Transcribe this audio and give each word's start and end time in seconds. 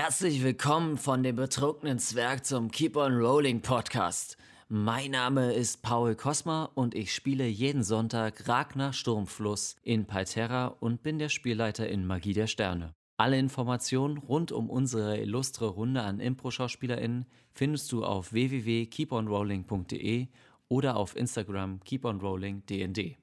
Herzlich 0.00 0.44
willkommen 0.44 0.96
von 0.96 1.24
dem 1.24 1.34
betrunkenen 1.34 1.98
Zwerg 1.98 2.46
zum 2.46 2.70
Keep 2.70 2.94
on 2.96 3.16
Rolling 3.16 3.62
Podcast. 3.62 4.36
Mein 4.68 5.10
Name 5.10 5.52
ist 5.52 5.82
Paul 5.82 6.14
Kosma 6.14 6.70
und 6.76 6.94
ich 6.94 7.12
spiele 7.12 7.48
jeden 7.48 7.82
Sonntag 7.82 8.46
Ragnar 8.46 8.92
Sturmfluss 8.92 9.74
in 9.82 10.04
Palterra 10.04 10.68
und 10.78 11.02
bin 11.02 11.18
der 11.18 11.28
Spielleiter 11.28 11.88
in 11.88 12.06
Magie 12.06 12.32
der 12.32 12.46
Sterne. 12.46 12.94
Alle 13.16 13.40
Informationen 13.40 14.18
rund 14.18 14.52
um 14.52 14.70
unsere 14.70 15.18
illustre 15.18 15.66
Runde 15.66 16.02
an 16.02 16.20
Impro-SchauspielerInnen 16.20 17.26
findest 17.52 17.90
du 17.90 18.04
auf 18.04 18.32
www.keeponrolling.de 18.32 20.28
oder 20.68 20.96
auf 20.96 21.16
Instagram 21.16 21.80
keeponrollingdnd. 21.82 23.16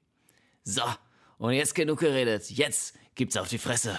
So, 0.62 0.82
und 1.38 1.54
jetzt 1.54 1.74
genug 1.74 2.00
geredet. 2.00 2.50
Jetzt 2.50 2.98
gibt's 3.14 3.38
auf 3.38 3.48
die 3.48 3.56
Fresse. 3.56 3.98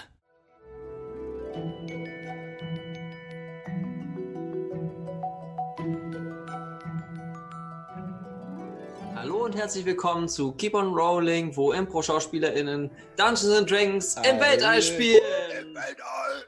Und 9.48 9.56
herzlich 9.56 9.86
willkommen 9.86 10.28
zu 10.28 10.52
Keep 10.52 10.74
on 10.74 10.94
Rolling, 10.94 11.56
wo 11.56 11.72
Impro-SchauspielerInnen 11.72 12.92
Dungeons 13.16 13.50
and 13.58 13.72
Dragons 13.72 14.16
im 14.18 14.42
Weltall 14.42 14.82
spielen. 14.82 15.22
Im 15.62 15.74
Weltall! 15.74 16.46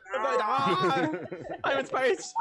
I'm 1.63 1.79
in 1.79 1.85
space! 1.85 2.33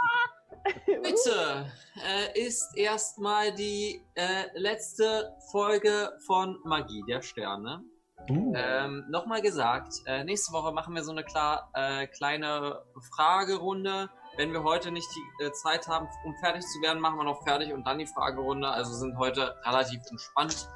Bitte 0.84 1.70
äh, 2.04 2.44
ist 2.44 2.76
erstmal 2.76 3.54
die 3.54 4.02
äh, 4.16 4.46
letzte 4.54 5.32
Folge 5.52 6.10
von 6.26 6.58
Magie 6.64 7.04
der 7.08 7.22
Sterne. 7.22 7.84
Uh. 8.28 8.52
Ähm, 8.56 9.04
Nochmal 9.08 9.40
gesagt, 9.40 9.92
äh, 10.06 10.24
nächste 10.24 10.52
Woche 10.52 10.72
machen 10.72 10.92
wir 10.92 11.04
so 11.04 11.12
eine 11.12 11.22
klar, 11.22 11.70
äh, 11.74 12.08
kleine 12.08 12.82
Fragerunde. 13.14 14.10
Wenn 14.38 14.52
wir 14.52 14.62
heute 14.62 14.92
nicht 14.92 15.08
die 15.16 15.44
äh, 15.44 15.50
Zeit 15.50 15.88
haben, 15.88 16.08
um 16.24 16.32
fertig 16.36 16.62
zu 16.64 16.80
werden, 16.80 17.00
machen 17.00 17.16
wir 17.16 17.24
noch 17.24 17.42
fertig 17.42 17.72
und 17.72 17.84
dann 17.84 17.98
die 17.98 18.06
Fragerunde. 18.06 18.68
Also 18.68 18.94
sind 18.94 19.18
heute 19.18 19.56
relativ 19.64 20.00
entspannt. 20.08 20.68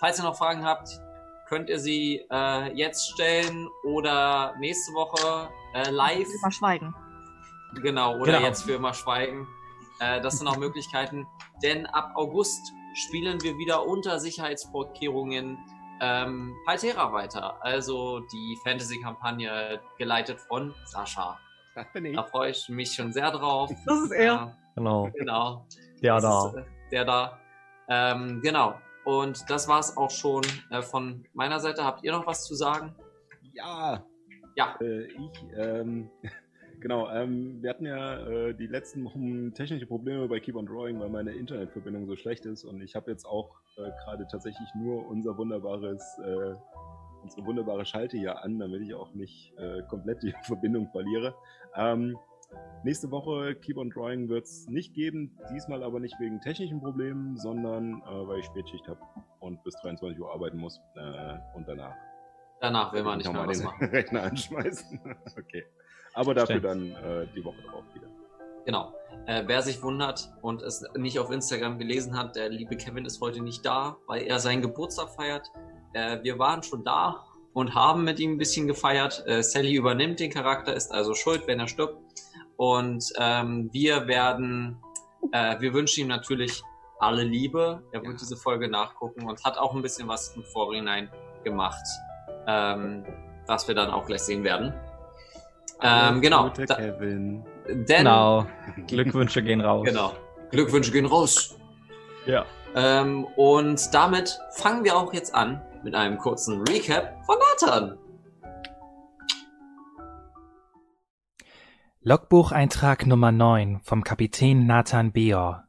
Falls 0.00 0.18
ihr 0.18 0.24
noch 0.24 0.36
Fragen 0.36 0.64
habt, 0.64 0.88
könnt 1.48 1.70
ihr 1.70 1.78
sie 1.78 2.26
äh, 2.28 2.72
jetzt 2.76 3.08
stellen 3.12 3.68
oder 3.84 4.56
nächste 4.58 4.92
Woche 4.94 5.48
äh, 5.74 5.90
live. 5.90 6.26
Mal 6.42 6.50
schweigen. 6.50 6.92
Genau, 7.82 8.16
oder 8.16 8.32
Genau. 8.32 8.46
jetzt 8.48 8.64
für 8.64 8.72
immer 8.72 8.92
schweigen. 8.92 9.46
Äh, 10.00 10.20
das 10.20 10.38
sind 10.38 10.48
auch 10.48 10.56
Möglichkeiten. 10.56 11.24
Denn 11.62 11.86
ab 11.86 12.14
August 12.16 12.72
spielen 12.94 13.40
wir 13.42 13.56
wieder 13.58 13.86
unter 13.86 14.18
Sicherheitsvorkehrungen 14.18 15.56
ähm, 16.00 16.56
Paltera 16.66 17.12
weiter. 17.12 17.62
Also 17.62 18.18
die 18.32 18.58
Fantasy-Kampagne 18.64 19.80
geleitet 19.98 20.40
von 20.40 20.74
Sascha. 20.84 21.38
Das 21.74 21.86
bin 21.92 22.04
ich. 22.06 22.16
Da 22.16 22.22
freue 22.24 22.50
ich 22.50 22.68
mich 22.68 22.92
schon 22.92 23.12
sehr 23.12 23.30
drauf. 23.30 23.70
Das 23.86 24.00
ist 24.02 24.12
er. 24.12 24.24
Ja, 24.24 24.56
Genau, 24.76 25.08
genau. 25.14 25.66
der 26.02 26.14
Das 26.14 26.22
da. 26.22 26.48
ist, 26.48 26.54
äh, 26.56 26.62
der 26.90 27.04
da. 27.04 27.38
Ähm, 27.88 28.40
genau. 28.42 28.74
Und 29.04 29.48
das 29.50 29.68
war 29.68 29.80
es 29.80 29.96
auch 29.96 30.10
schon 30.10 30.42
äh, 30.70 30.82
von 30.82 31.24
meiner 31.34 31.60
Seite. 31.60 31.84
Habt 31.84 32.02
ihr 32.04 32.12
noch 32.12 32.26
was 32.26 32.44
zu 32.44 32.54
sagen? 32.54 32.94
Ja. 33.52 34.04
Ja. 34.56 34.76
Äh, 34.80 35.04
ich, 35.04 35.44
ähm, 35.56 36.10
genau, 36.80 37.10
ähm, 37.10 37.62
wir 37.62 37.70
hatten 37.70 37.86
ja 37.86 38.18
äh, 38.26 38.54
die 38.54 38.66
letzten 38.66 39.04
Wochen 39.04 39.52
technische 39.54 39.86
Probleme 39.86 40.26
bei 40.28 40.40
Keep 40.40 40.56
on 40.56 40.66
Drawing, 40.66 40.98
weil 41.00 41.08
meine 41.10 41.32
Internetverbindung 41.32 42.06
so 42.06 42.16
schlecht 42.16 42.46
ist 42.46 42.64
und 42.64 42.80
ich 42.80 42.94
habe 42.96 43.10
jetzt 43.10 43.26
auch 43.26 43.50
äh, 43.76 43.90
gerade 44.04 44.26
tatsächlich 44.30 44.68
nur 44.74 45.06
unser 45.06 45.36
wunderbares, 45.36 46.18
äh, 46.24 46.54
unsere 47.22 47.46
wunderbare 47.46 47.84
Schalte 47.84 48.16
hier 48.16 48.42
an, 48.42 48.58
damit 48.58 48.82
ich 48.82 48.94
auch 48.94 49.12
nicht 49.12 49.52
äh, 49.58 49.82
komplett 49.88 50.22
die 50.22 50.32
Verbindung 50.42 50.88
verliere. 50.90 51.34
Ähm, 51.76 52.16
nächste 52.84 53.10
Woche 53.10 53.54
Keep 53.56 53.78
on 53.78 53.90
Drawing 53.90 54.28
wird 54.28 54.44
es 54.44 54.68
nicht 54.68 54.94
geben, 54.94 55.38
diesmal 55.52 55.82
aber 55.82 56.00
nicht 56.00 56.18
wegen 56.20 56.40
technischen 56.40 56.80
Problemen, 56.80 57.36
sondern 57.36 58.02
äh, 58.02 58.28
weil 58.28 58.40
ich 58.40 58.46
Spätschicht 58.46 58.86
habe 58.88 59.00
und 59.40 59.62
bis 59.64 59.74
23 59.82 60.20
Uhr 60.20 60.32
arbeiten 60.32 60.58
muss 60.58 60.80
äh, 60.96 61.36
und 61.54 61.66
danach 61.68 61.94
Danach 62.60 62.94
will 62.94 63.02
man 63.02 63.20
ich 63.20 63.26
nicht 63.26 63.32
mehr 63.34 63.42
nochmal 63.42 63.48
was 63.48 63.58
den 63.58 63.66
machen. 63.66 63.84
Rechner 63.90 64.22
anschmeißen. 64.22 65.00
okay. 65.38 65.64
Aber 66.14 66.32
dafür 66.32 66.60
Stimmt. 66.60 66.64
dann 66.64 66.90
äh, 66.92 67.26
die 67.34 67.44
Woche 67.44 67.60
darauf 67.62 67.84
wieder. 67.92 68.06
Genau. 68.64 68.94
Äh, 69.26 69.42
wer 69.46 69.60
sich 69.60 69.82
wundert 69.82 70.32
und 70.40 70.62
es 70.62 70.82
nicht 70.96 71.18
auf 71.18 71.30
Instagram 71.30 71.78
gelesen 71.78 72.16
hat, 72.16 72.36
der 72.36 72.48
liebe 72.48 72.76
Kevin 72.76 73.04
ist 73.04 73.20
heute 73.20 73.42
nicht 73.42 73.66
da, 73.66 73.96
weil 74.06 74.22
er 74.22 74.38
seinen 74.38 74.62
Geburtstag 74.62 75.10
feiert. 75.10 75.50
Äh, 75.92 76.22
wir 76.22 76.38
waren 76.38 76.62
schon 76.62 76.84
da 76.84 77.26
und 77.54 77.74
haben 77.74 78.04
mit 78.04 78.20
ihm 78.20 78.32
ein 78.32 78.38
bisschen 78.38 78.66
gefeiert. 78.66 79.24
Äh, 79.26 79.42
Sally 79.42 79.74
übernimmt 79.74 80.20
den 80.20 80.30
Charakter, 80.30 80.74
ist 80.74 80.92
also 80.92 81.14
schuld, 81.14 81.46
wenn 81.46 81.60
er 81.60 81.68
stirbt. 81.68 81.96
Und 82.56 83.12
ähm, 83.18 83.70
wir 83.72 84.06
werden, 84.06 84.76
äh, 85.32 85.58
wir 85.60 85.72
wünschen 85.72 86.02
ihm 86.02 86.08
natürlich 86.08 86.62
alle 87.00 87.22
Liebe. 87.24 87.82
Er 87.92 88.02
wird 88.02 88.12
Ja. 88.12 88.18
diese 88.20 88.36
Folge 88.36 88.68
nachgucken 88.68 89.26
und 89.28 89.42
hat 89.44 89.56
auch 89.58 89.74
ein 89.74 89.82
bisschen 89.82 90.06
was 90.08 90.34
im 90.36 90.44
Vorhinein 90.44 91.08
gemacht, 91.44 91.82
ähm, 92.46 93.04
was 93.46 93.66
wir 93.68 93.74
dann 93.74 93.90
auch 93.90 94.06
gleich 94.06 94.22
sehen 94.22 94.44
werden. 94.44 94.72
Ähm, 95.82 96.20
genau. 96.20 96.44
Gute 96.44 96.66
Da, 96.66 96.76
Kevin. 96.76 97.44
denn, 97.68 97.84
Genau, 97.86 98.46
Glückwünsche 98.86 99.42
gehen 99.42 99.60
raus. 99.60 99.84
Genau. 99.84 100.12
Glückwünsche 100.50 100.92
gehen 100.92 101.06
raus. 101.06 101.56
Ja. 102.26 102.44
Ähm, 102.76 103.24
und 103.36 103.92
damit 103.92 104.38
fangen 104.56 104.84
wir 104.84 104.96
auch 104.96 105.12
jetzt 105.12 105.34
an 105.34 105.60
mit 105.84 105.94
einem 105.94 106.18
kurzen 106.18 106.62
Recap 106.62 107.24
von 107.26 107.36
Nathan. 107.38 107.98
Logbucheintrag 112.00 113.06
Nummer 113.06 113.32
9 113.32 113.80
vom 113.82 114.02
Kapitän 114.02 114.66
Nathan 114.66 115.12
Beor. 115.12 115.64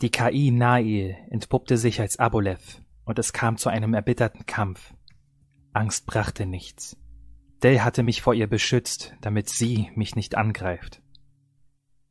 Die 0.00 0.10
KI 0.10 0.52
Nail 0.52 1.16
entpuppte 1.30 1.76
sich 1.76 2.00
als 2.00 2.18
Abolev 2.18 2.80
und 3.04 3.18
es 3.18 3.32
kam 3.32 3.56
zu 3.56 3.68
einem 3.68 3.94
erbitterten 3.94 4.46
Kampf. 4.46 4.94
Angst 5.72 6.06
brachte 6.06 6.46
nichts. 6.46 6.96
Dell 7.62 7.80
hatte 7.80 8.04
mich 8.04 8.22
vor 8.22 8.34
ihr 8.34 8.46
beschützt, 8.46 9.14
damit 9.20 9.48
sie 9.48 9.90
mich 9.96 10.14
nicht 10.14 10.36
angreift. 10.36 11.02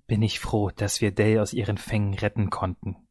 Bin 0.07 0.21
ich 0.21 0.39
froh, 0.39 0.71
dass 0.75 0.99
wir 0.99 1.11
Dell 1.11 1.39
aus 1.39 1.53
ihren 1.53 1.77
Fängen 1.77 2.13
retten 2.13 2.49
konnten. 2.49 3.06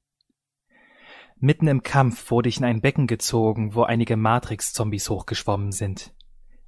Mitten 1.39 1.69
im 1.69 1.83
Kampf 1.83 2.31
wurde 2.31 2.49
ich 2.49 2.57
in 2.59 2.65
ein 2.65 2.81
Becken 2.81 3.07
gezogen, 3.07 3.75
wo 3.75 3.83
einige 3.83 4.17
Matrix-Zombies 4.17 5.11
hochgeschwommen 5.11 5.71
sind. 5.71 6.15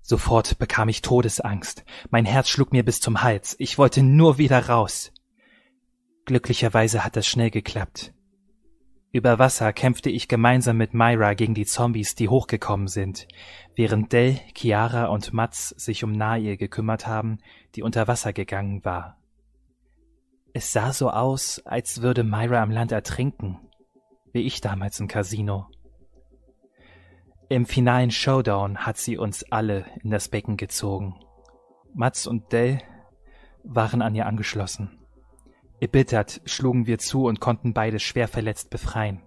Sofort 0.03 0.59
bekam 0.59 0.91
ich 0.91 1.01
Todesangst. 1.01 1.85
Mein 2.11 2.27
Herz 2.27 2.51
schlug 2.51 2.73
mir 2.73 2.85
bis 2.85 3.01
zum 3.01 3.23
Hals. 3.23 3.57
Ich 3.59 3.79
wollte 3.79 4.03
nur 4.03 4.37
wieder 4.37 4.69
raus. 4.69 5.13
Glücklicherweise 6.27 7.03
hat 7.03 7.17
das 7.17 7.27
schnell 7.27 7.51
geklappt. 7.51 8.13
Über 9.11 9.39
Wasser 9.39 9.73
kämpfte 9.73 10.11
ich 10.11 10.29
gemeinsam 10.29 10.77
mit 10.77 10.93
Myra 10.93 11.33
gegen 11.33 11.55
die 11.55 11.65
Zombies, 11.65 12.15
die 12.15 12.29
hochgekommen 12.29 12.89
sind, 12.89 13.27
während 13.75 14.13
Dell, 14.13 14.39
Chiara 14.55 15.07
und 15.07 15.33
Mats 15.33 15.71
sich 15.71 16.05
um 16.05 16.13
Nail 16.13 16.59
gekümmert 16.59 17.07
haben, 17.07 17.39
die 17.75 17.83
unter 17.83 18.07
Wasser 18.07 18.35
gegangen 18.35 18.85
war. 18.85 19.19
Es 20.53 20.75
sah 20.75 20.93
so 20.93 21.09
aus, 21.11 21.63
als 21.65 22.03
würde 22.03 22.23
Myra 22.23 22.63
am 22.63 22.71
Land 22.71 22.93
ertrinken, 22.93 23.59
wie 24.33 24.43
ich 24.43 24.61
damals 24.61 25.01
im 25.01 25.09
Casino. 25.09 25.67
Im 27.49 27.65
finalen 27.65 28.11
Showdown 28.11 28.79
hat 28.79 28.99
sie 28.99 29.17
uns 29.17 29.45
alle 29.51 29.87
in 30.03 30.11
das 30.11 30.29
Becken 30.29 30.57
gezogen. 30.57 31.15
Mats 31.95 32.27
und 32.27 32.53
Dell 32.53 32.83
waren 33.65 34.03
an 34.03 34.15
ihr 34.15 34.27
angeschlossen. 34.27 34.99
Erbittert 35.81 36.43
schlugen 36.45 36.87
wir 36.87 36.99
zu 36.99 37.27
und 37.27 37.41
konnten 37.41 37.73
beide 37.73 38.01
schwer 38.01 38.29
verletzt 38.29 38.71
befreien. 38.71 39.23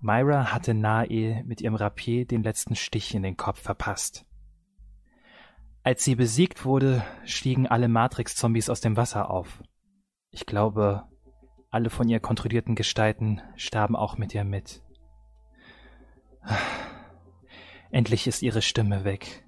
Myra 0.00 0.52
hatte 0.52 0.74
Nael 0.74 1.44
mit 1.44 1.60
ihrem 1.60 1.76
Rapier 1.76 2.26
den 2.26 2.42
letzten 2.42 2.74
Stich 2.74 3.14
in 3.14 3.22
den 3.22 3.36
Kopf 3.36 3.62
verpasst. 3.62 4.26
Als 5.84 6.04
sie 6.04 6.16
besiegt 6.16 6.64
wurde, 6.64 7.04
stiegen 7.24 7.66
alle 7.66 7.88
Matrix-Zombies 7.88 8.68
aus 8.68 8.80
dem 8.80 8.96
Wasser 8.96 9.30
auf. 9.30 9.62
Ich 10.30 10.44
glaube, 10.44 11.04
alle 11.72 11.90
von 11.90 12.08
ihr 12.08 12.20
kontrollierten 12.20 12.74
Gestalten 12.74 13.40
starben 13.56 13.96
auch 13.96 14.18
mit 14.18 14.34
ihr 14.34 14.44
mit. 14.44 14.82
Endlich 17.90 18.26
ist 18.26 18.42
ihre 18.42 18.62
Stimme 18.62 19.04
weg. 19.04 19.44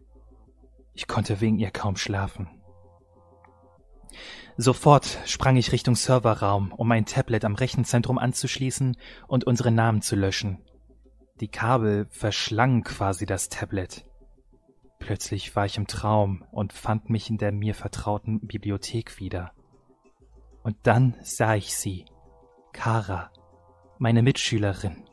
Ich 0.95 1.07
konnte 1.07 1.41
wegen 1.41 1.59
ihr 1.59 1.71
kaum 1.71 1.97
schlafen. 1.97 2.49
Sofort 4.57 5.19
sprang 5.27 5.57
ich 5.57 5.73
Richtung 5.73 5.97
Serverraum, 5.97 6.73
um 6.73 6.89
mein 6.89 7.05
Tablet 7.05 7.45
am 7.45 7.57
Rechenzentrum 7.57 8.19
anzuschließen 8.19 8.97
und 9.27 9.45
unsere 9.45 9.71
Namen 9.71 10.01
zu 10.01 10.17
löschen. 10.17 10.63
Die 11.41 11.49
Kabel 11.49 12.07
verschlangen 12.09 12.85
quasi 12.85 13.27
das 13.27 13.51
Tablet. 13.51 14.07
Plötzlich 14.99 15.55
war 15.57 15.67
ich 15.67 15.77
im 15.77 15.89
Traum 15.89 16.47
und 16.53 16.73
fand 16.73 17.11
mich 17.11 17.29
in 17.29 17.37
der 17.37 17.53
mir 17.53 17.75
vertrauten 17.75 18.47
Bibliothek 18.47 19.19
wieder. 19.19 19.53
Und 20.63 20.77
dann 20.85 21.17
sah 21.21 21.57
ich 21.57 21.77
sie, 21.77 22.07
Kara, 22.75 23.31
meine 23.99 24.21
Mitschülerin. 24.21 25.05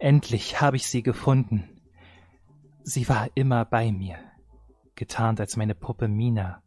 Endlich 0.00 0.60
habe 0.60 0.76
ich 0.76 0.88
sie 0.88 1.02
gefunden. 1.04 1.80
Sie 2.82 3.08
war 3.08 3.28
immer 3.36 3.64
bei 3.66 3.92
mir, 3.92 4.18
getarnt 4.96 5.38
als 5.38 5.56
meine 5.56 5.76
Puppe 5.76 6.08
Mina. 6.08 6.64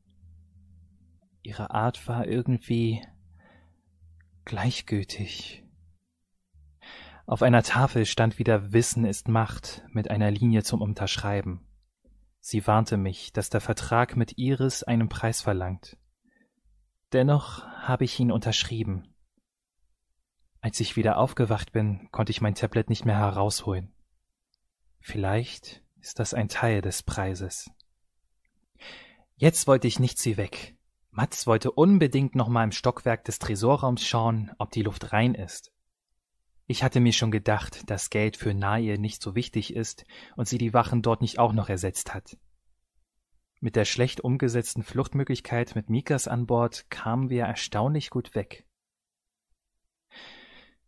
Ihre 1.41 1.71
Art 1.71 2.07
war 2.07 2.25
irgendwie 2.25 3.01
gleichgültig. 4.45 5.65
Auf 7.25 7.41
einer 7.41 7.63
Tafel 7.63 8.05
stand 8.05 8.37
wieder 8.37 8.71
Wissen 8.71 9.05
ist 9.05 9.27
Macht 9.27 9.83
mit 9.89 10.09
einer 10.11 10.29
Linie 10.29 10.63
zum 10.63 10.81
Unterschreiben. 10.81 11.67
Sie 12.39 12.65
warnte 12.67 12.97
mich, 12.97 13.33
dass 13.33 13.49
der 13.49 13.61
Vertrag 13.61 14.15
mit 14.15 14.37
Iris 14.37 14.83
einen 14.83 15.09
Preis 15.09 15.41
verlangt. 15.41 15.97
Dennoch 17.11 17.65
habe 17.65 18.05
ich 18.05 18.19
ihn 18.19 18.31
unterschrieben. 18.31 19.12
Als 20.63 20.79
ich 20.79 20.95
wieder 20.95 21.17
aufgewacht 21.17 21.73
bin, 21.73 22.07
konnte 22.11 22.31
ich 22.31 22.39
mein 22.39 22.55
Tablet 22.55 22.89
nicht 22.89 23.03
mehr 23.03 23.17
herausholen. 23.17 23.91
Vielleicht 25.01 25.83
ist 25.99 26.19
das 26.19 26.33
ein 26.33 26.47
Teil 26.47 26.79
des 26.81 27.03
Preises. 27.03 27.69
Jetzt 29.35 29.67
wollte 29.67 29.89
ich 29.89 29.99
nicht 29.99 30.19
sie 30.19 30.37
weg. 30.37 30.77
Mats 31.11 31.47
wollte 31.47 31.69
unbedingt 31.69 32.35
noch 32.35 32.47
mal 32.47 32.63
im 32.63 32.71
Stockwerk 32.71 33.25
des 33.25 33.39
Tresorraums 33.39 34.07
schauen, 34.07 34.51
ob 34.57 34.71
die 34.71 34.83
Luft 34.83 35.11
rein 35.11 35.35
ist. 35.35 35.73
Ich 36.65 36.81
hatte 36.81 37.01
mir 37.01 37.11
schon 37.11 37.31
gedacht, 37.31 37.89
dass 37.89 38.09
Geld 38.09 38.37
für 38.37 38.53
Nahe 38.53 38.97
nicht 38.97 39.21
so 39.21 39.35
wichtig 39.35 39.75
ist 39.75 40.05
und 40.37 40.47
sie 40.47 40.57
die 40.57 40.73
Wachen 40.73 41.01
dort 41.01 41.19
nicht 41.19 41.39
auch 41.39 41.51
noch 41.51 41.67
ersetzt 41.67 42.13
hat. 42.13 42.37
Mit 43.59 43.75
der 43.75 43.83
schlecht 43.83 44.21
umgesetzten 44.21 44.83
Fluchtmöglichkeit 44.83 45.75
mit 45.75 45.89
Mikas 45.89 46.29
an 46.29 46.45
Bord 46.45 46.89
kamen 46.89 47.29
wir 47.29 47.43
erstaunlich 47.43 48.09
gut 48.09 48.33
weg. 48.33 48.65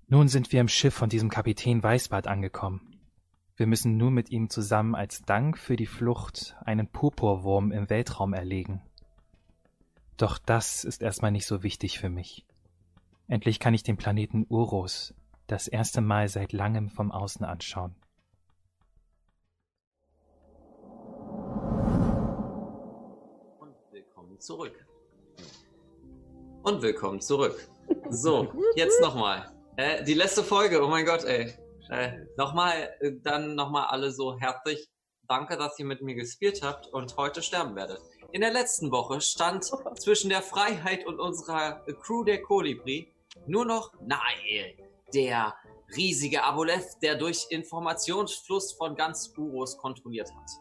Nun 0.07 0.27
sind 0.27 0.51
wir 0.51 0.61
im 0.61 0.67
Schiff 0.67 0.93
von 0.93 1.09
diesem 1.09 1.29
Kapitän 1.29 1.81
Weißbart 1.81 2.27
angekommen. 2.27 2.99
Wir 3.55 3.65
müssen 3.65 3.97
nun 3.97 4.13
mit 4.13 4.29
ihm 4.29 4.51
zusammen 4.51 4.93
als 4.93 5.23
Dank 5.23 5.57
für 5.57 5.75
die 5.75 5.87
Flucht 5.87 6.55
einen 6.63 6.87
Purpurwurm 6.87 7.71
im 7.71 7.89
Weltraum 7.89 8.33
erlegen. 8.33 8.83
Doch 10.17 10.37
das 10.37 10.83
ist 10.83 11.01
erstmal 11.01 11.31
nicht 11.31 11.47
so 11.47 11.63
wichtig 11.63 11.97
für 11.97 12.09
mich. 12.09 12.45
Endlich 13.27 13.59
kann 13.59 13.73
ich 13.73 13.81
den 13.81 13.97
Planeten 13.97 14.45
Uros 14.47 15.15
das 15.47 15.67
erste 15.67 16.01
Mal 16.01 16.27
seit 16.27 16.53
langem 16.53 16.89
vom 16.89 17.11
Außen 17.11 17.43
anschauen. 17.43 17.95
Und 23.57 23.75
willkommen 23.89 24.39
zurück. 24.39 24.85
Und 26.61 26.83
willkommen 26.83 27.21
zurück. 27.21 27.67
So, 28.09 28.53
jetzt 28.75 29.01
nochmal. 29.01 29.54
Äh, 29.77 30.03
die 30.05 30.13
letzte 30.13 30.43
Folge, 30.43 30.81
oh 30.83 30.87
mein 30.87 31.05
Gott, 31.05 31.25
ey. 31.25 31.53
Äh, 31.89 32.11
nochmal, 32.37 32.95
äh, 33.01 33.11
dann 33.21 33.55
nochmal 33.55 33.87
alle 33.87 34.11
so 34.11 34.37
herzlich. 34.39 34.87
Danke, 35.27 35.57
dass 35.57 35.77
ihr 35.79 35.85
mit 35.85 36.01
mir 36.01 36.15
gespielt 36.15 36.61
habt 36.63 36.87
und 36.87 37.17
heute 37.17 37.41
sterben 37.41 37.75
werdet. 37.75 37.99
In 38.31 38.41
der 38.41 38.53
letzten 38.53 38.91
Woche 38.91 39.19
stand 39.19 39.65
zwischen 39.99 40.29
der 40.29 40.41
Freiheit 40.41 41.05
und 41.05 41.19
unserer 41.19 41.83
Crew 42.01 42.23
der 42.23 42.41
Kolibri 42.41 43.13
nur 43.47 43.65
noch 43.65 43.91
Nael, 44.01 44.77
der 45.13 45.55
riesige 45.95 46.43
Aboleth, 46.43 47.01
der 47.01 47.15
durch 47.15 47.47
Informationsfluss 47.49 48.73
von 48.73 48.95
ganz 48.95 49.33
Uros 49.37 49.77
kontrolliert 49.77 50.29
hat. 50.33 50.51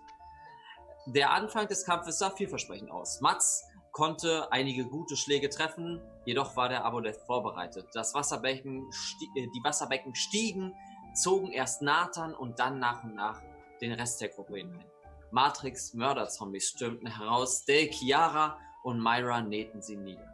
Der 1.07 1.31
Anfang 1.31 1.69
des 1.69 1.85
Kampfes 1.85 2.19
sah 2.19 2.31
vielversprechend 2.31 2.91
aus. 2.91 3.21
Mats 3.21 3.65
konnte 3.95 4.51
einige 4.53 4.85
gute 4.85 5.17
Schläge 5.17 5.49
treffen, 5.49 6.03
jedoch 6.27 6.57
war 6.57 6.69
der 6.69 6.85
Aboleth 6.85 7.17
vorbereitet. 7.17 7.87
Das 7.95 8.13
Wasserbecken, 8.13 8.91
äh, 9.37 9.47
die 9.47 9.61
Wasserbecken 9.63 10.17
stiegen, 10.17 10.75
zogen 11.15 11.53
erst 11.53 11.81
Nathan 11.81 12.35
und 12.35 12.59
dann 12.59 12.81
nach 12.81 13.05
und 13.05 13.15
nach 13.15 13.41
den 13.81 13.93
Rest 13.93 14.21
der 14.21 14.29
Gruppe 14.29 14.57
hinein. 14.57 14.85
Matrix 15.31 15.95
Mörderzombies 15.95 16.71
stürmten 16.71 17.07
heraus, 17.07 17.65
Dale, 17.65 17.89
Chiara 17.91 18.59
und 18.83 19.01
Myra 19.01 19.41
nähten 19.41 19.81
sie 19.81 19.97
nieder. 19.97 20.29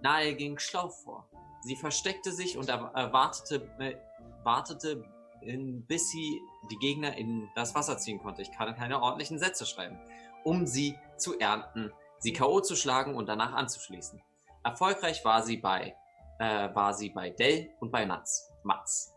Nahe 0.00 0.34
ging 0.34 0.58
schlau 0.58 0.88
vor. 0.88 1.28
Sie 1.60 1.76
versteckte 1.76 2.32
sich 2.32 2.58
und 2.58 2.68
erwartete, 2.68 3.70
äh, 3.78 3.94
wartete, 4.42 5.04
in, 5.40 5.86
bis 5.86 6.10
sie 6.10 6.40
die 6.68 6.78
Gegner 6.78 7.16
in 7.16 7.48
das 7.54 7.76
Wasser 7.76 7.96
ziehen 7.96 8.18
konnte. 8.18 8.42
Ich 8.42 8.50
kann 8.50 8.74
keine 8.74 9.00
ordentlichen 9.00 9.38
Sätze 9.38 9.66
schreiben, 9.66 10.00
um 10.42 10.66
sie 10.66 10.98
zu 11.16 11.38
ernten, 11.38 11.92
sie 12.22 12.32
K.O. 12.32 12.60
zu 12.60 12.76
schlagen 12.76 13.16
und 13.16 13.26
danach 13.28 13.52
anzuschließen. 13.52 14.22
Erfolgreich 14.62 15.24
war 15.24 15.42
sie 15.42 15.56
bei, 15.56 15.96
äh, 16.38 16.74
war 16.74 16.94
sie 16.94 17.10
bei 17.10 17.30
Dell 17.30 17.70
und 17.80 17.90
bei 17.90 18.06
Mats. 18.06 18.48
Mats. 18.62 19.12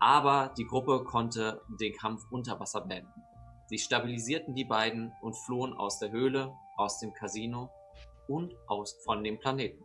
Aber 0.00 0.52
die 0.58 0.66
Gruppe 0.66 1.04
konnte 1.04 1.62
den 1.80 1.94
Kampf 1.96 2.22
unter 2.30 2.58
Wasser 2.58 2.80
beenden. 2.80 3.22
Sie 3.66 3.78
stabilisierten 3.78 4.54
die 4.54 4.64
beiden 4.64 5.12
und 5.22 5.36
flohen 5.36 5.74
aus 5.74 6.00
der 6.00 6.10
Höhle, 6.10 6.52
aus 6.76 6.98
dem 6.98 7.12
Casino 7.12 7.70
und 8.26 8.52
aus 8.66 8.98
von 9.04 9.22
dem 9.22 9.38
Planeten. 9.38 9.84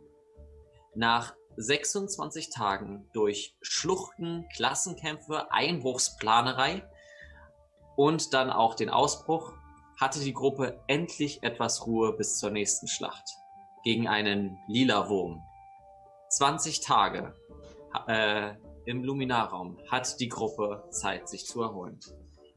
Nach 0.94 1.34
26 1.56 2.50
Tagen 2.50 3.08
durch 3.12 3.54
Schluchten, 3.62 4.48
Klassenkämpfe, 4.56 5.52
Einbruchsplanerei 5.52 6.82
und 7.94 8.34
dann 8.34 8.50
auch 8.50 8.74
den 8.74 8.90
Ausbruch 8.90 9.52
hatte 9.98 10.20
die 10.20 10.34
Gruppe 10.34 10.80
endlich 10.86 11.42
etwas 11.42 11.86
Ruhe 11.86 12.12
bis 12.12 12.38
zur 12.38 12.50
nächsten 12.50 12.86
Schlacht 12.86 13.36
gegen 13.82 14.08
einen 14.08 14.58
lila 14.68 15.08
Wurm. 15.08 15.42
20 16.28 16.80
Tage 16.80 17.34
äh, 18.08 18.54
im 18.84 19.04
Luminarraum 19.04 19.78
hat 19.90 20.20
die 20.20 20.28
Gruppe 20.28 20.84
Zeit, 20.90 21.28
sich 21.28 21.46
zu 21.46 21.62
erholen. 21.62 21.98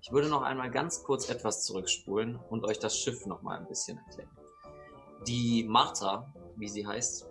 Ich 0.02 0.12
würde 0.12 0.30
noch 0.30 0.42
einmal 0.42 0.72
ganz 0.72 1.04
kurz 1.04 1.30
etwas 1.30 1.64
zurückspulen 1.64 2.36
und 2.36 2.66
euch 2.66 2.80
das 2.80 2.98
Schiff 2.98 3.26
noch 3.26 3.42
mal 3.42 3.58
ein 3.58 3.68
bisschen 3.68 3.98
erklären. 3.98 4.30
Die 5.28 5.66
Martha, 5.68 6.34
wie 6.56 6.70
sie 6.70 6.88
heißt, 6.88 7.30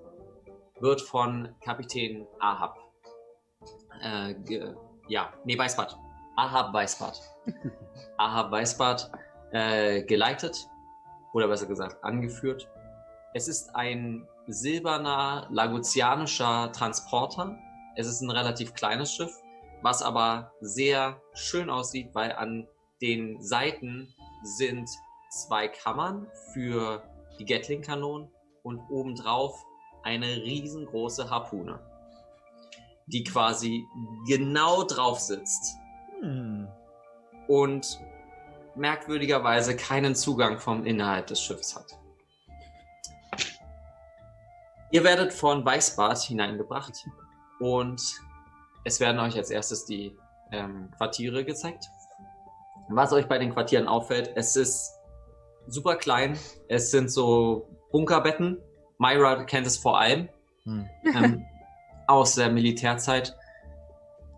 wird 0.80 1.00
von 1.00 1.54
Kapitän 1.60 2.26
Ahab. 2.38 2.78
Äh, 4.02 4.34
ja, 5.08 5.32
nee, 5.44 5.58
Weißbart. 5.58 5.98
Ahab 6.36 6.72
Weißbart. 6.72 7.20
Ahab 8.16 8.52
Weißbart 8.52 9.10
äh, 9.52 10.02
geleitet, 10.02 10.68
oder 11.32 11.48
besser 11.48 11.66
gesagt 11.66 12.02
angeführt. 12.02 12.68
Es 13.34 13.48
ist 13.48 13.74
ein 13.74 14.26
silberner, 14.46 15.46
lagutianischer 15.50 16.72
Transporter. 16.72 17.58
Es 17.96 18.06
ist 18.06 18.20
ein 18.22 18.30
relativ 18.30 18.74
kleines 18.74 19.12
Schiff, 19.12 19.32
was 19.82 20.02
aber 20.02 20.52
sehr 20.60 21.20
schön 21.34 21.70
aussieht, 21.70 22.10
weil 22.14 22.32
an 22.32 22.66
den 23.02 23.40
Seiten 23.40 24.12
sind 24.42 24.88
zwei 25.30 25.68
Kammern 25.68 26.26
für 26.52 27.02
die 27.38 27.44
Gatling-Kanonen 27.44 28.30
und 28.62 28.80
obendrauf 28.90 29.64
eine 30.02 30.26
riesengroße 30.26 31.28
Harpune, 31.28 31.80
die 33.06 33.24
quasi 33.24 33.84
genau 34.26 34.84
drauf 34.84 35.20
sitzt 35.20 35.76
hm. 36.20 36.68
und 37.46 38.00
merkwürdigerweise 38.78 39.76
keinen 39.76 40.14
Zugang 40.14 40.58
vom 40.58 40.86
Inhalt 40.86 41.30
des 41.30 41.40
Schiffs 41.40 41.76
hat. 41.76 41.98
Ihr 44.90 45.04
werdet 45.04 45.32
von 45.32 45.64
Weißbart 45.64 46.18
hineingebracht 46.22 47.04
und 47.60 48.00
es 48.84 49.00
werden 49.00 49.20
euch 49.20 49.36
als 49.36 49.50
erstes 49.50 49.84
die 49.84 50.16
ähm, 50.50 50.90
Quartiere 50.96 51.44
gezeigt. 51.44 51.90
Was 52.88 53.12
euch 53.12 53.26
bei 53.26 53.38
den 53.38 53.52
Quartieren 53.52 53.86
auffällt, 53.86 54.32
es 54.34 54.56
ist 54.56 54.94
super 55.66 55.96
klein. 55.96 56.38
Es 56.68 56.90
sind 56.90 57.10
so 57.10 57.68
Bunkerbetten, 57.92 58.58
Myra 58.98 59.44
kennt 59.44 59.66
es 59.66 59.76
vor 59.76 60.00
allem 60.00 60.28
hm. 60.64 60.88
ähm, 61.14 61.44
aus 62.06 62.34
der 62.34 62.50
Militärzeit. 62.50 63.36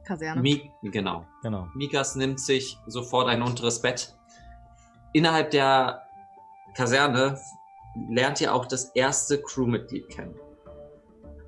Kaserne. 0.05 0.41
Mi 0.41 0.71
genau. 0.83 1.25
genau. 1.43 1.69
Mikas 1.75 2.17
nimmt 2.17 2.41
sich 2.41 2.77
sofort 2.87 3.29
ein 3.29 3.43
unteres 3.43 3.81
Bett. 3.81 4.17
Innerhalb 5.13 5.51
der 5.51 6.03
Kaserne 6.75 7.39
lernt 8.09 8.41
ihr 8.41 8.55
auch 8.55 8.67
das 8.67 8.91
erste 8.95 9.43
Crewmitglied 9.43 10.09
kennen. 10.09 10.39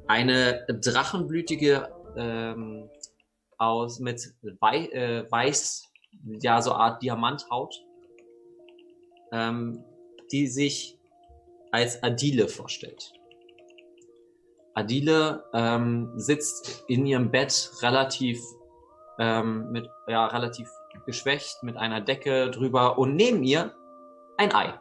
Eine 0.08 0.66
drachenblütige 0.68 1.88
ähm, 2.16 2.90
aus 3.58 4.00
mit 4.00 4.34
Wei 4.60 4.86
äh, 4.86 5.30
weiß, 5.30 5.88
ja 6.40 6.60
so 6.60 6.72
Art 6.72 7.02
Diamanthaut, 7.02 7.84
ähm, 9.30 9.84
die 10.32 10.48
sich 10.48 10.98
als 11.70 12.02
Adile 12.02 12.48
vorstellt. 12.48 13.12
Adile 14.74 15.44
ähm, 15.54 16.12
sitzt 16.16 16.84
in 16.88 17.06
ihrem 17.06 17.30
Bett 17.30 17.70
relativ 17.82 18.40
ähm, 19.18 19.70
mit 19.70 19.88
ja 20.08 20.26
relativ 20.26 20.68
geschwächt 21.06 21.62
mit 21.62 21.76
einer 21.76 22.00
Decke 22.00 22.50
drüber 22.50 22.98
und 22.98 23.16
neben 23.16 23.42
ihr 23.42 23.74
ein 24.36 24.54
Ei. 24.54 24.74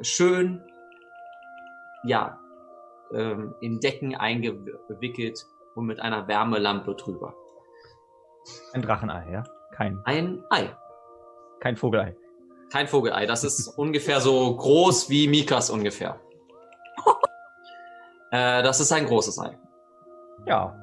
Schön, 0.00 0.62
ja, 2.04 2.38
ähm, 3.12 3.54
in 3.60 3.80
Decken 3.80 4.14
eingewickelt 4.14 5.46
und 5.74 5.86
mit 5.86 6.00
einer 6.00 6.28
Wärmelampe 6.28 6.94
drüber. 6.94 7.34
Ein 8.72 8.82
Drachenei, 8.82 9.30
ja? 9.30 9.44
Kein. 9.72 10.00
Ein 10.04 10.44
Ei. 10.50 10.76
Kein 11.60 11.76
Vogelei. 11.76 12.16
Kein 12.70 12.88
Vogelei. 12.88 13.26
Das 13.26 13.44
ist 13.44 13.68
ungefähr 13.68 14.20
so 14.20 14.56
groß 14.56 15.08
wie 15.08 15.28
Mikas 15.28 15.70
ungefähr. 15.70 16.20
Äh, 18.30 18.64
das 18.64 18.80
ist 18.80 18.90
ein 18.90 19.06
großes 19.06 19.38
Ei. 19.38 19.56
Ja. 20.44 20.76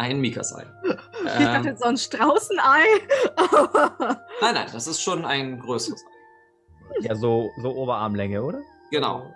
Ein 0.00 0.20
Mikas-Ei. 0.20 0.64
Ich 0.82 1.24
dachte 1.24 1.56
Ähm, 1.58 1.64
jetzt 1.66 1.82
so 1.82 1.88
ein 1.88 1.96
Straußenei. 1.98 2.84
nein, 4.40 4.54
nein, 4.54 4.66
das 4.72 4.86
ist 4.86 5.02
schon 5.02 5.26
ein 5.26 5.60
größeres 5.60 6.02
Ei. 6.02 7.00
Ja, 7.06 7.14
so, 7.14 7.50
so 7.60 7.68
Oberarmlänge, 7.70 8.42
oder? 8.42 8.60
Genau. 8.90 9.26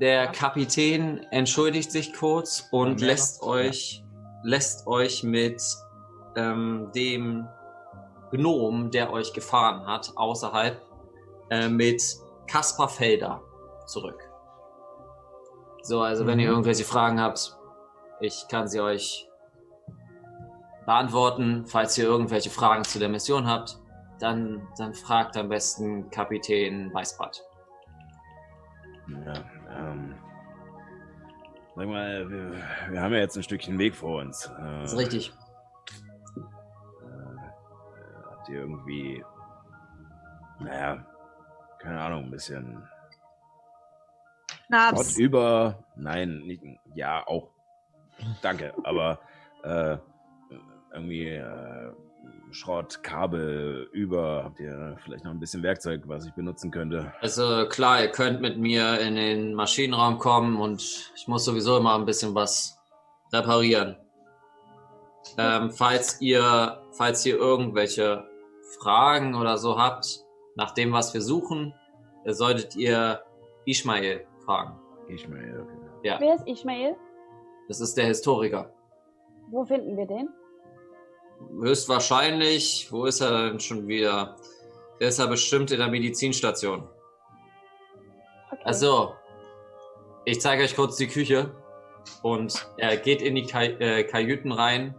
Der 0.00 0.28
Kapitän 0.28 1.26
entschuldigt 1.32 1.90
sich 1.90 2.12
kurz 2.14 2.68
und 2.70 3.00
lässt 3.00 3.42
noch? 3.42 3.48
euch, 3.48 4.04
lässt 4.44 4.86
euch 4.86 5.24
mit 5.24 5.60
ähm, 6.36 6.90
dem 6.94 7.48
Gnom, 8.30 8.90
der 8.92 9.12
euch 9.12 9.32
gefahren 9.32 9.86
hat, 9.88 10.12
außerhalb, 10.14 10.80
äh, 11.50 11.68
mit 11.68 12.00
Kaspar 12.46 12.88
Felder 12.88 13.42
zurück. 13.86 14.20
So, 15.82 16.00
also 16.00 16.26
wenn 16.26 16.38
ihr 16.38 16.46
Mhm. 16.48 16.52
irgendwelche 16.52 16.84
Fragen 16.84 17.20
habt, 17.20 17.55
ich 18.20 18.46
kann 18.48 18.68
sie 18.68 18.80
euch 18.80 19.28
beantworten. 20.86 21.66
Falls 21.66 21.96
ihr 21.98 22.04
irgendwelche 22.04 22.50
Fragen 22.50 22.84
zu 22.84 22.98
der 22.98 23.08
Mission 23.08 23.46
habt, 23.46 23.78
dann, 24.18 24.66
dann 24.78 24.94
fragt 24.94 25.36
am 25.36 25.48
besten 25.48 26.10
Kapitän 26.10 26.92
Weißbart. 26.94 27.42
Ja, 29.08 29.34
ähm. 29.70 30.14
Sag 31.74 31.86
mal, 31.88 32.30
wir, 32.30 32.52
wir 32.90 33.02
haben 33.02 33.12
ja 33.12 33.18
jetzt 33.18 33.36
ein 33.36 33.42
Stückchen 33.42 33.78
Weg 33.78 33.94
vor 33.94 34.22
uns. 34.22 34.46
Äh, 34.46 34.80
Das 34.80 34.92
ist 34.94 34.98
richtig. 34.98 35.32
Äh, 36.36 36.40
habt 38.30 38.48
ihr 38.48 38.60
irgendwie. 38.60 39.22
Naja, 40.58 41.04
keine 41.78 42.00
Ahnung, 42.00 42.24
ein 42.24 42.30
bisschen. 42.30 42.82
Schnaps. 44.66 45.18
über. 45.18 45.84
Nein, 45.96 46.38
nicht. 46.46 46.62
Ja, 46.94 47.26
auch. 47.26 47.50
Danke, 48.42 48.74
aber. 48.84 49.20
Äh, 49.62 49.96
irgendwie. 50.92 51.28
Äh, 51.28 51.92
Schrott, 52.50 53.02
Kabel 53.02 53.88
über. 53.92 54.44
Habt 54.44 54.60
ihr 54.60 54.96
vielleicht 55.04 55.24
noch 55.24 55.32
ein 55.32 55.40
bisschen 55.40 55.62
Werkzeug, 55.62 56.02
was 56.06 56.26
ich 56.26 56.32
benutzen 56.32 56.70
könnte? 56.70 57.12
Also 57.20 57.66
klar, 57.68 58.02
ihr 58.02 58.10
könnt 58.10 58.40
mit 58.40 58.58
mir 58.58 59.00
in 59.00 59.16
den 59.16 59.54
Maschinenraum 59.54 60.18
kommen 60.18 60.56
und 60.56 61.12
ich 61.14 61.28
muss 61.28 61.44
sowieso 61.44 61.76
immer 61.76 61.94
ein 61.96 62.06
bisschen 62.06 62.34
was 62.34 62.78
reparieren. 63.32 63.96
Ähm, 65.38 65.70
falls 65.70 66.20
ihr, 66.20 66.82
falls 66.92 67.26
ihr 67.26 67.36
irgendwelche 67.36 68.24
Fragen 68.80 69.34
oder 69.34 69.58
so 69.58 69.78
habt, 69.78 70.20
nach 70.54 70.72
dem, 70.72 70.92
was 70.92 71.12
wir 71.14 71.20
suchen, 71.20 71.74
solltet 72.24 72.76
ihr 72.76 73.22
Ishmael 73.66 74.26
fragen. 74.44 74.78
Meine, 75.28 75.60
okay. 75.60 75.72
Ja, 76.02 76.16
Wer 76.20 76.34
ist 76.34 76.46
Ishmael? 76.46 76.96
Das 77.68 77.80
ist 77.80 77.96
der 77.96 78.06
Historiker. 78.06 78.72
Wo 79.48 79.64
finden 79.64 79.96
wir 79.96 80.06
den? 80.06 80.28
Höchstwahrscheinlich, 81.60 82.88
wo 82.90 83.04
ist 83.04 83.20
er 83.20 83.50
denn 83.50 83.60
schon 83.60 83.86
wieder? 83.86 84.36
Der 85.00 85.08
ist 85.08 85.18
ja 85.18 85.26
bestimmt 85.26 85.70
in 85.70 85.78
der 85.78 85.88
Medizinstation. 85.88 86.88
Okay. 88.50 88.62
Also, 88.64 89.14
ich 90.24 90.40
zeige 90.40 90.64
euch 90.64 90.74
kurz 90.74 90.96
die 90.96 91.08
Küche. 91.08 91.54
Und 92.22 92.68
er 92.78 92.96
geht 92.96 93.20
in 93.20 93.34
die 93.34 93.46
Kaj 93.46 93.76
äh, 93.80 94.04
Kajüten 94.04 94.52
rein 94.52 94.94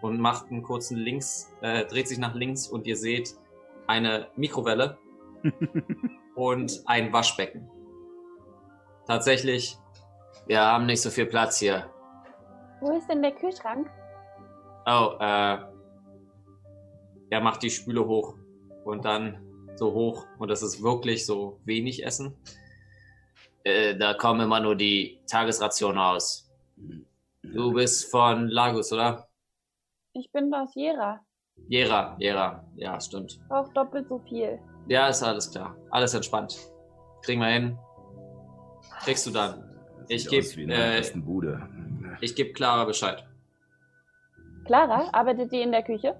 und 0.00 0.20
macht 0.20 0.50
einen 0.50 0.62
kurzen 0.62 0.96
Links, 0.96 1.52
äh, 1.60 1.84
dreht 1.84 2.08
sich 2.08 2.18
nach 2.18 2.34
links 2.34 2.68
und 2.68 2.86
ihr 2.86 2.96
seht 2.96 3.34
eine 3.86 4.28
Mikrowelle 4.36 4.98
und 6.34 6.82
ein 6.86 7.12
Waschbecken. 7.12 7.68
Tatsächlich, 9.06 9.76
wir 10.46 10.60
haben 10.60 10.86
nicht 10.86 11.00
so 11.00 11.10
viel 11.10 11.26
Platz 11.26 11.58
hier. 11.58 11.90
Wo 12.80 12.96
ist 12.96 13.08
denn 13.08 13.22
der 13.22 13.32
Kühlschrank? 13.32 13.90
Oh, 14.86 15.14
äh, 15.20 15.58
er 17.30 17.40
macht 17.40 17.62
die 17.62 17.70
Spüle 17.70 18.06
hoch 18.06 18.36
und 18.84 19.04
dann 19.04 19.44
so 19.76 19.92
hoch 19.92 20.26
und 20.38 20.48
das 20.48 20.62
ist 20.62 20.82
wirklich 20.82 21.26
so 21.26 21.60
wenig 21.64 22.04
Essen. 22.04 22.36
Äh, 23.64 23.96
da 23.96 24.14
kommen 24.14 24.40
immer 24.40 24.60
nur 24.60 24.76
die 24.76 25.20
Tagesrationen 25.26 25.98
aus. 25.98 26.50
Du 27.42 27.72
bist 27.72 28.10
von 28.10 28.48
Lagos, 28.48 28.92
oder? 28.92 29.28
Ich 30.12 30.30
bin 30.32 30.52
aus 30.54 30.74
Jera. 30.74 31.20
Jera, 31.68 32.16
Jera, 32.18 32.64
ja, 32.76 33.00
stimmt. 33.00 33.40
Auch 33.50 33.72
doppelt 33.72 34.08
so 34.08 34.18
viel. 34.20 34.58
Ja, 34.86 35.08
ist 35.08 35.22
alles 35.22 35.50
klar. 35.50 35.76
Alles 35.90 36.14
entspannt. 36.14 36.58
Kriegen 37.22 37.40
wir 37.40 37.48
hin. 37.48 37.78
Kriegst 39.04 39.26
du 39.26 39.30
dann. 39.30 39.64
Ich 40.08 40.22
Sieht 40.22 40.30
geb, 40.30 40.44
aus 40.44 40.56
wie 40.56 40.62
in 40.62 40.72
einer 40.72 40.96
äh, 40.96 41.12
Bude. 41.16 41.68
Ich 42.20 42.34
gebe 42.34 42.52
Clara 42.52 42.84
Bescheid. 42.84 43.24
Clara, 44.64 45.08
arbeitet 45.12 45.52
die 45.52 45.62
in 45.62 45.72
der 45.72 45.82
Küche? 45.82 46.16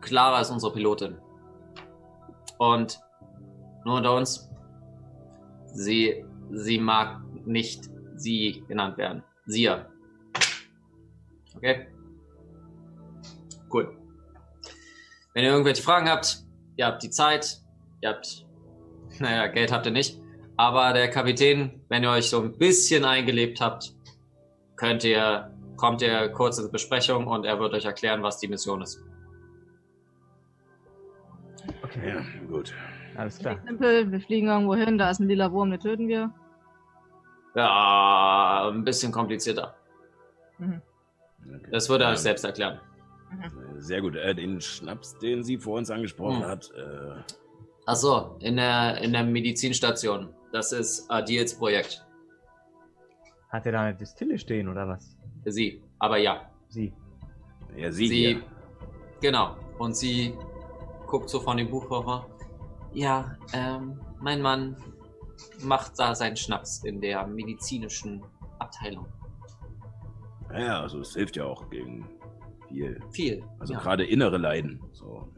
Clara 0.00 0.40
ist 0.40 0.50
unsere 0.50 0.72
Pilotin. 0.72 1.18
Und 2.58 3.00
nur 3.84 3.96
unter 3.96 4.14
uns, 4.14 4.50
sie, 5.66 6.24
sie 6.50 6.78
mag 6.78 7.20
nicht 7.44 7.90
sie 8.16 8.64
genannt 8.68 8.96
werden. 8.98 9.22
Sia. 9.46 9.86
Okay? 11.56 11.88
Cool. 13.72 13.96
Wenn 15.34 15.44
ihr 15.44 15.50
irgendwelche 15.50 15.82
Fragen 15.82 16.08
habt, 16.08 16.44
ihr 16.76 16.86
habt 16.86 17.02
die 17.02 17.10
Zeit, 17.10 17.60
ihr 18.00 18.10
habt, 18.10 18.46
naja, 19.18 19.46
Geld 19.48 19.72
habt 19.72 19.86
ihr 19.86 19.92
nicht, 19.92 20.20
aber 20.56 20.92
der 20.92 21.10
Kapitän, 21.10 21.82
wenn 21.88 22.02
ihr 22.02 22.10
euch 22.10 22.28
so 22.28 22.42
ein 22.42 22.56
bisschen 22.58 23.04
eingelebt 23.04 23.60
habt, 23.60 23.94
könnt 24.76 25.04
ihr, 25.04 25.50
kommt 25.76 26.02
ihr 26.02 26.28
kurz 26.30 26.58
in 26.58 26.70
Besprechung 26.70 27.26
und 27.26 27.44
er 27.44 27.58
wird 27.58 27.72
euch 27.74 27.84
erklären, 27.84 28.22
was 28.22 28.38
die 28.38 28.48
Mission 28.48 28.82
ist. 28.82 29.02
Okay, 31.84 32.08
Ja, 32.08 32.22
gut. 32.48 32.74
alles 33.16 33.38
klar. 33.38 33.58
Simpel, 33.66 34.10
wir 34.10 34.20
fliegen 34.20 34.48
irgendwo 34.48 34.74
hin, 34.74 34.98
da 34.98 35.10
ist 35.10 35.20
ein 35.20 35.28
lila 35.28 35.50
Wurm, 35.52 35.70
den 35.70 35.80
töten 35.80 36.08
wir. 36.08 36.32
Ja, 37.54 38.68
ein 38.72 38.82
bisschen 38.84 39.12
komplizierter. 39.12 39.74
Mhm. 40.58 40.80
Okay. 41.44 41.68
Das 41.70 41.88
würde 41.88 42.04
er 42.04 42.10
euch 42.10 42.16
Ähm, 42.18 42.22
selbst 42.22 42.44
erklären. 42.44 42.80
Sehr 43.78 44.00
gut. 44.00 44.14
Äh, 44.16 44.34
den 44.34 44.60
Schnaps, 44.60 45.18
den 45.18 45.42
sie 45.42 45.58
vor 45.58 45.78
uns 45.78 45.90
angesprochen 45.90 46.42
Hm. 46.42 46.46
hat, 46.48 46.70
äh, 46.76 47.20
Achso, 47.84 48.36
in 48.40 48.56
der, 48.56 48.98
in 48.98 49.12
der 49.12 49.24
Medizinstation. 49.24 50.32
Das 50.52 50.72
ist 50.72 51.10
Adils 51.10 51.58
Projekt. 51.58 52.04
Hat 53.52 53.66
er 53.66 53.72
da 53.72 53.82
eine 53.82 53.94
Distille 53.94 54.38
stehen 54.38 54.66
oder 54.66 54.88
was? 54.88 55.14
Sie. 55.44 55.82
Aber 55.98 56.16
ja. 56.16 56.50
Sie. 56.68 56.94
ja, 57.76 57.92
sie, 57.92 58.08
Sie. 58.08 58.16
hier. 58.16 58.42
Genau. 59.20 59.56
Und 59.78 59.94
sie 59.94 60.34
guckt 61.06 61.28
so 61.28 61.38
von 61.38 61.58
dem 61.58 61.68
Buchkoffer. 61.68 62.26
Ja, 62.94 63.36
ähm, 63.52 64.00
mein 64.20 64.40
Mann 64.40 64.76
macht 65.60 65.98
da 65.98 66.14
seinen 66.14 66.36
Schnaps 66.36 66.82
in 66.84 67.02
der 67.02 67.26
medizinischen 67.26 68.24
Abteilung. 68.58 69.06
Ja, 70.50 70.80
also 70.80 71.00
es 71.00 71.12
hilft 71.12 71.36
ja 71.36 71.44
auch 71.44 71.68
gegen 71.68 72.08
viel. 72.68 73.00
Viel. 73.10 73.44
Also 73.58 73.74
ja. 73.74 73.80
gerade 73.80 74.04
innere 74.04 74.38
Leiden. 74.38 74.80
So. 74.92 75.28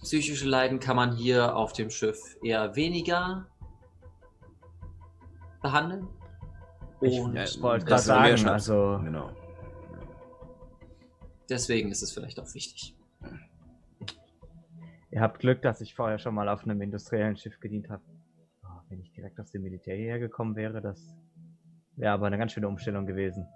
Psychische 0.00 0.48
Leiden 0.48 0.80
kann 0.80 0.96
man 0.96 1.14
hier 1.14 1.56
auf 1.56 1.74
dem 1.74 1.90
Schiff 1.90 2.36
eher 2.42 2.74
weniger 2.74 3.46
behandeln. 5.60 6.08
Ich 7.02 7.20
Und 7.20 7.34
Ja, 7.34 7.44
wollte 7.60 7.84
das 7.86 8.06
gerade 8.06 8.36
sagen, 8.36 8.48
also 8.48 9.00
Genau. 9.02 9.30
deswegen 11.48 11.90
ist 11.90 12.02
es 12.02 12.12
vielleicht 12.12 12.38
auch 12.40 12.54
wichtig. 12.54 12.96
ihr 15.10 15.20
habt 15.20 15.40
Glück, 15.40 15.60
dass 15.62 15.80
ich 15.80 15.94
vorher 15.94 16.18
schon 16.18 16.34
mal 16.34 16.48
auf 16.48 16.62
einem 16.64 16.80
industriellen 16.80 17.36
Schiff 17.36 17.58
gedient 17.60 17.90
habe. 17.90 18.02
Oh, 18.64 18.68
wenn 18.88 19.00
ich 19.00 19.12
direkt 19.12 19.38
aus 19.40 19.50
dem 19.50 19.62
Militär 19.62 19.96
hierher 19.96 20.18
gekommen 20.18 20.56
wäre, 20.56 20.80
das 20.80 21.16
wäre 21.96 22.12
aber 22.12 22.26
eine 22.28 22.38
ganz 22.38 22.52
schöne 22.52 22.68
Umstellung 22.68 23.04
gewesen. 23.06 23.46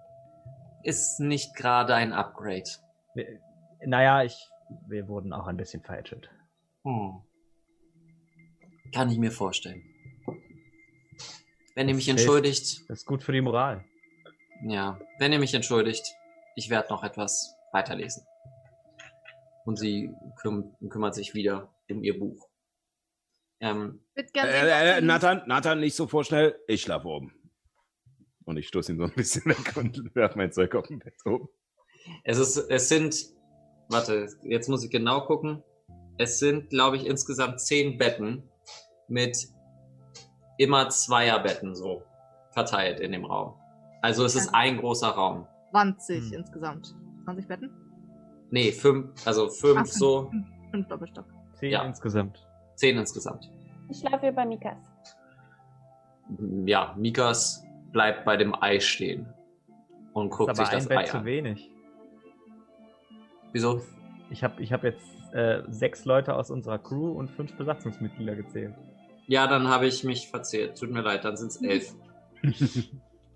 Ist 0.82 1.20
nicht 1.20 1.54
gerade 1.56 1.94
ein 1.94 2.12
Upgrade. 2.12 2.68
Wir, 3.14 3.40
naja, 3.86 4.22
ich, 4.22 4.36
wir 4.88 5.08
wurden 5.08 5.32
auch 5.32 5.46
ein 5.46 5.56
bisschen 5.56 5.82
verätschelt. 5.82 6.30
Hm. 6.84 7.22
Kann 8.92 9.10
ich 9.10 9.18
mir 9.18 9.32
vorstellen. 9.32 9.82
Wenn 11.76 11.86
ihr 11.88 11.94
Das 11.94 11.96
mich 11.98 12.06
hilft. 12.06 12.20
entschuldigt, 12.20 12.80
Das 12.88 12.98
ist 13.00 13.06
gut 13.06 13.22
für 13.22 13.30
die 13.32 13.40
Moral. 13.40 13.84
ja, 14.66 14.98
wenn 15.20 15.32
ihr 15.32 15.38
mich 15.38 15.54
entschuldigt, 15.54 16.04
ich 16.56 16.68
werde 16.70 16.88
noch 16.88 17.04
etwas 17.04 17.54
weiterlesen. 17.72 18.24
Und 19.64 19.78
sie 19.78 20.10
küm 20.40 20.74
kümmert 20.90 21.14
sich 21.14 21.34
wieder 21.34 21.72
um 21.90 22.02
ihr 22.02 22.18
Buch. 22.18 22.48
Ähm, 23.60 24.04
Äh, 24.14 24.22
äh, 24.34 25.00
die- 25.00 25.06
Nathan, 25.06 25.42
Nathan, 25.46 25.80
nicht 25.80 25.94
so 25.96 26.06
vorschnell. 26.06 26.58
Ich 26.68 26.82
schlafe 26.82 27.08
oben. 27.08 27.32
Und 28.44 28.56
ich 28.58 28.68
stoße 28.68 28.92
ihn 28.92 28.98
so 28.98 29.04
ein 29.04 29.14
bisschen 29.14 29.44
weg 29.46 29.76
und 29.76 29.98
werfe 30.14 30.38
mein 30.38 30.52
Zeug 30.52 30.74
auf 30.74 30.86
den 30.86 30.98
Bett 31.00 31.14
oben. 31.24 31.48
es 32.24 32.38
ist, 32.38 32.56
es 32.56 32.88
sind, 32.88 33.16
warte, 33.88 34.28
jetzt 34.44 34.68
muss 34.68 34.84
ich 34.84 34.90
genau 34.90 35.26
gucken. 35.26 35.62
Es 36.18 36.38
sind, 36.38 36.70
glaube 36.70 36.96
ich, 36.96 37.04
insgesamt 37.06 37.60
zehn 37.60 37.98
Betten 37.98 38.48
mit 39.08 39.36
immer 40.58 40.88
Zweierbetten 40.88 41.74
so 41.74 42.02
verteilt 42.50 43.00
in 43.00 43.12
dem 43.12 43.24
Raum. 43.24 43.54
Also 44.02 44.24
es 44.24 44.34
ist 44.34 44.54
ein 44.54 44.78
großer 44.78 45.08
Raum. 45.08 45.46
20 45.70 46.24
Hm. 46.30 46.32
insgesamt. 46.34 46.94
20 47.24 47.48
Betten? 47.48 47.70
Nee, 48.50 48.70
fünf, 48.72 49.10
also 49.26 49.48
fünf 49.48 49.80
Ah, 49.80 49.84
so, 49.84 50.28
Fünf, 50.30 50.46
fünf 50.70 50.88
Doppelstock. 50.88 51.24
Zehn 51.54 51.70
Ja. 51.72 51.84
insgesamt. 51.84 52.46
zehn 52.76 52.96
insgesamt. 52.96 53.50
Ich 53.88 53.98
schlafe 53.98 54.20
hier 54.20 54.32
bei 54.32 54.44
Mikas. 54.46 54.76
Ja, 56.64 56.94
Mikas 56.98 57.64
bleibt 57.92 58.24
bei 58.24 58.36
dem 58.36 58.54
Ei 58.60 58.78
stehen 58.80 59.26
und 60.12 60.30
guckt 60.30 60.50
aber 60.50 60.56
sich 60.56 60.68
das 60.68 60.84
ein 60.84 60.88
Bett 60.88 60.98
Ei 60.98 61.04
zu 61.04 61.18
an. 61.18 61.24
wenig. 61.24 61.70
Wieso? 63.52 63.80
Ich 64.30 64.42
habe 64.44 64.60
ich 64.62 64.72
hab 64.72 64.82
jetzt 64.84 65.04
äh, 65.32 65.62
sechs 65.68 66.04
Leute 66.04 66.34
aus 66.34 66.50
unserer 66.50 66.78
Crew 66.78 67.12
und 67.12 67.30
fünf 67.30 67.56
Besatzungsmitglieder 67.56 68.34
gezählt. 68.36 68.74
Ja, 69.26 69.46
dann 69.46 69.68
habe 69.68 69.86
ich 69.86 70.04
mich 70.04 70.28
verzählt. 70.28 70.78
Tut 70.78 70.90
mir 70.90 71.02
leid, 71.02 71.24
dann 71.24 71.36
sind 71.36 71.48
es 71.48 71.62
elf. 71.62 71.94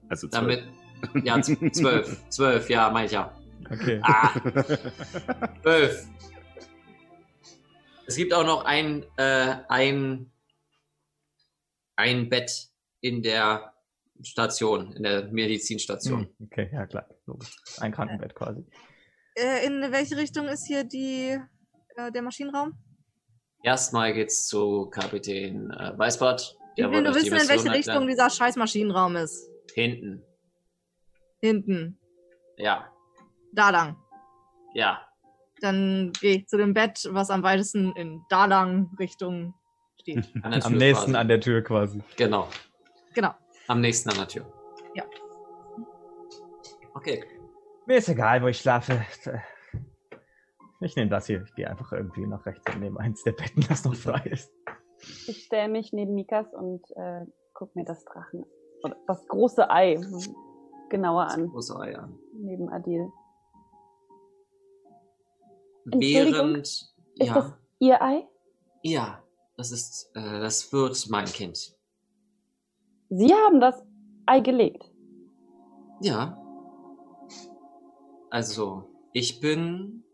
Also 0.08 0.26
zwölf. 0.26 0.64
Damit, 1.12 1.24
ja, 1.24 1.40
zwölf. 1.40 2.20
zwölf, 2.30 2.68
ja, 2.68 2.90
meine 2.90 3.06
ich 3.06 3.12
ja. 3.12 3.32
Okay. 3.70 4.00
Ah, 4.02 4.34
zwölf. 5.62 6.08
Es 8.08 8.16
gibt 8.16 8.34
auch 8.34 8.44
noch 8.44 8.64
ein, 8.64 9.04
äh, 9.16 9.54
ein, 9.68 10.32
ein 11.94 12.28
Bett 12.28 12.50
in 13.00 13.22
der 13.22 13.72
Station, 14.20 14.92
in 14.94 15.04
der 15.04 15.28
Medizinstation. 15.30 16.22
Hm, 16.22 16.46
okay, 16.46 16.70
ja 16.72 16.86
klar. 16.86 17.06
Logisch. 17.26 17.56
Ein 17.78 17.92
Krankenbett 17.92 18.34
quasi. 18.34 18.66
Äh, 19.36 19.64
in 19.64 19.92
welche 19.92 20.16
Richtung 20.16 20.48
ist 20.48 20.66
hier 20.66 20.82
die, 20.82 21.38
äh, 21.94 22.10
der 22.10 22.22
Maschinenraum? 22.22 22.76
Erstmal 23.62 24.12
geht's 24.14 24.46
zu 24.46 24.86
Kapitän 24.90 25.70
äh, 25.70 25.92
Weißbart. 25.98 26.56
Ich 26.76 26.82
Der 26.84 26.90
will 26.90 27.02
nur 27.02 27.14
wissen, 27.14 27.26
in 27.34 27.48
welche 27.48 27.70
Richtung 27.70 27.74
erklären. 27.94 28.06
dieser 28.06 28.30
scheiß 28.30 28.56
Maschinenraum 28.56 29.16
ist. 29.16 29.48
Hinten. 29.74 30.22
Hinten. 31.40 31.98
Ja, 32.56 32.90
Da 33.52 33.70
lang. 33.70 33.96
ja. 34.74 35.00
Dann 35.62 36.12
gehe 36.20 36.36
ich 36.38 36.48
zu 36.48 36.56
dem 36.56 36.72
Bett, 36.72 37.06
was 37.10 37.28
am 37.28 37.42
weitesten 37.42 37.92
in 37.96 38.22
da 38.30 38.46
lang 38.46 38.90
Richtung 38.98 39.52
steht. 40.00 40.26
Am 40.42 40.72
nächsten 40.72 41.04
quasi. 41.12 41.16
an 41.16 41.28
der 41.28 41.40
Tür 41.40 41.62
quasi. 41.62 42.00
Genau. 42.16 42.48
Genau. 43.12 43.34
Am 43.68 43.82
nächsten 43.82 44.08
an 44.08 44.16
der 44.16 44.28
Tür. 44.28 44.50
Ja. 44.94 45.04
Okay. 46.94 47.22
Mir 47.84 47.98
ist 47.98 48.08
egal, 48.08 48.42
wo 48.42 48.46
ich 48.46 48.58
schlafe. 48.58 49.04
Ich 50.80 50.96
nehme 50.96 51.10
das 51.10 51.26
hier. 51.26 51.42
Ich 51.42 51.54
gehe 51.54 51.68
einfach 51.68 51.92
irgendwie 51.92 52.26
nach 52.26 52.44
rechts 52.46 52.64
und 52.74 52.80
nehme 52.80 52.98
eins 53.00 53.22
der 53.22 53.32
Betten, 53.32 53.64
das 53.68 53.84
noch 53.84 53.94
frei 53.94 54.22
ist. 54.30 54.50
Ich 55.26 55.44
stelle 55.44 55.68
mich 55.68 55.92
neben 55.92 56.14
Mikas 56.14 56.52
und 56.54 56.82
äh, 56.96 57.24
guck 57.54 57.74
mir 57.76 57.84
das 57.84 58.04
Drachen 58.04 58.44
oder 58.82 58.96
das 59.06 59.26
große 59.28 59.70
Ei 59.70 59.98
genauer 60.88 61.24
Das 61.24 61.34
an, 61.34 61.48
große 61.48 61.78
Ei 61.78 61.96
an. 61.98 62.18
neben 62.34 62.68
Adil. 62.70 63.08
Während. 65.84 66.58
Ist 66.66 66.90
Ja. 67.18 67.34
das 67.34 67.52
ihr 67.78 68.00
Ei? 68.02 68.26
Ja. 68.82 69.22
Das 69.56 69.72
ist. 69.72 70.10
Äh, 70.14 70.40
das 70.40 70.72
wird 70.72 71.06
mein 71.10 71.26
Kind. 71.26 71.76
Sie 73.10 73.34
haben 73.34 73.60
das 73.60 73.82
Ei 74.26 74.40
gelegt. 74.40 74.90
Ja. 76.00 76.36
Also, 78.30 78.84
ich 79.12 79.40
bin. 79.40 80.04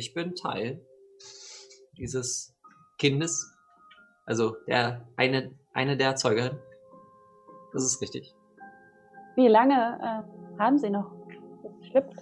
Ich 0.00 0.14
bin 0.14 0.34
Teil 0.34 0.80
dieses 1.98 2.56
Kindes. 2.96 3.54
Also, 4.24 4.56
der 4.66 5.06
eine, 5.16 5.54
eine 5.74 5.98
der 5.98 6.08
Erzeugerin. 6.08 6.58
Das 7.74 7.84
ist 7.84 8.00
richtig. 8.00 8.34
Wie 9.36 9.48
lange 9.48 9.74
äh, 9.74 10.58
haben 10.58 10.78
Sie 10.78 10.88
noch? 10.88 11.12
Es 11.82 11.88
schlüpft. 11.88 12.18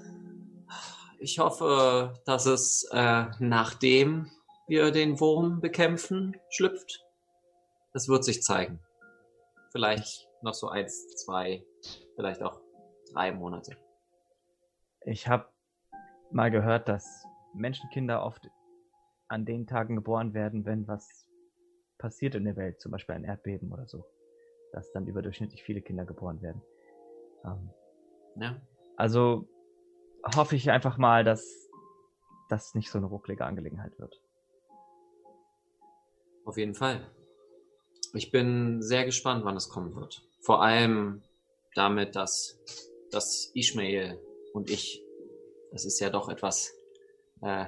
Ich 1.20 1.38
hoffe, 1.38 2.14
dass 2.24 2.46
es 2.46 2.82
äh, 2.90 3.26
nachdem 3.38 4.28
wir 4.66 4.90
den 4.90 5.20
Wurm 5.20 5.60
bekämpfen, 5.60 6.36
schlüpft. 6.50 7.06
Das 7.92 8.08
wird 8.08 8.24
sich 8.24 8.42
zeigen. 8.42 8.80
Vielleicht 9.70 10.28
noch 10.42 10.54
so 10.54 10.66
eins, 10.66 11.06
zwei, 11.14 11.64
vielleicht 12.16 12.42
auch 12.42 12.60
drei 13.12 13.30
Monate. 13.30 13.76
Ich 15.02 15.28
habe 15.28 15.46
mal 16.32 16.50
gehört, 16.50 16.88
dass 16.88 17.27
Menschenkinder 17.54 18.22
oft 18.24 18.48
an 19.28 19.44
den 19.44 19.66
Tagen 19.66 19.96
geboren 19.96 20.34
werden, 20.34 20.64
wenn 20.64 20.86
was 20.88 21.28
passiert 21.98 22.34
in 22.34 22.44
der 22.44 22.56
Welt, 22.56 22.80
zum 22.80 22.92
Beispiel 22.92 23.14
ein 23.14 23.24
Erdbeben 23.24 23.72
oder 23.72 23.86
so, 23.86 24.04
dass 24.72 24.90
dann 24.92 25.06
überdurchschnittlich 25.06 25.62
viele 25.62 25.82
Kinder 25.82 26.04
geboren 26.04 26.40
werden. 26.42 26.62
Ähm, 27.44 27.70
Ja? 28.36 28.60
also 28.96 29.48
hoffe 30.34 30.56
ich 30.56 30.70
einfach 30.70 30.98
mal, 30.98 31.24
dass 31.24 31.68
das 32.48 32.74
nicht 32.74 32.90
so 32.90 32.98
eine 32.98 33.06
rucklige 33.06 33.44
Angelegenheit 33.44 33.98
wird. 33.98 34.20
Auf 36.44 36.56
jeden 36.56 36.74
Fall. 36.74 37.06
Ich 38.14 38.30
bin 38.30 38.80
sehr 38.82 39.04
gespannt, 39.04 39.44
wann 39.44 39.56
es 39.56 39.68
kommen 39.68 39.94
wird. 39.94 40.22
Vor 40.40 40.62
allem 40.62 41.22
damit, 41.74 42.16
dass, 42.16 42.58
dass 43.10 43.50
Ishmael 43.54 44.18
und 44.54 44.70
ich, 44.70 45.04
das 45.72 45.84
ist 45.84 46.00
ja 46.00 46.08
doch 46.08 46.28
etwas 46.30 46.77
äh, 47.42 47.66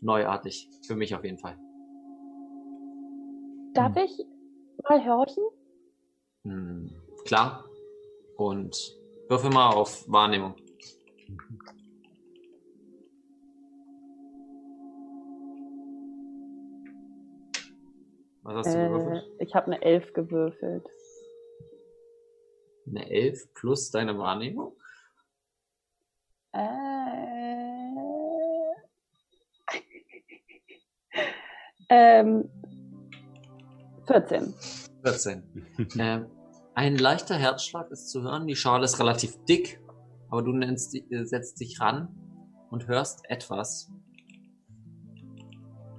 neuartig. 0.00 0.68
Für 0.86 0.94
mich 0.96 1.14
auf 1.14 1.24
jeden 1.24 1.38
Fall. 1.38 1.56
Darf 3.74 3.94
Hm. 3.94 4.04
ich 4.04 4.26
mal 4.88 5.04
horchen? 5.04 5.44
Hm, 6.44 7.02
klar. 7.24 7.64
Und 8.36 8.76
würfel 9.28 9.50
mal 9.50 9.74
auf 9.74 10.04
Wahrnehmung. 10.08 10.54
Was 18.42 18.56
hast 18.56 18.74
du 18.74 18.78
Äh, 18.78 18.86
gewürfelt? 18.86 19.32
ich 19.40 19.54
habe 19.54 19.66
eine 19.66 19.82
Elf 19.82 20.12
gewürfelt. 20.12 20.88
Eine 22.86 23.10
11 23.10 23.52
plus 23.52 23.90
deine 23.90 24.16
Wahrnehmung? 24.18 24.74
Äh, 26.52 26.87
ähm, 31.88 32.48
14. 34.06 34.54
14. 35.04 35.42
äh, 35.98 36.20
ein 36.74 36.96
leichter 36.96 37.36
Herzschlag 37.36 37.90
ist 37.90 38.10
zu 38.10 38.22
hören. 38.22 38.46
Die 38.46 38.56
Schale 38.56 38.84
ist 38.84 38.98
relativ 38.98 39.36
dick, 39.44 39.80
aber 40.30 40.42
du 40.42 40.52
nennst, 40.52 40.94
äh, 40.94 41.24
setzt 41.24 41.60
dich 41.60 41.80
ran 41.80 42.08
und 42.70 42.86
hörst 42.86 43.28
etwas. 43.28 43.90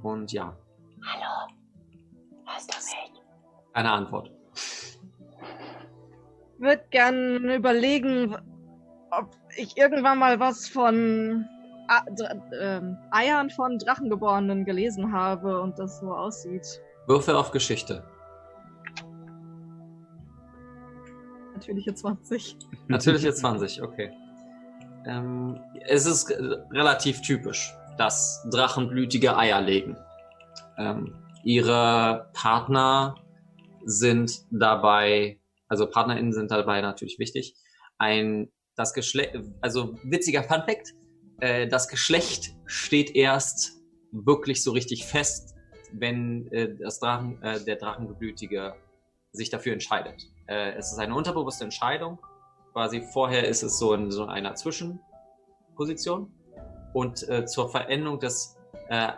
Und 0.02 0.32
ja, 0.32 0.58
Hallo. 1.06 1.54
Hörst 2.46 2.74
du 2.74 2.78
mich? 2.78 3.24
eine 3.74 3.92
Antwort. 3.92 4.32
Ich 4.54 5.00
würde 6.60 6.84
gern 6.90 7.50
überlegen, 7.50 8.36
ob 9.12 9.36
ich 9.56 9.78
irgendwann 9.78 10.20
mal 10.20 10.40
was 10.40 10.68
von 10.68 11.46
Eiern 13.12 13.50
von 13.50 13.78
Drachengeborenen 13.78 14.66
gelesen 14.66 15.12
habe 15.12 15.62
und 15.62 15.80
das 15.80 16.00
so 16.00 16.14
aussieht. 16.14 16.82
Würfel 17.08 17.36
auf 17.36 17.52
Geschichte. 17.52 18.04
Natürliche 21.54 21.94
20. 21.94 22.58
Natürlich 22.88 23.24
jetzt 23.24 23.40
20, 23.40 23.82
okay. 23.82 24.12
Ähm, 25.06 25.60
es 25.88 26.06
ist 26.06 26.30
relativ 26.72 27.22
typisch, 27.22 27.74
dass 27.98 28.48
Drachenblütige 28.52 29.38
Eier 29.38 29.62
legen. 29.62 29.98
Ähm, 30.78 31.16
ihre 31.44 32.30
Partner 32.34 33.16
sind 33.84 34.46
dabei, 34.52 35.40
also 35.68 35.90
PartnerInnen 35.90 36.34
sind 36.34 36.52
dabei 36.52 36.82
natürlich 36.82 37.20
wichtig. 37.20 37.56
Ein, 37.98 38.52
das 38.76 38.94
Geschlecht, 38.94 39.38
also 39.62 39.98
witziger 40.04 40.44
Funfact, 40.44 40.94
äh, 41.42 41.68
das 41.68 41.88
Geschlecht 41.88 42.56
steht 42.66 43.16
erst 43.16 43.80
wirklich 44.12 44.64
so 44.64 44.72
richtig 44.72 45.06
fest, 45.06 45.56
wenn 45.92 46.52
äh, 46.52 46.76
das 46.76 47.00
Drachen, 47.00 47.42
äh, 47.42 47.64
der 47.64 47.76
Drachenblütige 47.76 48.76
sich 49.32 49.50
dafür 49.50 49.74
entscheidet. 49.74 50.28
Äh, 50.48 50.74
es 50.74 50.92
ist 50.92 51.00
eine 51.00 51.16
unterbewusste 51.16 51.64
Entscheidung. 51.64 52.20
Quasi 52.74 53.02
vorher 53.02 53.48
ist 53.48 53.64
es 53.64 53.80
so 53.80 53.94
in 53.94 54.12
so 54.12 54.26
einer 54.26 54.56
Zwischenposition. 54.56 56.32
Und 56.94 57.28
äh, 57.30 57.46
zur 57.46 57.70
Verendung 57.70 58.20
des 58.20 58.58
äh, 58.90 59.12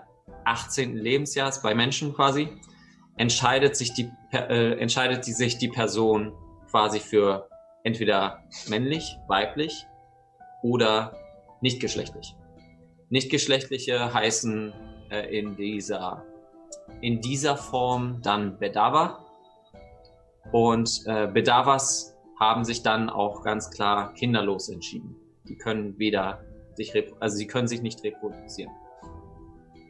18. 0.45 0.95
Lebensjahres 0.95 1.61
bei 1.61 1.73
Menschen 1.73 2.13
quasi 2.13 2.49
entscheidet 3.17 3.75
sich 3.75 3.93
die 3.93 4.09
äh, 4.31 4.79
entscheidet 4.79 5.27
die, 5.27 5.33
sich 5.33 5.57
die 5.57 5.67
Person 5.67 6.33
quasi 6.69 6.99
für 6.99 7.49
entweder 7.83 8.43
männlich, 8.67 9.17
weiblich 9.27 9.85
oder 10.63 11.13
nicht 11.61 11.79
geschlechtlich. 11.79 12.35
Nicht 13.09 13.29
geschlechtliche 13.29 14.13
heißen 14.13 14.73
äh, 15.09 15.37
in 15.37 15.55
dieser 15.55 16.25
in 17.01 17.21
dieser 17.21 17.57
Form 17.57 18.21
dann 18.21 18.57
Bedawa 18.59 19.25
Und 20.51 21.03
äh, 21.05 21.27
Bedavas 21.27 22.17
haben 22.39 22.65
sich 22.65 22.83
dann 22.83 23.09
auch 23.09 23.43
ganz 23.43 23.69
klar 23.69 24.13
kinderlos 24.13 24.69
entschieden. 24.69 25.15
Die 25.47 25.57
können 25.57 25.97
weder 25.99 26.43
sich, 26.75 26.93
also 27.19 27.37
sie 27.37 27.47
können 27.47 27.67
sich 27.67 27.81
nicht 27.81 28.03
reproduzieren. 28.03 28.71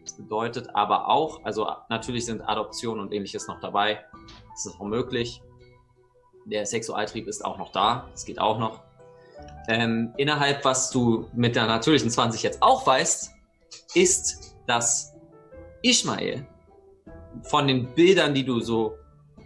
Das 0.04 0.18
bedeutet 0.18 0.76
aber 0.76 1.08
auch, 1.08 1.44
also 1.46 1.68
natürlich 1.90 2.26
sind 2.26 2.42
Adoption 2.42 3.00
und 3.00 3.14
ähnliches 3.14 3.48
noch 3.48 3.60
dabei. 3.62 4.04
Das 4.52 4.66
ist 4.66 4.80
auch 4.80 4.86
möglich. 4.86 5.42
Der 6.46 6.66
Sexualtrieb 6.66 7.28
ist 7.28 7.46
auch 7.46 7.58
noch 7.58 7.72
da. 7.72 8.08
Das 8.12 8.26
geht 8.26 8.40
auch 8.40 8.60
noch. 8.60 8.82
Ähm, 9.72 10.14
innerhalb, 10.18 10.66
was 10.66 10.90
du 10.90 11.30
mit 11.34 11.56
der 11.56 11.66
natürlichen 11.66 12.10
20 12.10 12.44
jetzt 12.44 12.62
auch 12.62 12.86
weißt, 12.86 13.32
ist, 13.94 14.58
dass 14.68 15.14
Ishmael 15.82 16.46
von 17.44 17.68
den 17.70 17.96
Bildern, 17.96 18.34
die 18.34 18.44
du 18.44 18.60
so 18.60 18.98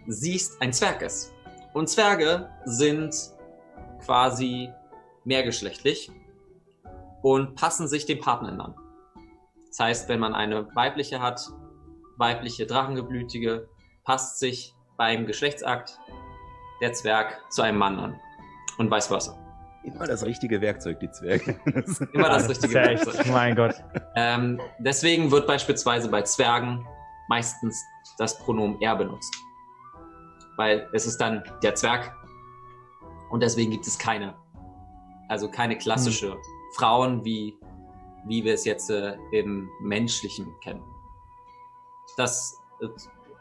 siehst, 0.08 0.60
ein 0.60 0.72
Zwerg 0.72 1.02
ist. 1.02 1.32
Und 1.74 1.88
Zwerge 1.88 2.50
sind 2.64 3.14
quasi 4.04 4.68
mehrgeschlechtlich 5.24 6.10
und 7.22 7.54
passen 7.54 7.86
sich 7.86 8.04
den 8.04 8.18
Partnern 8.18 8.60
an. 8.60 8.74
Das 9.68 9.78
heißt, 9.78 10.08
wenn 10.08 10.18
man 10.18 10.34
eine 10.34 10.74
weibliche 10.74 11.22
hat, 11.22 11.40
weibliche 12.16 12.66
Drachengeblütige, 12.66 13.68
passt 14.02 14.40
sich 14.40 14.74
beim 14.96 15.24
Geschlechtsakt 15.24 16.00
der 16.80 16.94
Zwerg 16.94 17.40
zu 17.48 17.62
einem 17.62 17.78
Mann 17.78 18.00
an. 18.00 18.20
Und 18.76 18.90
vice 18.90 19.06
versa. 19.06 19.45
Immer 19.86 20.06
das 20.06 20.24
richtige 20.24 20.60
Werkzeug, 20.60 20.98
die 20.98 21.10
Zwerge. 21.12 21.60
Immer 22.12 22.28
das 22.28 22.48
richtige 22.48 22.74
ja 22.74 22.86
echt, 22.86 23.06
Werkzeug. 23.06 23.26
Mein 23.28 23.54
Gott. 23.54 23.74
Ähm, 24.16 24.60
deswegen 24.80 25.30
wird 25.30 25.46
beispielsweise 25.46 26.08
bei 26.08 26.22
Zwergen 26.22 26.84
meistens 27.28 27.80
das 28.18 28.36
Pronomen 28.36 28.80
er 28.80 28.96
benutzt. 28.96 29.32
Weil 30.56 30.88
es 30.92 31.06
ist 31.06 31.18
dann 31.18 31.44
der 31.62 31.76
Zwerg 31.76 32.12
und 33.30 33.42
deswegen 33.42 33.70
gibt 33.70 33.86
es 33.86 33.96
keine, 33.96 34.34
also 35.28 35.48
keine 35.48 35.78
klassische 35.78 36.36
Frauen, 36.76 37.24
wie, 37.24 37.56
wie 38.26 38.42
wir 38.42 38.54
es 38.54 38.64
jetzt 38.64 38.90
äh, 38.90 39.16
im 39.30 39.68
Menschlichen 39.80 40.52
kennen. 40.64 40.82
Das 42.16 42.58
äh, 42.80 42.88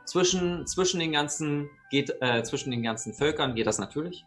zwischen, 0.05 0.67
zwischen, 0.67 0.99
den 0.99 1.11
ganzen, 1.11 1.71
geht, 1.89 2.11
äh, 2.21 2.43
zwischen 2.43 2.69
den 2.69 2.83
ganzen 2.83 3.15
Völkern 3.15 3.55
geht 3.55 3.65
das 3.65 3.79
natürlich. 3.79 4.23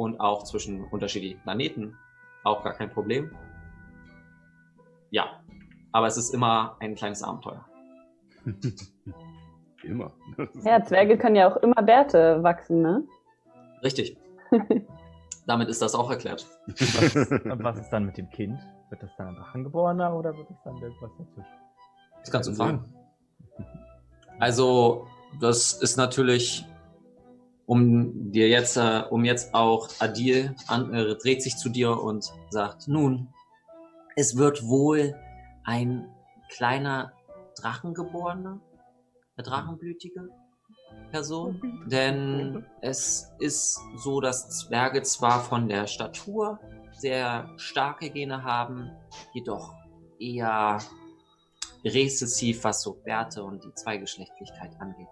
Und 0.00 0.18
auch 0.18 0.44
zwischen 0.44 0.82
unterschiedlichen 0.84 1.42
Planeten 1.42 1.94
auch 2.42 2.64
gar 2.64 2.72
kein 2.72 2.90
Problem. 2.90 3.30
Ja, 5.10 5.42
aber 5.92 6.06
es 6.06 6.16
ist 6.16 6.32
immer 6.32 6.78
ein 6.80 6.94
kleines 6.94 7.22
Abenteuer. 7.22 7.66
Immer. 9.82 10.10
Ja, 10.64 10.82
Zwerge 10.82 11.18
können 11.18 11.36
ja 11.36 11.50
auch 11.50 11.56
immer 11.58 11.82
Bärte 11.82 12.42
wachsen, 12.42 12.80
ne? 12.80 13.04
Richtig. 13.82 14.16
Damit 15.46 15.68
ist 15.68 15.82
das 15.82 15.94
auch 15.94 16.10
erklärt. 16.10 16.46
Was 16.66 17.14
ist, 17.14 17.32
und 17.32 17.62
was 17.62 17.78
ist 17.78 17.90
dann 17.90 18.06
mit 18.06 18.16
dem 18.16 18.30
Kind? 18.30 18.58
Wird 18.88 19.02
das 19.02 19.10
dann 19.18 19.28
ein 19.28 19.34
Drachengeborener 19.36 20.14
oder 20.14 20.34
wird 20.34 20.48
das 20.48 20.62
dann 20.64 20.76
irgendwas 20.78 21.10
dazwischen? 21.18 21.50
Das 22.20 22.30
kannst 22.30 22.48
du 22.48 22.54
fragen. 22.54 22.84
Also, 24.38 25.06
das 25.40 25.74
ist 25.74 25.98
natürlich, 25.98 26.64
um 27.70 28.32
dir 28.32 28.48
jetzt, 28.48 28.76
äh, 28.76 29.04
um 29.10 29.24
jetzt 29.24 29.54
auch 29.54 29.90
Adil 30.00 30.56
an, 30.66 30.92
äh, 30.92 31.14
dreht 31.14 31.40
sich 31.40 31.56
zu 31.56 31.68
dir 31.68 32.02
und 32.02 32.28
sagt, 32.48 32.88
nun, 32.88 33.32
es 34.16 34.36
wird 34.36 34.66
wohl 34.66 35.14
ein 35.62 36.12
kleiner 36.48 37.12
Drachengeborener, 37.60 38.60
eine 39.36 39.46
drachenblütige 39.46 40.30
Person, 41.12 41.86
denn 41.86 42.66
es 42.80 43.30
ist 43.38 43.78
so, 43.98 44.20
dass 44.20 44.48
Zwerge 44.50 45.02
zwar 45.02 45.40
von 45.40 45.68
der 45.68 45.86
Statur 45.86 46.58
sehr 46.90 47.52
starke 47.56 48.10
Gene 48.10 48.42
haben, 48.42 48.90
jedoch 49.32 49.74
eher 50.18 50.78
rezessiv, 51.84 52.64
was 52.64 52.82
so 52.82 52.98
Werte 53.04 53.44
und 53.44 53.62
die 53.62 53.74
Zweigeschlechtlichkeit 53.74 54.72
angeht. 54.80 55.06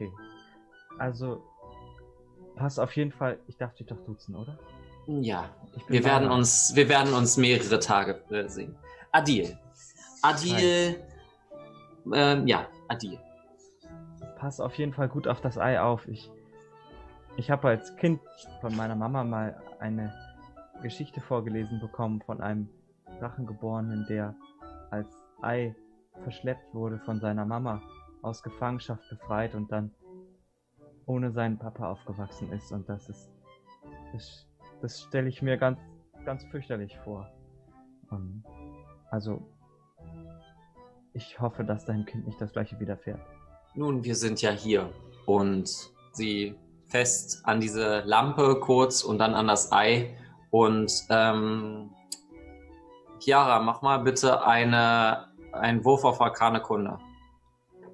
Okay. 0.00 0.12
Also, 0.98 1.42
pass 2.56 2.78
auf 2.78 2.96
jeden 2.96 3.12
Fall, 3.12 3.38
ich 3.48 3.56
darf 3.56 3.74
dich 3.74 3.86
doch 3.86 4.02
duzen, 4.04 4.34
oder? 4.34 4.58
Ja, 5.06 5.50
wir 5.88 6.04
werden 6.04 6.30
uns, 6.30 6.74
wir 6.74 6.88
werden 6.88 7.12
uns 7.14 7.36
mehrere 7.36 7.80
Tage 7.80 8.22
äh, 8.30 8.48
sehen. 8.48 8.76
Adil. 9.12 9.58
Adil. 10.22 11.02
Ähm, 12.12 12.46
ja, 12.46 12.66
Adil. 12.88 13.18
Pass 14.38 14.60
auf 14.60 14.74
jeden 14.76 14.94
Fall 14.94 15.08
gut 15.08 15.26
auf 15.26 15.40
das 15.40 15.58
Ei 15.58 15.80
auf. 15.80 16.06
Ich, 16.08 16.30
ich 17.36 17.50
habe 17.50 17.68
als 17.68 17.94
Kind 17.96 18.20
von 18.60 18.74
meiner 18.76 18.96
Mama 18.96 19.24
mal 19.24 19.60
eine 19.80 20.14
Geschichte 20.82 21.20
vorgelesen 21.20 21.80
bekommen 21.80 22.22
von 22.24 22.40
einem 22.40 22.68
Drachengeborenen, 23.18 24.06
der 24.08 24.34
als 24.90 25.08
Ei 25.42 25.74
verschleppt 26.22 26.74
wurde 26.74 26.98
von 27.00 27.20
seiner 27.20 27.44
Mama, 27.44 27.82
aus 28.22 28.42
Gefangenschaft 28.42 29.08
befreit 29.08 29.54
und 29.54 29.70
dann 29.72 29.92
ohne 31.06 31.32
seinen 31.32 31.58
Papa 31.58 31.90
aufgewachsen 31.90 32.52
ist. 32.52 32.72
Und 32.72 32.88
das 32.88 33.08
ist, 33.08 33.30
das, 34.12 34.46
das 34.80 35.00
stelle 35.02 35.28
ich 35.28 35.42
mir 35.42 35.56
ganz, 35.56 35.78
ganz 36.24 36.44
fürchterlich 36.46 36.96
vor. 37.04 37.30
Ähm, 38.12 38.44
also, 39.10 39.42
ich 41.12 41.40
hoffe, 41.40 41.64
dass 41.64 41.84
deinem 41.84 42.04
Kind 42.04 42.26
nicht 42.26 42.40
das 42.40 42.52
gleiche 42.52 42.78
widerfährt. 42.78 43.20
Nun, 43.74 44.04
wir 44.04 44.14
sind 44.14 44.40
ja 44.42 44.50
hier 44.50 44.90
und 45.26 45.92
sie 46.12 46.54
fest 46.86 47.42
an 47.44 47.60
diese 47.60 48.00
Lampe 48.00 48.58
kurz 48.60 49.02
und 49.02 49.18
dann 49.18 49.34
an 49.34 49.46
das 49.46 49.72
Ei 49.72 50.16
und 50.50 50.92
ähm, 51.08 51.90
Chiara, 53.20 53.60
mach 53.60 53.82
mal 53.82 53.98
bitte 53.98 54.44
eine, 54.44 55.28
einen 55.52 55.84
Wurf 55.84 56.04
auf 56.04 56.20
Arkane 56.20 56.60
Kunde. 56.60 56.98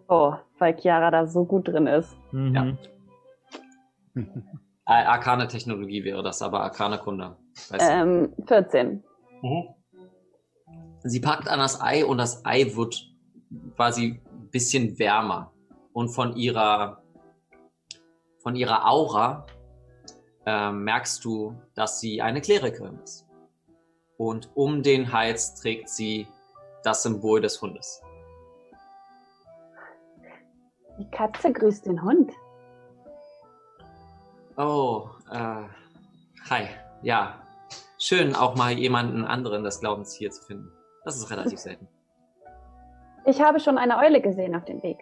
Oh, 0.09 0.35
weil 0.59 0.77
Chiara 0.79 1.11
da 1.11 1.27
so 1.27 1.45
gut 1.45 1.69
drin 1.69 1.87
ist. 1.87 2.17
Mhm. 2.33 2.79
Äh, 4.15 4.25
Arkane 4.87 5.49
Technologie 5.49 6.05
wäre 6.05 6.23
das, 6.23 6.43
aber 6.43 6.61
Arkane 6.61 6.99
Kunde. 6.99 7.37
Ähm, 7.79 8.33
14. 8.47 9.03
Mhm. 9.43 9.65
Sie 11.03 11.21
packt 11.21 11.49
an 11.49 11.59
das 11.59 11.81
Ei 11.81 12.05
und 12.05 12.19
das 12.19 12.45
Ei 12.45 12.75
wird 12.75 13.11
quasi 13.77 14.21
ein 14.31 14.51
bisschen 14.51 14.99
wärmer. 14.99 15.53
Und 15.93 16.09
von 16.09 16.37
ihrer, 16.37 17.03
von 18.39 18.55
ihrer 18.55 18.87
Aura 18.87 19.47
ähm, 20.45 20.85
merkst 20.85 21.25
du, 21.25 21.55
dass 21.75 22.01
sie 22.01 22.23
eine 22.23 22.41
Klerikerin 22.41 22.99
ist. 23.03 23.27
Und 24.19 24.51
um 24.55 24.83
den 24.83 25.13
Hals 25.13 25.55
trägt 25.55 25.89
sie 25.89 26.27
das 26.83 27.03
Symbol 27.03 27.41
des 27.41 27.61
Hundes. 27.61 28.03
Die 30.99 31.11
Katze 31.11 31.53
grüßt 31.53 31.87
den 31.87 32.03
Hund. 32.03 32.33
Oh, 34.57 35.09
äh, 35.31 35.63
hi. 36.49 36.69
Ja, 37.03 37.35
schön 37.99 38.35
auch 38.35 38.55
mal 38.57 38.73
jemanden 38.73 39.25
anderen 39.25 39.63
des 39.65 39.81
Glaubens 39.81 40.15
hier 40.15 40.31
zu 40.31 40.43
finden. 40.43 40.73
Das 41.05 41.17
ist 41.17 41.31
relativ 41.31 41.59
selten. 41.69 41.87
Ich 43.27 43.41
habe 43.41 43.61
schon 43.61 43.77
eine 43.77 43.99
Eule 43.99 44.21
gesehen 44.23 44.55
auf 44.55 44.65
dem 44.65 44.83
Weg. 44.83 44.99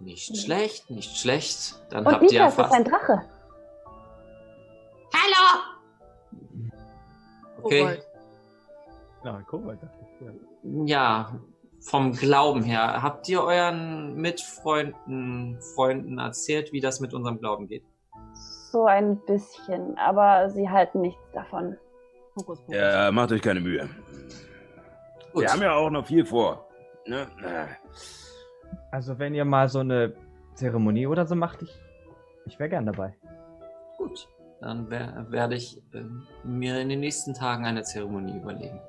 Nicht 0.00 0.36
schlecht, 0.36 0.90
nicht 0.90 1.16
schlecht. 1.16 1.80
Dann 1.90 2.04
Und 2.04 2.12
habt 2.12 2.22
ihr 2.24 2.32
ja 2.32 2.46
Nikas 2.46 2.52
ist 2.54 2.60
fast. 2.60 2.74
ein 2.74 2.84
Drache. 2.84 3.22
Okay. 7.62 7.80
Kobold. 7.80 8.06
Ja, 9.24 9.42
Kobold 9.42 9.82
dachte 9.82 9.98
ich. 10.02 10.26
Ja. 10.26 10.32
Ja, 10.84 11.32
vom 11.82 12.12
Glauben 12.12 12.62
her. 12.62 13.02
Habt 13.02 13.28
ihr 13.28 13.42
euren 13.42 14.14
Mitfreunden, 14.14 15.58
Freunden 15.74 16.18
erzählt, 16.18 16.72
wie 16.72 16.80
das 16.80 17.00
mit 17.00 17.12
unserem 17.12 17.38
Glauben 17.38 17.66
geht? 17.66 17.84
So 18.70 18.86
ein 18.86 19.16
bisschen, 19.26 19.98
aber 19.98 20.48
sie 20.50 20.68
halten 20.68 21.00
nichts 21.00 21.22
davon. 21.32 21.76
Ja, 22.68 23.12
macht 23.12 23.32
euch 23.32 23.42
keine 23.42 23.60
Mühe. 23.60 23.88
Gut. 25.32 25.42
Wir 25.42 25.52
haben 25.52 25.62
ja 25.62 25.74
auch 25.74 25.90
noch 25.90 26.06
viel 26.06 26.24
vor. 26.24 26.66
Ne? 27.06 27.26
Also 28.90 29.18
wenn 29.18 29.34
ihr 29.34 29.44
mal 29.44 29.68
so 29.68 29.80
eine 29.80 30.14
Zeremonie 30.54 31.06
oder 31.06 31.26
so 31.26 31.34
macht, 31.34 31.62
ich, 31.62 31.78
ich 32.46 32.58
wäre 32.58 32.70
gern 32.70 32.86
dabei. 32.86 33.14
Gut. 33.98 34.28
Dann 34.60 34.88
wer 34.88 35.26
werde 35.30 35.56
ich 35.56 35.82
ähm, 35.92 36.26
mir 36.44 36.80
in 36.80 36.88
den 36.88 37.00
nächsten 37.00 37.34
Tagen 37.34 37.66
eine 37.66 37.82
Zeremonie 37.82 38.36
überlegen. 38.36 38.80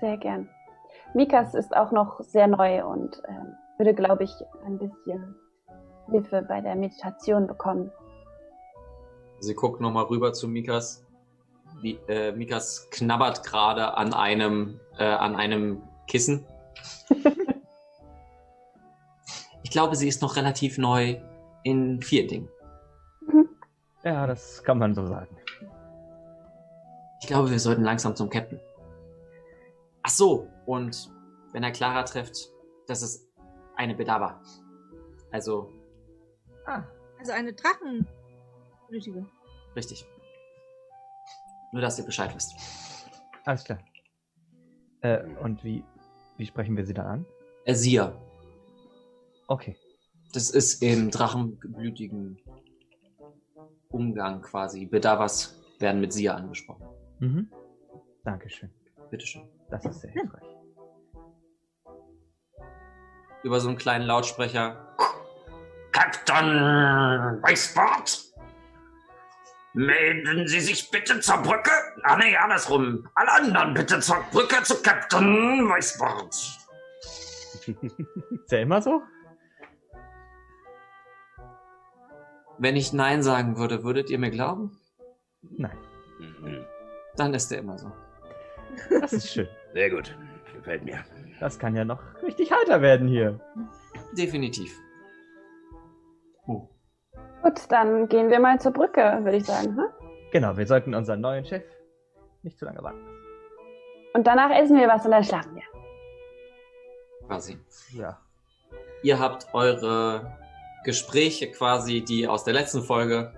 Sehr 0.00 0.18
gern. 0.18 0.48
Mikas 1.14 1.54
ist 1.54 1.76
auch 1.76 1.92
noch 1.92 2.20
sehr 2.20 2.46
neu 2.46 2.84
und 2.84 3.22
ähm, 3.28 3.54
würde, 3.78 3.94
glaube 3.94 4.24
ich, 4.24 4.32
ein 4.64 4.78
bisschen 4.78 5.34
Hilfe 6.10 6.42
bei 6.42 6.60
der 6.60 6.74
Meditation 6.74 7.46
bekommen. 7.46 7.90
Sie 9.40 9.54
guckt 9.54 9.80
nochmal 9.80 10.04
rüber 10.04 10.32
zu 10.32 10.48
Mikas. 10.48 11.04
Die, 11.82 11.98
äh, 12.08 12.32
Mikas 12.32 12.88
knabbert 12.90 13.42
gerade 13.44 13.96
an 13.96 14.14
einem, 14.14 14.80
äh, 14.98 15.04
an 15.04 15.36
einem 15.36 15.82
Kissen. 16.06 16.46
glaube, 19.76 19.94
sie 19.94 20.08
ist 20.08 20.22
noch 20.22 20.36
relativ 20.36 20.78
neu 20.78 21.20
in 21.62 22.00
vielen 22.00 22.28
Dingen. 22.28 22.48
Ja, 24.04 24.26
das 24.26 24.64
kann 24.64 24.78
man 24.78 24.94
so 24.94 25.06
sagen. 25.06 25.36
Ich 27.20 27.26
glaube, 27.26 27.50
wir 27.50 27.58
sollten 27.58 27.82
langsam 27.82 28.16
zum 28.16 28.30
Captain. 28.30 28.58
Ach 30.02 30.08
so, 30.08 30.48
und 30.66 31.10
wenn 31.52 31.62
er 31.62 31.70
Clara 31.72 32.02
trifft, 32.02 32.50
das 32.86 33.02
ist 33.02 33.28
eine 33.76 33.94
Bedawa. 33.94 34.42
Also, 35.30 35.72
Also 37.18 37.32
eine 37.32 37.52
Drachenblütige. 37.52 39.26
richtig. 39.74 40.06
Nur, 41.72 41.82
dass 41.82 41.98
ihr 41.98 42.04
Bescheid 42.04 42.34
wisst. 42.34 42.54
Alles 43.44 43.64
klar. 43.64 43.78
Äh, 45.00 45.24
und 45.42 45.62
wie, 45.64 45.84
wie 46.36 46.46
sprechen 46.46 46.76
wir 46.76 46.84
sie 46.86 46.94
dann 46.94 47.06
an? 47.06 47.26
Äh, 47.64 47.74
Sia. 47.74 48.12
Okay. 49.48 49.76
Das 50.32 50.50
ist 50.50 50.82
im 50.82 51.10
drachenblütigen 51.10 52.38
Umgang 53.90 54.42
quasi. 54.42 54.86
Bedawas 54.86 55.62
werden 55.78 56.00
mit 56.00 56.12
Sia 56.12 56.34
angesprochen. 56.34 56.86
Mhm. 57.20 57.50
Dankeschön. 58.24 58.70
Bitteschön. 59.10 59.48
Das 59.70 59.84
ist 59.84 60.00
sehr 60.00 60.10
hilfreich. 60.10 60.42
Über 63.42 63.60
so 63.60 63.68
einen 63.68 63.78
kleinen 63.78 64.06
Lautsprecher. 64.06 64.94
Captain 65.92 67.42
Weißbart? 67.42 68.24
Melden 69.74 70.48
Sie 70.48 70.60
sich 70.60 70.90
bitte 70.90 71.20
zur 71.20 71.38
Brücke? 71.38 71.70
Ah, 72.02 72.16
nee, 72.16 72.34
andersrum. 72.36 73.06
Alle 73.14 73.32
anderen 73.32 73.74
bitte 73.74 74.00
zur 74.00 74.16
Brücke 74.32 74.62
zu 74.62 74.82
Captain 74.82 75.68
Weißbart. 75.68 76.34
Ist 77.66 78.52
ja 78.52 78.58
immer 78.58 78.80
so? 78.80 79.02
Wenn 82.58 82.76
ich 82.76 82.92
Nein 82.92 83.22
sagen 83.22 83.58
würde, 83.58 83.84
würdet 83.84 84.08
ihr 84.08 84.18
mir 84.18 84.30
glauben? 84.30 84.78
Nein. 85.42 85.76
Mhm. 86.18 86.64
Dann 87.16 87.34
ist 87.34 87.52
er 87.52 87.58
immer 87.58 87.78
so. 87.78 87.92
Das 89.00 89.12
ist 89.12 89.32
schön. 89.32 89.48
Sehr 89.72 89.90
gut. 89.90 90.16
Gefällt 90.54 90.84
mir. 90.84 91.04
Das 91.40 91.58
kann 91.58 91.76
ja 91.76 91.84
noch 91.84 92.00
richtig 92.22 92.50
heiter 92.50 92.80
werden 92.80 93.08
hier. 93.08 93.40
Definitiv. 94.12 94.74
Oh. 96.46 96.68
Gut, 97.42 97.60
dann 97.68 98.08
gehen 98.08 98.30
wir 98.30 98.40
mal 98.40 98.60
zur 98.60 98.72
Brücke, 98.72 99.20
würde 99.22 99.36
ich 99.36 99.44
sagen. 99.44 99.76
Hm? 99.76 99.84
Genau, 100.32 100.56
wir 100.56 100.66
sollten 100.66 100.94
unseren 100.94 101.20
neuen 101.20 101.44
Chef 101.44 101.64
nicht 102.42 102.58
zu 102.58 102.64
lange 102.64 102.82
warten 102.82 102.98
lassen. 102.98 103.16
Und 104.14 104.26
danach 104.26 104.50
essen 104.50 104.78
wir 104.78 104.88
was 104.88 105.04
und 105.04 105.10
dann 105.10 105.24
schlafen 105.24 105.54
wir. 105.54 105.62
Quasi. 107.26 107.58
Ja. 107.92 108.18
Ihr 109.02 109.18
habt 109.18 109.48
eure 109.52 110.38
Gespräche 110.84 111.50
quasi, 111.50 112.02
die 112.02 112.26
aus 112.26 112.44
der 112.44 112.54
letzten 112.54 112.82
Folge. 112.82 113.34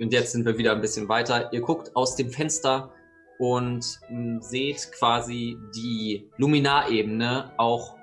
Und 0.00 0.12
jetzt 0.12 0.32
sind 0.32 0.44
wir 0.44 0.58
wieder 0.58 0.72
ein 0.72 0.80
bisschen 0.80 1.08
weiter. 1.08 1.52
Ihr 1.52 1.60
guckt 1.60 1.94
aus 1.94 2.16
dem 2.16 2.30
Fenster 2.30 2.90
und 3.38 4.00
mh, 4.08 4.42
seht 4.42 4.92
quasi 4.92 5.58
die 5.74 6.30
Luminarebene. 6.36 7.52
Auch 7.56 7.96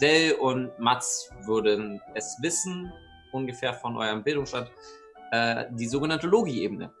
Dell 0.00 0.32
und 0.34 0.78
Mats 0.78 1.30
würden 1.44 2.00
es 2.14 2.36
wissen, 2.42 2.92
ungefähr 3.32 3.74
von 3.74 3.96
eurem 3.96 4.22
Bildungsstand. 4.22 4.70
Äh, 5.32 5.66
die 5.72 5.86
sogenannte 5.86 6.26
Logi-Ebene, 6.26 6.92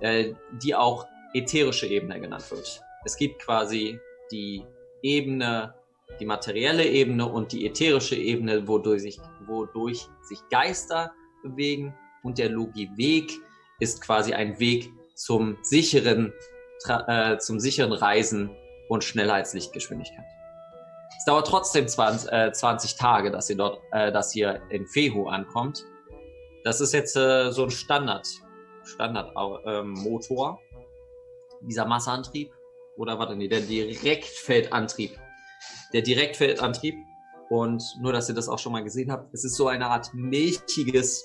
äh, 0.00 0.32
die 0.62 0.74
auch 0.74 1.06
ätherische 1.34 1.86
Ebene 1.86 2.20
genannt 2.20 2.50
wird. 2.50 2.80
Es 3.04 3.16
gibt 3.16 3.40
quasi 3.42 3.98
die 4.30 4.64
Ebene, 5.02 5.74
die 6.18 6.24
materielle 6.24 6.84
Ebene 6.84 7.26
und 7.26 7.52
die 7.52 7.66
ätherische 7.66 8.16
Ebene, 8.16 8.66
wodurch 8.66 9.02
sich, 9.02 9.18
wodurch 9.46 10.08
sich 10.22 10.38
Geister 10.50 11.12
bewegen. 11.42 11.94
Und 12.22 12.38
der 12.38 12.48
Logi-Weg 12.48 13.32
ist 13.78 14.00
quasi 14.00 14.32
ein 14.32 14.58
Weg 14.58 14.90
zum 15.14 15.56
sicheren, 15.62 16.32
äh, 16.88 17.38
zum 17.38 17.60
sicheren 17.60 17.92
Reisen 17.92 18.50
und 18.88 19.04
Schnellheitslichtgeschwindigkeit. 19.04 20.24
Es 21.18 21.24
dauert 21.24 21.46
trotzdem 21.46 21.88
20, 21.88 22.32
äh, 22.32 22.52
20 22.52 22.96
Tage, 22.96 23.30
dass 23.30 23.50
ihr 23.50 23.56
dort, 23.56 23.80
äh, 23.92 24.12
dass 24.12 24.34
ihr 24.34 24.60
in 24.70 24.86
Fehu 24.86 25.28
ankommt. 25.28 25.84
Das 26.64 26.80
ist 26.80 26.92
jetzt 26.92 27.16
äh, 27.16 27.50
so 27.52 27.64
ein 27.64 27.70
Standard, 27.70 28.26
Standard 28.84 29.32
ähm. 29.66 29.94
Dieser 31.62 31.86
Masseantrieb. 31.86 32.52
Oder 32.96 33.18
warte, 33.18 33.36
nee, 33.36 33.48
der 33.48 33.60
Direktfeldantrieb. 33.60 35.18
Der 35.92 36.02
Direktfeldantrieb. 36.02 36.94
Und 37.50 37.82
nur, 38.00 38.12
dass 38.12 38.28
ihr 38.28 38.34
das 38.34 38.48
auch 38.48 38.58
schon 38.58 38.72
mal 38.72 38.82
gesehen 38.82 39.12
habt, 39.12 39.32
es 39.32 39.44
ist 39.44 39.54
so 39.54 39.68
eine 39.68 39.86
Art 39.86 40.12
milchiges 40.12 41.24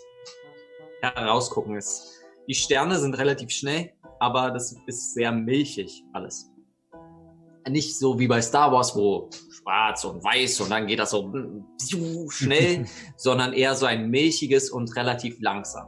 Herausgucken. 1.02 1.76
Es, 1.76 2.20
die 2.48 2.54
Sterne 2.54 3.00
sind 3.00 3.16
relativ 3.18 3.50
schnell, 3.52 3.94
aber 4.22 4.52
das 4.52 4.76
ist 4.86 5.16
sehr 5.16 5.32
milchig 5.32 6.06
alles. 6.14 6.52
Nicht 7.68 7.98
so 7.98 8.20
wie 8.20 8.28
bei 8.28 8.40
Star 8.42 8.72
Wars, 8.72 8.96
wo 8.96 9.30
schwarz 9.52 10.06
und 10.06 10.24
weiß 10.24 10.62
und 10.62 10.70
dann 10.70 10.86
geht 10.86 11.00
das 11.00 11.10
so 11.10 11.32
schnell, 12.30 12.86
sondern 13.18 13.54
eher 13.54 13.74
so 13.74 13.88
ein 13.88 14.10
milchiges 14.10 14.70
und 14.70 14.96
relativ 14.96 15.40
langsam. 15.42 15.88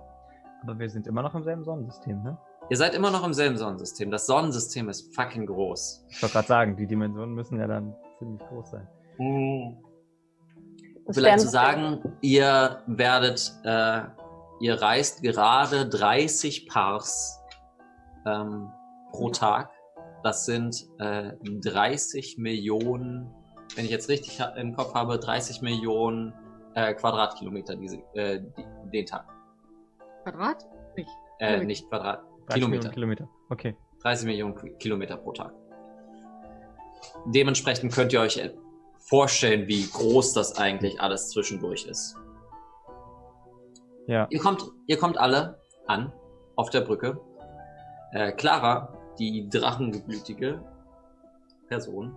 Aber 0.63 0.79
wir 0.79 0.89
sind 0.89 1.05
immer 1.05 1.21
noch 1.21 1.35
im 1.35 1.43
selben 1.43 1.63
Sonnensystem, 1.63 2.23
ne? 2.23 2.37
Ihr 2.69 2.77
seid 2.77 2.95
immer 2.95 3.11
noch 3.11 3.23
im 3.23 3.33
selben 3.33 3.57
Sonnensystem. 3.57 4.09
Das 4.09 4.25
Sonnensystem 4.25 4.89
ist 4.89 5.13
fucking 5.13 5.45
groß. 5.45 6.05
Ich 6.09 6.23
wollte 6.23 6.33
gerade 6.33 6.47
sagen, 6.47 6.77
die 6.77 6.87
Dimensionen 6.87 7.35
müssen 7.35 7.59
ja 7.59 7.67
dann 7.67 7.93
ziemlich 8.17 8.41
groß 8.47 8.71
sein. 8.71 8.87
Das 11.05 11.17
Vielleicht 11.17 11.41
zu 11.41 11.49
sagen, 11.49 12.01
ihr 12.21 12.81
werdet, 12.87 13.53
äh, 13.63 14.03
ihr 14.61 14.81
reist 14.81 15.21
gerade 15.21 15.87
30 15.89 16.67
Pars 16.67 17.42
ähm, 18.25 18.69
pro 19.11 19.29
Tag. 19.29 19.69
Das 20.23 20.45
sind 20.45 20.87
äh, 20.99 21.33
30 21.43 22.37
Millionen, 22.37 23.33
wenn 23.75 23.85
ich 23.85 23.91
jetzt 23.91 24.09
richtig 24.09 24.41
im 24.57 24.75
Kopf 24.75 24.93
habe, 24.93 25.19
30 25.19 25.61
Millionen 25.61 26.33
äh, 26.75 26.93
Quadratkilometer 26.93 27.75
diese, 27.75 27.97
äh, 28.13 28.39
die, 28.41 28.65
den 28.91 29.05
Tag. 29.05 29.25
Quadrat? 30.23 30.65
Nicht. 30.95 31.09
Äh, 31.39 31.45
Kilometer. 31.47 31.65
nicht 31.67 31.89
Quadrat, 31.89 32.19
30 32.47 32.53
Kilometer. 32.53 32.67
Millionen 32.89 32.93
Kilometer. 32.93 33.29
Okay. 33.49 33.75
30 34.01 34.25
Millionen 34.25 34.55
Ki- 34.55 34.73
Kilometer 34.79 35.17
pro 35.17 35.31
Tag. 35.33 35.53
Dementsprechend 37.25 37.91
könnt 37.93 38.13
ihr 38.13 38.21
euch 38.21 38.37
äh, 38.37 38.53
vorstellen, 38.99 39.67
wie 39.67 39.85
groß 39.87 40.33
das 40.33 40.57
eigentlich 40.57 41.01
alles 41.01 41.29
zwischendurch 41.29 41.85
ist. 41.85 42.15
Ja. 44.07 44.27
Ihr 44.29 44.39
kommt, 44.39 44.63
ihr 44.87 44.97
kommt 44.97 45.17
alle 45.17 45.59
an 45.87 46.11
auf 46.55 46.69
der 46.69 46.81
Brücke. 46.81 47.19
Äh, 48.13 48.31
Clara, 48.33 48.95
die 49.17 49.49
drachengeblütige 49.49 50.63
Person, 51.67 52.15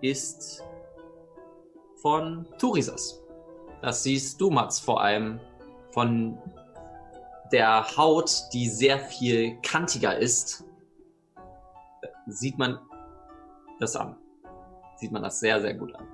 ist 0.00 0.64
von 1.96 2.46
Turisas. 2.58 3.20
Das 3.82 4.04
siehst 4.04 4.40
du, 4.40 4.50
Mats, 4.50 4.78
vor 4.78 5.02
allem 5.02 5.40
von 5.90 6.38
der 7.50 7.96
Haut, 7.96 8.30
die 8.52 8.68
sehr 8.68 9.00
viel 9.00 9.60
kantiger 9.62 10.16
ist, 10.16 10.64
sieht 12.26 12.56
man 12.56 12.78
das 13.80 13.96
an. 13.96 14.16
Sieht 14.96 15.10
man 15.10 15.22
das 15.22 15.40
sehr, 15.40 15.60
sehr 15.60 15.74
gut 15.74 15.96
an. 15.96 16.06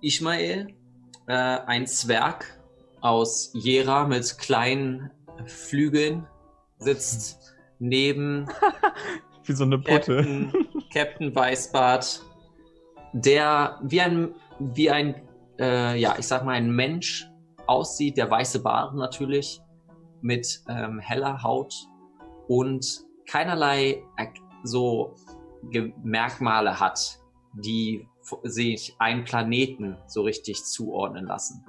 Ishmael, 0.00 0.74
äh, 1.26 1.32
ein 1.32 1.88
Zwerg 1.88 2.60
aus 3.00 3.50
Jera 3.54 4.06
mit 4.06 4.38
kleinen 4.38 5.10
Flügeln, 5.46 6.26
sitzt 6.78 7.54
neben 7.78 8.48
Wie 9.44 9.52
so 9.52 9.64
eine 9.64 9.78
Putte. 9.78 10.16
Captain, 10.16 10.52
Captain 10.92 11.34
Weißbart, 11.34 12.22
der 13.12 13.78
wie 13.82 14.00
ein, 14.00 14.34
wie 14.58 14.90
ein, 14.90 15.22
äh, 15.58 15.98
ja, 15.98 16.16
ich 16.18 16.26
sag 16.26 16.44
mal, 16.44 16.52
ein 16.52 16.70
Mensch 16.70 17.30
aussieht, 17.66 18.16
der 18.18 18.30
weiße 18.30 18.62
Bart 18.62 18.94
natürlich, 18.94 19.60
mit 20.20 20.62
ähm, 20.68 20.98
heller 20.98 21.42
Haut 21.42 21.74
und 22.48 23.04
keinerlei 23.26 24.02
so 24.64 25.14
Ge- 25.70 25.92
Merkmale 26.02 26.78
hat, 26.80 27.18
die 27.54 28.06
sich 28.42 28.94
einen 28.98 29.24
Planeten 29.24 29.96
so 30.06 30.22
richtig 30.22 30.64
zuordnen 30.64 31.24
lassen. 31.26 31.64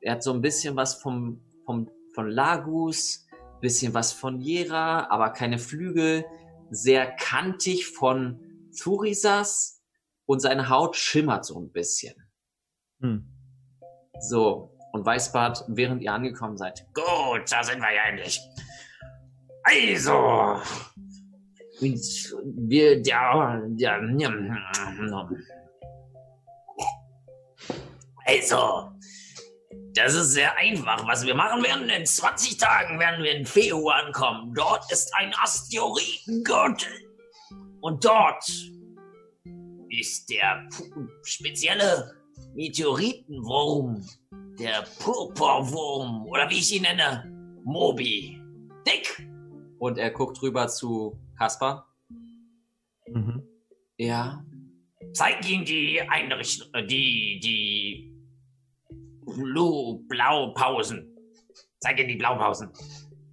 Er 0.00 0.12
hat 0.12 0.22
so 0.22 0.32
ein 0.32 0.40
bisschen 0.40 0.76
was 0.76 0.94
vom, 0.94 1.40
vom, 1.66 1.88
von 2.14 2.30
Lagus, 2.30 3.26
bisschen 3.60 3.94
was 3.94 4.12
von 4.12 4.40
Jera, 4.40 5.10
aber 5.10 5.30
keine 5.30 5.58
Flügel, 5.58 6.24
sehr 6.70 7.10
kantig 7.12 7.86
von 7.86 8.40
Thurisas. 8.78 9.82
Und 10.26 10.40
seine 10.40 10.68
Haut 10.68 10.94
schimmert 10.94 11.44
so 11.44 11.58
ein 11.58 11.72
bisschen. 11.72 12.14
Hm. 13.00 13.26
So, 14.20 14.76
und 14.92 15.04
Weißbart, 15.04 15.64
während 15.68 16.02
ihr 16.02 16.12
angekommen 16.12 16.56
seid, 16.56 16.86
Gut, 16.94 17.50
da 17.50 17.64
sind 17.64 17.80
wir 17.80 17.92
ja 17.92 18.08
endlich. 18.08 18.40
Also, 19.62 20.60
wir, 21.80 23.02
der, 23.02 23.62
der, 23.68 24.00
Also, 28.26 28.92
das 29.94 30.14
ist 30.14 30.32
sehr 30.32 30.56
einfach. 30.56 31.06
Was 31.06 31.26
wir 31.26 31.34
machen 31.34 31.62
werden, 31.62 31.88
in 31.88 32.06
20 32.06 32.56
Tagen 32.58 32.98
werden 32.98 33.24
wir 33.24 33.32
in 33.32 33.46
Feu 33.46 33.88
ankommen. 33.88 34.54
Dort 34.54 34.90
ist 34.92 35.12
ein 35.16 35.34
Asteroidengürtel. 35.42 36.88
Und 37.80 38.04
dort 38.04 38.44
ist 39.88 40.30
der 40.30 40.68
spezielle 41.24 42.14
Meteoritenwurm, 42.54 44.06
der 44.58 44.84
Purpurwurm, 45.00 46.26
oder 46.26 46.48
wie 46.50 46.58
ich 46.58 46.74
ihn 46.74 46.82
nenne, 46.82 47.24
Moby. 47.64 48.40
Dick! 48.86 49.26
Und 49.78 49.98
er 49.98 50.10
guckt 50.10 50.40
rüber 50.42 50.68
zu 50.68 51.18
Kaspar. 51.36 51.86
Mhm. 53.08 53.42
Ja. 53.96 54.44
Zeig 55.12 55.48
ihm 55.48 55.64
die 55.64 56.00
Einrichtung, 56.00 56.68
äh, 56.74 56.86
die, 56.86 57.40
die 57.42 58.09
Blue, 59.34 60.04
Blaupausen. 60.08 61.16
Zeig 61.80 61.98
ihm 61.98 62.08
die 62.08 62.16
Blaupausen. 62.16 62.70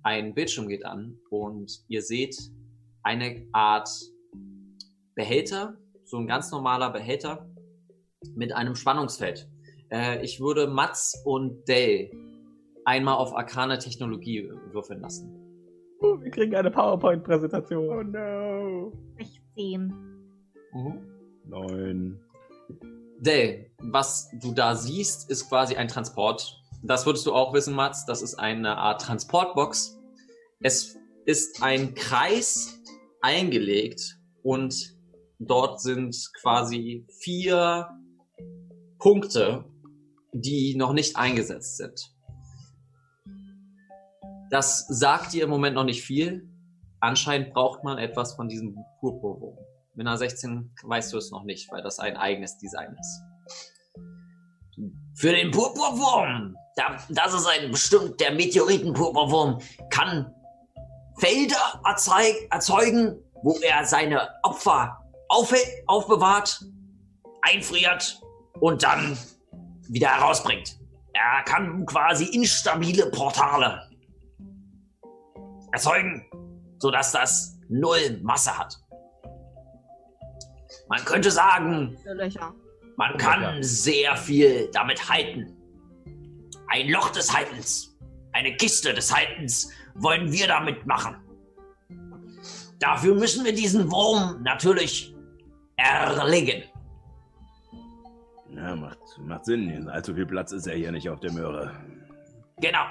Ein 0.04 0.34
Bildschirm 0.34 0.68
geht 0.68 0.86
an 0.86 1.18
und 1.30 1.72
ihr 1.88 2.02
seht 2.02 2.38
eine 3.04 3.48
Art 3.52 3.90
Behälter, 5.16 5.78
so 6.06 6.18
ein 6.18 6.28
ganz 6.28 6.52
normaler 6.52 6.92
Behälter 6.92 7.50
mit 8.36 8.54
einem 8.54 8.76
Spannungsfeld. 8.76 9.50
Äh, 9.92 10.24
ich 10.24 10.40
würde 10.40 10.68
Mats 10.68 11.22
und 11.26 11.68
Dell 11.68 12.12
einmal 12.86 13.16
auf 13.16 13.36
arkane 13.36 13.80
Technologie 13.80 14.50
würfeln 14.72 15.02
lassen. 15.02 15.34
Uh, 16.02 16.22
wir 16.22 16.30
kriegen 16.30 16.56
eine 16.56 16.70
PowerPoint-Präsentation. 16.70 17.90
Oh 17.90 18.04
no. 18.04 18.94
16. 19.18 19.94
Neun. 21.46 22.20
Dell, 23.20 23.67
was 23.80 24.30
du 24.42 24.54
da 24.54 24.76
siehst, 24.76 25.30
ist 25.30 25.50
quasi 25.50 25.76
ein 25.76 25.88
Transport. 25.88 26.62
Das 26.84 27.06
würdest 27.06 27.26
du 27.26 27.34
auch 27.34 27.54
wissen, 27.54 27.74
Mats. 27.74 28.06
Das 28.06 28.22
ist 28.22 28.36
eine 28.36 28.78
Art 28.78 29.02
Transportbox. 29.02 29.98
Es 30.60 30.98
ist 31.26 31.62
ein 31.62 31.94
Kreis 31.94 32.80
eingelegt 33.22 34.20
und 34.44 34.96
dort 35.40 35.82
sind 35.82 36.16
quasi 36.42 37.06
vier 37.20 37.90
Punkte, 39.00 39.66
die 40.34 40.76
noch 40.76 40.94
nicht 40.94 41.16
eingesetzt 41.16 41.78
sind. 41.78 42.14
Das 44.50 44.88
sagt 44.88 45.34
dir 45.34 45.44
im 45.44 45.50
Moment 45.50 45.76
noch 45.76 45.84
nicht 45.84 46.02
viel. 46.02 46.50
Anscheinend 47.00 47.54
braucht 47.54 47.84
man 47.84 47.98
etwas 47.98 48.34
von 48.34 48.48
diesem 48.48 48.78
Purpurwurm. 49.00 49.58
Mit 49.94 50.08
einer 50.08 50.18
16 50.18 50.72
weißt 50.84 51.14
du 51.14 51.18
es 51.18 51.32
noch 51.32 51.44
nicht, 51.44 51.72
weil 51.72 51.84
das 51.84 52.00
ein 52.00 52.16
eigenes 52.18 52.58
Design 52.58 52.96
ist. 53.00 53.22
Für 55.18 55.32
den 55.32 55.50
Purpurwurm. 55.50 56.56
Da, 56.76 56.96
das 57.10 57.34
ist 57.34 57.48
ein 57.48 57.72
bestimmt, 57.72 58.20
der 58.20 58.32
Meteoritenpurpurwurm 58.34 59.60
kann 59.90 60.32
Felder 61.18 61.82
erzeug, 61.84 62.36
erzeugen, 62.52 63.18
wo 63.42 63.58
er 63.64 63.84
seine 63.84 64.30
Opfer 64.44 64.96
aufhält, 65.28 65.66
aufbewahrt, 65.88 66.64
einfriert 67.42 68.22
und 68.60 68.84
dann 68.84 69.18
wieder 69.90 70.10
herausbringt. 70.10 70.78
Er 71.14 71.44
kann 71.46 71.84
quasi 71.88 72.26
instabile 72.26 73.10
Portale 73.10 73.90
erzeugen, 75.72 76.30
sodass 76.78 77.12
das 77.12 77.58
null 77.70 78.20
Masse 78.22 78.56
hat. 78.56 78.78
Man 80.90 81.04
könnte 81.06 81.32
sagen, 81.32 81.98
Löcher. 82.06 82.54
Man 82.98 83.16
kann 83.18 83.64
sehr 83.64 84.18
viel 84.18 84.70
damit 84.74 85.10
halten. 85.10 85.56
Ein 86.68 86.90
Loch 86.90 87.12
des 87.12 87.34
Haltens, 87.34 87.98
eine 88.34 88.56
Kiste 88.58 88.94
des 88.94 89.16
Haltens 89.16 89.72
wollen 89.96 90.32
wir 90.32 90.48
damit 90.48 90.86
machen. 90.86 91.16
Dafür 92.80 93.16
müssen 93.16 93.46
wir 93.46 93.54
diesen 93.54 93.90
Wurm 93.92 94.42
natürlich 94.44 95.16
erlegen. 95.78 96.64
Ja, 98.50 98.76
macht, 98.76 99.00
macht 99.20 99.46
Sinn. 99.46 99.88
Allzu 99.90 100.14
viel 100.16 100.26
Platz 100.26 100.52
ist 100.52 100.66
ja 100.66 100.74
hier 100.74 100.92
nicht 100.92 101.10
auf 101.10 101.20
der 101.20 101.32
Möhre. 101.32 101.72
Genau. 102.58 102.84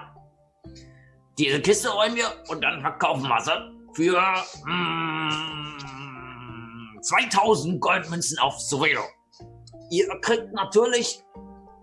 Diese 1.39 1.61
Kiste 1.61 1.89
wollen 1.89 2.15
wir 2.15 2.27
und 2.49 2.63
dann 2.63 2.81
verkaufen 2.81 3.25
wir 3.25 3.41
sie 3.41 3.51
für 3.95 4.21
mm, 4.65 6.07
2000 7.03 7.81
Goldmünzen 7.81 8.39
auf 8.39 8.59
Sovelo. 8.61 9.03
Ihr 9.91 10.09
kriegt 10.21 10.53
natürlich 10.53 11.23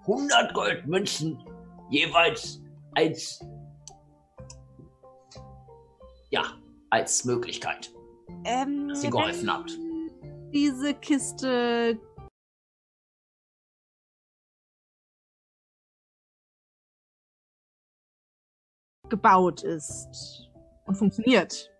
100 0.02 0.54
Goldmünzen 0.54 1.42
jeweils 1.90 2.62
als 2.96 3.44
ja, 6.30 6.44
als 6.90 7.26
Möglichkeit. 7.26 7.92
Ähm, 8.44 8.90
Dass 8.90 9.04
ihr 9.04 9.12
geholfen 9.12 9.52
habt. 9.52 9.72
Diese 10.52 10.94
Kiste. 10.96 12.00
gebaut 19.10 19.62
ist 19.62 20.50
und 20.88 20.96
funktioniert. 20.96 21.72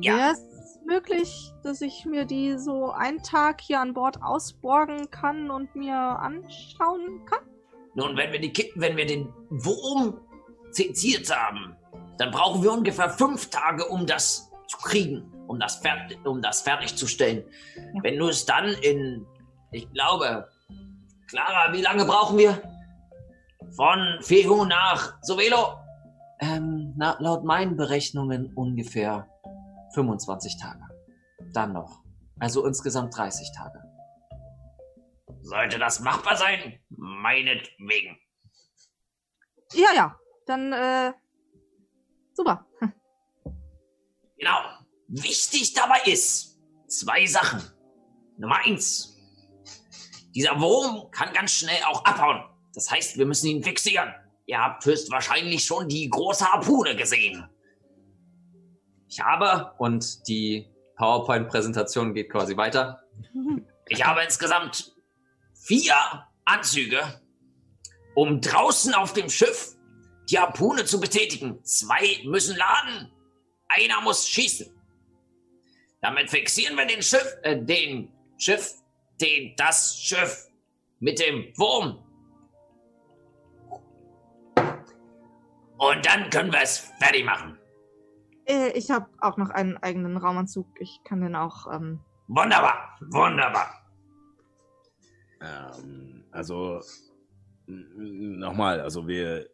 Ja. 0.00 0.16
Wäre 0.16 0.32
es 0.32 0.49
möglich, 0.90 1.52
dass 1.62 1.80
ich 1.80 2.04
mir 2.04 2.24
die 2.24 2.58
so 2.58 2.90
einen 2.90 3.22
Tag 3.22 3.60
hier 3.60 3.80
an 3.80 3.94
Bord 3.94 4.20
ausborgen 4.22 5.10
kann 5.10 5.50
und 5.50 5.74
mir 5.76 5.96
anschauen 5.96 7.24
kann? 7.26 7.44
Nun, 7.94 8.16
wenn 8.16 8.32
wir, 8.32 8.40
die, 8.40 8.52
Ki- 8.52 8.72
wenn 8.74 8.96
wir 8.96 9.06
den 9.06 9.32
Wurm 9.50 10.20
seziert 10.70 11.34
haben, 11.34 11.76
dann 12.18 12.30
brauchen 12.32 12.62
wir 12.62 12.72
ungefähr 12.72 13.08
fünf 13.08 13.50
Tage, 13.50 13.86
um 13.86 14.04
das 14.04 14.50
zu 14.66 14.78
kriegen, 14.78 15.32
um 15.46 15.58
das, 15.58 15.76
fertig, 15.76 16.18
um 16.26 16.42
das 16.42 16.62
fertigzustellen. 16.62 17.44
Ja. 17.76 18.02
Wenn 18.02 18.18
du 18.18 18.28
es 18.28 18.44
dann 18.44 18.66
in, 18.82 19.24
ich 19.70 19.90
glaube, 19.92 20.48
Clara, 21.28 21.72
wie 21.72 21.82
lange 21.82 22.04
brauchen 22.04 22.36
wir? 22.36 22.60
Von 23.76 24.18
Fehu 24.22 24.64
nach 24.64 25.14
Sovelo? 25.22 25.78
Ähm, 26.40 26.94
na, 26.96 27.16
laut 27.20 27.44
meinen 27.44 27.76
Berechnungen 27.76 28.52
ungefähr 28.54 29.28
25 29.94 30.58
Tage. 30.60 30.82
Dann 31.52 31.72
noch. 31.72 32.02
Also 32.38 32.66
insgesamt 32.66 33.16
30 33.16 33.52
Tage. 33.56 33.82
Sollte 35.42 35.78
das 35.78 36.00
machbar 36.00 36.36
sein? 36.36 36.80
Meinetwegen. 36.90 38.18
Ja, 39.72 39.88
ja. 39.94 40.18
Dann, 40.46 40.72
äh. 40.72 41.12
Super. 42.34 42.66
Genau. 44.38 44.58
Wichtig 45.08 45.74
dabei 45.74 46.00
ist 46.06 46.58
zwei 46.88 47.26
Sachen. 47.26 47.62
Nummer 48.38 48.58
eins. 48.64 49.18
Dieser 50.34 50.58
Wurm 50.60 51.10
kann 51.10 51.32
ganz 51.32 51.52
schnell 51.52 51.82
auch 51.84 52.04
abhauen. 52.04 52.44
Das 52.74 52.90
heißt, 52.90 53.18
wir 53.18 53.26
müssen 53.26 53.48
ihn 53.48 53.62
fixieren. 53.62 54.14
Ihr 54.46 54.58
habt 54.58 54.84
höchstwahrscheinlich 54.84 55.64
schon 55.64 55.88
die 55.88 56.08
große 56.08 56.50
Harpune 56.50 56.96
gesehen. 56.96 57.48
Ich 59.10 59.20
habe, 59.20 59.74
und 59.78 60.28
die 60.28 60.68
PowerPoint-Präsentation 60.96 62.14
geht 62.14 62.30
quasi 62.30 62.56
weiter. 62.56 63.02
Ich 63.88 64.06
habe 64.06 64.22
insgesamt 64.22 64.94
vier 65.52 65.94
Anzüge, 66.44 67.20
um 68.14 68.40
draußen 68.40 68.94
auf 68.94 69.12
dem 69.12 69.28
Schiff 69.28 69.74
die 70.30 70.38
Harpune 70.38 70.84
zu 70.84 71.00
betätigen. 71.00 71.62
Zwei 71.64 72.20
müssen 72.24 72.56
laden, 72.56 73.10
einer 73.68 74.00
muss 74.00 74.28
schießen. 74.28 74.72
Damit 76.00 76.30
fixieren 76.30 76.76
wir 76.76 76.86
den 76.86 77.02
Schiff, 77.02 77.36
äh, 77.42 77.60
den 77.60 78.12
Schiff, 78.38 78.74
den, 79.20 79.54
das 79.56 80.00
Schiff 80.00 80.46
mit 81.00 81.18
dem 81.18 81.52
Wurm. 81.56 82.06
Und 85.78 86.06
dann 86.06 86.30
können 86.30 86.52
wir 86.52 86.62
es 86.62 86.78
fertig 87.00 87.24
machen. 87.24 87.59
Äh, 88.50 88.70
ich 88.70 88.90
habe 88.90 89.06
auch 89.20 89.36
noch 89.36 89.50
einen 89.50 89.76
eigenen 89.76 90.16
Raumanzug. 90.16 90.66
Ich 90.80 91.00
kann 91.04 91.20
den 91.20 91.36
auch, 91.36 91.72
ähm. 91.72 92.00
Wunderbar, 92.26 92.98
wunderbar. 93.10 93.70
Ähm, 95.40 96.24
also, 96.32 96.80
nochmal, 97.66 98.80
also 98.80 99.06
wir 99.06 99.48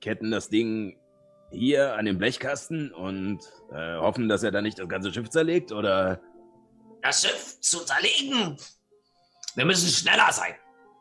ketten 0.00 0.30
das 0.30 0.48
Ding 0.48 0.98
hier 1.50 1.94
an 1.94 2.06
den 2.06 2.18
Blechkasten 2.18 2.92
und 2.92 3.40
äh, 3.72 3.96
hoffen, 3.98 4.28
dass 4.28 4.42
er 4.42 4.50
da 4.50 4.60
nicht 4.60 4.78
das 4.78 4.88
ganze 4.88 5.12
Schiff 5.12 5.30
zerlegt, 5.30 5.70
oder? 5.70 6.20
das 7.02 7.22
Schiff 7.22 7.60
zu 7.60 7.84
zerlegen. 7.84 8.56
Wir 9.54 9.64
müssen 9.66 9.88
schneller 9.88 10.32
sein. 10.32 10.54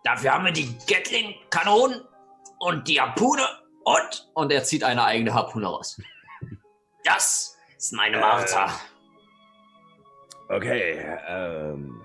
Dafür 0.03 0.33
haben 0.33 0.45
wir 0.45 0.51
die 0.51 0.77
Gatling-Kanonen 0.85 2.01
und 2.59 2.87
die 2.87 2.99
Harpune 2.99 3.47
und 3.85 4.29
Und 4.33 4.51
er 4.51 4.63
zieht 4.63 4.83
eine 4.83 5.03
eigene 5.03 5.33
Harpune 5.33 5.65
raus. 5.65 5.97
Das 7.03 7.57
ist 7.77 7.93
meine 7.93 8.17
Äh. 8.17 8.21
Martha. 8.21 8.69
Okay, 10.49 11.05
ähm. 11.27 12.01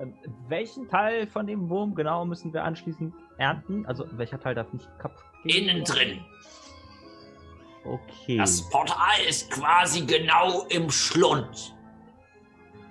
Ähm, 0.00 0.14
welchen 0.48 0.88
Teil 0.88 1.26
von 1.26 1.46
dem 1.46 1.68
Wurm 1.68 1.94
genau 1.94 2.24
müssen 2.24 2.52
wir 2.52 2.64
anschließend 2.64 3.14
ernten? 3.38 3.84
Also 3.86 4.06
welcher 4.12 4.40
Teil 4.40 4.54
darf 4.54 4.72
nicht 4.72 4.88
kaputt 4.98 5.24
gehen? 5.44 5.68
Innen 5.68 5.84
drin. 5.84 6.24
Okay. 7.84 8.38
Das 8.38 8.68
Portal 8.70 9.20
ist 9.28 9.50
quasi 9.50 10.06
genau 10.06 10.62
im 10.68 10.90
Schlund. 10.90 11.74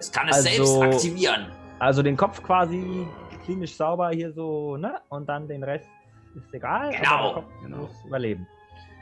Es 0.02 0.12
kann 0.12 0.28
es 0.30 0.38
Also- 0.38 0.50
selbst 0.50 0.82
aktivieren. 0.82 1.52
Also 1.78 2.02
den 2.02 2.18
Kopf 2.18 2.42
quasi 2.42 3.06
klinisch 3.46 3.76
sauber 3.76 4.10
hier 4.10 4.32
so, 4.34 4.76
ne? 4.78 5.00
Und 5.10 5.30
dann 5.30 5.48
den 5.48 5.64
Rest 5.64 5.88
ist 6.36 6.52
egal. 6.54 6.92
Genau. 6.92 7.44
Genau. 7.62 7.78
muss 7.78 7.92
überleben. 8.06 8.48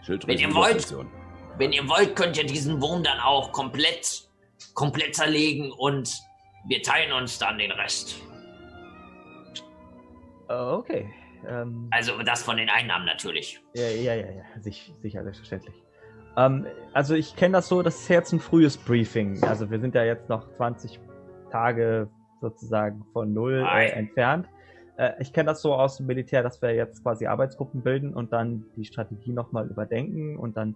Schilddrüsen- 0.06 0.28
Wenn 0.28 0.40
ihr 0.40 0.54
wollt. 0.54 0.96
Wenn 1.58 1.72
ihr 1.74 1.88
wollt, 1.88 2.16
könnt 2.18 2.38
ihr 2.38 2.46
diesen 2.46 2.82
Wurm 2.82 3.02
dann 3.04 3.20
auch 3.20 3.52
komplett, 3.54 4.28
komplett 4.74 5.16
zerlegen 5.16 5.72
und 5.72 6.14
wir 6.68 6.82
teilen 6.82 7.14
uns 7.14 7.38
dann 7.40 7.58
den 7.58 7.72
Rest. 7.72 8.22
Äh, 10.50 10.54
okay. 10.54 11.10
Ähm, 11.48 11.88
Also 11.92 12.22
das 12.24 12.44
von 12.44 12.58
den 12.58 12.70
Einnahmen 12.70 13.06
natürlich. 13.06 13.62
ja, 13.74 13.84
ja, 13.88 14.14
ja, 14.16 14.32
ja. 14.32 14.44
Sich, 14.62 14.94
sicher, 15.02 15.24
selbstverständlich. 15.24 15.76
Ähm, 16.40 16.66
also 16.94 17.16
ich 17.16 17.36
kenne 17.36 17.54
das 17.54 17.68
so, 17.68 17.82
das 17.82 18.02
ist 18.02 18.08
jetzt 18.08 18.32
ein 18.32 18.40
frühes 18.40 18.78
Briefing. 18.78 19.44
Also 19.44 19.70
wir 19.70 19.80
sind 19.80 19.94
ja 19.94 20.04
jetzt 20.04 20.30
noch 20.30 20.52
20 20.56 21.00
Tage 21.52 22.10
sozusagen 22.42 23.06
von 23.12 23.34
null 23.34 23.66
äh, 23.70 23.90
entfernt. 23.90 24.48
Äh, 24.98 25.12
ich 25.20 25.34
kenne 25.34 25.48
das 25.48 25.62
so 25.62 25.74
aus 25.74 25.98
dem 25.98 26.06
Militär, 26.06 26.42
dass 26.42 26.62
wir 26.62 26.74
jetzt 26.74 27.04
quasi 27.04 27.28
Arbeitsgruppen 27.28 27.82
bilden 27.82 28.14
und 28.14 28.32
dann 28.32 28.66
die 28.78 28.86
Strategie 28.86 29.34
nochmal 29.34 29.68
überdenken 29.68 30.38
und 30.38 30.56
dann 30.56 30.76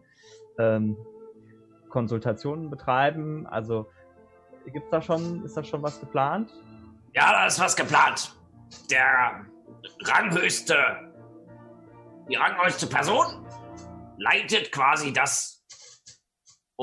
ähm, 0.60 0.98
Konsultationen 1.90 2.70
betreiben. 2.70 3.48
Also 3.48 3.90
gibt's 4.66 4.90
da 4.92 5.02
schon, 5.02 5.46
ist 5.46 5.56
da 5.56 5.64
schon 5.64 5.82
was 5.82 6.00
geplant? 6.00 6.52
Ja, 7.14 7.32
da 7.32 7.46
ist 7.46 7.60
was 7.60 7.76
geplant. 7.76 8.36
Der 8.92 9.46
ranghöchste, 10.04 10.76
die 12.30 12.36
ranghöchste 12.36 12.88
Person 12.88 13.46
leitet 14.18 14.72
quasi 14.72 15.14
das 15.14 15.53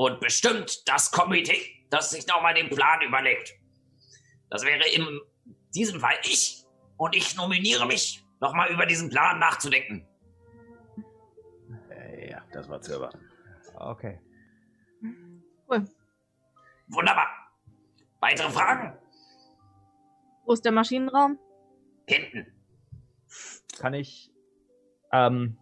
und 0.01 0.19
bestimmt 0.19 0.87
das 0.89 1.11
Komitee, 1.11 1.85
das 1.91 2.09
sich 2.09 2.25
nochmal 2.25 2.55
den 2.55 2.69
Plan 2.69 3.01
überlegt. 3.03 3.53
Das 4.49 4.65
wäre 4.65 4.83
in 4.89 5.21
diesem 5.75 5.99
Fall 5.99 6.15
ich 6.23 6.65
und 6.97 7.15
ich 7.15 7.35
nominiere 7.35 7.85
mich, 7.85 8.25
nochmal 8.39 8.71
über 8.71 8.87
diesen 8.87 9.11
Plan 9.11 9.37
nachzudenken. 9.37 10.07
Äh, 11.91 12.31
ja, 12.31 12.41
das 12.51 12.67
war 12.67 12.81
zu 12.81 12.93
erwarten. 12.93 13.19
Okay. 13.75 14.19
Wunderbar. 16.87 17.27
Weitere 18.21 18.49
Fragen? 18.49 18.97
Wo 20.45 20.53
ist 20.53 20.65
der 20.65 20.71
Maschinenraum? 20.71 21.37
Hinten. 22.07 22.51
kann 23.77 23.93
ich 23.93 24.31
ähm, 25.11 25.59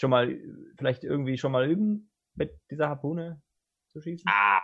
schon 0.00 0.10
mal 0.10 0.40
vielleicht 0.76 1.04
irgendwie 1.04 1.38
schon 1.38 1.52
mal 1.52 1.70
üben, 1.70 2.10
mit 2.34 2.58
dieser 2.70 2.88
Harpune 2.88 3.40
zu 3.88 4.00
schießen? 4.00 4.28
Ah, 4.28 4.62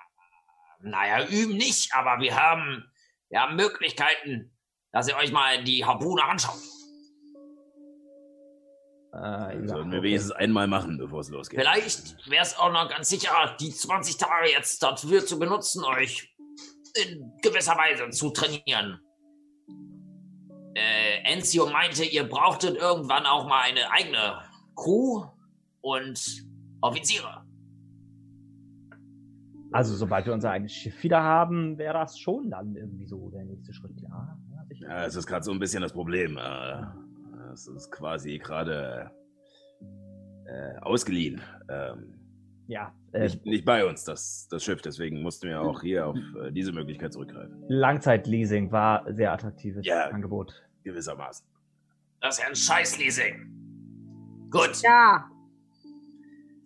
naja, 0.81 1.27
üben 1.29 1.57
nicht, 1.57 1.95
aber 1.95 2.21
wir 2.23 2.35
haben, 2.35 2.91
wir 3.29 3.41
haben 3.41 3.57
Möglichkeiten, 3.57 4.57
dass 4.93 5.09
ihr 5.09 5.17
euch 5.17 5.33
mal 5.33 5.63
die 5.63 5.85
Harpune 5.85 6.25
anschaut. 6.25 6.59
Äh, 9.13 9.19
Dann 9.19 9.63
ja, 9.63 9.69
sollten 9.69 9.91
wir 9.91 9.99
okay. 9.99 10.09
wenigstens 10.09 10.33
einmal 10.33 10.67
machen, 10.67 10.99
bevor 10.99 11.21
es 11.21 11.29
losgeht. 11.29 11.61
Vielleicht 11.61 12.29
wäre 12.29 12.43
es 12.43 12.57
auch 12.57 12.73
noch 12.73 12.89
ganz 12.89 13.09
sicher, 13.09 13.57
die 13.61 13.71
20 13.71 14.17
Tage 14.17 14.51
jetzt 14.51 14.83
dafür 14.83 15.25
zu 15.25 15.39
benutzen, 15.39 15.85
euch 15.85 16.35
in 16.95 17.33
gewisser 17.43 17.77
Weise 17.77 18.09
zu 18.11 18.31
trainieren. 18.31 19.01
Äh, 20.75 21.33
Enzio 21.33 21.67
meinte, 21.67 22.05
ihr 22.05 22.29
brauchtet 22.29 22.77
irgendwann 22.77 23.25
auch 23.27 23.47
mal 23.47 23.63
eine 23.63 23.91
eigene 23.91 24.43
Crew 24.77 25.25
und 25.81 26.47
Offiziere. 26.81 27.43
Also 29.73 29.95
sobald 29.95 30.27
wir 30.27 30.33
unser 30.33 30.51
eigenes 30.51 30.73
Schiff 30.73 31.03
wieder 31.03 31.23
haben, 31.23 31.77
wäre 31.79 31.95
das 31.95 32.19
schon 32.19 32.51
dann 32.51 32.77
irgendwie 32.77 33.07
so 33.07 33.31
der 33.31 33.45
nächste 33.45 33.73
Schritt. 33.73 34.01
Ja, 34.01 34.39
ja 34.71 35.05
es 35.05 35.17
ist 35.17 35.27
gerade 35.27 35.45
so 35.45 35.51
ein 35.51 35.59
bisschen 35.59 35.83
das 35.83 35.93
Problem. 35.93 36.39
Äh, 36.39 36.83
es 37.53 37.67
ist 37.67 37.91
quasi 37.91 38.39
gerade 38.39 39.11
äh, 40.47 40.79
ausgeliehen. 40.81 41.41
Ähm, 41.69 42.15
ja 42.69 42.93
äh, 43.13 43.25
nicht, 43.25 43.47
nicht 43.47 43.65
bei 43.65 43.85
uns, 43.87 44.05
das, 44.05 44.47
das 44.51 44.65
Schiff. 44.65 44.83
Deswegen 44.83 45.23
mussten 45.23 45.49
wir 45.49 45.61
auch 45.61 45.83
hier 45.83 46.07
auf 46.07 46.17
äh, 46.43 46.53
diese 46.53 46.73
Möglichkeit 46.73 47.13
zurückgreifen. 47.13 47.65
Langzeitleasing 47.69 48.71
war 48.71 49.05
sehr 49.13 49.33
attraktives 49.33 49.85
Ja. 49.87 50.09
Angebot. 50.09 50.63
Gewissermaßen. 50.85 51.47
Das 52.21 52.37
ist 52.37 52.43
ja 52.43 52.49
ein 52.49 52.57
Scheißleasing. 52.57 53.66
Gut. 54.57 54.83
Ja. 54.83 55.31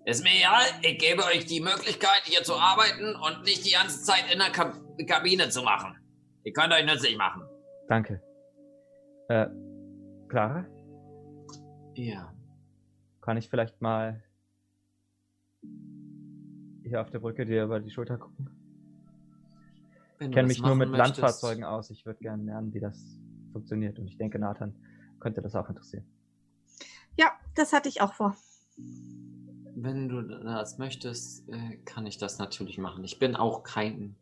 Ist 0.06 0.22
mir 0.24 0.30
egal, 0.34 0.62
ich 0.82 0.98
gebe 0.98 1.22
euch 1.24 1.44
die 1.46 1.60
Möglichkeit, 1.60 2.22
hier 2.24 2.42
zu 2.42 2.54
arbeiten 2.54 3.14
und 3.16 3.44
nicht 3.44 3.66
die 3.66 3.72
ganze 3.72 4.02
Zeit 4.02 4.24
in 4.32 4.38
der 4.38 4.50
Kab 4.50 4.74
Kabine 5.06 5.48
zu 5.50 5.62
machen. 5.62 5.96
Ihr 6.44 6.52
könnt 6.52 6.72
euch 6.72 6.84
nützlich 6.84 7.16
machen. 7.16 7.42
Danke. 7.88 8.22
Äh, 9.28 9.46
Clara, 10.28 10.66
Ja. 11.94 12.32
kann 13.20 13.36
ich 13.36 13.48
vielleicht 13.48 13.80
mal 13.80 14.22
hier 16.82 17.00
auf 17.00 17.10
der 17.10 17.20
Brücke 17.20 17.44
dir 17.46 17.64
über 17.64 17.78
die 17.80 17.90
Schulter 17.90 18.18
gucken? 18.18 18.50
Wenn 20.18 20.30
Ich 20.30 20.34
kenne 20.34 20.48
mich 20.48 20.60
nur 20.62 20.74
mit 20.74 20.90
möchtest. 20.90 21.18
Landfahrzeugen 21.20 21.64
aus. 21.64 21.90
Ich 21.90 22.04
würde 22.04 22.20
gerne 22.20 22.42
lernen, 22.44 22.74
wie 22.74 22.80
das 22.80 23.18
funktioniert. 23.52 23.98
Und 23.98 24.06
ich 24.08 24.18
denke, 24.18 24.38
Nathan 24.38 24.74
könnte 25.18 25.40
das 25.40 25.54
auch 25.54 25.68
interessieren. 25.68 26.04
Ja, 27.20 27.32
das 27.54 27.74
hatte 27.74 27.90
ich 27.90 28.00
auch 28.00 28.14
vor. 28.14 28.34
Wenn 29.76 30.08
du 30.08 30.22
das 30.22 30.78
möchtest, 30.78 31.46
äh, 31.50 31.76
kann 31.84 32.06
ich 32.06 32.16
das 32.16 32.38
natürlich 32.38 32.78
machen. 32.78 33.04
Ich 33.04 33.18
bin 33.18 33.36
auch 33.36 33.62
kein 33.62 34.16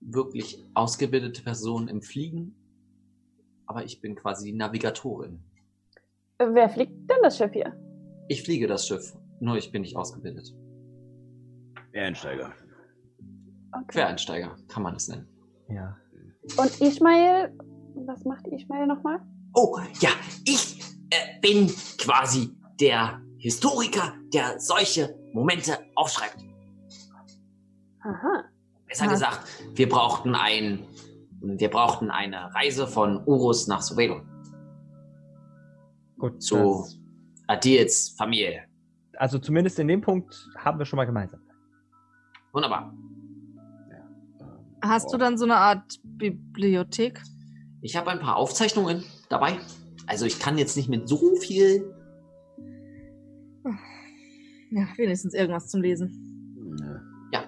wirklich 0.00 0.64
ausgebildete 0.74 1.44
Person 1.44 1.86
im 1.86 2.02
Fliegen, 2.02 2.56
aber 3.66 3.84
ich 3.84 4.00
bin 4.00 4.16
quasi 4.16 4.46
die 4.46 4.52
Navigatorin. 4.52 5.44
Wer 6.38 6.68
fliegt 6.68 7.08
denn 7.08 7.18
das 7.22 7.38
Schiff 7.38 7.52
hier? 7.52 7.72
Ich 8.28 8.42
fliege 8.42 8.66
das 8.66 8.88
Schiff, 8.88 9.16
nur 9.38 9.56
ich 9.56 9.70
bin 9.70 9.82
nicht 9.82 9.96
ausgebildet. 9.96 10.52
Einsteiger. 11.94 12.52
Okay. 13.70 13.84
Quereinsteiger, 13.86 14.56
kann 14.66 14.82
man 14.82 14.96
es 14.96 15.06
nennen. 15.06 15.28
Ja. 15.68 15.96
Und 16.56 16.80
Ismail, 16.80 17.56
was 17.94 18.24
macht 18.24 18.48
Ismail 18.48 18.88
nochmal? 18.88 19.20
Oh, 19.54 19.78
ja, 20.00 20.10
ich 20.44 20.75
äh, 21.10 21.40
bin 21.40 21.68
quasi 21.98 22.50
der 22.80 23.20
Historiker, 23.38 24.14
der 24.32 24.58
solche 24.58 25.14
Momente 25.32 25.78
aufschreibt. 25.94 26.36
Aha. 28.00 28.44
Besser 28.86 29.04
Ja. 29.06 29.10
gesagt, 29.10 29.40
wir 29.74 29.88
brauchten 29.88 30.34
ein, 30.34 30.84
wir 31.40 31.70
brauchten 31.70 32.10
eine 32.10 32.54
Reise 32.54 32.86
von 32.86 33.22
Urus 33.26 33.66
nach 33.66 33.82
Sovelo 33.82 34.22
Gut. 36.18 36.42
zu 36.42 36.86
Adils 37.46 38.10
Familie. 38.16 38.64
also 39.18 39.38
zumindest 39.38 39.78
in 39.78 39.88
dem 39.88 40.00
Punkt 40.00 40.48
haben 40.58 40.78
wir 40.78 40.84
schon 40.86 40.96
mal 40.96 41.04
gemeinsam. 41.04 41.40
Wunderbar. 42.52 42.92
Hast 44.82 45.12
du 45.12 45.16
dann 45.16 45.36
so 45.36 45.44
eine 45.44 45.56
Art 45.56 45.98
Bibliothek? 46.04 47.20
Ich 47.80 47.96
habe 47.96 48.10
ein 48.10 48.20
paar 48.20 48.36
Aufzeichnungen 48.36 49.04
dabei. 49.28 49.58
Also 50.06 50.24
ich 50.26 50.38
kann 50.38 50.58
jetzt 50.58 50.76
nicht 50.76 50.88
mit 50.88 51.08
so 51.08 51.36
viel. 51.36 51.92
Ja, 54.70 54.86
wenigstens 54.96 55.34
irgendwas 55.34 55.68
zum 55.68 55.82
Lesen. 55.82 56.22
Ja, 57.32 57.44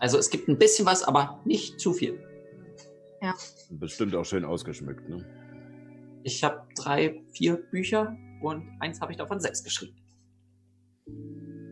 Also 0.00 0.18
es 0.18 0.30
gibt 0.30 0.48
ein 0.48 0.58
bisschen 0.58 0.86
was, 0.86 1.02
aber 1.02 1.40
nicht 1.44 1.80
zu 1.80 1.92
viel. 1.92 2.18
bestimmt 3.70 4.14
auch 4.14 4.24
schön 4.24 4.44
ausgeschmückt, 4.44 5.08
ne? 5.08 5.24
Ich 6.24 6.42
habe 6.44 6.66
drei, 6.76 7.22
vier 7.32 7.56
Bücher 7.56 8.16
und 8.42 8.68
eins 8.80 9.00
habe 9.00 9.12
ich 9.12 9.18
davon 9.18 9.40
sechs 9.40 9.62
geschrieben. 9.62 9.96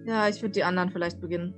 Ja, 0.06 0.28
ich 0.28 0.40
würde 0.40 0.52
die 0.52 0.64
anderen 0.64 0.90
vielleicht 0.90 1.20
beginnen. 1.20 1.54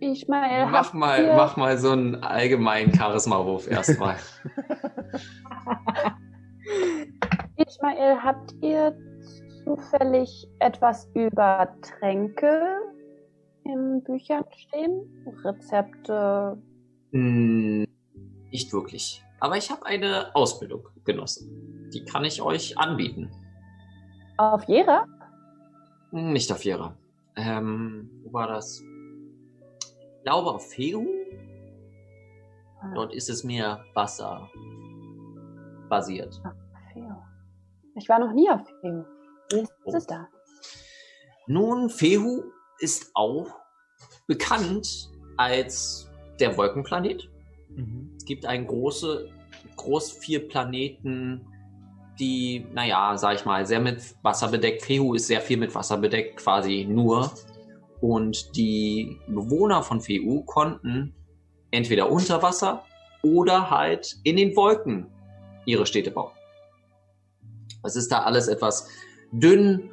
Ishmael, 0.00 0.66
Mach 0.66 0.92
mal, 0.94 1.24
ihr, 1.24 1.34
mach 1.34 1.56
mal 1.56 1.76
so 1.78 1.90
einen 1.92 2.16
allgemeinen 2.22 2.92
Charisma-Wurf 2.94 3.68
erstmal. 3.70 4.16
Ishmael, 7.56 8.16
habt 8.22 8.54
ihr 8.62 8.96
zufällig 9.64 10.48
etwas 10.58 11.08
über 11.14 11.68
Tränke 11.82 12.78
in 13.64 14.02
Büchern 14.02 14.44
stehen? 14.56 15.24
Rezepte? 15.44 16.56
Hm, 17.12 17.86
Nicht 18.50 18.72
wirklich. 18.72 19.22
Aber 19.40 19.56
ich 19.56 19.70
habe 19.70 19.84
eine 19.86 20.34
Ausbildung 20.34 20.86
genossen. 21.04 21.88
Die 21.92 22.04
kann 22.04 22.24
ich 22.24 22.40
euch 22.42 22.76
anbieten. 22.78 23.30
Auf 24.38 24.64
Jera? 24.64 25.06
Hm, 26.10 26.32
Nicht 26.32 26.50
auf 26.52 26.64
Jera. 26.64 26.96
Ähm, 27.36 28.10
wo 28.24 28.32
war 28.32 28.48
das? 28.48 28.82
Ich 30.20 30.24
glaube 30.24 30.50
auf. 30.50 30.70
Ah, 32.82 32.92
Dort 32.94 33.14
ist 33.14 33.30
es 33.30 33.42
mehr 33.42 33.82
Wasser 33.94 34.50
basiert. 35.88 36.40
Ich 37.94 38.06
war 38.08 38.18
noch 38.18 38.32
nie 38.32 38.48
auf. 38.50 38.60
Wie 38.82 39.60
ist 39.60 39.72
Oh. 39.84 39.98
da? 40.06 40.28
Nun, 41.46 41.88
Fehu 41.88 42.42
ist 42.80 43.10
auch 43.14 43.46
bekannt 44.26 45.10
als 45.38 46.08
der 46.38 46.54
Wolkenplanet. 46.58 47.28
Mhm. 47.70 48.12
Es 48.18 48.24
gibt 48.26 48.44
einen 48.44 48.66
große, 48.66 49.30
groß 49.76 50.12
vier 50.12 50.46
Planeten, 50.46 51.46
die, 52.18 52.66
naja, 52.74 53.16
sag 53.16 53.36
ich 53.36 53.46
mal, 53.46 53.64
sehr 53.66 53.80
mit 53.80 54.14
Wasser 54.22 54.48
bedeckt. 54.48 54.82
Fehu 54.82 55.14
ist 55.14 55.26
sehr 55.28 55.40
viel 55.40 55.56
mit 55.56 55.74
Wasser 55.74 55.96
bedeckt, 55.96 56.36
quasi 56.36 56.84
nur. 56.88 57.32
Und 58.00 58.56
die 58.56 59.20
Bewohner 59.26 59.82
von 59.82 60.00
Fehu 60.00 60.42
konnten 60.44 61.14
entweder 61.70 62.10
unter 62.10 62.42
Wasser 62.42 62.84
oder 63.22 63.70
halt 63.70 64.16
in 64.24 64.36
den 64.36 64.56
Wolken 64.56 65.06
ihre 65.66 65.86
Städte 65.86 66.10
bauen. 66.10 66.32
Es 67.82 67.96
ist 67.96 68.10
da 68.10 68.20
alles 68.20 68.48
etwas 68.48 68.88
dünn, 69.32 69.90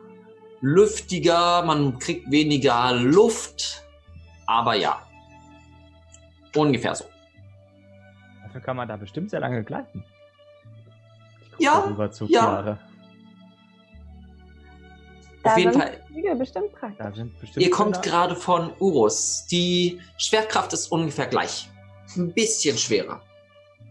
lüftiger, 0.61 1.63
man 1.63 1.99
kriegt 1.99 2.29
weniger 2.31 2.93
Luft, 2.93 3.83
aber 4.45 4.75
ja. 4.75 5.01
Ungefähr 6.55 6.95
so. 6.95 7.05
Dafür 8.43 8.61
kann 8.61 8.77
man 8.77 8.87
da 8.87 8.95
bestimmt 8.95 9.29
sehr 9.29 9.39
lange 9.39 9.63
gleiten. 9.63 10.03
Ja, 11.59 11.95
ja. 12.27 12.77
Da 15.43 15.51
Auf 15.51 15.57
jeden 15.57 15.73
sind 15.73 15.81
Fall. 15.81 16.03
Bestimmt 16.37 16.73
praktisch. 16.73 16.97
Da 16.97 17.13
sind 17.13 17.39
bestimmt 17.39 17.65
Ihr 17.65 17.69
kommt 17.69 18.01
gerade 18.03 18.35
von 18.35 18.71
Urus. 18.79 19.45
Die 19.49 20.01
Schwerkraft 20.17 20.73
ist 20.73 20.91
ungefähr 20.91 21.27
gleich. 21.27 21.69
Ein 22.15 22.33
bisschen 22.33 22.77
schwerer. 22.77 23.21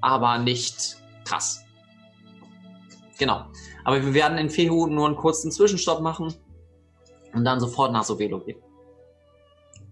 Aber 0.00 0.38
nicht 0.38 0.96
krass. 1.24 1.64
Genau. 3.18 3.46
Aber 3.84 4.04
wir 4.04 4.12
werden 4.14 4.36
in 4.38 4.50
Fehu 4.50 4.86
nur 4.86 5.06
einen 5.06 5.16
kurzen 5.16 5.50
Zwischenstopp 5.50 6.00
machen 6.00 6.34
und 7.32 7.44
dann 7.44 7.60
sofort 7.60 7.92
nach 7.92 8.04
Sovelo 8.04 8.40
gehen. 8.40 8.58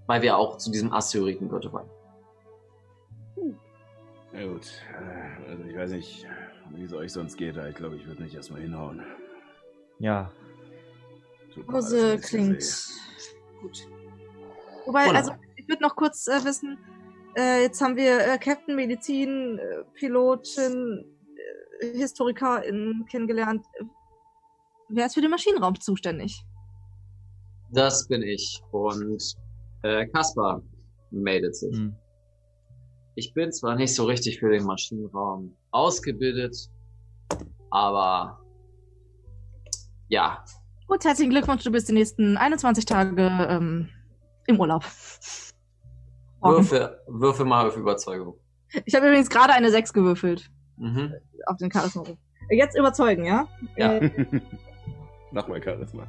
Weil 0.07 0.21
wir 0.21 0.37
auch 0.37 0.59
zu 0.59 0.71
diesem 0.71 0.93
Assyriken-Gürtel 0.93 1.73
wollen. 1.73 1.89
Na 4.33 4.45
gut, 4.47 4.69
äh, 4.91 5.51
also 5.51 5.65
ich 5.65 5.77
weiß 5.77 5.91
nicht, 5.93 6.27
wie 6.71 6.83
es 6.83 6.93
euch 6.93 7.13
sonst 7.13 7.37
geht, 7.37 7.57
aber 7.57 7.69
ich 7.69 7.77
glaube, 7.77 7.97
ich 7.97 8.07
würde 8.07 8.23
nicht 8.23 8.35
erstmal 8.35 8.61
hinhauen. 8.61 9.01
Ja, 10.01 10.33
Hose 11.71 12.19
klingt 12.19 12.65
gut. 13.61 13.89
Wobei, 14.87 15.07
Wunderbar. 15.07 15.17
also 15.17 15.33
ich 15.57 15.69
würde 15.69 15.83
noch 15.83 15.97
kurz 15.97 16.27
äh, 16.27 16.45
wissen, 16.45 16.79
äh, 17.37 17.63
jetzt 17.63 17.81
haben 17.81 17.97
wir 17.97 18.21
äh, 18.21 18.39
Captain, 18.39 18.77
Medizin, 18.77 19.59
äh, 19.59 19.85
Pilotin, 19.95 21.05
äh, 21.81 21.87
Historikerin 21.97 23.05
kennengelernt. 23.11 23.65
Wer 24.89 25.07
ist 25.07 25.15
für 25.15 25.21
den 25.21 25.31
Maschinenraum 25.31 25.81
zuständig? 25.81 26.45
Das 27.71 28.07
bin 28.07 28.23
ich. 28.23 28.63
Und 28.71 29.35
äh, 29.83 30.07
Kaspar 30.09 30.63
meldet 31.11 31.57
sich. 31.57 31.75
hm. 31.75 31.97
Ich 33.17 33.33
bin 33.33 33.53
zwar 33.53 33.77
nicht 33.77 33.95
so 33.95 34.05
richtig 34.05 34.41
für 34.41 34.51
den 34.51 34.65
Maschinenraum 34.65 35.57
ausgebildet, 35.71 36.69
aber 37.71 38.41
ja, 40.09 40.45
Gut, 40.87 41.05
herzlichen 41.05 41.31
Glückwunsch, 41.31 41.65
du 41.65 41.71
bist 41.73 41.89
die 41.89 41.93
nächsten 41.93 42.37
21 42.37 42.85
Tage 42.85 43.23
ähm, 43.49 43.89
im 44.47 44.61
Urlaub. 44.61 44.85
Morgen. 46.41 46.57
würfe, 46.57 47.01
würfe 47.07 47.45
mal 47.45 47.67
auf 47.67 47.77
Überzeugung. 47.77 48.35
Ich 48.85 48.95
habe 48.95 49.07
übrigens 49.07 49.31
gerade 49.31 49.53
eine 49.55 49.71
6 49.71 49.93
gewürfelt 49.93 50.51
Mhm. 50.77 51.15
auf 51.47 51.57
den 51.59 51.71
Charisma. 51.71 52.03
Jetzt 52.51 52.77
überzeugen, 52.77 53.25
ja? 53.25 53.47
Ja. 53.77 53.95
Äh, 53.95 54.11
Mach 55.31 55.47
mal 55.49 55.63
Charisma. 55.63 56.07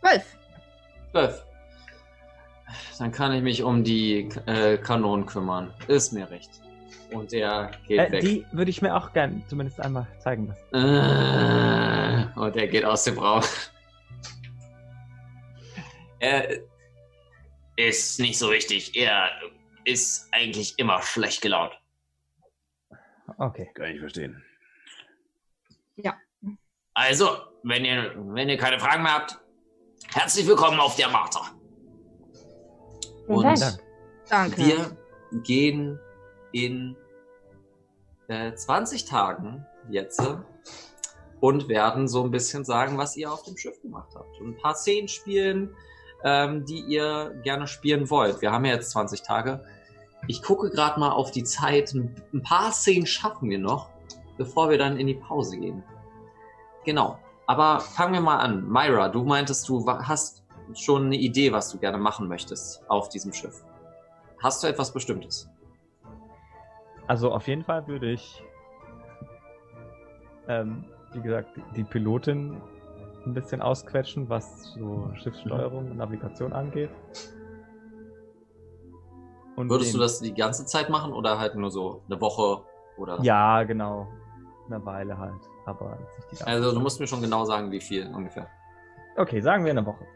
12. 0.00 0.36
Zwölf. 1.10 1.44
Dann 3.00 3.10
kann 3.10 3.32
ich 3.32 3.42
mich 3.42 3.62
um 3.64 3.82
die 3.82 4.28
äh, 4.46 4.78
Kanonen 4.78 5.26
kümmern. 5.26 5.74
Ist 5.88 6.12
mir 6.12 6.30
recht. 6.30 6.60
Und 7.12 7.32
er 7.32 7.70
geht 7.86 7.98
äh, 7.98 8.12
weg. 8.12 8.20
die 8.20 8.46
würde 8.52 8.70
ich 8.70 8.82
mir 8.82 8.96
auch 8.96 9.12
gern 9.12 9.42
zumindest 9.48 9.80
einmal 9.80 10.06
zeigen 10.20 10.46
lassen. 10.46 10.74
Äh, 10.74 12.38
und 12.38 12.56
er 12.56 12.68
geht 12.68 12.84
aus 12.84 13.04
dem 13.04 13.18
Raum. 13.18 13.42
Er 16.22 16.60
ist 17.76 18.20
nicht 18.20 18.38
so 18.38 18.50
wichtig. 18.50 18.94
Er 18.94 19.30
ist 19.86 20.28
eigentlich 20.32 20.78
immer 20.78 21.00
schlecht 21.00 21.40
gelaunt. 21.40 21.72
Okay. 23.38 23.70
Kann 23.72 23.86
ich 23.86 24.00
verstehen. 24.00 24.44
Also, 26.94 27.38
wenn 27.62 27.84
ihr, 27.84 28.14
wenn 28.16 28.48
ihr 28.48 28.58
keine 28.58 28.78
Fragen 28.78 29.04
mehr 29.04 29.14
habt, 29.14 29.38
herzlich 30.12 30.46
willkommen 30.46 30.80
auf 30.80 30.96
der 30.96 31.08
Martha. 31.08 31.40
Vielen 33.26 33.38
Und 33.38 33.44
Dank. 33.44 33.78
Dank. 34.28 34.56
Danke. 34.56 34.56
wir 34.58 35.40
gehen 35.42 35.98
in 36.52 36.96
äh, 38.30 38.54
20 38.54 39.06
Tagen 39.06 39.66
jetzt 39.88 40.20
äh, 40.20 40.36
und 41.40 41.68
werden 41.68 42.06
so 42.06 42.22
ein 42.22 42.30
bisschen 42.30 42.64
sagen, 42.64 42.96
was 42.96 43.16
ihr 43.16 43.32
auf 43.32 43.42
dem 43.42 43.56
Schiff 43.56 43.82
gemacht 43.82 44.10
habt. 44.14 44.40
Und 44.40 44.50
ein 44.50 44.56
paar 44.56 44.74
Szenen 44.74 45.08
spielen, 45.08 45.74
ähm, 46.22 46.64
die 46.64 46.80
ihr 46.80 47.34
gerne 47.42 47.66
spielen 47.66 48.08
wollt. 48.08 48.40
Wir 48.40 48.52
haben 48.52 48.64
ja 48.64 48.74
jetzt 48.74 48.92
20 48.92 49.22
Tage. 49.22 49.64
Ich 50.28 50.42
gucke 50.42 50.70
gerade 50.70 51.00
mal 51.00 51.10
auf 51.10 51.32
die 51.32 51.42
Zeit. 51.42 51.92
Ein 51.92 52.42
paar 52.42 52.70
Szenen 52.72 53.06
schaffen 53.06 53.50
wir 53.50 53.58
noch, 53.58 53.90
bevor 54.38 54.70
wir 54.70 54.78
dann 54.78 54.96
in 54.96 55.08
die 55.08 55.14
Pause 55.14 55.58
gehen. 55.58 55.82
Genau. 56.84 57.18
Aber 57.46 57.80
fangen 57.80 58.12
wir 58.12 58.20
mal 58.20 58.38
an. 58.38 58.64
Myra, 58.68 59.08
du 59.08 59.24
meintest, 59.24 59.68
du 59.68 59.84
hast 59.88 60.44
schon 60.74 61.06
eine 61.06 61.16
Idee, 61.16 61.52
was 61.52 61.70
du 61.70 61.78
gerne 61.78 61.98
machen 61.98 62.28
möchtest 62.28 62.88
auf 62.88 63.08
diesem 63.08 63.32
Schiff. 63.32 63.64
Hast 64.38 64.62
du 64.62 64.68
etwas 64.68 64.92
Bestimmtes? 64.92 65.48
Also 67.10 67.32
auf 67.32 67.48
jeden 67.48 67.64
Fall 67.64 67.88
würde 67.88 68.12
ich, 68.12 68.40
ähm, 70.46 70.84
wie 71.12 71.20
gesagt, 71.20 71.48
die 71.74 71.82
Pilotin 71.82 72.62
ein 73.26 73.34
bisschen 73.34 73.60
ausquetschen, 73.60 74.28
was 74.28 74.74
so 74.74 75.10
Schiffssteuerung 75.16 75.90
und 75.90 75.96
Navigation 75.96 76.52
angeht. 76.52 76.90
Und 79.56 79.68
Würdest 79.68 79.92
du 79.92 79.98
das 79.98 80.20
die 80.20 80.32
ganze 80.32 80.64
Zeit 80.66 80.88
machen 80.88 81.12
oder 81.12 81.36
halt 81.36 81.56
nur 81.56 81.72
so 81.72 82.00
eine 82.08 82.20
Woche 82.20 82.62
oder? 82.96 83.20
Ja, 83.22 83.64
genau. 83.64 84.06
Eine 84.68 84.86
Weile 84.86 85.18
halt. 85.18 85.42
Aber 85.66 85.98
jetzt 86.00 86.16
nicht 86.16 86.30
die 86.30 86.36
ganze 86.36 86.46
Also 86.46 86.72
du 86.72 86.78
musst 86.78 87.00
mir 87.00 87.08
schon 87.08 87.22
genau 87.22 87.44
sagen, 87.44 87.72
wie 87.72 87.80
viel 87.80 88.06
ungefähr. 88.14 88.46
Okay, 89.16 89.40
sagen 89.40 89.64
wir 89.64 89.72
eine 89.72 89.84
Woche. 89.84 90.06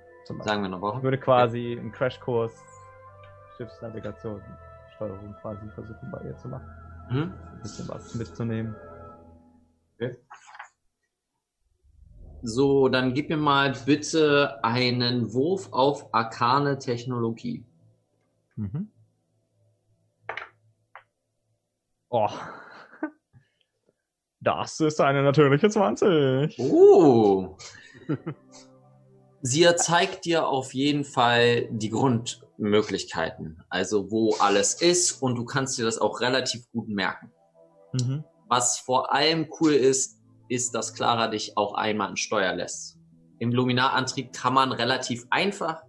Sagen 0.45 0.62
wir 0.62 0.66
eine 0.66 0.80
Woche. 0.80 0.99
Ich 0.99 1.03
würde 1.03 1.18
quasi 1.18 1.76
einen 1.76 1.90
Crashkurs 1.90 2.55
Schiffsnavigation, 3.57 4.40
Steuerung 4.95 5.34
quasi 5.42 5.68
versuchen 5.70 6.11
bei 6.12 6.20
ihr 6.22 6.36
zu 6.36 6.47
machen. 6.47 6.84
Mhm. 7.11 7.34
Ein 7.34 7.62
bisschen 7.62 7.88
was 7.88 8.14
mitzunehmen. 8.14 8.74
So, 12.42 12.88
dann 12.88 13.14
gib 13.14 13.30
mir 13.30 13.38
mal 13.38 13.72
bitte 13.86 14.62
einen 14.62 15.32
Wurf 15.32 15.72
auf 15.72 16.12
arkane 16.12 16.78
Technologie. 16.78 17.64
Mhm. 18.57 18.90
Oh. 22.11 22.28
Das 24.40 24.78
ist 24.80 25.00
eine 25.00 25.22
natürliche 25.22 25.70
20. 25.70 26.59
Oh. 26.59 27.57
Sie 29.40 29.66
zeigt 29.76 30.26
dir 30.26 30.46
auf 30.46 30.74
jeden 30.74 31.05
Fall 31.05 31.66
die 31.70 31.88
Grundmöglichkeiten, 32.64 33.62
also 33.68 34.10
wo 34.10 34.34
alles 34.38 34.80
ist 34.80 35.20
und 35.22 35.36
du 35.36 35.44
kannst 35.44 35.78
dir 35.78 35.84
das 35.84 35.98
auch 35.98 36.20
relativ 36.20 36.70
gut 36.72 36.88
merken. 36.88 37.30
Mhm. 37.92 38.24
Was 38.48 38.78
vor 38.78 39.12
allem 39.12 39.48
cool 39.60 39.72
ist, 39.72 40.18
ist, 40.48 40.74
dass 40.74 40.94
Clara 40.94 41.28
dich 41.28 41.56
auch 41.56 41.74
einmal 41.74 42.08
an 42.08 42.16
Steuer 42.16 42.54
lässt. 42.54 42.96
Im 43.38 43.52
Luminarantrieb 43.52 44.32
kann 44.32 44.54
man 44.54 44.72
relativ 44.72 45.26
einfach, 45.30 45.82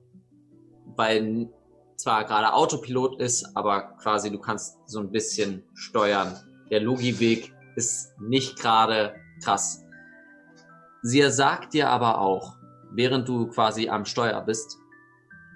weil 0.98 1.50
zwar 1.96 2.26
gerade 2.26 2.54
Autopilot 2.54 3.22
ist, 3.22 3.56
aber 3.56 3.96
quasi 4.02 4.30
du 4.30 4.40
kannst 4.40 4.78
so 4.86 5.00
ein 5.00 5.12
bisschen 5.12 5.64
steuern. 5.76 6.36
Der 6.70 6.82
Logiweg 6.82 7.54
ist 7.78 8.20
nicht 8.20 8.60
gerade 8.60 9.16
krass. 9.44 9.82
Sie 11.04 11.22
sagt 11.32 11.74
dir 11.74 11.90
aber 11.90 12.20
auch, 12.20 12.58
während 12.92 13.30
du 13.30 13.48
quasi 13.48 13.88
am 13.88 14.04
Steuer 14.06 14.42
bist, 14.42 14.78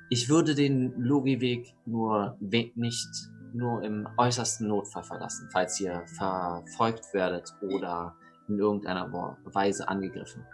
ich 0.10 0.30
würde 0.30 0.56
den 0.56 0.94
Logiweg 1.00 1.74
nur 1.86 2.38
nicht 2.40 3.10
nur 3.54 3.84
im 3.84 4.08
äußersten 4.18 4.68
Notfall 4.68 5.04
verlassen, 5.04 5.50
falls 5.52 5.80
ihr 5.80 6.04
verfolgt 6.18 7.14
werdet 7.14 7.52
oder 7.62 8.16
in 8.48 8.60
irgendeiner 8.60 9.12
Weise 9.46 9.88
angegriffen. 9.88 10.46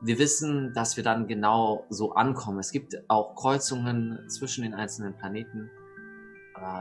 Wir 0.00 0.18
wissen, 0.18 0.72
dass 0.74 0.96
wir 0.96 1.04
dann 1.04 1.28
genau 1.28 1.86
so 1.90 2.12
ankommen. 2.14 2.58
Es 2.58 2.72
gibt 2.72 2.96
auch 3.08 3.36
Kreuzungen 3.36 4.18
zwischen 4.28 4.62
den 4.62 4.74
einzelnen 4.74 5.16
Planeten. 5.16 5.70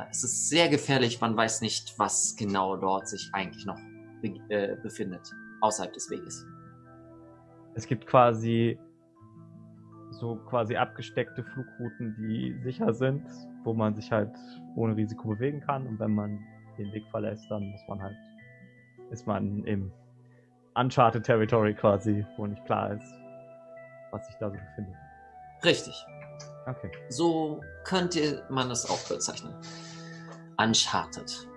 Es 0.09 0.23
ist 0.23 0.49
sehr 0.49 0.69
gefährlich. 0.69 1.21
Man 1.21 1.38
weiß 1.38 1.61
nicht, 1.61 1.93
was 1.97 2.36
genau 2.36 2.77
dort 2.77 3.07
sich 3.07 3.29
eigentlich 3.34 3.65
noch 3.65 3.79
äh, 4.49 4.75
befindet, 4.82 5.32
außerhalb 5.61 5.93
des 5.93 6.09
Weges. 6.09 6.45
Es 7.75 7.86
gibt 7.86 8.07
quasi 8.07 8.79
so 10.22 10.36
quasi 10.47 10.78
abgesteckte 10.78 11.43
Flugrouten, 11.43 12.15
die 12.17 12.55
sicher 12.63 12.93
sind, 12.93 13.26
wo 13.63 13.74
man 13.74 13.93
sich 13.95 14.09
halt 14.11 14.32
ohne 14.76 14.95
Risiko 14.95 15.30
bewegen 15.30 15.59
kann. 15.61 15.86
Und 15.88 15.99
wenn 15.99 16.13
man 16.15 16.39
den 16.78 16.93
Weg 16.93 17.03
verlässt, 17.09 17.43
dann 17.49 17.63
muss 17.72 17.82
man 17.89 18.01
halt, 18.01 18.15
ist 19.09 19.28
man 19.28 19.63
im 19.65 19.91
Uncharted 20.76 21.26
Territory 21.26 21.74
quasi, 21.74 22.26
wo 22.38 22.45
nicht 22.47 22.63
klar 22.65 22.93
ist, 22.93 23.13
was 24.11 24.26
sich 24.28 24.36
da 24.39 24.49
so 24.49 24.55
befindet. 24.57 24.95
Richtig. 25.65 26.05
Okay. 26.67 26.91
So 27.09 27.61
könnte 27.84 28.45
man 28.49 28.69
es 28.72 28.89
auch 28.89 28.99
bezeichnen. 29.09 29.53
Uncharted. 30.57 31.47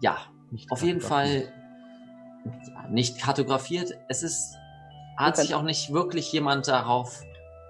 Ja, 0.00 0.16
Nicht 0.50 0.70
auf 0.70 0.82
jeden 0.82 1.00
Fall 1.00 1.52
kartografiert. 2.44 2.68
ja, 2.74 2.88
nicht 2.88 3.20
kartografiert. 3.20 3.98
Es 4.08 4.22
ist, 4.22 4.56
hat 5.18 5.34
Okay. 5.34 5.42
sich 5.42 5.54
auch 5.54 5.62
nicht 5.62 5.92
wirklich 5.92 6.32
jemand 6.32 6.68
darauf 6.68 7.22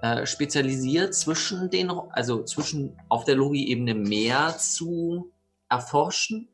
äh, 0.02 0.26
spezialisiert, 0.26 1.14
zwischen 1.14 1.70
den, 1.70 1.90
also 1.90 2.44
zwischen 2.44 2.98
auf 3.08 3.24
der 3.24 3.36
Logi-Ebene 3.36 3.94
mehr 3.94 4.56
zu 4.58 5.32
erforschen. 5.68 6.48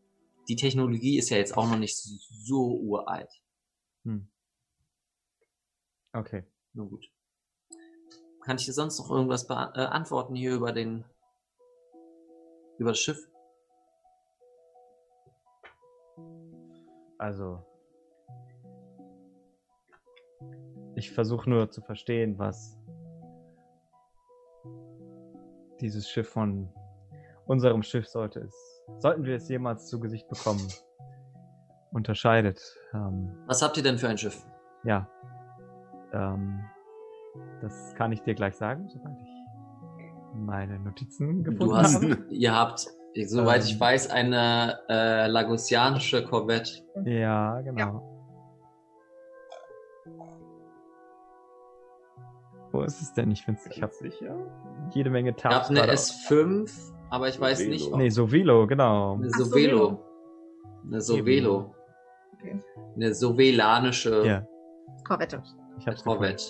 Die 0.48 0.56
Technologie 0.56 1.18
ist 1.18 1.30
ja 1.30 1.36
jetzt 1.36 1.56
auch 1.56 1.68
noch 1.68 1.78
nicht 1.78 1.96
so 1.96 2.78
uralt. 2.78 3.30
Hm. 4.04 4.28
Okay. 6.12 6.44
Nun 6.72 6.90
gut. 6.90 7.10
Kann 8.42 8.58
ich 8.58 8.66
dir 8.66 8.72
sonst 8.72 8.98
noch 8.98 9.10
irgendwas 9.10 9.46
beantworten 9.46 10.34
hier 10.34 10.54
über 10.54 10.72
den, 10.72 11.04
über 12.78 12.90
das 12.90 12.98
Schiff? 12.98 13.18
Also. 17.18 17.64
Ich 20.94 21.10
versuche 21.10 21.50
nur 21.50 21.70
zu 21.70 21.82
verstehen, 21.82 22.38
was 22.38 22.75
dieses 25.80 26.08
Schiff 26.08 26.28
von 26.28 26.68
unserem 27.46 27.82
Schiff 27.82 28.06
sollte 28.08 28.40
es, 28.40 28.82
sollten 28.98 29.24
wir 29.24 29.36
es 29.36 29.48
jemals 29.48 29.86
zu 29.86 30.00
Gesicht 30.00 30.28
bekommen, 30.28 30.66
unterscheidet. 31.92 32.60
Ähm, 32.94 33.32
Was 33.46 33.62
habt 33.62 33.76
ihr 33.76 33.82
denn 33.82 33.98
für 33.98 34.08
ein 34.08 34.18
Schiff? 34.18 34.44
ja. 34.84 35.08
Ähm, 36.12 36.60
das 37.60 37.94
kann 37.96 38.12
ich 38.12 38.22
dir 38.22 38.34
gleich 38.34 38.54
sagen, 38.56 38.88
sobald 38.88 39.16
ich 39.20 39.28
meine 40.34 40.78
Notizen 40.78 41.42
gefunden 41.44 41.58
Du 41.66 41.76
hast, 41.76 41.94
habe. 41.96 42.24
ihr 42.30 42.54
habt, 42.54 42.86
soweit 43.26 43.64
ich 43.64 43.74
Ähm. 43.74 43.80
weiß, 43.80 44.10
eine 44.10 44.78
äh, 44.88 45.26
Lagosianische 45.26 46.24
Corvette. 46.24 46.82
Ja, 47.04 47.60
genau. 47.60 48.15
Wo 52.76 52.82
ist 52.82 53.00
es 53.00 53.12
denn? 53.14 53.30
Ich 53.30 53.42
finde 53.44 53.60
ich 53.70 53.82
habe 53.82 53.92
sicher. 53.94 54.36
jede 54.92 55.08
Menge 55.10 55.30
Ich 55.30 55.36
Tabs. 55.36 55.54
habe 55.54 55.68
eine 55.68 55.80
gerade 55.80 55.92
S5, 55.92 56.70
aber 57.10 57.28
ich 57.28 57.40
weiß 57.40 57.58
Sovelo. 57.58 57.70
nicht, 57.72 57.92
ob 57.92 57.98
Nee, 57.98 58.08
Sovilo, 58.10 58.66
genau. 58.66 59.14
eine 59.14 59.30
Sovelo. 59.30 60.04
Eine 60.84 61.00
Sovelo. 61.00 61.74
Okay. 62.34 62.60
Eine 62.94 63.14
sovelanische 63.14 64.26
Ja, 64.26 64.46
Korvette. 65.06 65.42
ich 65.78 65.86
hab's 65.86 65.98
gefunden. 66.04 66.18
Corvette. 66.18 66.44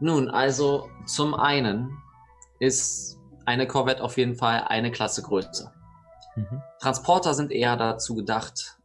Nun, 0.00 0.28
also 0.28 0.88
zum 1.06 1.34
einen 1.34 1.90
ist 2.60 3.18
eine 3.46 3.66
Corvette 3.66 4.02
auf 4.02 4.16
jeden 4.16 4.36
Fall 4.36 4.64
eine 4.68 4.90
Klasse 4.90 5.22
größer. 5.22 5.72
Mhm. 6.36 6.62
Transporter 6.80 7.34
sind 7.34 7.52
eher 7.52 7.76
dazu 7.76 8.14
gedacht, 8.14 8.78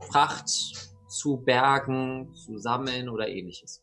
Fracht 0.00 0.48
zu 1.08 1.36
bergen, 1.38 2.32
zu 2.34 2.58
sammeln 2.58 3.08
oder 3.08 3.28
ähnliches. 3.28 3.82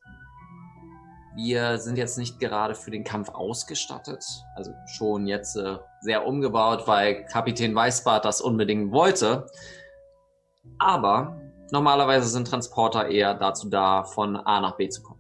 Wir 1.36 1.78
sind 1.78 1.98
jetzt 1.98 2.18
nicht 2.18 2.40
gerade 2.40 2.76
für 2.76 2.92
den 2.92 3.04
Kampf 3.04 3.30
ausgestattet, 3.30 4.24
also 4.56 4.74
schon 4.88 5.28
jetzt 5.28 5.56
äh, 5.56 5.78
sehr 6.02 6.26
umgebaut, 6.26 6.88
weil 6.88 7.26
Kapitän 7.26 7.76
Weißbart 7.76 8.26
das 8.26 8.42
unbedingt 8.42 8.92
wollte. 8.92 9.46
Aber 10.80 11.40
normalerweise 11.72 12.28
sind 12.28 12.48
Transporter 12.48 13.08
eher 13.08 13.36
dazu 13.36 13.70
da, 13.70 14.04
von 14.04 14.36
A 14.36 14.60
nach 14.60 14.76
B 14.78 14.90
zu 14.90 15.04
kommen. 15.04 15.20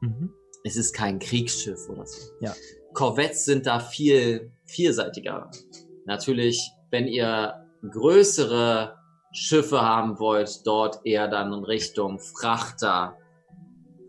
Mhm. 0.00 0.34
Es 0.64 0.76
ist 0.76 0.92
kein 0.92 1.18
Kriegsschiff 1.18 1.88
oder 1.88 2.06
so. 2.06 2.32
Ja. 2.40 2.54
Corvettes 2.92 3.44
sind 3.44 3.66
da 3.66 3.80
viel 3.80 4.52
vielseitiger. 4.64 5.50
Natürlich, 6.04 6.70
wenn 6.90 7.06
ihr 7.06 7.64
größere 7.88 8.96
Schiffe 9.32 9.82
haben 9.82 10.18
wollt, 10.18 10.66
dort 10.66 11.00
eher 11.04 11.28
dann 11.28 11.52
in 11.52 11.64
Richtung 11.64 12.18
Frachter, 12.18 13.16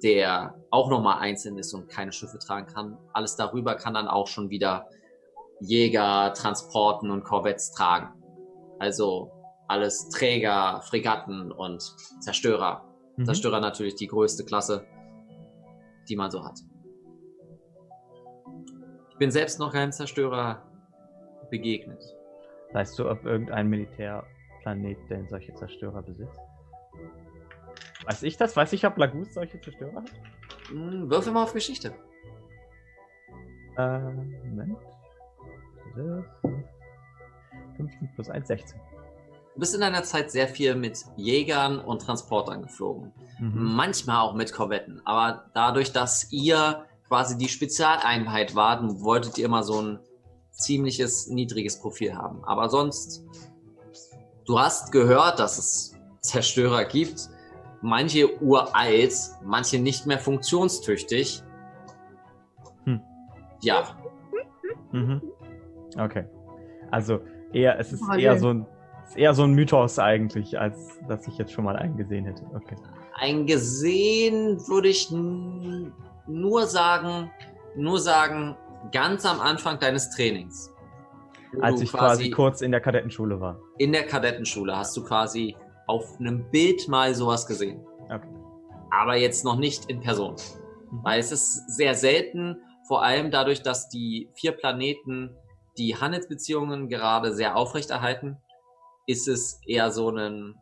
der 0.01 0.58
auch 0.71 0.89
nochmal 0.89 1.19
einzeln 1.19 1.57
ist 1.57 1.73
und 1.73 1.89
keine 1.89 2.11
Schiffe 2.11 2.39
tragen 2.39 2.67
kann. 2.67 2.97
Alles 3.13 3.35
darüber 3.35 3.75
kann 3.75 3.93
dann 3.93 4.07
auch 4.07 4.27
schon 4.27 4.49
wieder 4.49 4.87
Jäger, 5.61 6.33
Transporten 6.33 7.11
und 7.11 7.23
Corvettes 7.23 7.71
tragen. 7.71 8.13
Also 8.79 9.31
alles 9.67 10.09
Träger, 10.09 10.81
Fregatten 10.81 11.51
und 11.51 11.81
Zerstörer. 12.21 12.85
Mhm. 13.17 13.25
Zerstörer 13.25 13.59
natürlich 13.59 13.95
die 13.95 14.07
größte 14.07 14.45
Klasse, 14.45 14.85
die 16.07 16.15
man 16.15 16.31
so 16.31 16.43
hat. 16.43 16.59
Ich 19.11 19.17
bin 19.17 19.31
selbst 19.31 19.59
noch 19.59 19.73
keinem 19.73 19.91
Zerstörer 19.91 20.63
begegnet. 21.49 22.01
Weißt 22.71 22.97
du, 22.97 23.09
ob 23.09 23.25
irgendein 23.25 23.67
Militärplanet 23.67 24.97
denn 25.09 25.27
solche 25.27 25.53
Zerstörer 25.55 26.01
besitzt? 26.01 26.39
Weiß 28.05 28.23
ich 28.23 28.37
das? 28.37 28.55
Weiß 28.55 28.71
ich, 28.73 28.85
ob 28.85 28.97
Lagus 28.97 29.33
solche 29.33 29.59
Zerstörer 29.59 29.95
hat? 29.95 30.11
Hm, 30.69 31.09
würfel 31.09 31.33
mal 31.33 31.43
auf 31.43 31.53
Geschichte. 31.53 31.93
Äh, 33.77 33.99
Moment. 33.99 34.77
15 37.77 38.09
plus 38.15 38.29
1, 38.29 38.47
16. 38.47 38.79
Du 39.53 39.59
bist 39.59 39.73
in 39.73 39.81
deiner 39.81 40.03
Zeit 40.03 40.31
sehr 40.31 40.47
viel 40.47 40.75
mit 40.75 41.03
Jägern 41.17 41.79
und 41.79 42.01
Transportern 42.01 42.61
geflogen. 42.61 43.11
Mhm. 43.39 43.75
Manchmal 43.75 44.21
auch 44.21 44.33
mit 44.33 44.53
Korvetten. 44.53 45.01
Aber 45.05 45.49
dadurch, 45.53 45.91
dass 45.91 46.31
ihr 46.31 46.85
quasi 47.07 47.37
die 47.37 47.49
Spezialeinheit 47.49 48.55
wart, 48.55 48.83
wolltet 49.01 49.37
ihr 49.37 49.45
immer 49.45 49.63
so 49.63 49.81
ein 49.81 49.99
ziemliches 50.51 51.27
niedriges 51.27 51.79
Profil 51.79 52.15
haben. 52.15 52.43
Aber 52.45 52.69
sonst, 52.69 53.23
du 54.45 54.59
hast 54.59 54.91
gehört, 54.91 55.39
dass 55.39 55.57
es 55.57 55.95
Zerstörer 56.21 56.85
gibt. 56.85 57.29
Manche 57.81 58.41
uralt, 58.41 59.13
manche 59.43 59.79
nicht 59.79 60.05
mehr 60.05 60.19
funktionstüchtig. 60.19 61.43
Hm. 62.85 63.01
Ja, 63.61 63.83
Mhm. 64.91 65.21
Okay. 65.99 66.25
Also 66.91 67.19
eher, 67.53 67.79
es 67.79 67.93
ist 67.93 68.01
Parallel. 68.01 68.25
eher 68.25 68.37
so 68.39 68.49
ein 68.49 68.65
ist 69.07 69.17
eher 69.17 69.33
so 69.33 69.43
ein 69.43 69.53
Mythos 69.53 69.97
eigentlich, 69.99 70.59
als 70.59 70.99
dass 71.07 71.27
ich 71.27 71.37
jetzt 71.37 71.51
schon 71.51 71.63
mal 71.65 71.75
einen 71.75 71.95
gesehen 71.97 72.25
hätte. 72.25 72.43
Okay. 72.55 72.75
eingesehen 73.15 74.59
würde 74.67 74.87
ich 74.87 75.11
n- 75.11 75.91
nur 76.27 76.65
sagen, 76.67 77.31
nur 77.75 77.99
sagen, 77.99 78.55
ganz 78.91 79.25
am 79.25 79.39
Anfang 79.39 79.79
deines 79.79 80.09
Trainings. 80.11 80.73
Als 81.61 81.81
ich 81.81 81.91
quasi 81.91 82.29
kurz 82.29 82.61
in 82.61 82.71
der 82.71 82.81
Kadettenschule 82.81 83.39
war. 83.41 83.57
in 83.77 83.91
der 83.91 84.05
Kadettenschule 84.05 84.75
hast 84.77 84.95
du 84.95 85.03
quasi 85.03 85.55
auf 85.89 86.19
einem 86.19 86.49
Bild 86.51 86.87
mal 86.87 87.15
sowas 87.15 87.47
gesehen. 87.47 87.85
Okay. 88.05 88.29
Aber 88.91 89.15
jetzt 89.15 89.43
noch 89.43 89.57
nicht 89.57 89.89
in 89.89 89.99
Person. 89.99 90.35
Mhm. 90.91 91.03
Weil 91.03 91.19
es 91.19 91.31
ist 91.31 91.75
sehr 91.75 91.95
selten, 91.95 92.57
vor 92.87 93.03
allem 93.03 93.31
dadurch, 93.31 93.61
dass 93.61 93.89
die 93.89 94.29
vier 94.35 94.51
Planeten 94.51 95.35
die 95.77 95.95
Handelsbeziehungen 95.95 96.89
gerade 96.89 97.33
sehr 97.33 97.55
aufrechterhalten, 97.55 98.37
ist 99.07 99.27
es 99.27 99.59
eher 99.65 99.91
so 99.91 100.09
ein 100.09 100.55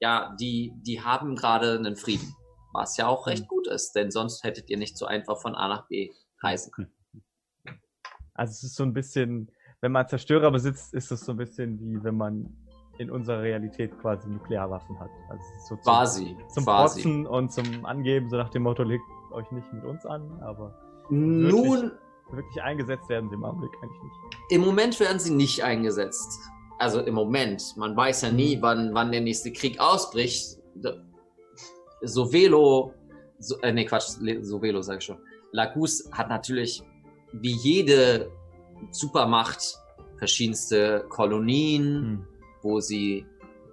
ja, 0.00 0.34
die, 0.40 0.72
die 0.76 1.02
haben 1.02 1.36
gerade 1.36 1.78
einen 1.78 1.96
Frieden. 1.96 2.34
Was 2.72 2.96
ja 2.96 3.06
auch 3.06 3.26
Mhm. 3.26 3.30
recht 3.32 3.48
gut 3.48 3.66
ist, 3.66 3.92
denn 3.92 4.10
sonst 4.10 4.44
hättet 4.44 4.70
ihr 4.70 4.78
nicht 4.78 4.96
so 4.96 5.06
einfach 5.06 5.40
von 5.40 5.54
A 5.54 5.68
nach 5.68 5.88
B 5.88 6.10
reisen 6.42 6.70
können. 6.72 6.92
Also 8.34 8.52
es 8.52 8.62
ist 8.62 8.76
so 8.76 8.84
ein 8.84 8.94
bisschen, 8.94 9.50
wenn 9.80 9.92
man 9.92 10.08
Zerstörer 10.08 10.50
besitzt, 10.50 10.94
ist 10.94 11.10
es 11.10 11.20
so 11.20 11.32
ein 11.32 11.38
bisschen 11.38 11.78
wie 11.80 12.02
wenn 12.02 12.16
man 12.16 12.56
in 13.00 13.10
unserer 13.10 13.40
Realität 13.42 13.98
quasi 13.98 14.28
Nuklearwaffen 14.28 14.98
hat. 15.00 15.08
Also 15.30 15.42
so 15.68 15.74
zum, 15.76 15.82
Quasi. 15.84 16.36
zum 16.48 16.64
quasi. 16.64 17.00
Protzen 17.02 17.26
und 17.26 17.50
zum 17.52 17.84
Angeben, 17.86 18.28
so 18.28 18.36
nach 18.36 18.50
dem 18.50 18.62
Motto, 18.64 18.82
legt 18.82 19.02
euch 19.32 19.50
nicht 19.52 19.72
mit 19.72 19.84
uns 19.84 20.04
an, 20.04 20.22
aber 20.42 20.74
Nun, 21.08 21.92
wirklich 22.30 22.62
eingesetzt 22.62 23.08
werden 23.08 23.30
sie 23.30 23.36
im 23.36 23.44
Augenblick 23.44 23.70
eigentlich 23.82 24.02
nicht. 24.02 24.36
im 24.50 24.60
Moment 24.60 25.00
werden 25.00 25.18
sie 25.18 25.32
nicht 25.32 25.64
eingesetzt. 25.64 26.40
Also 26.78 27.00
im 27.00 27.14
Moment. 27.14 27.74
Man 27.76 27.96
weiß 27.96 28.20
ja 28.22 28.30
nie, 28.32 28.58
wann, 28.60 28.90
wann 28.92 29.10
der 29.12 29.22
nächste 29.22 29.50
Krieg 29.52 29.80
ausbricht. 29.80 30.58
Sovelo, 32.02 32.94
so, 33.38 33.58
äh, 33.60 33.72
nee, 33.72 33.84
Quatsch, 33.84 34.16
Sovelo 34.42 34.82
sage 34.82 34.98
ich 34.98 35.04
schon. 35.04 35.18
Lagus 35.52 36.08
hat 36.12 36.28
natürlich 36.28 36.82
wie 37.32 37.52
jede 37.52 38.30
Supermacht 38.90 39.78
verschiedenste 40.16 41.04
Kolonien, 41.08 41.84
Hm. 42.02 42.26
Wo 42.62 42.80
sie 42.80 43.26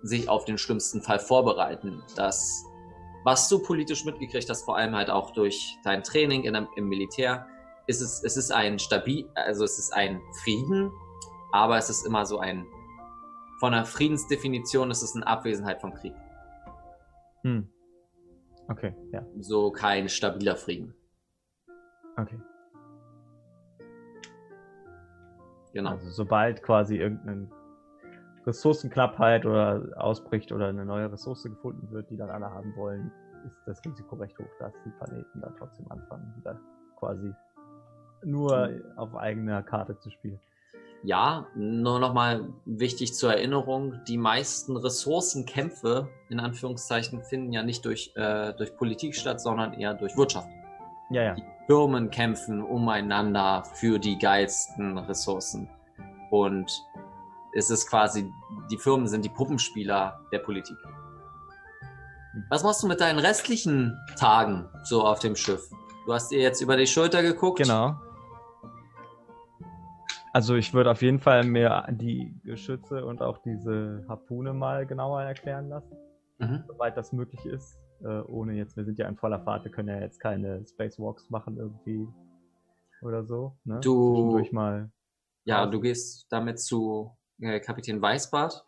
sich 0.04 0.30
auf 0.30 0.46
den 0.46 0.58
schlimmsten 0.58 1.02
Fall 1.02 1.20
vorbereiten. 1.20 2.04
Das, 2.16 2.64
was 3.24 3.50
du 3.50 3.60
politisch 3.60 4.06
mitgekriegt 4.06 4.50
hast, 4.50 4.64
vor 4.64 4.78
allem 4.78 4.96
halt 4.96 5.10
auch 5.10 5.32
durch 5.32 5.78
dein 5.84 6.04
Training 6.04 6.44
in, 6.44 6.68
im 6.76 6.88
Militär, 6.88 7.48
ist 7.88 8.02
es, 8.02 8.24
es 8.24 8.38
ist 8.38 8.52
ein 8.52 8.80
stabil, 8.80 9.28
also 9.36 9.64
es 9.64 9.80
ist 9.80 9.94
ein 9.94 10.22
Frieden, 10.44 10.92
aber 11.52 11.78
es 11.78 11.90
ist 11.90 12.06
immer 12.06 12.26
so 12.26 12.40
ein, 12.40 12.66
von 13.60 13.72
der 13.72 13.86
Friedensdefinition 13.86 14.92
ist 14.92 15.02
es 15.02 15.16
eine 15.16 15.26
Abwesenheit 15.26 15.82
vom 15.82 15.94
Krieg. 15.94 16.14
Hm. 17.44 17.70
Okay, 18.70 18.94
ja, 19.14 19.26
So 19.40 19.72
kein 19.72 20.10
stabiler 20.10 20.58
Frieden. 20.58 20.94
okay. 22.18 22.40
Genau. 25.74 25.92
Also 25.92 26.10
sobald 26.10 26.64
quasi 26.64 26.98
irgendeine 26.98 27.50
Ressourcenknappheit 28.48 29.46
oder 29.46 29.84
ausbricht 29.98 30.52
oder 30.52 30.68
eine 30.68 30.86
neue 30.86 31.12
Ressource 31.12 31.44
gefunden 31.44 31.92
wird, 31.92 32.10
die 32.10 32.18
dann 32.18 32.30
alle 32.30 32.50
haben 32.50 32.76
wollen, 32.76 33.12
ist 33.46 33.60
das 33.66 33.84
Risiko 33.86 34.16
recht 34.16 34.38
hoch, 34.40 34.50
dass 34.60 34.74
die 34.86 34.90
Planeten 34.92 35.42
dann 35.42 35.54
trotzdem 35.58 35.86
anfangen, 35.92 36.34
wieder 36.38 36.60
quasi 36.98 37.34
nur 38.24 38.72
auf 38.96 39.16
eigener 39.16 39.62
Karte 39.62 39.98
zu 40.00 40.10
spielen. 40.10 40.40
Ja, 41.04 41.48
nur 41.56 42.00
nochmal 42.00 42.50
wichtig 42.66 43.14
zur 43.14 43.32
Erinnerung, 43.32 44.00
die 44.08 44.18
meisten 44.18 44.76
Ressourcenkämpfe, 44.76 46.10
in 46.30 46.40
Anführungszeichen, 46.40 47.22
finden 47.24 47.54
ja 47.54 47.62
nicht 47.62 47.86
durch, 47.86 48.12
äh, 48.16 48.54
durch 48.54 48.76
Politik 48.76 49.16
statt, 49.16 49.40
sondern 49.40 49.74
eher 49.74 49.94
durch 49.94 50.18
Wirtschaft. 50.18 50.50
Ja, 51.12 51.24
ja. 51.24 51.36
Firmen 51.68 52.10
kämpfen 52.10 52.64
umeinander 52.64 53.64
für 53.76 54.00
die 54.00 54.18
geilsten 54.18 54.98
Ressourcen. 54.98 55.70
Und 56.32 56.72
es 57.58 57.72
ist 57.72 57.88
quasi, 57.90 58.32
die 58.70 58.78
Firmen 58.78 59.08
sind 59.08 59.26
die 59.26 59.30
Puppenspieler 59.30 60.22
der 60.32 60.40
Politik. 60.40 60.78
Was 62.50 62.64
machst 62.64 62.84
du 62.84 62.88
mit 62.88 63.02
deinen 63.02 63.18
restlichen 63.18 63.98
Tagen 64.16 64.70
so 64.84 65.04
auf 65.04 65.18
dem 65.20 65.36
Schiff? 65.36 65.68
Du 66.06 66.14
hast 66.14 66.30
dir 66.30 66.40
jetzt 66.40 66.62
über 66.62 66.78
die 66.78 66.86
Schulter 66.86 67.24
geguckt. 67.24 67.58
Genau. 67.58 67.96
Also 70.34 70.54
ich 70.56 70.72
würde 70.74 70.92
auf 70.92 71.02
jeden 71.02 71.20
Fall 71.20 71.44
mir 71.44 71.88
die 71.90 72.32
Geschütze 72.44 73.04
und 73.06 73.24
auch 73.24 73.40
diese 73.40 74.06
Harpune 74.08 74.54
mal 74.54 74.86
genauer 74.86 75.24
erklären 75.24 75.68
lassen, 75.70 75.96
Mhm. 76.38 76.64
soweit 76.68 76.96
das 76.96 77.12
möglich 77.12 77.44
ist. 77.46 77.76
Äh, 78.04 78.20
ohne 78.28 78.54
jetzt, 78.54 78.78
wir 78.78 78.86
sind 78.86 79.00
ja 79.00 79.08
in 79.08 79.18
voller 79.18 79.40
Fahrt, 79.40 79.64
wir 79.64 79.72
können 79.72 79.90
ja 79.90 80.00
jetzt 80.00 80.20
keine 80.20 80.64
Spacewalks 80.68 81.32
machen 81.32 81.58
irgendwie 81.58 82.08
oder 83.02 83.26
so. 83.26 83.58
Ne? 83.64 83.80
Du- 83.80 84.40
mal. 84.52 84.92
Ja, 85.46 85.66
du 85.66 85.80
gehst 85.80 86.28
damit 86.30 86.60
zu 86.60 87.17
äh, 87.42 87.60
Kapitän 87.60 88.02
Weißbart 88.02 88.66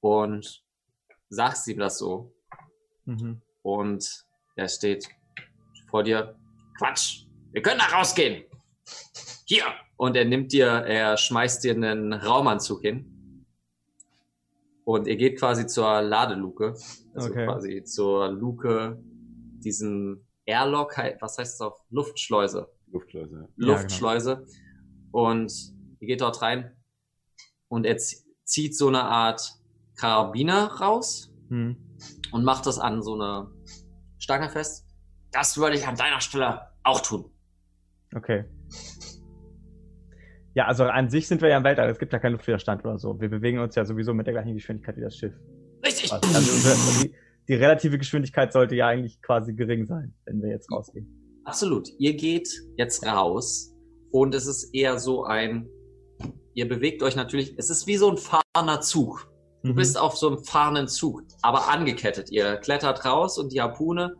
und 0.00 0.62
sagst 1.28 1.66
ihm 1.68 1.78
das 1.78 1.98
so. 1.98 2.32
Mhm. 3.04 3.40
Und 3.62 4.24
er 4.54 4.68
steht 4.68 5.08
vor 5.90 6.02
dir. 6.02 6.36
Quatsch, 6.78 7.26
wir 7.52 7.62
können 7.62 7.78
da 7.80 7.96
rausgehen. 7.96 8.44
Hier. 9.46 9.64
Und 9.96 10.16
er 10.16 10.24
nimmt 10.24 10.52
dir, 10.52 10.66
er 10.66 11.16
schmeißt 11.16 11.64
dir 11.64 11.74
einen 11.74 12.12
Raumanzug 12.12 12.82
hin. 12.82 13.44
Und 14.84 15.08
ihr 15.08 15.16
geht 15.16 15.38
quasi 15.38 15.66
zur 15.66 16.02
Ladeluke. 16.02 16.74
Also 17.14 17.30
Okay. 17.30 17.46
quasi 17.46 17.82
zur 17.84 18.28
Luke, 18.28 19.02
diesen 19.02 20.26
Airlock, 20.44 20.98
was 21.20 21.38
heißt 21.38 21.54
das 21.54 21.60
auf 21.66 21.80
Luftschleuse? 21.90 22.68
Luftschleuse. 22.92 23.34
ja. 23.34 23.46
genau. 23.56 23.72
Luftschleuse. 23.72 24.46
Und 25.10 25.52
ihr 25.98 26.06
geht 26.06 26.20
dort 26.20 26.40
rein 26.42 26.75
und 27.68 27.84
er 27.86 27.96
zie- 27.96 28.22
zieht 28.44 28.76
so 28.76 28.88
eine 28.88 29.02
Art 29.04 29.40
Karabiner 29.96 30.66
raus 30.80 31.32
Hm. 31.48 31.76
und 32.32 32.44
macht 32.44 32.66
das 32.66 32.78
an 32.78 33.02
so 33.02 33.14
eine 33.14 33.50
Stange 34.18 34.48
fest. 34.50 34.84
Das 35.32 35.56
würde 35.58 35.76
ich 35.76 35.86
an 35.86 35.96
deiner 35.96 36.20
Stelle 36.20 36.60
auch 36.82 37.00
tun. 37.00 37.30
Okay. 38.14 38.44
Ja, 40.54 40.66
also 40.66 40.84
an 40.84 41.10
sich 41.10 41.28
sind 41.28 41.42
wir 41.42 41.50
ja 41.50 41.58
im 41.58 41.64
Weltall. 41.64 41.90
Es 41.90 41.98
gibt 41.98 42.12
ja 42.12 42.18
keinen 42.18 42.32
Luftwiderstand 42.32 42.84
oder 42.84 42.98
so. 42.98 43.20
Wir 43.20 43.28
bewegen 43.28 43.58
uns 43.58 43.74
ja 43.74 43.84
sowieso 43.84 44.14
mit 44.14 44.26
der 44.26 44.32
gleichen 44.34 44.54
Geschwindigkeit 44.54 44.96
wie 44.96 45.02
das 45.02 45.16
Schiff. 45.16 45.34
Richtig. 45.84 46.10
Also 46.12 46.26
unsere, 46.52 46.74
die, 47.02 47.14
die 47.48 47.54
relative 47.54 47.98
Geschwindigkeit 47.98 48.52
sollte 48.52 48.74
ja 48.74 48.86
eigentlich 48.88 49.20
quasi 49.20 49.52
gering 49.52 49.84
sein, 49.86 50.14
wenn 50.24 50.40
wir 50.42 50.48
jetzt 50.50 50.70
rausgehen. 50.72 51.42
Absolut. 51.44 51.88
Ihr 51.98 52.14
geht 52.14 52.48
jetzt 52.76 53.04
raus 53.06 53.74
und 54.10 54.34
es 54.34 54.46
ist 54.46 54.74
eher 54.74 54.98
so 54.98 55.24
ein, 55.24 55.68
ihr 56.56 56.66
bewegt 56.66 57.02
euch 57.02 57.14
natürlich, 57.14 57.54
es 57.58 57.68
ist 57.70 57.86
wie 57.86 57.96
so 57.98 58.10
ein 58.10 58.16
fahrender 58.16 58.80
Zug. 58.80 59.30
Du 59.62 59.72
Mhm. 59.72 59.76
bist 59.76 59.98
auf 59.98 60.16
so 60.16 60.28
einem 60.28 60.42
fahrenden 60.44 60.88
Zug, 60.88 61.22
aber 61.42 61.68
angekettet. 61.68 62.30
Ihr 62.30 62.56
klettert 62.56 63.04
raus 63.04 63.38
und 63.38 63.52
die 63.52 63.60
Harpune 63.60 64.14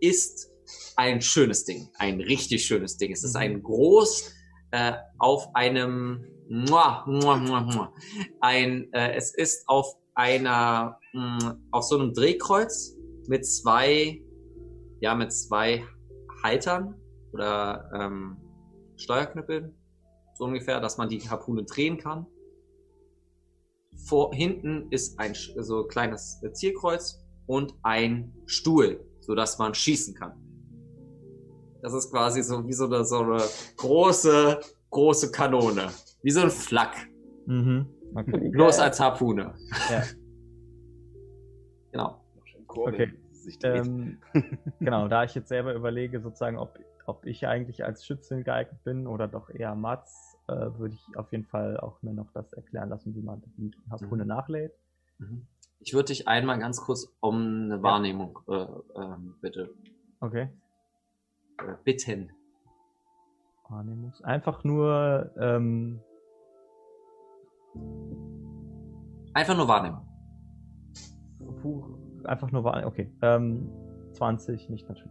ist 0.00 0.48
ein 0.96 1.20
schönes 1.20 1.64
Ding, 1.64 1.88
ein 1.98 2.20
richtig 2.20 2.64
schönes 2.64 2.96
Ding. 2.96 3.12
Es 3.12 3.24
ist 3.24 3.34
Mhm. 3.34 3.40
ein 3.42 3.62
groß 3.62 4.32
äh, 4.70 4.94
auf 5.18 5.54
einem, 5.54 6.24
muah, 6.48 7.04
muah, 7.06 7.36
muah, 7.36 7.60
muah, 7.60 7.92
ein, 8.40 8.90
äh, 8.92 9.14
es 9.16 9.34
ist 9.34 9.68
auf 9.68 9.86
einer, 10.14 10.98
mh, 11.12 11.58
auf 11.72 11.84
so 11.84 11.98
einem 11.98 12.14
Drehkreuz 12.14 12.96
mit 13.26 13.44
zwei, 13.46 14.22
ja, 15.00 15.14
mit 15.14 15.30
zwei 15.32 15.84
Haltern 16.42 16.94
oder 17.32 17.90
ähm, 17.94 18.36
Steuerknüppeln, 18.96 19.74
so 20.34 20.44
ungefähr, 20.44 20.80
dass 20.80 20.98
man 20.98 21.08
die 21.08 21.20
Harpune 21.20 21.64
drehen 21.64 21.98
kann. 21.98 22.26
Vor, 24.06 24.34
hinten 24.34 24.90
ist 24.90 25.18
ein 25.18 25.34
so 25.34 25.84
kleines 25.84 26.42
Zielkreuz 26.52 27.22
und 27.46 27.74
ein 27.82 28.32
Stuhl, 28.46 29.04
so 29.20 29.34
dass 29.34 29.58
man 29.58 29.74
schießen 29.74 30.14
kann. 30.14 30.32
Das 31.82 31.92
ist 31.92 32.10
quasi 32.10 32.42
so 32.42 32.66
wie 32.66 32.72
so 32.72 32.86
eine, 32.86 33.04
so 33.04 33.20
eine 33.20 33.42
große, 33.76 34.60
große 34.90 35.32
Kanone. 35.32 35.90
Wie 36.22 36.30
so 36.30 36.40
ein 36.40 36.50
Flak. 36.50 36.94
Mhm. 37.46 37.86
Okay. 38.14 38.50
Bloß 38.50 38.78
als 38.78 39.00
Harpune. 39.00 39.54
Ja. 39.90 40.02
Genau. 41.90 42.20
Okay. 42.68 43.12
Ähm, 43.64 44.18
genau, 44.78 45.08
da 45.08 45.24
ich 45.24 45.34
jetzt 45.34 45.48
selber 45.48 45.74
überlege, 45.74 46.20
sozusagen, 46.20 46.56
ob, 46.56 46.78
ob 47.06 47.26
ich 47.26 47.46
eigentlich 47.46 47.84
als 47.84 48.04
Schützin 48.04 48.44
geeignet 48.44 48.82
bin 48.84 49.06
oder 49.06 49.28
doch 49.28 49.50
eher 49.50 49.74
Mats, 49.74 50.38
äh, 50.48 50.52
würde 50.52 50.94
ich 50.94 51.16
auf 51.16 51.30
jeden 51.32 51.44
Fall 51.44 51.78
auch 51.78 52.00
mir 52.02 52.12
noch 52.12 52.30
das 52.32 52.52
erklären 52.52 52.88
lassen, 52.88 53.14
wie 53.14 53.22
man 53.22 53.42
die 53.56 53.70
Harpune 53.90 54.24
Mhm. 54.24 54.28
nachlädt. 54.28 54.72
Mhm. 55.18 55.46
Ich 55.80 55.94
würde 55.94 56.06
dich 56.06 56.28
einmal 56.28 56.58
ganz 56.58 56.80
kurz 56.80 57.08
um 57.20 57.36
eine 57.64 57.82
Wahrnehmung 57.82 58.38
äh, 58.48 58.66
ähm, 58.96 59.34
bitte 59.40 59.70
Okay. 60.20 60.48
äh, 61.58 61.74
bitten. 61.84 62.30
Wahrnehmungs. 63.68 64.22
Einfach 64.22 64.64
nur, 64.64 65.30
ähm, 65.38 66.00
Einfach 69.34 69.56
nur 69.56 69.66
Wahrnehmung. 69.66 70.06
puh, 71.62 71.84
einfach 72.24 72.50
nur 72.52 72.64
Wahrnehmung. 72.64 72.92
Okay. 72.92 73.10
Ähm, 73.22 73.70
20, 74.12 74.68
nicht 74.68 74.86
natürlich. 74.88 75.10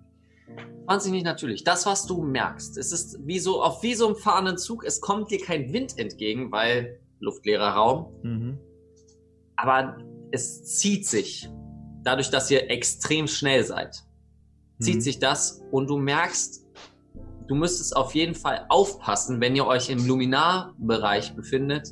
20 0.86 1.12
nicht 1.12 1.24
natürlich. 1.26 1.64
Das, 1.64 1.86
was 1.86 2.06
du 2.06 2.22
merkst, 2.24 2.78
es 2.78 2.92
ist 2.92 3.18
wie 3.26 3.40
so, 3.40 3.62
auf 3.62 3.82
wie 3.84 3.94
so 3.94 4.08
einem 4.08 4.16
fahrenden 4.16 4.58
Zug, 4.58 4.84
es 4.84 5.00
kommt 5.02 5.32
dir 5.32 5.40
kein 5.40 5.72
Wind 5.74 5.98
entgegen, 5.98 6.52
weil 6.52 7.00
luftleerer 7.20 7.70
Raum, 7.76 8.14
Mhm. 8.24 8.60
aber 9.56 9.98
es 10.32 10.64
zieht 10.78 11.08
sich. 11.08 11.50
Dadurch, 12.04 12.30
dass 12.32 12.50
ihr 12.50 12.70
extrem 12.70 13.28
schnell 13.28 13.64
seid, 13.64 14.04
zieht 14.80 14.96
Mhm. 14.96 15.02
sich 15.02 15.20
das 15.20 15.62
und 15.72 15.88
du 15.88 15.98
merkst, 15.98 16.66
du 17.48 17.56
müsstest 17.56 17.96
auf 17.96 18.16
jeden 18.16 18.34
Fall 18.34 18.66
aufpassen, 18.70 19.40
wenn 19.40 19.56
ihr 19.56 19.68
euch 19.68 19.90
im 19.90 20.06
Luminarbereich 20.08 21.36
befindet. 21.36 21.90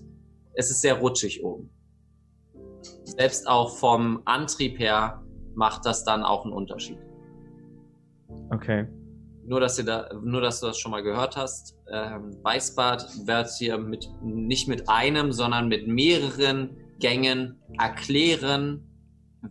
Es 0.53 0.71
ist 0.71 0.81
sehr 0.81 0.95
rutschig 0.99 1.43
oben. 1.43 1.69
selbst 3.03 3.47
auch 3.47 3.75
vom 3.77 4.21
Antrieb 4.25 4.79
her 4.79 5.21
macht 5.55 5.85
das 5.85 6.03
dann 6.05 6.23
auch 6.23 6.45
einen 6.45 6.53
Unterschied. 6.53 6.97
Okay. 8.51 8.87
Nur, 9.45 9.59
dass, 9.59 9.79
ihr 9.79 9.85
da, 9.85 10.09
nur, 10.21 10.41
dass 10.41 10.59
du 10.59 10.67
das 10.67 10.77
schon 10.77 10.91
mal 10.91 11.01
gehört 11.01 11.35
hast. 11.35 11.75
Ähm, 11.91 12.37
Weißbart 12.43 13.27
wird 13.27 13.49
hier 13.57 13.77
mit, 13.77 14.07
nicht 14.21 14.67
mit 14.67 14.87
einem, 14.87 15.31
sondern 15.31 15.67
mit 15.67 15.87
mehreren 15.87 16.77
Gängen 16.99 17.59
erklären, 17.79 18.85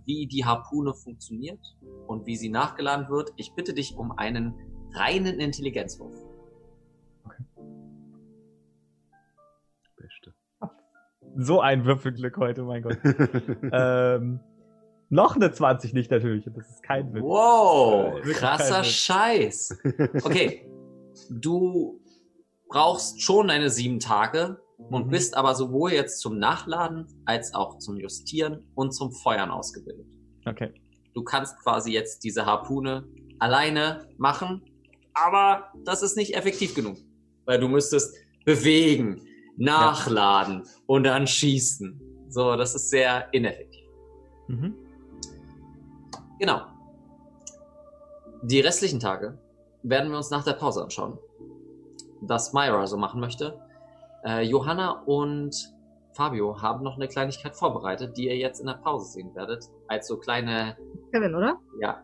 wie 0.05 0.27
die 0.27 0.45
Harpune 0.45 0.95
funktioniert 0.95 1.61
und 2.07 2.27
wie 2.27 2.37
sie 2.37 2.49
nachgeladen 2.49 3.09
wird. 3.09 3.33
Ich 3.37 3.55
bitte 3.55 3.75
dich 3.75 3.97
um 3.97 4.13
einen 4.13 4.55
reinen 4.95 5.41
Intelligenzwurf. 5.41 6.15
Beste. 9.97 10.35
So 11.37 11.61
ein 11.61 11.85
Würfelglück 11.85 12.37
heute, 12.37 12.63
mein 12.63 12.83
Gott. 12.83 12.99
ähm, 13.73 14.41
noch 15.11 15.37
eine 15.37 15.53
20 15.53 15.93
nicht 15.95 16.11
natürlich. 16.11 16.45
Das 16.45 16.69
ist 16.69 16.83
kein 16.83 17.13
Witz. 17.15 17.23
Wow, 17.23 18.15
Wirklich 18.17 18.37
krasser. 18.37 18.85
Scheiß. 18.85 19.79
Okay, 20.23 20.69
du 21.31 22.01
brauchst 22.69 23.23
schon 23.23 23.49
deine 23.49 23.71
sieben 23.71 23.99
Tage 24.01 24.59
und 24.77 25.07
Mhm. 25.07 25.11
bist 25.11 25.37
aber 25.37 25.55
sowohl 25.55 25.93
jetzt 25.93 26.21
zum 26.21 26.39
Nachladen 26.39 27.07
als 27.25 27.55
auch 27.55 27.79
zum 27.79 27.97
Justieren 27.97 28.65
und 28.75 28.93
zum 28.93 29.13
Feuern 29.13 29.51
ausgebildet. 29.51 30.07
Okay. 30.47 30.73
Du 31.15 31.23
kannst 31.25 31.59
quasi 31.63 31.93
jetzt 31.93 32.23
diese 32.25 32.47
Harpune 32.47 33.09
alleine 33.39 34.07
machen, 34.19 34.63
aber 35.15 35.73
das 35.85 36.03
ist 36.03 36.17
nicht 36.17 36.37
effektiv 36.37 36.75
genug, 36.75 36.97
weil 37.45 37.59
du 37.59 37.67
müsstest 37.69 38.15
bewegen, 38.45 39.21
nachladen 39.57 40.63
und 40.87 41.05
dann 41.05 41.27
schießen. 41.27 42.01
So, 42.29 42.55
das 42.57 42.75
ist 42.75 42.91
sehr 42.91 43.27
ineffektiv. 43.33 43.85
Mhm. 44.49 44.75
Genau. 46.39 46.61
Die 48.43 48.61
restlichen 48.61 49.01
Tage 49.01 49.39
werden 49.83 50.11
wir 50.11 50.17
uns 50.17 50.31
nach 50.31 50.45
der 50.45 50.53
Pause 50.53 50.83
anschauen. 50.83 51.19
Was 52.21 52.53
Myra 52.53 52.87
so 52.87 52.97
machen 52.97 53.21
möchte. 53.21 53.59
Äh, 54.25 54.43
Johanna 54.43 55.03
und 55.07 55.73
Fabio 56.13 56.61
haben 56.61 56.83
noch 56.83 56.97
eine 56.97 57.09
Kleinigkeit 57.09 57.55
vorbereitet, 57.55 58.17
die 58.17 58.27
ihr 58.27 58.37
jetzt 58.37 58.61
in 58.61 58.67
der 58.67 58.75
Pause 58.75 59.13
sehen 59.13 59.35
werdet. 59.35 59.67
Als 59.87 60.09
so 60.09 60.17
kleine, 60.17 60.77
Kevin, 61.13 61.35
oder? 61.35 61.59
ja, 61.81 62.03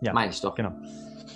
Ja, 0.00 0.12
meine 0.12 0.30
ich 0.30 0.40
doch. 0.40 0.54
Genau. 0.54 0.72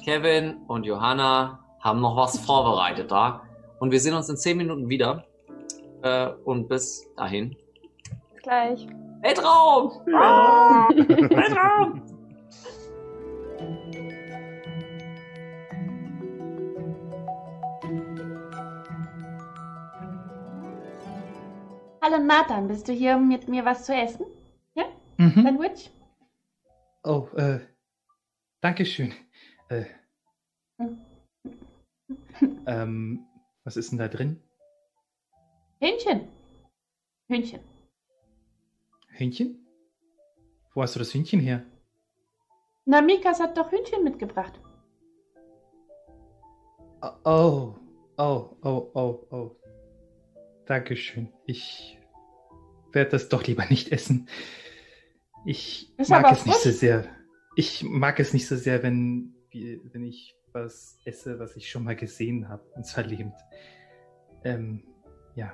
Kevin 0.05 0.59
und 0.67 0.85
Johanna 0.85 1.65
haben 1.81 2.01
noch 2.01 2.17
was 2.17 2.39
vorbereitet 2.39 3.11
da. 3.11 3.43
Und 3.79 3.91
wir 3.91 4.01
sehen 4.01 4.15
uns 4.15 4.29
in 4.29 4.37
10 4.37 4.57
Minuten 4.57 4.89
wieder. 4.89 5.25
Äh, 6.03 6.29
und 6.45 6.69
bis 6.69 7.09
dahin. 7.17 7.57
Bis 8.35 8.43
gleich. 8.43 8.87
Weltraum! 9.21 9.93
Ah! 10.15 10.89
Weltraum! 10.91 12.03
Hallo 22.01 22.19
Nathan, 22.19 22.69
bist 22.69 22.89
du 22.89 22.93
hier, 22.93 23.17
um 23.17 23.29
mit 23.29 23.49
mir 23.49 23.65
was 23.65 23.85
zu 23.85 23.95
essen? 23.95 24.25
Mhm. 25.19 25.43
Sandwich? 25.43 25.91
Oh, 27.03 27.29
äh, 27.37 27.59
Dankeschön. 28.61 29.13
Äh, 29.69 29.85
ähm, 32.67 33.27
was 33.65 33.77
ist 33.77 33.91
denn 33.91 33.99
da 33.99 34.07
drin? 34.09 34.41
Hähnchen. 35.81 36.29
Hühnchen. 37.29 37.61
Hühnchen? 39.19 39.67
Wo 40.75 40.83
hast 40.83 40.95
du 40.95 41.01
das 41.01 41.13
Hühnchen 41.13 41.41
her? 41.41 41.65
Na, 42.85 43.03
Mikas 43.03 43.41
hat 43.41 43.59
doch 43.59 43.71
Hühnchen 43.73 44.05
mitgebracht. 44.05 44.61
Oh, 47.25 47.75
oh, 48.17 48.57
oh, 48.63 48.91
oh, 48.95 49.27
oh. 49.31 49.57
Dankeschön. 50.67 51.33
Ich 51.47 51.99
werde 52.93 53.11
das 53.11 53.29
doch 53.29 53.45
lieber 53.47 53.67
nicht 53.67 53.91
essen. 53.91 54.29
Ich 55.45 55.99
Ist 55.99 56.11
mag 56.11 56.31
es 56.31 56.47
nicht 56.47 56.57
so 56.57 56.71
frisch. 56.71 56.77
sehr. 56.77 57.05
Ich 57.57 57.83
mag 57.83 58.21
es 58.21 58.33
nicht 58.33 58.47
so 58.47 58.57
sehr, 58.57 58.83
wenn, 58.83 59.35
wenn 59.53 60.05
ich 60.05 60.37
was 60.53 60.99
esse, 61.05 61.39
was 61.39 61.57
ich 61.57 61.71
schon 61.71 61.85
mal 61.85 61.97
gesehen 61.97 62.49
habe, 62.49 62.65
und 62.75 62.85
zwar 62.87 63.05
lebend. 63.05 63.35
Ähm, 64.45 64.85
ja. 65.35 65.53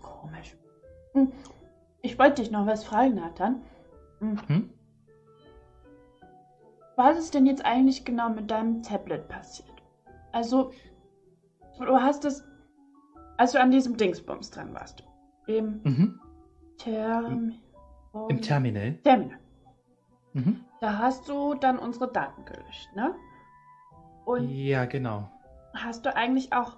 Komisch. 0.00 0.56
Hm, 1.12 1.28
Ich 2.02 2.18
wollte 2.18 2.42
dich 2.42 2.50
noch 2.50 2.66
was 2.66 2.84
fragen, 2.84 3.14
Nathan. 3.14 3.56
Hm, 4.20 4.38
Hm? 4.48 4.64
Was 6.96 7.16
ist 7.16 7.34
denn 7.34 7.46
jetzt 7.46 7.64
eigentlich 7.64 8.04
genau 8.04 8.28
mit 8.28 8.50
deinem 8.50 8.82
Tablet 8.82 9.26
passiert? 9.28 9.68
Also, 10.32 10.70
du 11.78 12.00
hast 12.00 12.24
es, 12.24 12.42
als 13.38 13.52
du 13.52 13.60
an 13.60 13.70
diesem 13.70 13.96
Dingsbums 13.96 14.50
dran 14.50 14.74
warst. 14.74 15.02
Im 15.46 15.80
Mhm. 15.84 16.20
Term 16.78 17.52
Im 18.28 18.40
Terminal. 18.42 18.94
Terminal. 19.04 19.38
Mhm. 20.34 20.60
Da 20.80 20.98
hast 20.98 21.28
du 21.28 21.54
dann 21.54 21.78
unsere 21.78 22.08
Daten 22.08 22.44
gelöscht, 22.44 22.88
ne? 22.94 23.14
Und 24.24 24.48
Ja, 24.50 24.84
genau. 24.84 25.30
hast 25.74 26.04
du 26.04 26.14
eigentlich 26.14 26.52
auch 26.52 26.76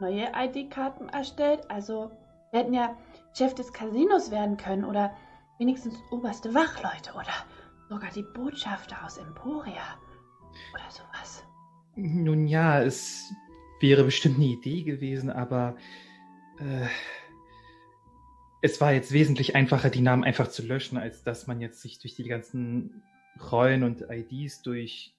neue 0.00 0.30
ID-Karten 0.34 1.08
erstellt? 1.08 1.70
Also, 1.70 2.10
wir 2.50 2.60
hätten 2.60 2.74
ja 2.74 2.94
Chef 3.36 3.54
des 3.54 3.72
Casinos 3.72 4.30
werden 4.30 4.56
können 4.56 4.84
oder 4.84 5.14
wenigstens 5.58 5.94
oberste 6.10 6.54
Wachleute 6.54 7.12
oder 7.12 7.32
sogar 7.88 8.10
die 8.10 8.22
Botschafter 8.22 9.04
aus 9.04 9.18
Emporia 9.18 9.82
oder 10.72 10.90
sowas. 10.90 11.44
Nun 11.96 12.46
ja, 12.46 12.80
es 12.82 13.30
wäre 13.80 14.04
bestimmt 14.04 14.36
eine 14.36 14.46
Idee 14.46 14.82
gewesen, 14.82 15.30
aber 15.30 15.76
äh, 16.58 16.86
es 18.62 18.80
war 18.80 18.92
jetzt 18.92 19.12
wesentlich 19.12 19.54
einfacher, 19.54 19.90
die 19.90 20.00
Namen 20.00 20.24
einfach 20.24 20.48
zu 20.48 20.62
löschen, 20.66 20.96
als 20.98 21.22
dass 21.22 21.46
man 21.46 21.60
jetzt 21.60 21.82
sich 21.82 21.98
durch 21.98 22.14
die 22.16 22.24
ganzen 22.24 23.02
Rollen 23.50 23.82
und 23.82 24.02
IDs 24.10 24.62
durchhackt. 24.62 25.12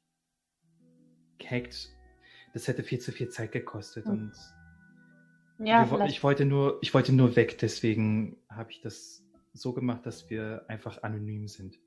Das 2.53 2.67
hätte 2.67 2.81
viel 2.83 2.99
zu 2.99 3.11
viel 3.11 3.29
Zeit 3.29 3.51
gekostet 3.51 4.05
Hm. 4.05 4.11
und 4.11 4.33
Ja, 5.59 5.89
wir, 5.89 6.05
ich 6.05 6.23
wollte 6.23 6.45
nur, 6.45 6.77
ich 6.81 6.93
wollte 6.93 7.13
nur 7.13 7.35
weg, 7.35 7.57
deswegen 7.57 8.37
habe 8.49 8.71
ich 8.71 8.81
das 8.81 9.23
so 9.53 9.73
gemacht, 9.73 10.05
dass 10.05 10.29
wir 10.29 10.65
einfach 10.67 11.01
anonym 11.03 11.47
sind. 11.47 11.79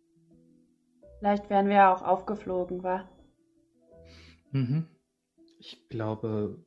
Vielleicht 1.18 1.50
wären 1.50 1.68
wir 1.68 1.76
ja 1.76 1.94
auch 1.94 2.02
aufgeflogen, 2.02 2.82
war. 2.82 3.08
Mhm. 4.50 4.86
Ich 5.60 5.88
glaube, 5.88 6.64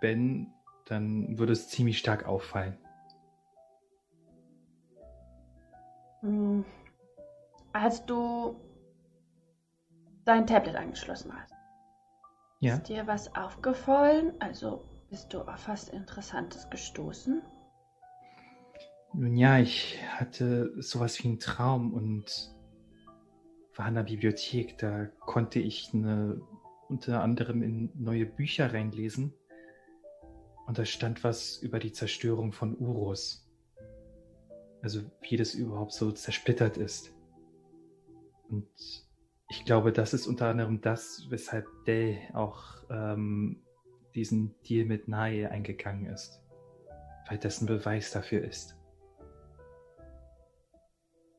wenn, 0.00 0.52
dann 0.86 1.38
würde 1.38 1.52
es 1.52 1.68
ziemlich 1.68 1.98
stark 1.98 2.26
auffallen. 2.26 2.76
Hm. 6.20 6.64
Als 7.72 8.04
du 8.04 8.60
dein 10.24 10.46
Tablet 10.46 10.76
angeschlossen 10.76 11.32
hast, 11.34 11.54
Ja. 12.60 12.74
ist 12.74 12.88
dir 12.88 13.06
was 13.06 13.34
aufgefallen? 13.34 14.34
Also 14.40 14.84
bist 15.12 15.34
du 15.34 15.42
auf 15.42 15.68
was 15.68 15.90
Interessantes 15.90 16.70
gestoßen? 16.70 17.42
Nun 19.12 19.36
ja, 19.36 19.58
ich 19.58 19.98
hatte 20.08 20.72
sowas 20.80 21.22
wie 21.22 21.28
einen 21.28 21.38
Traum 21.38 21.92
und 21.92 22.50
war 23.76 23.88
in 23.88 23.94
der 23.94 24.04
Bibliothek. 24.04 24.78
Da 24.78 25.04
konnte 25.20 25.58
ich 25.60 25.90
eine, 25.92 26.40
unter 26.88 27.22
anderem 27.22 27.62
in 27.62 27.92
neue 27.94 28.24
Bücher 28.24 28.72
reinlesen. 28.72 29.34
Und 30.66 30.78
da 30.78 30.86
stand 30.86 31.22
was 31.24 31.58
über 31.58 31.78
die 31.78 31.92
Zerstörung 31.92 32.52
von 32.52 32.74
Urus. 32.78 33.46
Also 34.80 35.02
wie 35.20 35.36
das 35.36 35.52
überhaupt 35.52 35.92
so 35.92 36.10
zersplittert 36.10 36.78
ist. 36.78 37.14
Und 38.48 38.70
ich 39.50 39.66
glaube, 39.66 39.92
das 39.92 40.14
ist 40.14 40.26
unter 40.26 40.46
anderem 40.48 40.80
das, 40.80 41.26
weshalb 41.28 41.66
Dell 41.84 42.16
auch 42.32 42.84
ähm, 42.88 43.62
diesen 44.14 44.54
Deal 44.62 44.86
mit 44.86 45.08
Nae 45.08 45.50
eingegangen 45.50 46.06
ist. 46.06 46.40
Weil 47.28 47.38
das 47.38 47.60
ein 47.60 47.66
Beweis 47.66 48.10
dafür 48.10 48.44
ist. 48.44 48.76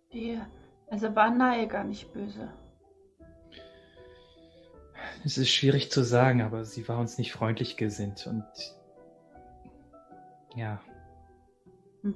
Wir, 0.09 0.47
also 0.87 1.15
war 1.15 1.31
Nae 1.31 1.67
gar 1.67 1.83
nicht 1.83 2.13
böse. 2.13 2.51
Es 5.25 5.37
ist 5.37 5.49
schwierig 5.49 5.91
zu 5.91 6.03
sagen, 6.03 6.41
aber 6.41 6.65
sie 6.65 6.87
war 6.87 6.99
uns 6.99 7.17
nicht 7.17 7.31
freundlich 7.31 7.77
gesinnt 7.77 8.27
und 8.27 8.45
ja, 10.55 10.81
Hm. 12.03 12.15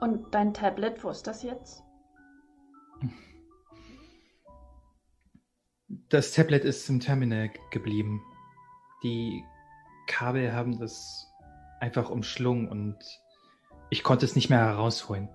Und 0.00 0.34
dein 0.34 0.52
Tablet, 0.52 1.04
wo 1.04 1.10
ist 1.10 1.26
das 1.26 1.42
jetzt? 1.42 1.82
das 6.08 6.32
Tablet 6.32 6.64
ist 6.64 6.88
im 6.88 7.00
Terminal 7.00 7.50
geblieben. 7.70 8.22
Die 9.02 9.44
Kabel 10.06 10.52
haben 10.52 10.78
das 10.78 11.32
einfach 11.80 12.10
umschlungen 12.10 12.68
und 12.68 12.96
ich 13.90 14.02
konnte 14.02 14.24
es 14.24 14.36
nicht 14.36 14.50
mehr 14.50 14.60
herausholen. 14.60 15.28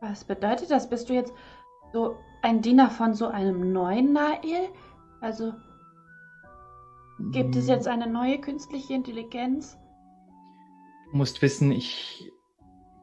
Was 0.00 0.24
bedeutet 0.24 0.70
das? 0.70 0.88
Bist 0.88 1.08
du 1.08 1.14
jetzt 1.14 1.32
so 1.92 2.16
ein 2.42 2.60
Diener 2.60 2.90
von 2.90 3.14
so 3.14 3.28
einem 3.28 3.72
neuen 3.72 4.12
Nael? 4.12 4.68
Also 5.20 5.54
gibt 7.30 7.56
es 7.56 7.68
jetzt 7.68 7.86
eine 7.86 8.06
neue 8.06 8.40
künstliche 8.40 8.94
Intelligenz? 8.94 9.78
Du 11.10 11.16
musst 11.16 11.40
wissen, 11.40 11.70
ich 11.70 12.30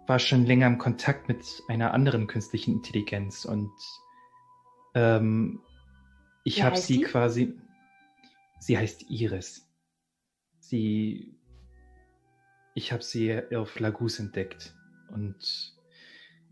war 0.08 0.20
schon 0.20 0.46
länger 0.46 0.68
im 0.68 0.78
Kontakt 0.78 1.28
mit 1.28 1.64
einer 1.68 1.94
anderen 1.94 2.28
künstlichen 2.28 2.74
Intelligenz 2.74 3.46
und 3.46 3.72
ähm, 4.96 5.62
ich 6.44 6.64
habe 6.64 6.78
sie 6.78 6.98
die? 6.98 7.04
quasi. 7.04 7.54
Sie 8.60 8.78
heißt 8.78 9.10
Iris. 9.10 9.68
Sie. 10.60 11.36
Ich 12.76 12.92
habe 12.92 13.04
sie 13.04 13.42
auf 13.56 13.80
Lagus 13.80 14.20
entdeckt 14.20 14.76
und 15.12 15.76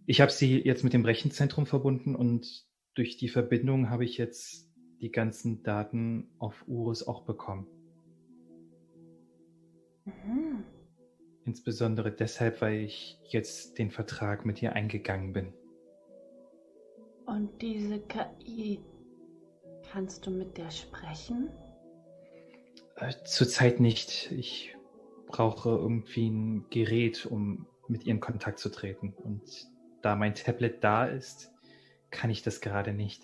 ich 0.08 0.22
habe 0.22 0.32
sie 0.32 0.60
jetzt 0.60 0.84
mit 0.84 0.94
dem 0.94 1.06
Rechenzentrum 1.06 1.66
verbunden 1.66 2.16
und 2.16 2.66
durch 2.96 3.18
die 3.18 3.30
Verbindung 3.30 3.90
habe 3.90 4.04
ich 4.04 4.18
jetzt 4.18 4.68
die 5.00 5.12
ganzen 5.12 5.64
Daten 5.64 6.30
auf 6.40 6.64
Urus 6.68 7.06
auch 7.08 7.24
bekommen. 7.24 7.68
Mhm. 10.06 10.64
Insbesondere 11.46 12.12
deshalb, 12.12 12.62
weil 12.62 12.82
ich 12.82 13.20
jetzt 13.30 13.78
den 13.78 13.92
Vertrag 13.92 14.46
mit 14.46 14.62
ihr 14.62 14.74
eingegangen 14.74 15.34
bin. 15.34 15.54
Und 17.26 17.62
diese 17.62 18.00
KI, 18.00 18.80
kannst 19.92 20.26
du 20.26 20.32
mit 20.32 20.58
der 20.58 20.72
sprechen? 20.72 21.50
Äh, 22.98 23.14
Zurzeit 23.24 23.80
nicht. 23.80 24.32
Ich 24.32 24.76
brauche 25.28 25.70
irgendwie 25.70 26.30
ein 26.30 26.66
Gerät, 26.70 27.26
um 27.26 27.68
mit 27.88 28.06
ihr 28.06 28.14
in 28.14 28.20
Kontakt 28.20 28.60
zu 28.60 28.70
treten. 28.70 29.14
Und 29.14 29.68
da 30.02 30.16
mein 30.16 30.36
Tablet 30.36 30.84
da 30.84 31.06
ist, 31.06 31.52
kann 32.12 32.30
ich 32.30 32.42
das 32.42 32.62
gerade 32.62 32.94
nicht. 32.94 33.24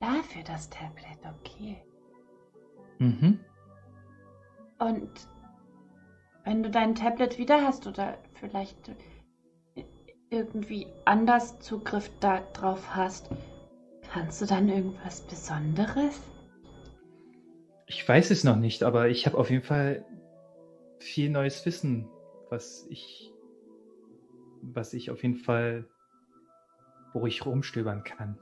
Dafür 0.00 0.42
das 0.44 0.68
Tablet, 0.70 1.18
okay. 1.40 1.82
Mhm. 2.98 3.40
Und 4.78 5.28
wenn 6.44 6.62
du 6.62 6.70
dein 6.70 6.94
Tablet 6.94 7.38
wieder 7.38 7.62
hast 7.62 7.86
oder 7.86 8.18
vielleicht 8.34 8.76
irgendwie 10.28 10.86
anders 11.04 11.58
Zugriff 11.60 12.10
darauf 12.20 12.94
hast, 12.94 13.30
kannst 14.12 14.42
du 14.42 14.46
dann 14.46 14.68
irgendwas 14.68 15.22
Besonderes? 15.22 16.20
Ich 17.86 18.08
weiß 18.08 18.30
es 18.30 18.44
noch 18.44 18.56
nicht, 18.56 18.82
aber 18.82 19.08
ich 19.08 19.26
habe 19.26 19.36
auf 19.36 19.50
jeden 19.50 19.62
Fall 19.62 20.04
viel 20.98 21.30
neues 21.30 21.64
Wissen, 21.66 22.08
was 22.48 22.86
ich, 22.88 23.32
was 24.62 24.94
ich 24.94 25.10
auf 25.10 25.22
jeden 25.22 25.36
Fall, 25.36 25.86
wo 27.12 27.26
ich 27.26 27.44
rumstöbern 27.44 28.04
kann. 28.04 28.38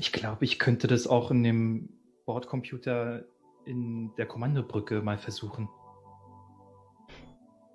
Ich 0.00 0.12
glaube, 0.12 0.44
ich 0.44 0.58
könnte 0.58 0.86
das 0.86 1.06
auch 1.06 1.30
in 1.30 1.42
dem 1.42 1.88
Bordcomputer 2.24 3.24
in 3.66 4.14
der 4.16 4.26
Kommandobrücke 4.26 5.02
mal 5.02 5.18
versuchen. 5.18 5.68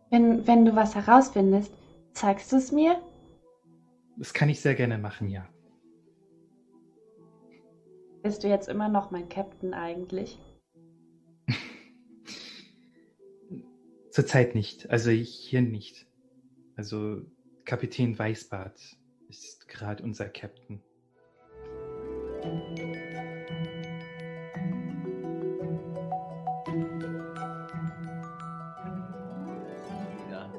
Wenn, 0.09 0.45
wenn 0.47 0.65
du 0.65 0.75
was 0.75 0.95
herausfindest, 0.95 1.71
zeigst 2.13 2.51
du 2.51 2.57
es 2.57 2.71
mir? 2.71 2.99
Das 4.17 4.33
kann 4.33 4.49
ich 4.49 4.59
sehr 4.59 4.75
gerne 4.75 4.97
machen, 4.97 5.29
ja. 5.29 5.47
Bist 8.21 8.43
du 8.43 8.47
jetzt 8.49 8.67
immer 8.67 8.89
noch 8.89 9.11
mein 9.11 9.29
Captain 9.29 9.73
eigentlich? 9.73 10.37
Zurzeit 14.11 14.55
nicht. 14.55 14.89
Also 14.89 15.11
hier 15.11 15.61
nicht. 15.61 16.07
Also 16.75 17.21
Kapitän 17.65 18.17
Weißbart 18.17 18.79
ist 19.29 19.67
gerade 19.67 20.03
unser 20.03 20.27
Captain. 20.29 20.81
Ja. 30.31 30.49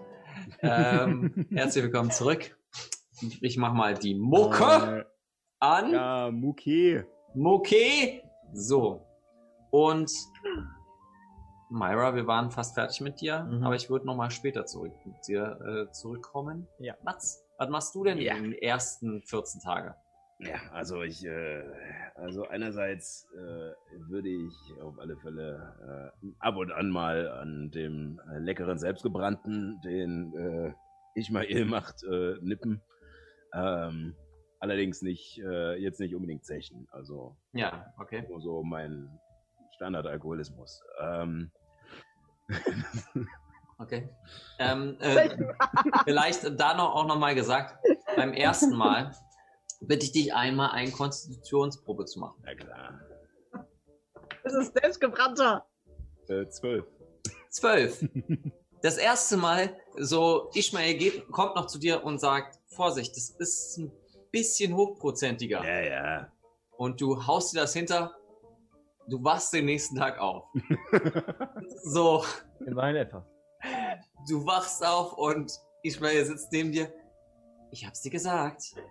Ähm, 0.63 1.47
herzlich 1.51 1.85
willkommen 1.85 2.11
zurück. 2.11 2.57
Ich 3.41 3.57
mach 3.57 3.73
mal 3.75 3.95
die 3.95 4.15
Mucke 4.15 5.01
Äh, 5.01 5.05
an. 5.61 5.93
ja, 5.93 6.31
Muki. 6.31 7.03
Mucke. 7.35 8.23
So. 8.53 9.07
Und 9.71 10.11
Myra, 11.71 12.15
wir 12.17 12.27
waren 12.27 12.51
fast 12.51 12.75
fertig 12.75 13.01
mit 13.01 13.21
dir, 13.21 13.45
Mhm. 13.45 13.63
aber 13.63 13.77
ich 13.77 13.89
würde 13.89 14.05
noch 14.07 14.17
mal 14.17 14.31
später 14.31 14.67
zurück 14.67 14.93
mit 15.05 15.15
dir 15.29 15.59
äh, 15.89 15.93
zurückkommen. 15.93 16.67
Ja. 16.81 16.95
Mats, 17.05 17.45
was 17.59 17.69
machst 17.69 17.95
du 17.95 18.03
denn 18.03 18.19
Ja. 18.19 18.35
in 18.35 18.43
den 18.45 18.53
ersten 18.55 19.23
14 19.23 19.61
Tage? 19.61 19.95
Ja, 20.41 20.57
also 20.73 21.03
ich, 21.03 21.25
äh, 21.25 21.63
also 22.17 22.49
einerseits 22.49 23.29
äh, 23.37 23.73
würde 24.09 24.31
ich 24.31 24.55
auf 24.83 24.99
alle 24.99 25.17
Fälle 25.19 26.13
äh, 26.23 26.27
ab 26.41 26.57
und 26.57 26.73
an 26.73 26.89
mal 26.91 27.29
an 27.29 27.71
dem 27.71 28.19
äh, 28.33 28.39
leckeren 28.39 28.79
Selbstgebrannten, 28.79 29.81
den 29.85 30.35
äh, 30.35 30.73
Ishmael 31.15 31.67
macht, 31.67 32.03
äh, 32.05 32.37
nippen. 32.41 32.81
Ähm, 33.55 34.17
allerdings 34.61 35.03
nicht, 35.03 35.39
äh, 35.39 35.75
jetzt 35.77 35.99
nicht 36.01 36.15
unbedingt 36.15 36.45
zechen, 36.45 36.87
also 36.91 37.37
Ja, 37.53 37.93
okay. 37.99 38.25
nur 38.29 38.41
so 38.41 38.63
mein 38.63 39.11
Standardalkoholismus. 39.77 40.83
Ähm, 41.01 41.51
Okay. 43.79 44.11
Ähm, 44.59 44.99
äh, 45.01 45.39
vielleicht 46.05 46.61
da 46.61 46.75
noch 46.75 46.95
auch 46.95 47.07
noch 47.07 47.19
mal 47.19 47.35
gesagt, 47.35 47.83
beim 48.15 48.35
ersten 48.35 48.77
Mal 48.77 49.17
bitte 49.81 50.05
ich 50.05 50.13
dich 50.13 50.35
einmal 50.35 50.73
eine 50.73 50.91
Konstitutionsprobe 50.91 52.05
zu 52.05 52.21
machen. 52.21 52.43
na 52.45 52.55
klar. 52.55 53.01
Das 54.45 54.53
ist 54.53 54.75
selbstgebrannter. 54.75 55.67
Äh, 56.29 56.47
zwölf. 56.49 56.85
Zwölf. 57.49 58.05
Das 58.83 58.97
erste 58.97 59.37
Mal, 59.37 59.77
so 59.99 60.51
Ishmael 60.55 60.95
geht, 60.95 61.29
kommt 61.31 61.55
noch 61.55 61.67
zu 61.67 61.79
dir 61.79 62.03
und 62.03 62.19
sagt, 62.19 62.59
Vorsicht, 62.75 63.15
das 63.15 63.29
ist 63.29 63.77
ein 63.77 63.93
bisschen 64.31 64.75
hochprozentiger. 64.77 65.65
Ja, 65.65 65.81
ja. 65.81 66.33
Und 66.77 67.01
du 67.01 67.27
haust 67.27 67.55
dir 67.55 67.61
das 67.61 67.73
hinter, 67.75 68.15
du 69.09 69.23
wachst 69.23 69.53
den 69.53 69.67
nächsten 69.67 69.97
Tag 69.97 70.19
auf. 70.19 70.45
so, 71.83 72.25
Immerhin 72.67 72.97
etwas. 72.97 73.25
du 74.29 74.45
wachst 74.47 74.85
auf 74.87 75.13
und 75.15 75.53
Ishmael 75.83 76.25
sitzt 76.25 76.51
neben 76.53 76.73
dir. 76.73 76.93
Ich 77.71 77.87
hab's 77.87 78.01
dir 78.03 78.11
gesagt. 78.11 78.63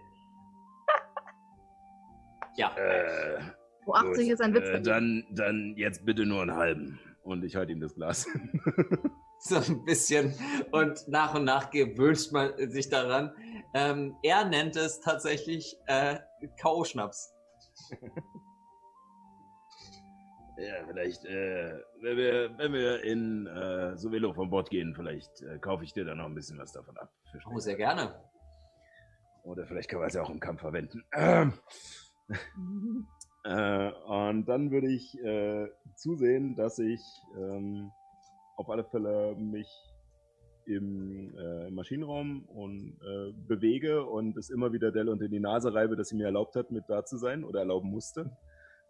Ja, 2.55 2.75
Äh, 2.75 3.39
Wo 3.85 3.93
80 3.93 4.23
gut. 4.25 4.33
ist 4.33 4.41
ein 4.41 4.53
Witz. 4.53 4.67
Äh, 4.67 4.81
dann, 4.81 5.23
dann 5.31 5.75
jetzt 5.77 6.05
bitte 6.05 6.25
nur 6.25 6.41
einen 6.41 6.55
halben. 6.55 6.99
Und 7.23 7.43
ich 7.45 7.55
halte 7.55 7.71
ihm 7.71 7.79
das 7.79 7.95
Glas. 7.95 8.27
so 9.41 9.57
ein 9.57 9.85
bisschen. 9.85 10.33
Und 10.71 11.07
nach 11.07 11.35
und 11.35 11.45
nach 11.45 11.71
gewöhnt 11.71 12.31
man 12.31 12.69
sich 12.69 12.89
daran. 12.89 13.33
Ähm, 13.73 14.15
er 14.23 14.45
nennt 14.45 14.75
es 14.75 14.99
tatsächlich 14.99 15.77
äh, 15.87 16.19
K.O.-Schnaps. 16.61 17.29
Ja, 20.61 20.85
vielleicht, 20.85 21.23
äh, 21.23 21.79
wenn 22.01 22.17
wir, 22.17 22.57
wenn 22.57 22.73
wir 22.73 23.01
in 23.05 23.47
äh, 23.47 23.95
Sovelo 23.95 24.33
von 24.33 24.49
Bord 24.49 24.69
gehen, 24.69 24.93
vielleicht 24.93 25.41
äh, 25.41 25.57
kaufe 25.57 25.85
ich 25.85 25.93
dir 25.93 26.03
dann 26.03 26.17
noch 26.17 26.25
ein 26.25 26.35
bisschen 26.35 26.57
was 26.57 26.73
davon 26.73 26.97
ab. 26.97 27.09
für 27.31 27.39
Oh, 27.49 27.59
sehr 27.59 27.77
gerne. 27.77 28.13
Oder 29.43 29.65
vielleicht 29.65 29.89
können 29.89 30.01
wir 30.01 30.07
es 30.07 30.15
ja 30.15 30.21
auch 30.21 30.29
im 30.29 30.41
Kampf 30.41 30.59
verwenden. 30.59 31.05
Ähm, 31.13 31.53
äh, 33.45 33.89
und 33.89 34.45
dann 34.47 34.71
würde 34.71 34.91
ich 34.91 35.17
äh, 35.23 35.69
zusehen, 35.95 36.57
dass 36.57 36.77
ich 36.77 37.01
ähm, 37.37 37.91
auf 38.59 38.69
alle 38.69 38.83
Fälle 38.83 39.35
mich 39.37 39.69
im, 40.65 41.33
äh, 41.37 41.67
im 41.67 41.75
Maschinenraum 41.75 42.43
und 42.43 42.99
äh, 43.01 43.31
bewege 43.47 44.05
und 44.05 44.35
es 44.35 44.49
immer 44.49 44.73
wieder 44.73 44.91
Dell 44.91 45.07
unter 45.07 45.29
die 45.29 45.39
Nase 45.39 45.73
reibe, 45.73 45.95
dass 45.95 46.09
sie 46.09 46.17
mir 46.17 46.25
erlaubt 46.25 46.57
hat, 46.57 46.69
mit 46.69 46.83
da 46.89 47.05
zu 47.05 47.17
sein 47.17 47.45
oder 47.45 47.61
erlauben 47.61 47.89
musste. 47.89 48.37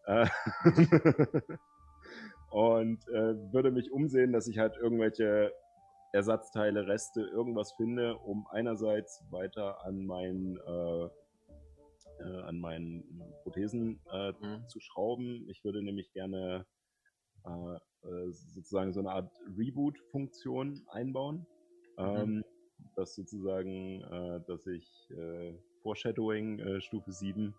Äh, 0.08 0.28
und 2.50 3.08
äh, 3.10 3.54
würde 3.54 3.70
mich 3.70 3.92
umsehen, 3.92 4.34
dass 4.34 4.48
ich 4.48 4.58
halt 4.58 4.76
irgendwelche 4.76 5.54
Ersatzteile, 6.14 6.88
Reste, 6.88 7.22
irgendwas 7.22 7.74
finde, 7.74 8.18
um 8.18 8.48
einerseits 8.48 9.24
weiter 9.30 9.86
an 9.86 10.04
meinen 10.04 10.58
äh, 10.58 11.10
äh, 12.24 12.42
an 12.42 12.58
meinen 12.58 13.04
Prothesen 13.44 14.02
Mhm. 14.12 14.68
zu 14.68 14.80
schrauben. 14.80 15.48
Ich 15.48 15.64
würde 15.64 15.84
nämlich 15.84 16.12
gerne 16.12 16.66
äh, 18.04 18.32
sozusagen 18.32 18.94
so 18.94 19.00
eine 19.00 19.12
Art 19.12 19.32
Reboot-Funktion 19.58 20.82
einbauen. 20.90 21.46
Ähm, 21.98 22.44
dass 22.96 23.16
sozusagen, 23.16 24.02
äh, 24.02 24.40
dass 24.48 24.66
ich 24.68 25.10
äh, 25.12 25.54
Foreshadowing 25.84 26.60
äh, 26.60 26.82
Stufe 26.82 27.12
7 27.12 27.54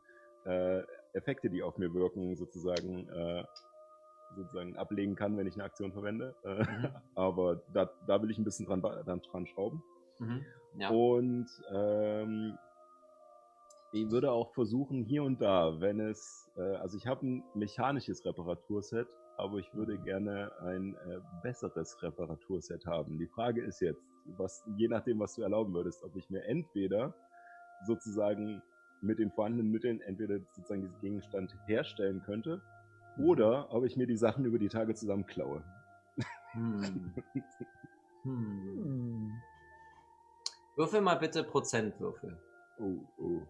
äh, 0.47 0.83
Effekte, 1.13 1.51
die 1.51 1.63
auf 1.63 1.77
mir 1.77 1.93
wirken, 1.93 2.37
sozusagen 2.37 3.09
sozusagen 4.37 4.77
ablegen 4.77 5.17
kann, 5.17 5.37
wenn 5.37 5.47
ich 5.47 5.55
eine 5.55 5.65
Aktion 5.65 5.93
verwende. 5.93 6.35
Mhm. 6.45 6.89
Aber 7.15 7.63
da, 7.73 7.91
da 8.07 8.23
will 8.23 8.31
ich 8.31 8.39
ein 8.39 8.45
bisschen 8.45 8.67
dran, 8.67 8.81
dran, 8.81 9.21
dran 9.21 9.47
schrauben. 9.47 9.83
Mhm. 10.19 10.45
Ja. 10.79 10.91
Und 10.91 11.49
ähm, 11.73 12.57
ich 13.93 14.11
würde 14.11 14.31
auch 14.31 14.53
versuchen, 14.53 15.05
hier 15.05 15.25
und 15.25 15.41
da, 15.41 15.81
wenn 15.81 15.99
es, 16.01 16.49
äh, 16.57 16.77
also 16.77 16.97
ich 16.97 17.07
habe 17.07 17.27
ein 17.27 17.45
mechanisches 17.55 18.25
Reparaturset, 18.25 19.09
aber 19.41 19.59
ich 19.59 19.75
würde 19.75 19.99
gerne 19.99 20.53
ein 20.61 20.95
äh, 20.95 21.21
besseres 21.43 22.03
Reparaturset 22.03 22.87
haben. 22.87 23.19
Die 23.19 23.27
Frage 23.27 23.63
ist 23.63 23.81
jetzt, 23.81 24.03
was, 24.37 24.63
je 24.77 24.89
nachdem, 24.89 25.19
was 25.19 25.35
du 25.35 25.43
erlauben 25.43 25.73
würdest, 25.75 26.03
ob 26.05 26.15
ich 26.17 26.29
mir 26.31 26.45
entweder 26.45 27.15
sozusagen 27.87 28.63
mit 29.01 29.19
den 29.19 29.31
vorhandenen 29.31 29.71
Mitteln 29.71 30.01
entweder 30.03 30.39
sozusagen 30.39 30.83
diesen 30.83 31.01
Gegenstand 31.01 31.57
herstellen 31.67 32.23
könnte 32.23 32.61
oder 33.19 33.73
ob 33.73 33.85
ich 33.85 33.97
mir 33.97 34.07
die 34.07 34.17
Sachen 34.17 34.45
über 34.45 34.59
die 34.59 34.69
Tage 34.69 34.95
zusammenklaue. 34.95 35.63
Hm. 36.53 37.15
Hm. 38.25 39.33
Würfel 40.77 41.01
mal 41.01 41.15
bitte 41.17 41.43
Prozentwürfel. 41.45 42.39
Oh, 42.79 42.99
oh. 43.19 43.43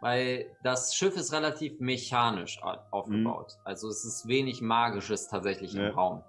Weil 0.00 0.46
das 0.62 0.94
Schiff 0.94 1.16
ist 1.16 1.32
relativ 1.32 1.80
mechanisch 1.80 2.62
au- 2.62 2.78
aufgebaut. 2.92 3.56
Also 3.64 3.88
es 3.88 4.04
ist 4.04 4.28
wenig 4.28 4.60
Magisches 4.60 5.28
tatsächlich 5.28 5.72
Ja. 5.72 5.88
im 5.88 5.94
Raum. 5.94 6.22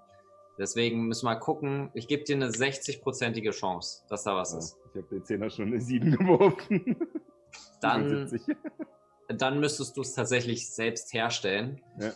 Deswegen 0.58 1.06
müssen 1.06 1.24
wir 1.26 1.34
mal 1.34 1.40
gucken. 1.40 1.90
Ich 1.94 2.08
gebe 2.08 2.24
dir 2.24 2.36
eine 2.36 2.48
60-prozentige 2.48 3.52
Chance, 3.52 4.02
dass 4.08 4.24
da 4.24 4.34
was 4.34 4.52
Ja, 4.52 4.58
ist. 4.58 4.76
ich 4.90 4.96
habe 4.96 5.06
den 5.14 5.24
Zehner 5.24 5.48
schon 5.50 5.68
eine 5.68 5.80
7 5.80 6.10
geworfen. 6.18 6.96
Dann, 7.80 8.26
77. 8.28 8.56
dann 9.38 9.60
müsstest 9.60 9.96
du 9.96 10.02
es 10.02 10.14
tatsächlich 10.14 10.68
selbst 10.68 11.12
herstellen. 11.14 11.80
Ja. 11.98 12.12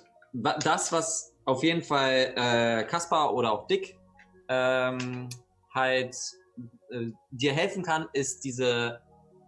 Das, 0.59 0.91
was 0.93 1.33
auf 1.45 1.63
jeden 1.63 1.83
Fall 1.83 2.33
äh, 2.37 2.85
Kaspar 2.85 3.33
oder 3.33 3.53
auch 3.53 3.67
Dick 3.69 3.97
ähm, 4.49 5.29
halt 5.73 6.17
äh, 6.91 7.07
dir 7.31 7.53
helfen 7.53 7.83
kann, 7.85 8.09
ist 8.13 8.45
diese 8.45 9.01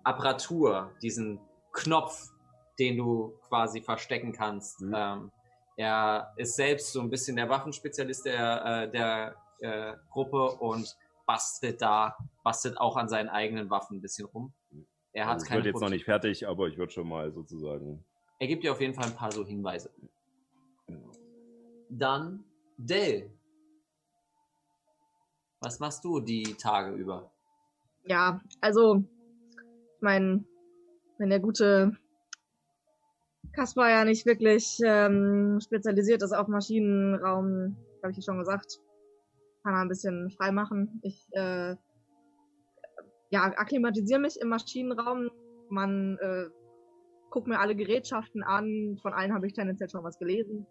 Apparatur, 0.04 0.92
diesen 1.02 1.40
Knopf, 1.76 2.32
den 2.78 2.96
du 2.96 3.38
quasi 3.48 3.80
verstecken 3.80 4.32
kannst. 4.32 4.80
Mhm. 4.80 4.94
Ähm, 4.96 5.32
er 5.76 6.32
ist 6.36 6.56
selbst 6.56 6.92
so 6.92 7.00
ein 7.00 7.10
bisschen 7.10 7.36
der 7.36 7.48
Waffenspezialist 7.48 8.26
der, 8.26 8.64
äh, 8.64 8.90
der 8.90 9.36
äh, 9.60 9.96
Gruppe 10.10 10.52
und 10.52 10.96
bastelt 11.26 11.82
da, 11.82 12.16
bastelt 12.42 12.78
auch 12.78 12.96
an 12.96 13.08
seinen 13.08 13.28
eigenen 13.28 13.68
Waffen 13.68 13.98
ein 13.98 14.00
bisschen 14.00 14.26
rum. 14.26 14.52
Er 15.12 15.26
hat 15.26 15.34
Also 15.34 15.44
ich 15.44 15.48
keine 15.48 15.64
wird 15.64 15.74
jetzt 15.74 15.82
noch 15.82 15.90
nicht 15.90 16.04
fertig, 16.04 16.46
aber 16.48 16.68
ich 16.68 16.78
würde 16.78 16.92
schon 16.92 17.08
mal 17.08 17.32
sozusagen. 17.32 18.04
er 18.38 18.46
gibt 18.46 18.62
dir 18.64 18.72
auf 18.72 18.80
jeden 18.80 18.94
Fall 18.94 19.06
ein 19.06 19.14
paar 19.14 19.32
so 19.32 19.44
Hinweise. 19.44 19.90
Genau. 20.86 21.10
Dann 21.88 22.44
Dell. 22.78 23.30
Was 25.60 25.80
machst 25.80 26.04
du 26.04 26.20
die 26.20 26.54
Tage 26.54 26.94
über? 26.94 27.30
Ja, 28.04 28.40
also, 28.60 29.02
ich 29.96 30.02
meine, 30.02 30.44
wenn 31.18 31.30
der 31.30 31.40
gute 31.40 31.96
Kaspar 33.52 33.90
ja 33.90 34.04
nicht 34.04 34.26
wirklich 34.26 34.78
ähm, 34.84 35.60
spezialisiert 35.60 36.22
ist 36.22 36.32
auf 36.32 36.48
Maschinenraum, 36.48 37.76
habe 38.02 38.10
ich 38.10 38.18
ja 38.18 38.22
schon 38.22 38.38
gesagt, 38.38 38.80
kann 39.62 39.74
er 39.74 39.80
ein 39.80 39.88
bisschen 39.88 40.30
frei 40.30 40.52
machen. 40.52 41.00
Ich 41.02 41.26
äh, 41.32 41.74
ja, 43.30 43.42
akklimatisiere 43.42 44.20
mich 44.20 44.40
im 44.40 44.48
Maschinenraum. 44.48 45.30
Man 45.68 46.18
äh, 46.18 46.46
guckt 47.30 47.48
mir 47.48 47.58
alle 47.58 47.74
Gerätschaften 47.74 48.42
an. 48.42 48.98
Von 49.02 49.12
allen 49.12 49.34
habe 49.34 49.46
ich 49.46 49.54
tendenziell 49.54 49.90
schon 49.90 50.04
was 50.04 50.18
gelesen. 50.18 50.66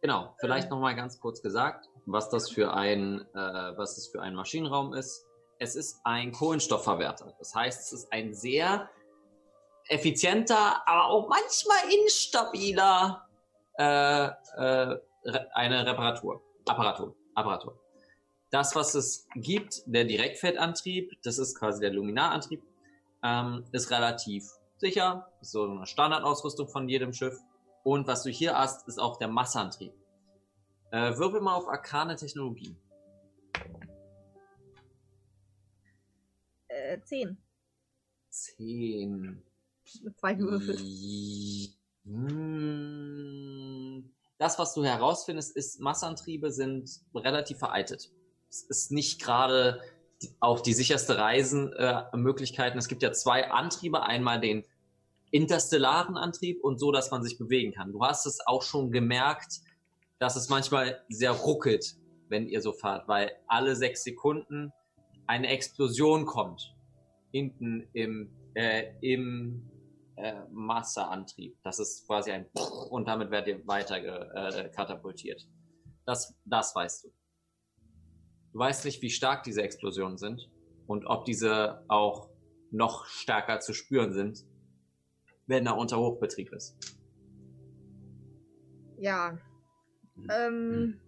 Genau, 0.00 0.34
vielleicht 0.40 0.70
noch 0.70 0.80
mal 0.80 0.96
ganz 0.96 1.20
kurz 1.20 1.42
gesagt, 1.42 1.88
was 2.06 2.28
das 2.30 2.50
für 2.50 2.74
ein, 2.74 3.20
äh, 3.34 3.76
was 3.76 3.96
das 3.96 4.08
für 4.08 4.20
ein 4.20 4.34
Maschinenraum 4.34 4.94
ist. 4.94 5.26
Es 5.58 5.76
ist 5.76 6.00
ein 6.04 6.32
Kohlenstoffverwerter. 6.32 7.34
Das 7.38 7.54
heißt, 7.54 7.80
es 7.80 7.92
ist 7.92 8.12
ein 8.12 8.34
sehr 8.34 8.88
effizienter, 9.88 10.86
aber 10.86 11.06
auch 11.06 11.28
manchmal 11.28 11.78
instabiler 11.92 13.28
äh, 13.78 14.26
äh, 14.26 14.98
eine 15.54 15.86
Reparatur, 15.86 16.42
Apparatur, 16.66 17.14
Apparatur. 17.34 17.78
Das, 18.50 18.74
was 18.76 18.94
es 18.94 19.26
gibt, 19.34 19.82
der 19.86 20.04
Direktfeldantrieb, 20.04 21.12
das 21.22 21.38
ist 21.38 21.58
quasi 21.58 21.80
der 21.80 21.90
Luminarantrieb, 21.90 22.62
ähm, 23.22 23.64
ist 23.72 23.90
relativ 23.90 24.44
sicher, 24.76 25.32
ist 25.40 25.52
so 25.52 25.64
eine 25.64 25.86
Standardausrüstung 25.86 26.68
von 26.68 26.88
jedem 26.88 27.12
Schiff. 27.12 27.38
Und 27.84 28.06
was 28.06 28.22
du 28.22 28.30
hier 28.30 28.56
hast, 28.56 28.86
ist 28.88 28.98
auch 28.98 29.16
der 29.16 29.28
Masseantrieb. 29.28 29.92
Äh, 30.90 31.16
wirbel 31.16 31.40
mal 31.40 31.54
auf 31.54 31.68
arkane 31.68 32.16
Technologie. 32.16 32.76
Äh, 36.68 37.00
zehn. 37.02 37.38
Zehn. 38.28 39.42
Zwei 40.16 40.34
gewürfelt. 40.34 40.80
Hm. 42.04 43.52
Das, 44.38 44.58
was 44.58 44.74
du 44.74 44.84
herausfindest, 44.84 45.56
ist, 45.56 45.80
Masseantriebe 45.80 46.50
sind 46.50 46.90
relativ 47.14 47.58
veraltet. 47.58 48.10
Es 48.48 48.62
ist 48.62 48.90
nicht 48.90 49.22
gerade 49.22 49.80
auch 50.40 50.60
die 50.60 50.74
sicherste 50.74 51.16
Reisenmöglichkeiten. 51.16 52.76
Äh, 52.76 52.80
es 52.80 52.88
gibt 52.88 53.02
ja 53.02 53.12
zwei 53.12 53.50
Antriebe. 53.50 54.02
Einmal 54.02 54.40
den 54.40 54.64
interstellaren 55.30 56.16
Antrieb 56.16 56.62
und 56.62 56.78
so, 56.78 56.92
dass 56.92 57.10
man 57.10 57.22
sich 57.22 57.38
bewegen 57.38 57.72
kann. 57.72 57.92
Du 57.92 58.02
hast 58.02 58.26
es 58.26 58.46
auch 58.46 58.62
schon 58.62 58.92
gemerkt, 58.92 59.60
dass 60.18 60.36
es 60.36 60.48
manchmal 60.48 61.02
sehr 61.08 61.32
ruckelt, 61.32 61.96
wenn 62.28 62.46
ihr 62.48 62.60
so 62.60 62.72
fahrt, 62.72 63.08
weil 63.08 63.32
alle 63.48 63.74
sechs 63.74 64.04
Sekunden 64.04 64.72
eine 65.26 65.48
Explosion 65.48 66.26
kommt. 66.26 66.74
Hinten 67.32 67.88
im, 67.94 68.30
äh, 68.54 68.92
im 69.00 69.71
äh, 70.16 70.40
Masseantrieb. 70.50 71.58
Das 71.62 71.78
ist 71.78 72.06
quasi 72.06 72.32
ein 72.32 72.46
und 72.90 73.08
damit 73.08 73.30
werdet 73.30 73.48
ihr 73.48 73.66
weiter 73.66 73.96
äh, 73.96 74.68
katapultiert. 74.70 75.46
Das, 76.04 76.34
das 76.44 76.74
weißt 76.74 77.04
du. 77.04 77.08
Du 78.52 78.58
weißt 78.58 78.84
nicht, 78.84 79.00
wie 79.02 79.10
stark 79.10 79.44
diese 79.44 79.62
Explosionen 79.62 80.18
sind 80.18 80.50
und 80.86 81.06
ob 81.06 81.24
diese 81.24 81.84
auch 81.88 82.28
noch 82.70 83.06
stärker 83.06 83.60
zu 83.60 83.72
spüren 83.72 84.12
sind, 84.12 84.44
wenn 85.46 85.66
er 85.66 85.76
unter 85.76 85.98
Hochbetrieb 85.98 86.52
ist. 86.52 86.76
Ja. 88.98 89.38
Ähm, 90.30 91.00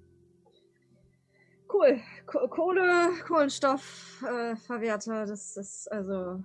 cool. 1.73 2.01
Ko 2.27 2.49
Kohle, 2.49 3.11
Kohlenstoffverwerter, 3.27 4.53
äh, 4.53 4.57
Verwerter, 4.57 5.27
das 5.27 5.57
ist 5.57 5.91
also. 5.93 6.43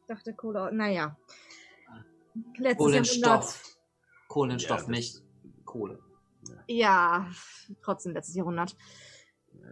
Ich 0.00 0.06
dachte 0.06 0.34
Kohle. 0.34 0.70
Naja. 0.72 1.16
Letztes 2.58 2.78
Kohlenstoff. 2.78 3.62
Kohlenstoff, 4.28 4.82
Ja, 4.84 4.88
nicht 4.90 5.22
Kohle. 5.64 5.98
Jahrhundert. 6.42 6.64
Ja, 6.68 7.26
trotzdem 7.82 8.12
letztes 8.12 8.34
Jahrhundert. 8.34 8.76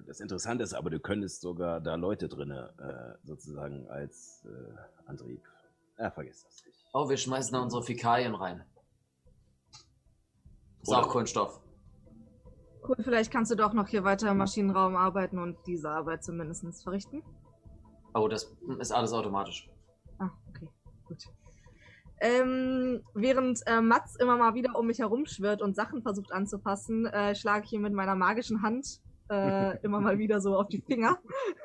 Das 0.07 0.20
Interessante 0.20 0.62
ist 0.62 0.74
aber, 0.74 0.91
du 0.91 1.01
könntest 1.01 1.41
sogar 1.41 1.81
da 1.81 1.95
Leute 1.95 2.28
drinne 2.28 2.73
äh, 2.78 3.27
sozusagen 3.27 3.89
als 3.89 4.45
äh, 4.47 5.09
Antrieb. 5.09 5.43
Ja, 5.99 6.11
vergiss 6.11 6.43
das 6.45 6.65
nicht. 6.66 6.85
Oh, 6.93 7.09
wir 7.09 7.16
schmeißen 7.16 7.53
da 7.55 7.61
unsere 7.61 7.82
Fäkalien 7.82 8.35
rein. 8.35 8.65
Ist 10.82 10.89
Oder- 10.89 11.01
auch 11.01 11.09
Kohlenstoff. 11.09 11.61
Cool, 12.87 12.97
vielleicht 13.01 13.31
kannst 13.31 13.51
du 13.51 13.57
doch 13.57 13.74
noch 13.74 13.89
hier 13.89 14.05
weiter 14.05 14.31
im 14.31 14.39
Maschinenraum 14.39 14.97
arbeiten 14.97 15.39
und 15.39 15.59
diese 15.66 15.91
Arbeit 15.91 16.24
zumindest 16.24 16.82
verrichten. 16.82 17.23
Oh, 18.15 18.27
das 18.27 18.51
ist 18.78 18.91
alles 18.91 19.12
automatisch. 19.12 19.69
Ah, 20.19 20.31
okay, 20.49 20.69
gut. 21.05 21.23
Ähm, 22.20 23.02
während 23.14 23.60
äh, 23.66 23.80
Mats 23.80 24.16
immer 24.16 24.36
mal 24.36 24.55
wieder 24.55 24.76
um 24.78 24.86
mich 24.86 24.98
herumschwirrt 24.98 25.62
und 25.62 25.74
Sachen 25.74 26.02
versucht 26.02 26.32
anzupassen, 26.32 27.06
äh, 27.06 27.34
schlage 27.34 27.64
ich 27.64 27.72
ihm 27.72 27.82
mit 27.82 27.94
meiner 27.94 28.14
magischen 28.14 28.62
Hand 28.62 29.01
äh, 29.30 29.78
immer 29.82 30.01
mal 30.01 30.18
wieder 30.18 30.40
so 30.40 30.56
auf 30.59 30.68
die 30.68 30.82
Finger, 30.82 31.18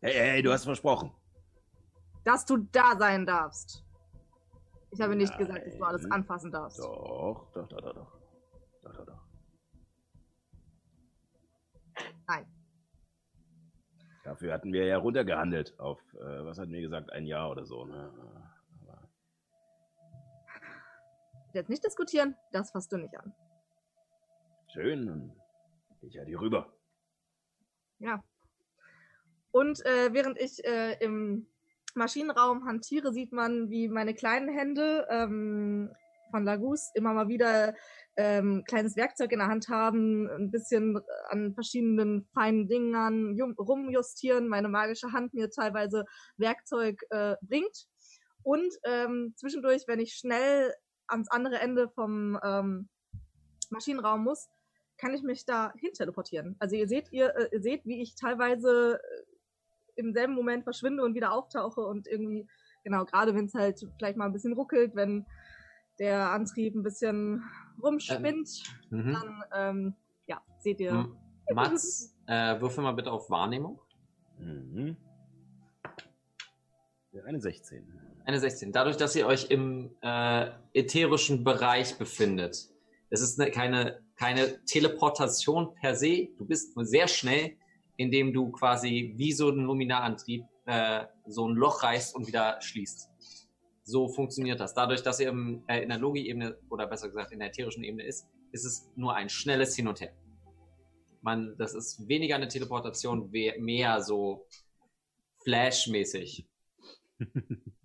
Hey, 0.00 0.12
hey, 0.12 0.30
hey, 0.30 0.42
du 0.42 0.52
hast 0.52 0.64
versprochen. 0.64 1.12
dass 2.24 2.44
du 2.44 2.58
da 2.58 2.96
sein 2.96 3.26
darfst. 3.26 3.84
Ich 4.90 5.00
habe 5.00 5.16
nicht 5.16 5.36
gesagt, 5.38 5.66
dass 5.66 5.76
du 5.76 5.84
alles 5.84 6.02
Nein. 6.02 6.12
anfassen 6.12 6.52
darfst. 6.52 6.78
Doch, 6.78 7.50
doch, 7.52 7.68
doch, 7.68 7.80
doch, 7.80 7.94
doch. 7.94 8.18
Doch, 8.82 8.92
doch, 8.94 9.06
doch. 9.06 9.22
Nein. 12.28 12.46
Dafür 14.24 14.52
hatten 14.52 14.72
wir 14.72 14.84
ja 14.84 14.98
runtergehandelt 14.98 15.78
auf, 15.80 15.98
äh, 16.14 16.44
was 16.44 16.58
hatten 16.58 16.72
wir 16.72 16.80
gesagt, 16.82 17.10
ein 17.12 17.26
Jahr 17.26 17.50
oder 17.50 17.64
so. 17.64 17.84
Ne? 17.86 18.10
Jetzt 21.58 21.70
nicht 21.70 21.84
diskutieren, 21.84 22.36
das 22.52 22.70
fasst 22.70 22.92
du 22.92 22.98
nicht 22.98 23.18
an. 23.18 23.34
schön, 24.72 25.06
dann 25.06 25.32
ich 26.02 26.14
ja 26.14 26.22
hier 26.22 26.40
rüber. 26.40 26.72
Ja. 27.98 28.22
Und 29.50 29.84
äh, 29.84 30.12
während 30.12 30.38
ich 30.38 30.64
äh, 30.64 30.96
im 31.04 31.48
Maschinenraum 31.96 32.64
hantiere, 32.64 33.12
sieht 33.12 33.32
man, 33.32 33.70
wie 33.70 33.88
meine 33.88 34.14
kleinen 34.14 34.48
Hände 34.48 35.04
ähm, 35.10 35.90
von 36.30 36.44
Lagus 36.44 36.92
immer 36.94 37.12
mal 37.12 37.26
wieder 37.26 37.74
ähm, 38.14 38.62
kleines 38.68 38.94
Werkzeug 38.94 39.32
in 39.32 39.40
der 39.40 39.48
Hand 39.48 39.68
haben, 39.68 40.30
ein 40.30 40.52
bisschen 40.52 41.00
an 41.30 41.54
verschiedenen 41.54 42.28
feinen 42.34 42.68
Dingen 42.68 43.40
rumjustieren, 43.58 44.46
meine 44.46 44.68
magische 44.68 45.10
Hand 45.10 45.34
mir 45.34 45.50
teilweise 45.50 46.04
Werkzeug 46.36 47.00
äh, 47.10 47.34
bringt. 47.42 47.88
Und 48.44 48.72
ähm, 48.84 49.34
zwischendurch, 49.36 49.88
wenn 49.88 49.98
ich 49.98 50.14
schnell 50.14 50.72
ans 51.08 51.28
andere 51.30 51.58
Ende 51.60 51.88
vom 51.88 52.38
ähm, 52.42 52.88
Maschinenraum 53.70 54.24
muss, 54.24 54.48
kann 54.96 55.14
ich 55.14 55.22
mich 55.22 55.44
da 55.44 55.72
hin 55.76 55.92
teleportieren. 55.92 56.56
Also 56.58 56.76
ihr 56.76 56.88
seht, 56.88 57.12
ihr, 57.12 57.34
äh, 57.36 57.48
ihr 57.52 57.60
seht, 57.62 57.84
wie 57.86 58.00
ich 58.02 58.14
teilweise 58.14 59.00
äh, 59.02 59.22
im 59.96 60.12
selben 60.12 60.34
Moment 60.34 60.64
verschwinde 60.64 61.02
und 61.04 61.14
wieder 61.14 61.32
auftauche 61.32 61.80
und 61.80 62.06
irgendwie, 62.06 62.46
genau, 62.84 63.04
gerade 63.04 63.34
wenn 63.34 63.46
es 63.46 63.54
halt 63.54 63.80
vielleicht 63.98 64.16
mal 64.16 64.26
ein 64.26 64.32
bisschen 64.32 64.52
ruckelt, 64.52 64.94
wenn 64.94 65.26
der 65.98 66.30
Antrieb 66.30 66.74
ein 66.74 66.82
bisschen 66.82 67.42
rumspinnt, 67.82 68.62
Mhm. 68.90 69.12
dann 69.12 69.44
ähm, 69.52 69.94
ja, 70.26 70.40
seht 70.60 70.80
ihr. 70.80 70.90
M- 70.90 71.16
Mats, 71.54 72.14
äh, 72.26 72.60
würfel 72.60 72.84
mal 72.84 72.92
bitte 72.92 73.10
auf 73.10 73.28
Wahrnehmung. 73.30 73.80
Mhm. 74.38 74.96
Ja, 77.12 77.24
eine 77.24 77.40
16. 77.40 77.86
Eine 78.28 78.40
16. 78.40 78.72
Dadurch, 78.72 78.98
dass 78.98 79.16
ihr 79.16 79.26
euch 79.26 79.46
im 79.48 79.96
äh, 80.02 80.50
ätherischen 80.74 81.44
Bereich 81.44 81.96
befindet. 81.96 82.68
Es 83.08 83.22
ist 83.22 83.38
ne, 83.38 83.50
keine, 83.50 84.02
keine 84.16 84.62
Teleportation 84.66 85.74
per 85.76 85.94
se. 85.94 86.28
Du 86.36 86.44
bist 86.44 86.76
nur 86.76 86.84
sehr 86.84 87.08
schnell, 87.08 87.56
indem 87.96 88.34
du 88.34 88.50
quasi 88.50 89.14
wie 89.16 89.32
so 89.32 89.48
ein 89.48 89.60
Luminarantrieb 89.60 90.44
äh, 90.66 91.06
so 91.26 91.48
ein 91.48 91.54
Loch 91.54 91.82
reißt 91.82 92.14
und 92.14 92.26
wieder 92.26 92.60
schließt. 92.60 93.08
So 93.84 94.08
funktioniert 94.10 94.60
das. 94.60 94.74
Dadurch, 94.74 95.02
dass 95.02 95.20
ihr 95.20 95.30
im, 95.30 95.64
äh, 95.66 95.82
in 95.82 95.88
der 95.88 95.96
Logi-Ebene 95.96 96.58
oder 96.68 96.86
besser 96.86 97.08
gesagt 97.08 97.32
in 97.32 97.38
der 97.38 97.48
ätherischen 97.48 97.82
Ebene 97.82 98.04
ist, 98.04 98.28
ist 98.52 98.66
es 98.66 98.90
nur 98.94 99.14
ein 99.14 99.30
schnelles 99.30 99.74
Hin 99.74 99.88
und 99.88 100.02
Her. 100.02 100.12
Man, 101.22 101.56
das 101.56 101.72
ist 101.72 102.06
weniger 102.06 102.34
eine 102.34 102.48
Teleportation, 102.48 103.30
mehr 103.30 104.02
so 104.02 104.46
Flash-mäßig. 105.44 106.46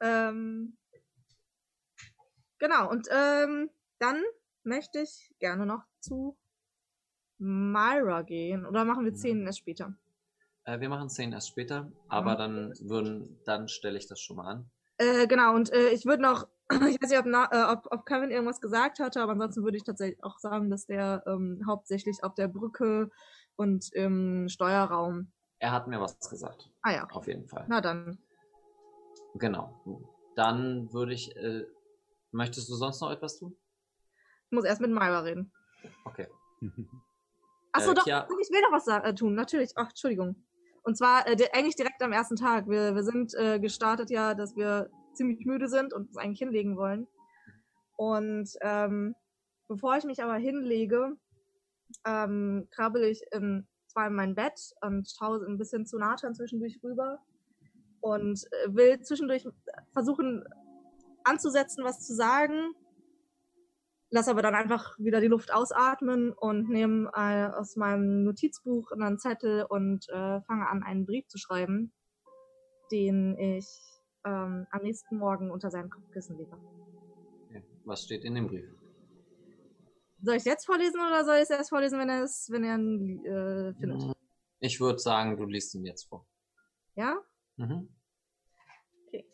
Ähm, 0.00 0.76
genau, 2.58 2.90
und 2.90 3.08
ähm, 3.10 3.70
dann 3.98 4.22
möchte 4.62 5.00
ich 5.00 5.34
gerne 5.38 5.66
noch 5.66 5.84
zu 6.00 6.36
Myra 7.38 8.22
gehen. 8.22 8.66
Oder 8.66 8.84
machen 8.84 9.04
wir 9.04 9.14
10 9.14 9.46
erst 9.46 9.58
später? 9.58 9.94
Äh, 10.64 10.80
wir 10.80 10.88
machen 10.88 11.08
10 11.08 11.32
erst 11.32 11.48
später, 11.48 11.90
aber 12.08 12.30
Ja. 12.32 12.36
dann 12.36 12.72
würden, 12.80 13.38
dann 13.44 13.68
stelle 13.68 13.98
ich 13.98 14.06
das 14.06 14.20
schon 14.20 14.36
mal 14.36 14.46
an. 14.50 14.70
Äh, 14.98 15.26
genau, 15.26 15.54
und 15.54 15.72
äh, 15.72 15.90
ich 15.90 16.06
würde 16.06 16.22
noch, 16.22 16.48
ich 16.72 17.00
weiß 17.02 17.10
nicht, 17.10 17.18
ob, 17.18 17.26
na, 17.26 17.48
äh, 17.52 17.72
ob, 17.72 17.86
ob 17.90 18.06
Kevin 18.06 18.30
irgendwas 18.30 18.60
gesagt 18.60 18.98
hatte, 18.98 19.20
aber 19.22 19.32
ansonsten 19.32 19.62
würde 19.62 19.76
ich 19.76 19.84
tatsächlich 19.84 20.22
auch 20.24 20.38
sagen, 20.38 20.70
dass 20.70 20.86
der 20.86 21.22
ähm, 21.26 21.62
hauptsächlich 21.66 22.24
auf 22.24 22.34
der 22.34 22.48
Brücke 22.48 23.10
und 23.56 23.92
im 23.92 24.48
Steuerraum. 24.48 25.32
Er 25.58 25.72
hat 25.72 25.86
mir 25.86 26.00
was 26.00 26.18
gesagt, 26.18 26.70
Ah 26.82 26.92
ja, 26.92 27.08
auf 27.12 27.26
jeden 27.26 27.46
Fall. 27.46 27.66
na 27.68 27.80
dann. 27.80 28.18
Genau. 29.38 29.80
Dann 30.34 30.92
würde 30.92 31.12
ich, 31.14 31.34
äh, 31.36 31.64
möchtest 32.32 32.68
du 32.68 32.74
sonst 32.74 33.00
noch 33.00 33.10
etwas 33.10 33.38
tun? 33.38 33.56
Ich 34.46 34.52
muss 34.52 34.64
erst 34.64 34.80
mit 34.80 34.90
Myra 34.90 35.20
reden. 35.20 35.52
Okay. 36.04 36.28
Achso, 37.72 37.90
Äh, 37.90 37.94
doch, 37.94 38.04
Kia- 38.04 38.26
ich 38.40 38.50
will 38.50 38.60
noch 38.62 38.72
was 38.72 38.86
äh, 38.86 39.14
tun, 39.14 39.34
natürlich. 39.34 39.72
Ach, 39.76 39.88
Entschuldigung. 39.88 40.36
Und 40.82 40.96
zwar 40.96 41.26
äh, 41.26 41.36
eigentlich 41.52 41.74
direkt 41.76 42.00
am 42.02 42.12
ersten 42.12 42.36
Tag. 42.36 42.68
Wir, 42.68 42.94
wir 42.94 43.02
sind 43.02 43.34
äh, 43.34 43.58
gestartet 43.58 44.10
ja, 44.10 44.34
dass 44.34 44.54
wir 44.56 44.88
ziemlich 45.14 45.44
müde 45.44 45.68
sind 45.68 45.92
und 45.92 46.08
uns 46.08 46.16
eigentlich 46.16 46.38
hinlegen 46.38 46.76
wollen. 46.76 47.06
Und 47.96 48.48
ähm, 48.60 49.14
bevor 49.68 49.96
ich 49.96 50.04
mich 50.04 50.22
aber 50.22 50.34
hinlege, 50.36 51.16
ähm, 52.04 52.68
krabbel 52.70 53.04
ich 53.04 53.22
in, 53.32 53.66
zwar 53.88 54.06
in 54.08 54.14
mein 54.14 54.34
Bett 54.34 54.74
und 54.82 55.08
schaue 55.10 55.44
ein 55.46 55.58
bisschen 55.58 55.86
zu 55.86 55.98
Nathan 55.98 56.34
zwischendurch 56.34 56.78
rüber 56.82 57.18
und 58.00 58.44
äh, 58.50 58.74
will 58.74 59.00
zwischendurch 59.00 59.46
versuchen 59.92 60.44
anzusetzen, 61.24 61.84
was 61.84 62.06
zu 62.06 62.14
sagen, 62.14 62.72
lass 64.10 64.28
aber 64.28 64.42
dann 64.42 64.54
einfach 64.54 64.98
wieder 64.98 65.20
die 65.20 65.26
Luft 65.26 65.52
ausatmen 65.52 66.32
und 66.32 66.68
nehme 66.68 67.10
äh, 67.14 67.46
aus 67.46 67.76
meinem 67.76 68.24
Notizbuch 68.24 68.92
einen 68.92 69.18
Zettel 69.18 69.64
und 69.68 70.08
äh, 70.08 70.40
fange 70.42 70.68
an, 70.68 70.82
einen 70.82 71.06
Brief 71.06 71.26
zu 71.28 71.38
schreiben, 71.38 71.92
den 72.92 73.36
ich 73.38 73.66
ähm, 74.24 74.66
am 74.70 74.82
nächsten 74.82 75.18
Morgen 75.18 75.50
unter 75.50 75.70
seinem 75.70 75.90
Kopfkissen 75.90 76.36
lege. 76.36 76.56
Was 77.84 78.02
steht 78.02 78.24
in 78.24 78.34
dem 78.34 78.48
Brief? 78.48 78.68
Soll 80.22 80.34
ich 80.34 80.40
es 80.40 80.44
jetzt 80.44 80.66
vorlesen 80.66 81.00
oder 81.00 81.24
soll 81.24 81.36
ich 81.36 81.42
es 81.42 81.50
erst 81.50 81.70
vorlesen, 81.70 81.98
wenn 81.98 82.08
er 82.08 82.24
es, 82.24 82.48
wenn 82.50 82.64
er 82.64 82.76
ihn 82.76 83.24
äh, 83.24 83.74
findet? 83.74 84.16
Ich 84.58 84.80
würde 84.80 84.98
sagen, 84.98 85.36
du 85.36 85.44
liest 85.44 85.74
ihn 85.74 85.84
jetzt 85.84 86.08
vor. 86.08 86.26
Ja? 86.94 87.16
Mhm. 87.56 87.88
Okay. 89.06 89.26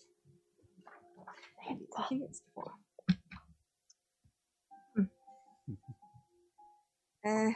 Ich 1.68 2.10
ihn 2.10 2.20
jetzt 2.22 2.44
vor. 2.54 2.78
Hm. 4.94 5.10
Äh, 7.22 7.52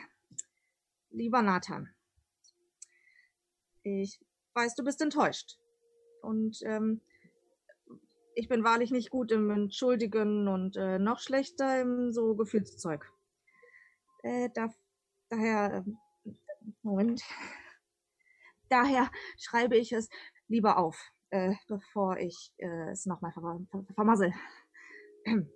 lieber 1.10 1.42
Nathan, 1.42 1.94
ich 3.82 4.20
weiß, 4.54 4.74
du 4.74 4.84
bist 4.84 5.00
enttäuscht. 5.00 5.58
Und 6.22 6.60
ähm, 6.62 7.00
ich 8.34 8.48
bin 8.48 8.64
wahrlich 8.64 8.90
nicht 8.90 9.10
gut 9.10 9.30
im 9.30 9.50
Entschuldigen 9.50 10.48
und 10.48 10.76
äh, 10.76 10.98
noch 10.98 11.20
schlechter 11.20 11.80
im 11.80 12.12
so 12.12 12.34
Gefühlszeug. 12.34 13.10
Äh, 14.22 14.50
da, 14.52 14.74
daher, 15.28 15.84
ähm, 15.86 15.98
Moment. 16.82 17.22
Daher 18.68 19.08
schreibe 19.38 19.76
ich 19.76 19.92
es 19.92 20.08
lieber 20.48 20.78
auf, 20.78 20.98
äh, 21.30 21.54
bevor 21.68 22.18
ich 22.18 22.52
äh, 22.58 22.90
es 22.90 23.06
nochmal 23.06 23.32
ver 23.32 23.60
ver 23.70 23.84
vermassel. 23.94 24.32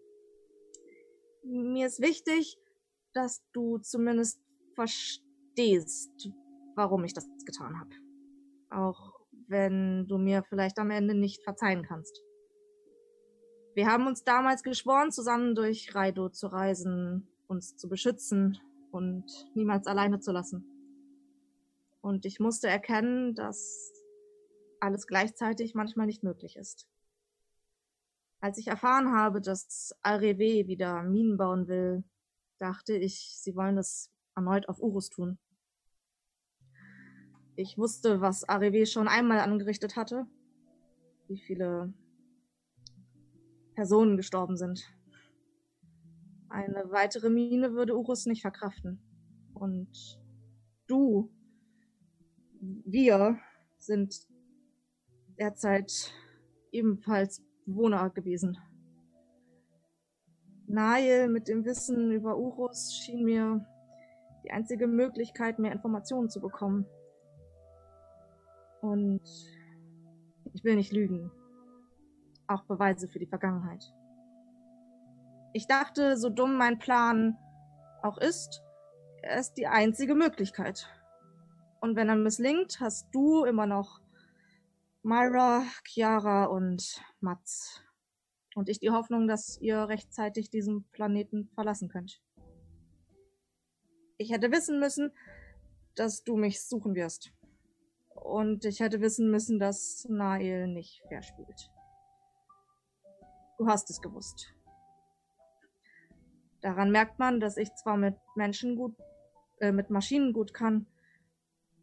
Mir 1.45 1.87
ist 1.87 2.01
wichtig, 2.01 2.59
dass 3.13 3.43
du 3.53 3.79
zumindest 3.79 4.41
verstehst, 4.75 6.31
warum 6.75 7.05
ich 7.05 7.15
das 7.15 7.29
getan 7.45 7.79
habe. 7.79 7.91
Auch 8.71 9.21
wenn 9.49 10.07
du 10.07 10.17
mir 10.19 10.45
vielleicht 10.45 10.79
am 10.79 10.91
Ende 10.91 11.15
nicht 11.15 11.43
verzeihen 11.43 11.83
kannst. 11.83 12.23
Wir 13.75 13.87
haben 13.87 14.07
uns 14.07 14.23
damals 14.23 14.63
geschworen, 14.63 15.11
zusammen 15.11 15.55
durch 15.55 15.95
Raido 15.95 16.29
zu 16.29 16.47
reisen, 16.47 17.29
uns 17.49 17.77
zu 17.77 17.89
beschützen 17.89 18.59
und 18.93 19.25
niemals 19.55 19.87
alleine 19.87 20.21
zu 20.21 20.33
lassen. 20.33 20.65
Und 22.01 22.25
ich 22.27 22.41
musste 22.41 22.69
erkennen, 22.69 23.35
dass 23.35 23.93
alles 24.81 25.07
gleichzeitig 25.07 25.75
manchmal 25.75 26.07
nicht 26.07 26.23
möglich 26.23 26.57
ist. 26.57 26.89
Als 28.41 28.59
ich 28.59 28.69
erfahren 28.69 29.13
habe, 29.13 29.41
dass 29.41 29.95
Arewe 30.03 30.67
wieder 30.67 31.03
Minen 31.03 31.37
bauen 31.37 31.69
will, 31.69 32.05
dachte 32.59 32.95
ich, 32.95 33.37
sie 33.39 33.55
wollen 33.55 33.77
das 33.77 34.11
erneut 34.35 34.69
auf 34.69 34.81
Urus 34.81 35.11
tun. 35.11 35.39
Ich 37.57 37.77
wusste, 37.77 38.23
was 38.23 38.49
Arewe 38.49 38.87
schon 38.87 39.09
einmal 39.09 39.41
angerichtet 39.41 39.97
hatte, 39.97 40.27
wie 41.29 41.39
viele 41.39 41.93
Personen 43.75 44.17
gestorben 44.17 44.57
sind. 44.57 44.91
Eine 46.49 46.91
weitere 46.91 47.29
Mine 47.29 47.75
würde 47.75 47.97
Urus 47.97 48.27
nicht 48.27 48.41
verkraften. 48.41 49.01
Und 49.53 50.19
du, 50.87 51.31
wir 52.61 53.39
sind 53.79 54.30
derzeit 55.41 56.13
ebenfalls 56.71 57.43
Bewohner 57.65 58.11
gewesen. 58.11 58.59
Nail 60.67 61.29
mit 61.29 61.49
dem 61.49 61.65
Wissen 61.65 62.13
über 62.13 62.37
Urus 62.37 62.95
schien 62.95 63.25
mir 63.25 63.67
die 64.45 64.53
einzige 64.53 64.87
Möglichkeit, 64.87 65.59
mehr 65.59 65.73
Informationen 65.73 66.29
zu 66.29 66.41
bekommen. 66.41 66.87
Und 68.81 69.23
ich 70.53 70.63
will 70.63 70.77
nicht 70.77 70.93
lügen. 70.93 71.33
Auch 72.47 72.65
Beweise 72.65 73.09
für 73.09 73.19
die 73.19 73.27
Vergangenheit. 73.27 73.85
Ich 75.53 75.67
dachte, 75.67 76.17
so 76.17 76.31
dumm 76.31 76.57
mein 76.57 76.79
Plan 76.79 77.37
auch 78.03 78.19
ist, 78.19 78.63
er 79.23 79.41
ist 79.41 79.55
die 79.55 79.67
einzige 79.67 80.15
Möglichkeit. 80.15 80.89
Und 81.81 81.97
wenn 81.97 82.09
er 82.09 82.17
misslingt, 82.17 82.79
hast 82.81 83.09
du 83.13 83.45
immer 83.45 83.67
noch 83.67 84.01
Myra, 85.03 85.65
Chiara 85.85 86.45
und 86.45 87.03
Mats. 87.21 87.83
Und 88.55 88.69
ich 88.69 88.81
die 88.81 88.91
Hoffnung, 88.91 89.29
dass 89.29 89.59
ihr 89.61 89.89
rechtzeitig 89.89 90.51
diesen 90.51 90.85
Planeten 90.93 91.49
verlassen 91.55 91.89
könnt. 91.89 92.21
Ich 94.19 94.31
hätte 94.31 94.53
wissen 94.53 94.79
müssen, 94.79 95.13
dass 95.95 96.23
du 96.23 96.37
mich 96.37 96.63
suchen 96.63 96.95
wirst. 96.95 97.33
Und 98.11 98.67
ich 98.67 98.81
hätte 98.81 99.01
wissen 99.01 99.31
müssen, 99.31 99.59
dass 99.59 100.07
Nael 100.11 100.69
nicht 100.69 101.03
fair 101.09 101.23
spielt. 101.23 101.71
Du 103.57 103.67
hast 103.67 103.89
es 103.89 104.03
gewusst. 104.03 104.55
Daran 106.61 106.91
merkt 106.91 107.19
man, 107.19 107.41
dass 107.41 107.57
ich 107.57 107.75
zwar 107.75 107.97
mit 107.97 108.17
Menschen 108.35 108.77
gut, 108.77 108.95
äh, 109.61 109.73
mit 109.73 109.89
Maschinen 109.89 110.35
gut 110.35 110.53
kann, 110.53 110.87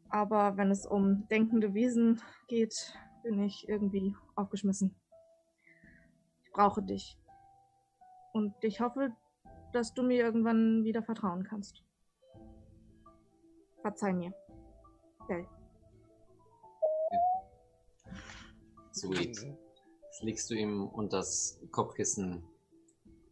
aber 0.10 0.58
wenn 0.58 0.70
es 0.70 0.86
um 0.86 1.28
denkende 1.30 1.74
Wesen 1.74 2.22
geht, 2.48 2.94
bin 3.28 3.44
ich 3.44 3.68
irgendwie 3.68 4.16
aufgeschmissen. 4.36 4.96
Ich 6.46 6.52
brauche 6.54 6.82
dich. 6.82 7.18
Und 8.32 8.54
ich 8.62 8.80
hoffe, 8.80 9.12
dass 9.74 9.94
du 9.94 10.02
mir 10.02 10.24
irgendwann 10.24 10.86
wieder 10.86 11.04
vertrauen 11.04 11.44
kannst. 11.44 11.84
Verzeih 13.82 14.14
mir. 14.14 14.34
Bell. 15.28 15.46
Sweet. 18.94 19.38
Jetzt 20.06 20.24
legst 20.24 20.50
du 20.50 20.56
ihm 20.56 20.88
unter 20.88 21.18
das 21.18 21.62
Kopfkissen 21.72 22.44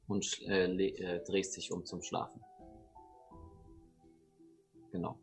und 0.07 0.41
äh, 0.41 0.65
äh, 0.65 1.23
drehst 1.23 1.55
dich 1.55 1.71
um 1.71 1.85
zum 1.85 2.01
Schlafen. 2.01 2.43
Genau. 4.91 5.17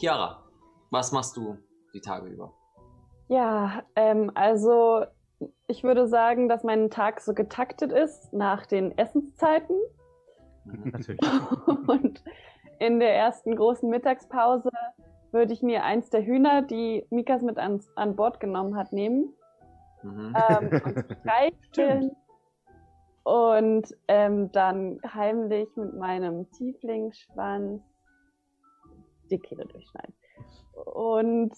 Chiara, 0.00 0.50
was 0.90 1.12
machst 1.12 1.36
du 1.36 1.58
die 1.92 2.00
Tage 2.00 2.28
über? 2.28 2.57
Ja, 3.28 3.82
ähm, 3.94 4.32
also 4.34 5.04
ich 5.66 5.84
würde 5.84 6.08
sagen, 6.08 6.48
dass 6.48 6.64
mein 6.64 6.90
Tag 6.90 7.20
so 7.20 7.34
getaktet 7.34 7.92
ist 7.92 8.32
nach 8.32 8.66
den 8.66 8.96
Essenszeiten. 8.96 9.76
Mhm. 10.64 10.90
Natürlich. 10.90 11.20
Und 11.86 12.24
in 12.78 13.00
der 13.00 13.14
ersten 13.14 13.54
großen 13.54 13.88
Mittagspause 13.88 14.70
würde 15.30 15.52
ich 15.52 15.62
mir 15.62 15.84
eins 15.84 16.10
der 16.10 16.24
Hühner, 16.24 16.62
die 16.62 17.06
Mikas 17.10 17.42
mit 17.42 17.58
ans, 17.58 17.88
an 17.96 18.16
Bord 18.16 18.40
genommen 18.40 18.76
hat, 18.76 18.92
nehmen 18.92 19.34
Mhm. 20.02 20.34
ähm, 20.48 20.80
und 20.84 21.04
streicheln 21.20 22.16
und 23.24 23.96
ähm, 24.06 24.50
dann 24.52 25.00
heimlich 25.12 25.68
mit 25.76 25.94
meinem 25.94 26.50
Tieflingsschwanz 26.52 27.82
die 29.30 29.38
Kehle 29.38 29.66
durchschneiden. 29.66 30.14
Und 30.84 31.52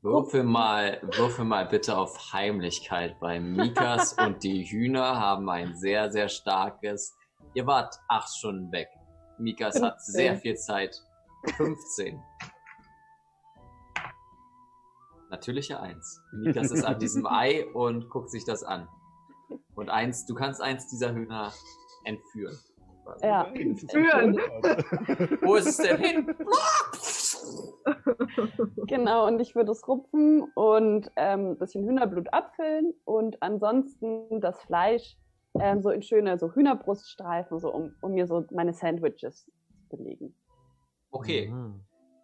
Würfel 0.00 0.44
mal, 0.44 0.98
würfel 1.02 1.44
mal 1.44 1.66
bitte 1.66 1.98
auf 1.98 2.32
Heimlichkeit, 2.32 3.16
weil 3.20 3.40
Mikas 3.40 4.12
und 4.18 4.42
die 4.42 4.64
Hühner 4.64 5.20
haben 5.20 5.48
ein 5.50 5.76
sehr, 5.76 6.10
sehr 6.10 6.28
starkes. 6.28 7.14
Ihr 7.54 7.66
wart 7.66 7.94
acht 8.08 8.34
Stunden 8.34 8.72
weg. 8.72 8.88
Mikas 9.38 9.82
hat 9.82 9.96
15. 9.96 10.14
sehr 10.14 10.36
viel 10.36 10.56
Zeit. 10.56 10.96
15. 11.56 12.20
Natürliche 15.30 15.80
Eins. 15.80 16.22
Mikas 16.32 16.70
ist 16.70 16.84
an 16.84 16.98
diesem 16.98 17.26
Ei 17.30 17.66
und 17.74 18.08
guckt 18.08 18.30
sich 18.30 18.44
das 18.46 18.64
an. 18.64 18.88
Und 19.74 19.90
eins, 19.90 20.24
du 20.26 20.34
kannst 20.34 20.62
eins 20.62 20.88
dieser 20.88 21.14
Hühner 21.14 21.52
entführen. 22.04 22.58
ja, 23.22 23.44
Führen. 23.90 24.36
Wo 25.42 25.56
ist 25.56 25.66
es 25.66 25.76
denn 25.76 25.98
hin? 25.98 26.34
Genau, 28.86 29.26
und 29.26 29.40
ich 29.40 29.54
würde 29.54 29.72
es 29.72 29.86
rupfen 29.86 30.44
und 30.54 31.10
ähm, 31.16 31.50
ein 31.50 31.58
bisschen 31.58 31.84
Hühnerblut 31.86 32.32
abfüllen 32.32 32.94
und 33.04 33.42
ansonsten 33.42 34.40
das 34.40 34.60
Fleisch 34.62 35.16
ähm, 35.60 35.82
so 35.82 35.90
in 35.90 36.02
schöne 36.02 36.38
so 36.38 36.52
Hühnerbruststreifen, 36.52 37.58
so 37.58 37.72
um, 37.72 37.94
um 38.00 38.12
mir 38.12 38.26
so 38.26 38.44
meine 38.50 38.72
Sandwiches 38.72 39.50
zu 39.90 39.96
belegen. 39.96 40.34
Okay. 41.10 41.48
Mhm. 41.48 41.80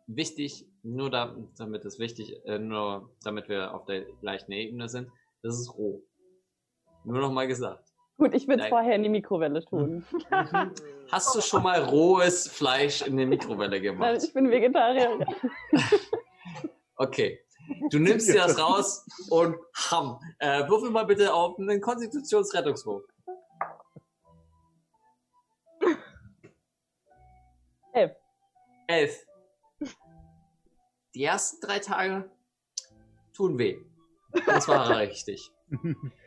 wichtig, 0.06 0.66
nur 0.82 1.10
da, 1.10 1.34
damit 1.56 1.84
es 1.84 1.98
wichtig, 1.98 2.44
äh, 2.44 2.58
nur 2.58 3.10
damit 3.22 3.48
wir 3.48 3.74
auf 3.74 3.86
der 3.86 4.04
gleichen 4.20 4.52
Ebene 4.52 4.88
sind, 4.88 5.10
das 5.42 5.58
ist 5.58 5.76
roh. 5.76 6.02
Nur 7.04 7.20
noch 7.20 7.32
mal 7.32 7.46
gesagt. 7.46 7.83
Gut, 8.16 8.32
ich 8.34 8.46
würde 8.46 8.62
es 8.62 8.64
Nein. 8.64 8.70
vorher 8.70 8.94
in 8.94 9.02
die 9.02 9.08
Mikrowelle 9.08 9.64
tun. 9.64 10.04
Hast 11.10 11.34
du 11.34 11.40
schon 11.42 11.62
mal 11.64 11.82
rohes 11.82 12.46
Fleisch 12.48 13.02
in 13.02 13.16
die 13.16 13.26
Mikrowelle 13.26 13.80
gemacht? 13.80 14.22
ich 14.22 14.32
bin 14.32 14.50
Vegetarier. 14.50 15.18
Okay. 16.96 17.40
Du 17.90 17.98
nimmst 17.98 18.28
dir 18.28 18.34
das 18.34 18.56
raus 18.56 19.04
und 19.28 19.56
ham. 19.90 20.20
Äh, 20.38 20.68
würfel 20.68 20.90
mal 20.90 21.04
bitte 21.04 21.34
auf 21.34 21.58
einen 21.58 21.80
Konstitutionsrettungswurf. 21.80 23.02
Elf. 27.92 28.12
Elf. 28.86 29.26
Die 31.14 31.24
ersten 31.24 31.66
drei 31.66 31.78
Tage 31.80 32.30
tun 33.34 33.58
weh. 33.58 33.78
Das 34.46 34.68
war 34.68 34.88
richtig. 34.96 35.50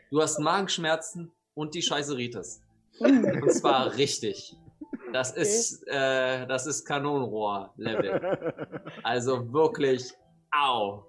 Du 0.09 0.22
hast 0.22 0.39
Magenschmerzen 0.39 1.31
und 1.58 1.74
die 1.74 1.82
Scheißeritis. 1.82 2.62
Und 3.00 3.52
zwar 3.52 3.96
richtig. 3.96 4.56
Das 5.14 5.32
Okay. 5.32 5.42
ist, 5.42 5.84
äh, 5.88 6.48
das 6.48 6.66
ist 6.66 6.86
Kanonenrohr-Level. 6.86 8.92
Also 9.04 9.54
wirklich, 9.54 10.14
au. 10.52 11.04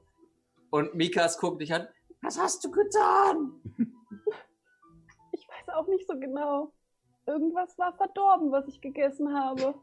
Und 0.70 0.94
Mikas 0.94 1.38
guckt 1.38 1.62
dich 1.62 1.72
an. 1.72 1.88
Was 2.22 2.38
hast 2.38 2.62
du 2.64 2.70
getan? 2.70 3.52
Ich 5.32 5.48
weiß 5.48 5.74
auch 5.74 5.86
nicht 5.88 6.06
so 6.06 6.18
genau. 6.18 6.72
Irgendwas 7.26 7.76
war 7.78 7.94
verdorben, 7.96 8.52
was 8.52 8.68
ich 8.68 8.80
gegessen 8.80 9.34
habe. 9.34 9.74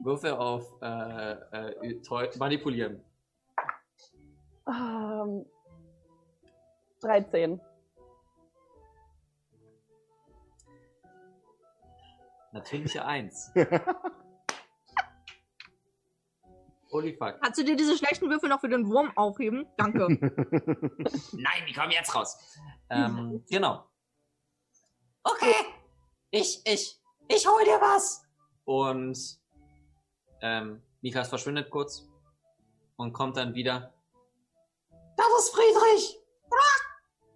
Würfe 0.00 0.38
auf 0.38 0.70
äh, 0.82 1.32
äh, 1.32 2.38
manipulieren. 2.38 3.02
Ähm, 4.66 5.46
13. 7.00 7.60
Natürliche 12.52 13.04
Eins. 13.04 13.50
Holy 16.90 17.16
fuck. 17.16 17.40
Kannst 17.40 17.58
du 17.58 17.64
dir 17.64 17.74
diese 17.74 17.96
schlechten 17.96 18.28
Würfel 18.28 18.50
noch 18.50 18.60
für 18.60 18.68
den 18.68 18.86
Wurm 18.86 19.10
aufheben? 19.16 19.66
Danke. 19.78 20.06
Nein, 21.32 21.64
die 21.66 21.72
kommen 21.72 21.90
jetzt 21.90 22.14
raus. 22.14 22.36
Ähm, 22.90 23.42
genau. 23.48 23.86
Okay. 25.24 25.54
Ich, 26.30 26.60
ich, 26.66 27.00
ich 27.28 27.46
hol 27.48 27.64
dir 27.64 27.80
was. 27.80 28.26
Und 28.64 29.18
ähm, 30.42 30.82
Mikas 31.00 31.28
verschwindet 31.28 31.70
kurz 31.70 32.06
und 32.96 33.14
kommt 33.14 33.38
dann 33.38 33.54
wieder 33.54 33.94
Das 35.16 35.26
ist 35.38 35.54
Friedrich. 35.54 36.18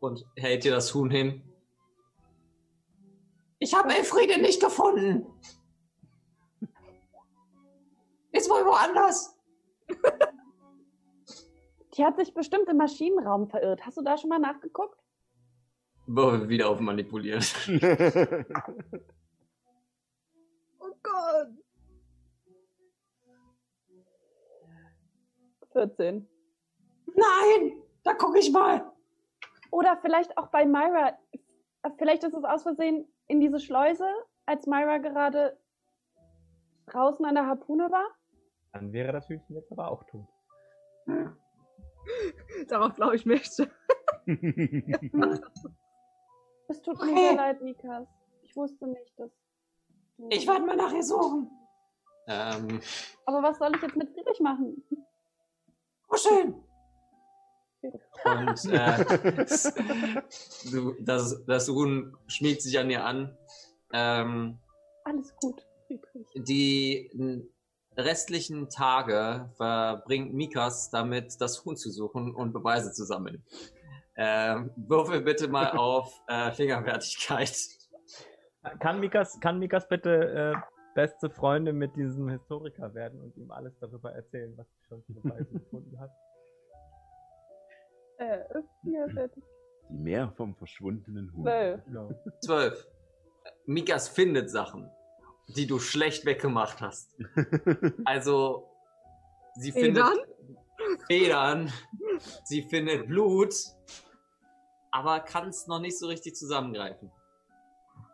und 0.01 0.25
hält 0.37 0.65
dir 0.65 0.73
das 0.73 0.93
Huhn 0.95 1.11
hin. 1.11 1.43
Ich 3.59 3.75
habe 3.75 3.95
Elfriede 3.95 4.41
nicht 4.41 4.61
gefunden. 4.61 5.27
Ist 8.33 8.51
wohl 8.51 8.65
woanders. 8.67 9.35
Die 11.97 12.05
hat 12.05 12.17
sich 12.19 12.35
bestimmt 12.35 12.69
im 12.69 12.77
Maschinenraum 12.77 13.49
verirrt. 13.49 13.87
Hast 13.87 13.97
du 13.97 14.03
da 14.03 14.19
schon 14.19 14.29
mal 14.29 14.39
nachgeguckt? 14.39 15.01
Wieder 16.07 16.69
auf 16.69 16.81
manipulieren. 16.81 17.43
oh 20.79 20.93
Gott. 21.03 21.49
14. 25.73 26.29
Nein, 27.07 27.83
da 28.03 28.13
guck 28.15 28.37
ich 28.37 28.53
mal. 28.53 28.93
Oder 29.71 29.99
vielleicht 30.01 30.37
auch 30.37 30.49
bei 30.49 30.67
Myra. 30.67 31.19
Vielleicht 31.99 32.25
ist 32.25 32.35
es 32.35 32.45
aus 32.45 32.63
Versehen 32.63 33.07
in 33.29 33.41
diese 33.41 33.61
Schleuse, 33.61 34.09
als 34.47 34.67
Myra 34.67 34.99
gerade 34.99 35.59
draußen 36.87 37.25
an 37.25 37.35
der 37.35 37.47
Harpune 37.47 37.91
war. 37.91 38.07
Dann 38.73 38.93
wäre 38.93 39.13
das 39.13 39.29
Hühnchen 39.29 39.57
jetzt 39.57 39.73
aber 39.73 39.91
auch 39.91 40.05
tot. 40.05 40.27
Darauf 42.69 42.95
glaube 42.95 43.17
ich 43.17 43.27
nicht. 43.27 43.51
Es 46.69 46.83
tut 46.83 47.01
mir 47.01 47.15
sehr 47.17 47.35
leid, 47.37 47.63
Mikas. 47.63 48.09
Ich 48.43 48.57
wusste 48.57 48.89
nicht, 48.89 49.17
dass. 49.21 49.31
Ich 50.31 50.47
werde 50.49 50.67
mal 50.67 50.75
nachher 50.77 51.03
suchen. 51.03 51.49
ähm, 52.27 52.81
Aber 53.25 53.41
was 53.43 53.59
soll 53.59 53.71
ich 53.77 53.83
jetzt 53.83 53.95
mit 53.97 54.11
Friedrich 54.11 54.41
machen? 54.41 54.83
Oh, 56.09 56.17
schön. 56.17 56.61
Und 58.25 58.73
äh, 58.73 59.05
das, 61.01 61.45
das 61.47 61.69
Huhn 61.69 62.17
schmiegt 62.27 62.63
sich 62.63 62.79
an 62.79 62.89
dir 62.89 63.05
an. 63.05 63.37
Ähm, 63.93 64.59
Alles 65.05 65.35
gut, 65.37 65.67
Friedrich. 65.87 66.27
die 66.35 67.49
restlichen 67.97 68.69
Tage 68.69 69.51
verbringt 69.57 70.35
Mikas 70.35 70.91
damit, 70.91 71.41
das 71.41 71.65
Huhn 71.65 71.77
zu 71.77 71.91
suchen 71.91 72.35
und 72.35 72.53
Beweise 72.53 72.93
zu 72.93 73.05
sammeln. 73.05 73.43
Ähm, 74.17 74.71
würfel 74.77 75.21
bitte 75.21 75.49
mal 75.49 75.71
auf 75.77 76.23
äh, 76.29 76.51
Fingerwertigkeit. 76.53 77.55
Kann 78.81 79.01
Mikas, 79.01 79.39
kann 79.41 79.59
Mikas 79.59 79.87
bitte 79.89 80.55
äh, 80.55 80.55
beste 80.95 81.31
Freunde 81.31 81.73
mit 81.73 81.95
diesem 81.95 82.29
Historiker 82.29 82.95
werden 82.95 83.21
und 83.21 83.37
ihm 83.37 83.51
alles 83.51 83.79
darüber 83.79 84.13
erzählen, 84.13 84.57
was 84.57 84.67
sie 84.67 84.87
schon 84.89 85.03
für 85.05 85.13
Beweise 85.13 85.45
gefunden 85.53 86.01
hat? 86.01 86.11
Äh, 88.19 88.39
fertig. 89.13 89.45
Die 89.89 89.95
Meer 89.95 90.33
vom 90.37 90.55
verschwundenen 90.57 91.33
Huhn. 91.35 91.45
Zwölf. 91.45 91.81
Zwölf. 92.41 92.87
Mikas 93.67 94.09
findet 94.09 94.51
Sachen, 94.51 94.91
die 95.49 95.67
du 95.67 95.79
schlecht 95.79 96.25
weggemacht 96.25 96.81
hast. 96.81 97.17
Also, 98.05 98.69
sie 99.55 99.73
Federn? 99.73 100.15
findet 100.15 101.07
Federn, 101.07 101.73
sie 102.45 102.63
findet 102.63 103.09
Blut, 103.09 103.55
aber 104.91 105.21
kann 105.21 105.49
es 105.49 105.67
noch 105.67 105.81
nicht 105.81 105.99
so 105.99 106.07
richtig 106.07 106.37
zusammengreifen. 106.37 107.11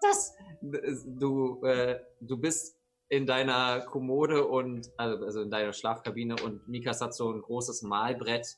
Das, 0.00 0.34
du, 0.60 1.62
äh, 1.64 2.00
du 2.20 2.36
bist 2.38 2.76
in 3.08 3.26
deiner 3.26 3.80
Kommode 3.80 4.46
und, 4.46 4.90
also 4.96 5.24
also 5.24 5.42
in 5.42 5.50
deiner 5.50 5.72
Schlafkabine 5.72 6.36
und 6.42 6.66
Mikas 6.68 7.00
hat 7.00 7.14
so 7.14 7.30
ein 7.30 7.42
großes 7.42 7.82
Malbrett, 7.82 8.56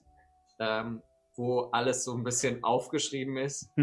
ähm, 0.58 1.02
wo 1.36 1.68
alles 1.72 2.04
so 2.04 2.14
ein 2.14 2.24
bisschen 2.24 2.62
aufgeschrieben 2.62 3.36
ist. 3.36 3.70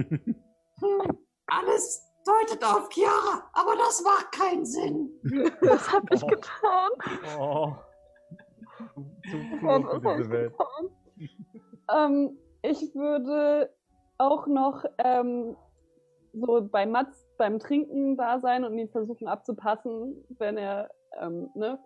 Alles 1.47 2.01
deutet 2.25 2.63
auf 2.63 2.89
Chiara, 2.89 3.43
aber 3.53 3.75
das 3.75 4.01
macht 4.03 4.31
keinen 4.31 4.65
Sinn. 4.65 5.11
Was 5.61 5.91
hab 5.91 6.03
ich 6.13 6.25
getan? 6.25 6.89
Oh. 7.37 7.73
Zu 9.29 9.37
Was 9.61 9.81
für 9.81 9.93
hab 9.93 10.05
ich 10.05 10.17
diese 10.17 10.29
Welt. 10.31 10.53
getan? 10.57 10.89
ähm, 11.93 12.37
ich 12.61 12.95
würde 12.95 13.73
auch 14.17 14.47
noch 14.47 14.85
ähm, 14.99 15.57
so 16.33 16.67
bei 16.71 16.85
Mats 16.85 17.27
beim 17.37 17.59
Trinken 17.59 18.17
da 18.17 18.39
sein 18.39 18.63
und 18.63 18.77
ihn 18.77 18.89
versuchen 18.89 19.27
abzupassen, 19.27 20.23
wenn 20.37 20.57
er 20.57 20.89
ähm, 21.19 21.49
ne, 21.55 21.79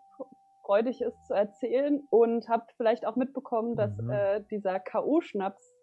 freudig 0.66 1.02
ist 1.02 1.16
zu 1.28 1.34
erzählen 1.34 2.02
und 2.10 2.48
habe 2.50 2.66
vielleicht 2.78 3.06
auch 3.06 3.16
mitbekommen, 3.16 3.76
dass 3.76 3.96
Mhm. 3.98 4.10
äh, 4.10 4.44
dieser 4.50 4.80
K.O.-Schnaps 4.80 5.74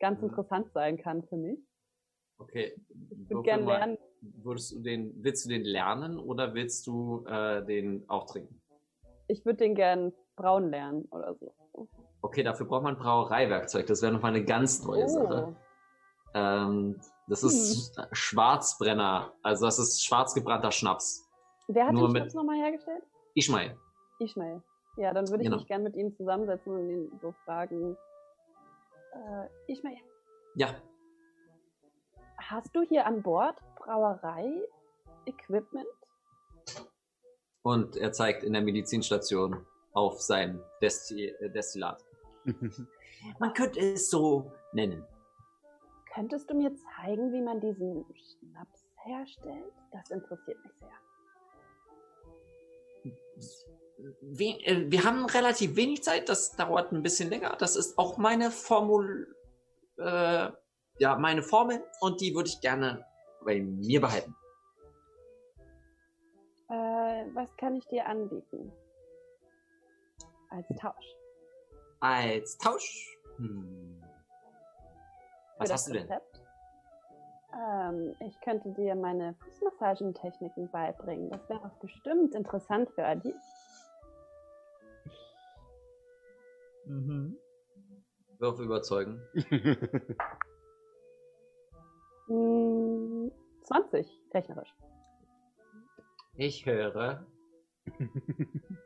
ganz 0.00 0.20
Mhm. 0.20 0.28
interessant 0.28 0.72
sein 0.72 0.98
kann 0.98 1.22
für 1.24 1.36
mich. 1.36 1.58
Okay. 2.38 2.74
Ich 3.10 3.30
würde 3.30 3.42
gerne 3.42 3.64
lernen. 3.64 3.98
Würdest 4.20 4.72
du 4.74 4.80
den, 4.80 5.12
willst 5.22 5.44
du 5.44 5.48
den 5.48 5.62
lernen 5.64 6.18
oder 6.18 6.54
willst 6.54 6.86
du 6.86 7.24
äh, 7.26 7.64
den 7.64 8.04
auch 8.08 8.26
trinken? 8.26 8.60
Ich 9.28 9.44
würde 9.44 9.58
den 9.58 9.74
gern 9.74 10.12
braun 10.36 10.70
lernen 10.70 11.06
oder 11.10 11.34
so. 11.34 11.54
Okay, 12.22 12.42
dafür 12.42 12.66
braucht 12.66 12.82
man 12.82 12.96
Brauereiwerkzeug. 12.98 13.86
Das 13.86 14.02
wäre 14.02 14.12
nochmal 14.12 14.34
eine 14.34 14.44
ganz 14.44 14.84
neue 14.84 15.04
Oh. 15.04 15.08
Sache. 15.08 15.56
Ähm, 16.34 17.00
das 17.28 17.42
ist 17.42 17.98
Schwarzbrenner. 18.12 19.32
Also 19.42 19.66
das 19.66 19.78
ist 19.78 20.04
schwarz 20.04 20.34
gebrannter 20.34 20.70
Schnaps. 20.72 21.28
Wer 21.68 21.86
hat 21.86 21.92
Nur 21.94 22.08
den 22.08 22.16
Schnaps 22.16 22.34
nochmal 22.34 22.56
hergestellt? 22.56 23.02
Ismail. 23.34 23.76
Ismail. 24.18 24.62
Ja, 24.96 25.12
dann 25.12 25.28
würde 25.28 25.42
ich 25.42 25.48
Genau. 25.48 25.58
mich 25.58 25.66
gern 25.68 25.82
mit 25.82 25.94
ihm 25.94 26.14
zusammensetzen 26.16 26.72
und 26.72 26.88
ihn 26.88 27.18
so 27.20 27.32
fragen. 27.44 27.96
Äh, 29.12 29.48
Ismail, 29.72 29.98
Ja. 30.54 30.74
hast 32.38 32.74
du 32.74 32.80
hier 32.82 33.04
an 33.06 33.22
Bord 33.22 33.60
Brauerei-Equipment? 33.76 35.86
Und 37.62 37.96
er 37.96 38.12
zeigt 38.12 38.42
in 38.44 38.52
der 38.52 38.62
Medizinstation 38.62 39.66
auf 39.92 40.20
sein 40.22 40.60
Desti 40.80 41.28
äh, 41.28 41.50
Destillat. 41.50 42.02
Man 43.38 43.52
könnte 43.54 43.80
es 43.80 44.08
so 44.10 44.52
nennen. 44.72 45.04
Könntest 46.14 46.48
du 46.50 46.54
mir 46.54 46.72
zeigen, 46.74 47.32
wie 47.32 47.42
man 47.42 47.60
diesen 47.60 48.04
Schnaps 48.14 48.86
herstellt? 49.02 49.72
Das 49.92 50.10
interessiert 50.10 50.62
mich 50.64 50.72
sehr. 50.78 50.92
We 53.98 54.58
äh, 54.64 54.90
wir 54.90 55.04
haben 55.04 55.24
relativ 55.26 55.76
wenig 55.76 56.02
Zeit, 56.02 56.28
das 56.28 56.54
dauert 56.56 56.92
ein 56.92 57.02
bisschen 57.02 57.30
länger. 57.30 57.56
Das 57.58 57.76
ist 57.76 57.98
auch 57.98 58.18
meine 58.18 58.50
Formul, 58.50 59.34
äh, 59.98 60.50
ja, 60.98 61.16
meine 61.18 61.42
Formel 61.42 61.82
und 62.00 62.20
die 62.20 62.34
würde 62.34 62.48
ich 62.48 62.60
gerne 62.60 63.06
bei 63.44 63.60
mir 63.60 64.00
behalten. 64.00 64.34
Äh, 66.68 67.24
was 67.34 67.56
kann 67.56 67.76
ich 67.76 67.86
dir 67.86 68.06
anbieten? 68.06 68.72
Als 70.50 70.66
Tausch. 70.80 71.16
Als 72.00 72.58
Tausch. 72.58 73.18
Hm. 73.36 74.02
Was 75.58 75.72
hast 75.72 75.88
du 75.88 75.92
denn? 75.92 76.08
Ähm, 77.54 78.14
ich 78.20 78.38
könnte 78.40 78.70
dir 78.72 78.94
meine 78.94 79.34
Fußmassagentechniken 79.34 80.70
beibringen. 80.70 81.30
Das 81.30 81.48
wäre 81.48 81.60
doch 81.60 81.78
bestimmt 81.78 82.34
interessant 82.34 82.90
für 82.90 83.04
Adi. 83.04 83.34
Mhm. 86.86 87.36
Wirf 88.38 88.58
überzeugen. 88.60 89.20
Hm, 92.28 93.30
20, 93.62 94.20
technisch. 94.32 94.74
Ich 96.36 96.66
höre. 96.66 97.24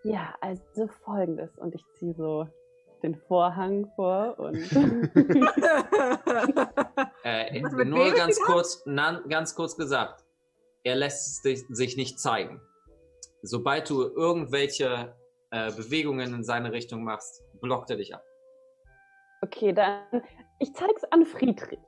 Ja, 0.05 0.35
also 0.41 0.89
folgendes. 1.05 1.57
Und 1.59 1.75
ich 1.75 1.85
ziehe 1.95 2.15
so 2.15 2.47
den 3.03 3.15
Vorhang 3.15 3.91
vor 3.97 4.39
und 4.39 4.57
Äh, 7.25 7.61
nur 7.61 8.13
ganz 8.13 8.41
kurz, 8.41 8.83
na, 8.87 9.21
ganz 9.29 9.55
kurz 9.55 9.77
gesagt. 9.77 10.25
Er 10.85 10.97
lässt 10.97 11.43
sich, 11.43 11.67
sich 11.69 11.97
nicht 11.99 12.19
zeigen. 12.19 12.63
Sobald 13.43 13.89
du 13.91 14.03
irgendwelche 14.03 15.15
äh, 15.51 15.71
Bewegungen 15.73 16.35
in 16.35 16.45
seine 16.45 16.73
Richtung 16.73 17.05
machst, 17.05 17.43
blockt 17.61 17.91
er 17.91 17.97
dich 17.97 18.15
ab. 18.15 18.23
okay, 19.43 19.73
dann 19.73 20.23
ich 20.59 20.73
zeig's 20.75 21.05
an 21.05 21.25
Friedrich. 21.25 21.79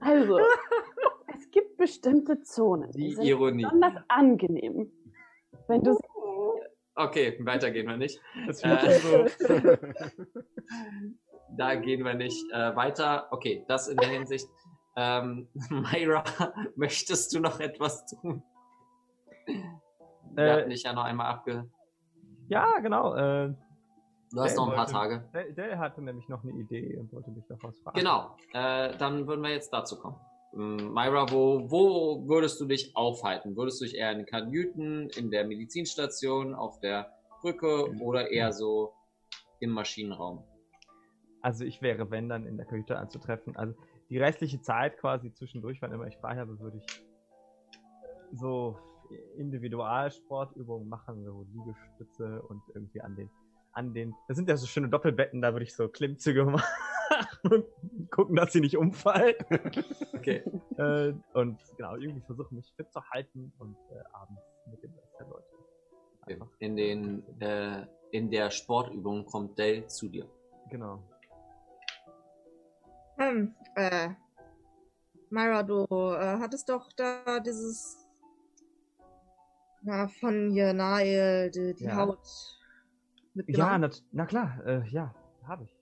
Also, 0.00 0.38
es 1.34 1.50
gibt 1.50 1.76
bestimmte 1.76 2.40
Zonen, 2.42 2.90
die 2.92 2.98
Die 3.08 3.14
sind 3.14 3.24
Ironie. 3.24 3.64
besonders 3.64 3.94
angenehm. 4.08 4.92
Wenn 5.66 5.82
du 5.82 5.98
Okay, 6.94 7.38
weiter 7.44 7.70
gehen 7.70 7.86
wir 7.86 7.96
nicht. 7.96 8.20
Das 8.46 8.62
Äh, 8.62 8.98
so. 8.98 9.26
Da 11.56 11.74
gehen 11.76 12.04
wir 12.04 12.14
nicht 12.14 12.44
äh, 12.52 12.76
weiter. 12.76 13.28
Okay, 13.30 13.64
das 13.68 13.88
in 13.88 13.96
der 13.96 14.08
Hinsicht. 14.08 14.46
Ähm, 15.00 15.46
Myra, 15.70 16.24
möchtest 16.74 17.32
du 17.32 17.38
noch 17.40 17.60
etwas 17.60 18.04
tun? 18.06 18.42
Wir 19.46 20.44
Äh, 20.44 20.52
hatten 20.52 20.70
dich 20.70 20.82
ja 20.82 20.92
noch 20.92 21.04
einmal 21.04 21.26
abge... 21.26 21.70
ja, 22.48 22.78
genau. 22.80 23.14
Äh, 23.14 23.54
Du 24.30 24.40
hast 24.42 24.56
Dale 24.58 24.66
noch 24.66 24.72
ein 24.72 24.76
paar 24.76 24.92
wollte- 24.92 24.92
Tage. 24.92 25.28
Dale, 25.32 25.54
Dale 25.54 25.78
hatte 25.78 26.02
nämlich 26.02 26.28
noch 26.28 26.42
eine 26.42 26.52
Idee 26.52 26.98
und 26.98 27.10
wollte 27.14 27.30
mich 27.30 27.48
noch 27.48 27.62
was 27.62 27.78
fragen. 27.78 27.96
Genau, 27.98 28.36
äh, 28.52 28.94
dann 28.98 29.26
würden 29.26 29.40
wir 29.42 29.50
jetzt 29.52 29.72
dazu 29.72 29.98
kommen. 29.98 30.16
Ähm, 30.54 30.92
Myra, 30.92 31.30
wo, 31.30 31.70
wo 31.70 32.28
würdest 32.28 32.60
du 32.60 32.66
dich 32.66 32.94
aufhalten? 32.94 33.56
Würdest 33.56 33.80
du 33.80 33.86
dich 33.86 33.94
eher 33.94 34.12
in 34.12 34.26
Kanüten, 34.26 35.08
in 35.16 35.30
der 35.30 35.46
Medizinstation, 35.46 36.54
auf 36.54 36.78
der 36.80 37.10
Brücke 37.40 37.90
oder 38.02 38.30
eher 38.30 38.52
so 38.52 38.92
im 39.60 39.70
Maschinenraum? 39.70 40.44
Also 41.40 41.64
ich 41.64 41.80
wäre, 41.80 42.10
wenn 42.10 42.28
dann 42.28 42.44
in 42.46 42.58
der 42.58 42.66
Kajüte 42.66 42.98
anzutreffen. 42.98 43.56
Also 43.56 43.72
die 44.10 44.18
restliche 44.18 44.60
Zeit 44.60 44.96
quasi 44.98 45.32
zwischendurch, 45.32 45.80
wann 45.82 45.92
immer 45.92 46.06
ich 46.06 46.16
frei 46.18 46.36
habe, 46.36 46.58
würde 46.60 46.78
ich 46.78 46.86
so 48.32 48.78
Individualsportübungen 49.36 50.88
machen, 50.88 51.24
so 51.24 51.46
Liegestütze 51.52 52.42
und 52.42 52.62
irgendwie 52.74 53.00
an 53.00 53.16
den, 53.16 53.30
an 53.72 53.94
den, 53.94 54.14
das 54.28 54.36
sind 54.36 54.48
ja 54.48 54.56
so 54.56 54.66
schöne 54.66 54.88
Doppelbetten, 54.88 55.40
da 55.40 55.52
würde 55.52 55.64
ich 55.64 55.74
so 55.74 55.88
Klimmzüge 55.88 56.44
machen 56.46 56.64
und 57.50 57.64
gucken, 58.10 58.36
dass 58.36 58.52
sie 58.52 58.60
nicht 58.60 58.76
umfallen. 58.76 59.34
Okay. 60.14 60.42
äh, 60.76 61.14
und 61.32 61.58
genau, 61.76 61.94
irgendwie 61.96 62.20
versuchen 62.22 62.56
mich 62.56 62.70
fit 62.76 62.92
zu 62.92 63.00
halten 63.10 63.52
und 63.58 63.76
äh, 63.90 64.02
abends 64.12 64.42
mit 64.70 64.82
dem 64.82 64.92
Rest 64.92 65.14
der 65.20 65.26
Leute. 65.28 65.46
einfach- 66.26 66.48
In, 66.58 66.76
den, 66.76 67.40
äh, 67.40 67.86
in 68.10 68.30
der 68.30 68.50
Sportübung 68.50 69.24
kommt 69.24 69.58
Dell 69.58 69.86
zu 69.86 70.08
dir. 70.08 70.28
Genau. 70.70 71.02
Hm, 73.18 73.54
äh, 73.74 74.10
Myra, 75.30 75.62
du 75.62 75.84
äh, 75.90 76.38
hattest 76.38 76.68
doch 76.68 76.90
da 76.96 77.40
dieses, 77.40 78.06
na, 79.82 80.08
von 80.08 80.50
hier 80.50 80.72
nahe, 80.72 81.50
die, 81.50 81.74
die 81.74 81.84
Ja. 81.84 81.96
Haut 81.96 82.18
Ja, 83.34 83.34
mitgenommen. 83.34 83.80
na, 83.80 83.90
na 84.12 84.26
klar, 84.26 84.66
äh, 84.66 84.86
ja, 84.88 85.14
habe 85.46 85.64
ich. 85.64 85.76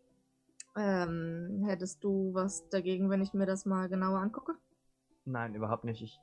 ähm, 0.76 1.64
hättest 1.66 2.02
du 2.04 2.32
was 2.34 2.68
dagegen, 2.70 3.08
wenn 3.10 3.22
ich 3.22 3.32
mir 3.34 3.46
das 3.46 3.64
mal 3.66 3.88
genauer 3.88 4.20
angucke? 4.20 4.54
Nein, 5.24 5.54
überhaupt 5.54 5.84
nicht. 5.84 6.02
Ich, 6.02 6.20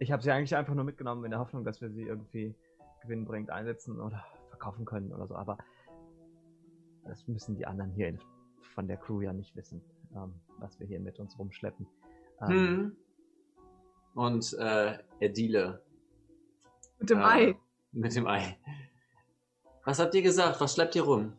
ich 0.00 0.12
habe 0.12 0.22
sie 0.22 0.30
eigentlich 0.32 0.54
einfach 0.56 0.74
nur 0.74 0.84
mitgenommen 0.84 1.24
in 1.24 1.30
der 1.30 1.40
Hoffnung, 1.40 1.64
dass 1.64 1.80
wir 1.80 1.90
sie 1.90 2.02
irgendwie 2.02 2.54
gewinnbringend 3.02 3.50
einsetzen 3.50 4.00
oder 4.00 4.24
verkaufen 4.50 4.84
können 4.84 5.12
oder 5.12 5.26
so. 5.26 5.36
Aber 5.36 5.58
das 7.04 7.26
müssen 7.28 7.56
die 7.56 7.66
anderen 7.66 7.92
hier 7.92 8.18
von 8.74 8.88
der 8.88 8.96
Crew 8.96 9.20
ja 9.22 9.32
nicht 9.32 9.54
wissen, 9.56 9.80
ähm, 10.16 10.34
was 10.58 10.78
wir 10.80 10.86
hier 10.86 11.00
mit 11.00 11.18
uns 11.20 11.38
rumschleppen. 11.38 11.86
Ähm, 12.42 12.48
Hm. 12.48 12.96
Und 14.14 14.54
äh, 14.58 14.98
Edile 15.20 15.82
Mit 16.98 17.10
dem 17.10 17.18
äh, 17.20 17.22
Ei. 17.24 17.56
mit 17.92 18.14
dem 18.16 18.26
Ei 18.26 18.58
Was 19.84 19.98
habt 19.98 20.14
ihr 20.14 20.22
gesagt? 20.22 20.60
Was 20.60 20.74
schleppt 20.74 20.96
ihr 20.96 21.02
rum? 21.02 21.32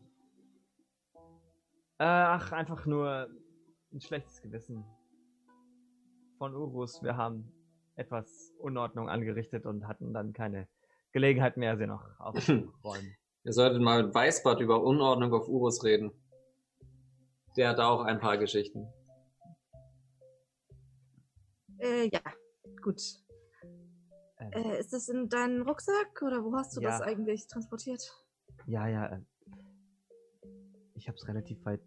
Äh, 1.99 2.03
ach, 2.05 2.51
einfach 2.51 2.85
nur 2.85 3.27
ein 3.91 3.99
schlechtes 4.01 4.41
Gewissen. 4.41 4.85
Von 6.37 6.53
Urus. 6.55 7.01
Wir 7.01 7.17
haben 7.17 7.51
etwas 7.95 8.53
Unordnung 8.59 9.09
angerichtet 9.09 9.65
und 9.65 9.87
hatten 9.87 10.13
dann 10.13 10.33
keine 10.33 10.67
Gelegenheit 11.13 11.57
mehr, 11.57 11.77
sie 11.77 11.87
noch 11.87 12.03
aufzuräumen. 12.19 13.15
Ihr 13.43 13.53
solltet 13.53 13.81
mal 13.81 14.03
mit 14.03 14.13
Weißbart 14.13 14.59
über 14.61 14.83
Unordnung 14.83 15.33
auf 15.33 15.47
Urus 15.47 15.83
reden. 15.83 16.11
Der 17.57 17.69
hat 17.69 17.79
auch 17.79 18.01
ein 18.01 18.19
paar 18.19 18.37
Geschichten. 18.37 18.87
Äh, 21.79 22.09
ja, 22.11 22.21
gut. 22.83 23.01
Ähm, 24.39 24.51
Äh, 24.51 24.79
ist 24.79 24.93
das 24.93 25.09
in 25.09 25.27
deinem 25.29 25.63
Rucksack 25.63 26.21
oder 26.21 26.43
wo 26.43 26.55
hast 26.55 26.75
du 26.77 26.81
das 26.81 26.99
Ja. 26.99 27.05
eigentlich 27.05 27.47
transportiert? 27.47 28.01
ja, 28.67 28.87
ja. 28.87 29.05
äh, 29.07 29.21
Ich 30.95 31.07
hab's 31.09 31.27
relativ 31.27 31.63
weit. 31.65 31.81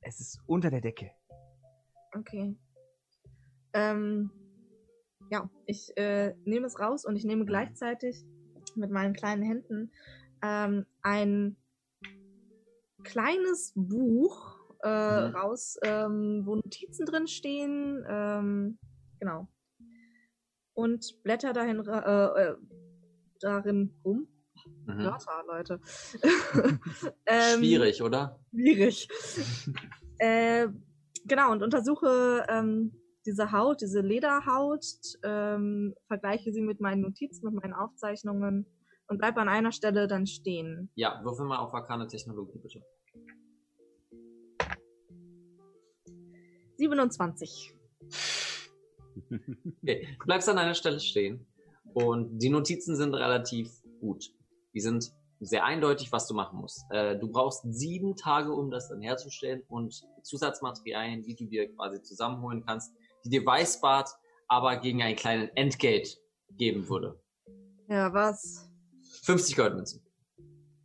Es 0.00 0.20
ist 0.20 0.40
unter 0.46 0.70
der 0.70 0.80
Decke. 0.80 1.10
Okay. 2.14 2.56
Ähm, 3.72 4.30
ja, 5.30 5.50
ich 5.66 5.94
äh, 5.96 6.34
nehme 6.44 6.66
es 6.66 6.78
raus 6.78 7.04
und 7.04 7.16
ich 7.16 7.24
nehme 7.24 7.44
gleichzeitig 7.44 8.24
mit 8.74 8.90
meinen 8.90 9.14
kleinen 9.14 9.42
Händen 9.42 9.92
ähm, 10.42 10.86
ein 11.02 11.56
kleines 13.06 13.72
Buch 13.74 14.56
äh, 14.82 15.28
Mhm. 15.28 15.34
raus, 15.34 15.78
ähm, 15.82 16.42
wo 16.44 16.56
Notizen 16.56 17.06
drin 17.06 17.26
stehen. 17.26 18.04
Ähm, 18.08 18.78
genau. 19.20 19.48
Und 20.74 21.22
blätter 21.22 21.52
dahin 21.52 21.80
äh, 21.86 22.26
äh, 22.50 22.56
darin 23.40 23.94
rum. 24.04 24.28
Mhm. 24.86 24.98
Wörter, 25.04 25.44
Leute. 25.46 25.80
Ähm, 27.28 27.58
Schwierig, 27.58 28.02
oder? 28.02 28.38
Schwierig. 28.50 29.08
äh, 30.18 30.68
genau, 31.24 31.50
und 31.52 31.62
untersuche 31.62 32.44
ähm, 32.48 32.92
diese 33.26 33.50
Haut, 33.50 33.80
diese 33.80 34.00
Lederhaut, 34.00 34.84
ähm, 35.24 35.94
vergleiche 36.06 36.52
sie 36.52 36.62
mit 36.62 36.80
meinen 36.80 37.02
Notizen, 37.02 37.46
mit 37.52 37.60
meinen 37.60 37.74
Aufzeichnungen 37.74 38.66
und 39.08 39.18
bleibe 39.18 39.40
an 39.40 39.48
einer 39.48 39.72
Stelle 39.72 40.06
dann 40.06 40.26
stehen. 40.26 40.90
Ja, 40.94 41.20
würfel 41.24 41.46
mal 41.46 41.58
auf 41.58 41.74
arkane 41.74 42.06
Technologie, 42.06 42.58
bitte. 42.58 42.80
27. 46.76 47.74
Okay, 49.82 50.08
du 50.18 50.26
bleibst 50.26 50.48
an 50.48 50.58
einer 50.58 50.74
Stelle 50.74 51.00
stehen 51.00 51.46
und 51.94 52.38
die 52.38 52.50
Notizen 52.50 52.96
sind 52.96 53.14
relativ 53.14 53.70
gut. 54.00 54.30
Die 54.74 54.80
sind 54.80 55.10
sehr 55.40 55.64
eindeutig, 55.64 56.12
was 56.12 56.26
du 56.26 56.34
machen 56.34 56.58
musst. 56.58 56.84
Äh, 56.90 57.18
du 57.18 57.30
brauchst 57.30 57.62
sieben 57.64 58.16
Tage, 58.16 58.52
um 58.52 58.70
das 58.70 58.88
dann 58.88 59.00
herzustellen 59.00 59.62
und 59.68 60.06
Zusatzmaterialien, 60.22 61.22
die 61.22 61.34
du 61.34 61.46
dir 61.46 61.72
quasi 61.74 62.02
zusammenholen 62.02 62.64
kannst, 62.66 62.92
die 63.24 63.30
dir 63.30 63.44
Weißbart 63.44 64.10
aber 64.48 64.76
gegen 64.76 65.02
einen 65.02 65.16
kleinen 65.16 65.48
Entgelt 65.56 66.18
geben 66.50 66.88
würde. 66.88 67.20
Ja, 67.88 68.12
was? 68.12 68.68
50 69.22 69.56
Goldmünzen. 69.56 70.02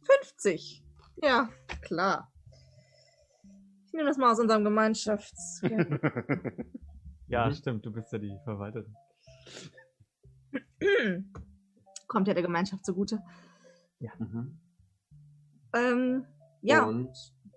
50. 0.03 0.83
Ja, 1.21 1.49
klar. 1.81 2.30
Ich 3.91 3.93
nehme 3.97 4.07
das 4.07 4.17
mal 4.17 4.31
aus 4.31 4.39
unserem 4.39 4.63
Gemeinschafts... 4.63 5.61
Ja, 7.27 7.47
Mhm. 7.47 7.53
stimmt, 7.53 7.85
du 7.85 7.91
bist 7.93 8.11
ja 8.11 8.17
die 8.19 8.37
Verwalterin. 8.43 8.93
Kommt 12.07 12.27
ja 12.27 12.33
der 12.33 12.43
Gemeinschaft 12.43 12.85
zugute. 12.85 13.19
Mhm. 14.19 14.59
Ähm, 15.73 16.25
ja, 16.61 16.83
Und 16.83 17.13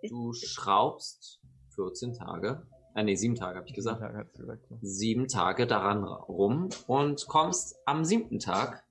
du 0.09 0.33
schraubst 0.33 1.41
14 1.75 2.13
Tage, 2.15 2.65
äh 2.95 3.03
nee, 3.03 3.17
sieben 3.17 3.35
Tage 3.35 3.59
habe 3.59 3.67
ich 3.67 3.75
gesagt, 3.75 4.01
Ja, 4.01 4.13
hat's 4.15 4.39
gesagt. 4.39 4.71
ne? 4.71 4.79
sieben 4.81 5.27
Tage 5.27 5.67
daran 5.67 6.05
rum 6.05 6.69
und 6.87 7.27
kommst 7.27 7.75
am 7.85 8.05
siebten 8.05 8.39
Tag 8.39 8.85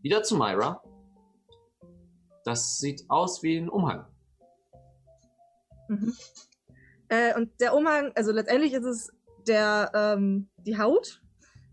wieder 0.00 0.22
zu 0.22 0.38
Myra. 0.38 0.82
Das 2.46 2.78
sieht 2.78 3.04
aus 3.10 3.42
wie 3.42 3.58
ein 3.58 3.68
Umhang. 3.68 4.06
Mhm. 5.88 6.14
Äh, 7.10 7.36
und 7.36 7.60
der 7.60 7.74
Umhang, 7.74 8.12
also 8.14 8.30
letztendlich 8.30 8.72
ist 8.72 8.84
es 8.84 9.12
der, 9.46 9.90
ähm, 9.94 10.48
die 10.58 10.78
Haut, 10.78 11.20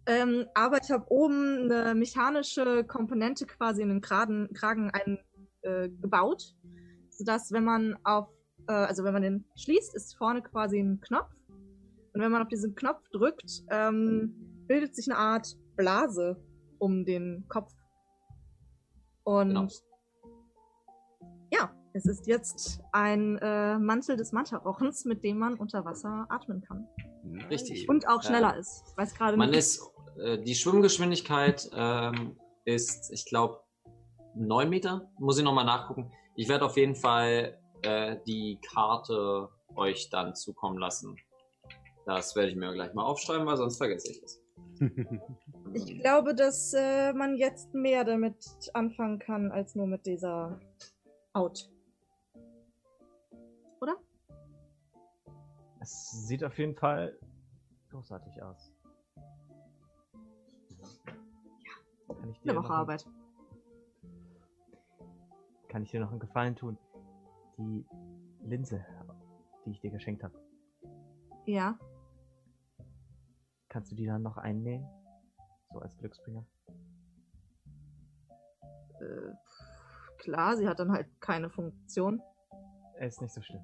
ähm, 0.07 0.45
aber 0.55 0.81
ich 0.81 0.89
habe 0.89 1.05
oben 1.09 1.71
eine 1.71 1.93
mechanische 1.93 2.83
Komponente 2.83 3.45
quasi 3.45 3.83
in 3.83 3.89
den 3.89 4.01
Kragen, 4.01 4.51
Kragen 4.53 4.89
ein, 4.91 5.19
äh, 5.61 5.89
gebaut, 5.89 6.55
sodass 7.09 7.51
wenn 7.51 7.65
man 7.65 7.97
auf, 8.03 8.27
äh, 8.67 8.73
also 8.73 9.03
wenn 9.03 9.13
man 9.13 9.21
den 9.21 9.45
schließt, 9.55 9.95
ist 9.95 10.17
vorne 10.17 10.41
quasi 10.41 10.79
ein 10.79 11.01
Knopf 11.01 11.33
und 12.13 12.21
wenn 12.21 12.31
man 12.31 12.41
auf 12.41 12.47
diesen 12.47 12.73
Knopf 12.73 13.07
drückt, 13.09 13.63
ähm, 13.69 14.33
bildet 14.67 14.95
sich 14.95 15.07
eine 15.07 15.19
Art 15.19 15.55
Blase 15.75 16.41
um 16.79 17.05
den 17.05 17.45
Kopf. 17.47 17.71
Und 19.23 19.49
Genau. 19.49 19.67
ja, 21.51 21.76
es 21.97 22.05
ist 22.05 22.27
jetzt 22.27 22.79
ein 22.91 23.37
äh, 23.39 23.77
Mantel 23.79 24.15
des 24.17 24.31
Mantarochens, 24.31 25.05
mit 25.05 25.23
dem 25.23 25.39
man 25.39 25.55
unter 25.55 25.83
Wasser 25.83 26.25
atmen 26.29 26.61
kann. 26.61 26.87
Richtig. 27.49 27.89
Und 27.89 28.07
auch 28.07 28.21
schneller 28.23 28.55
Äh, 28.55 28.59
ist. 28.59 28.83
Ich 28.91 28.97
weiß 28.97 29.15
gerade 29.15 29.35
Man 29.35 29.49
nicht. 29.49 29.59
ist, 29.59 29.81
äh, 30.19 30.37
die 30.37 30.55
Schwimmgeschwindigkeit 30.55 31.69
ähm, 31.73 32.37
ist, 32.65 33.11
ich 33.11 33.25
glaube, 33.25 33.59
9 34.35 34.69
Meter. 34.69 35.09
Muss 35.19 35.37
ich 35.39 35.43
nochmal 35.43 35.65
nachgucken. 35.65 36.11
Ich 36.35 36.47
werde 36.47 36.65
auf 36.65 36.77
jeden 36.77 36.95
Fall 36.95 37.57
äh, 37.81 38.17
die 38.27 38.59
Karte 38.73 39.49
euch 39.75 40.09
dann 40.11 40.35
zukommen 40.35 40.77
lassen. 40.77 41.15
Das 42.05 42.35
werde 42.35 42.49
ich 42.51 42.55
mir 42.55 42.71
gleich 42.73 42.93
mal 42.93 43.03
aufschreiben, 43.03 43.45
weil 43.47 43.57
sonst 43.57 43.77
vergesse 43.77 44.11
ich 44.11 44.21
es. 44.23 44.41
Ich 45.73 45.99
glaube, 45.99 46.33
dass 46.33 46.73
äh, 46.73 47.11
man 47.13 47.35
jetzt 47.35 47.73
mehr 47.73 48.05
damit 48.05 48.37
anfangen 48.73 49.19
kann, 49.19 49.51
als 49.51 49.75
nur 49.75 49.85
mit 49.85 50.05
dieser 50.05 50.59
Haut. 51.35 51.69
Es 55.87 56.27
sieht 56.27 56.43
auf 56.43 56.57
jeden 56.59 56.75
Fall 56.75 57.17
großartig 57.91 58.43
aus. 58.43 58.73
Kann 62.07 62.29
ich 62.29 62.41
dir 62.41 62.49
Eine 62.51 62.59
noch 62.59 62.65
Woche 62.65 62.73
einen- 62.73 62.81
Arbeit. 62.81 63.07
Kann 65.69 65.83
ich 65.83 65.91
dir 65.91 66.01
noch 66.01 66.09
einen 66.11 66.19
Gefallen 66.19 66.57
tun? 66.57 66.77
Die 67.57 67.85
Linse, 68.43 68.85
die 69.65 69.71
ich 69.71 69.79
dir 69.79 69.89
geschenkt 69.91 70.25
habe, 70.25 70.37
Ja. 71.45 71.79
kannst 73.69 73.89
du 73.89 73.95
die 73.95 74.05
dann 74.07 74.23
noch 74.23 74.35
einnähen? 74.37 74.85
So 75.71 75.79
als 75.79 75.97
Glücksbringer? 75.97 76.45
Äh, 78.99 79.33
klar, 80.17 80.57
sie 80.57 80.67
hat 80.67 80.79
dann 80.79 80.91
halt 80.91 81.07
keine 81.21 81.49
Funktion. 81.49 82.21
Ist 82.99 83.21
nicht 83.21 83.33
so 83.33 83.41
schlimm. 83.41 83.63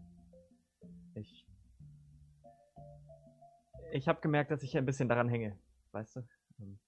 Ich 3.96 4.08
habe 4.08 4.22
gemerkt, 4.22 4.50
dass 4.50 4.64
ich 4.64 4.76
ein 4.76 4.88
bisschen 4.88 5.08
daran 5.08 5.30
hänge. 5.30 5.56
Weißt 5.92 6.16
du? 6.16 6.28
Ähm, 6.60 6.80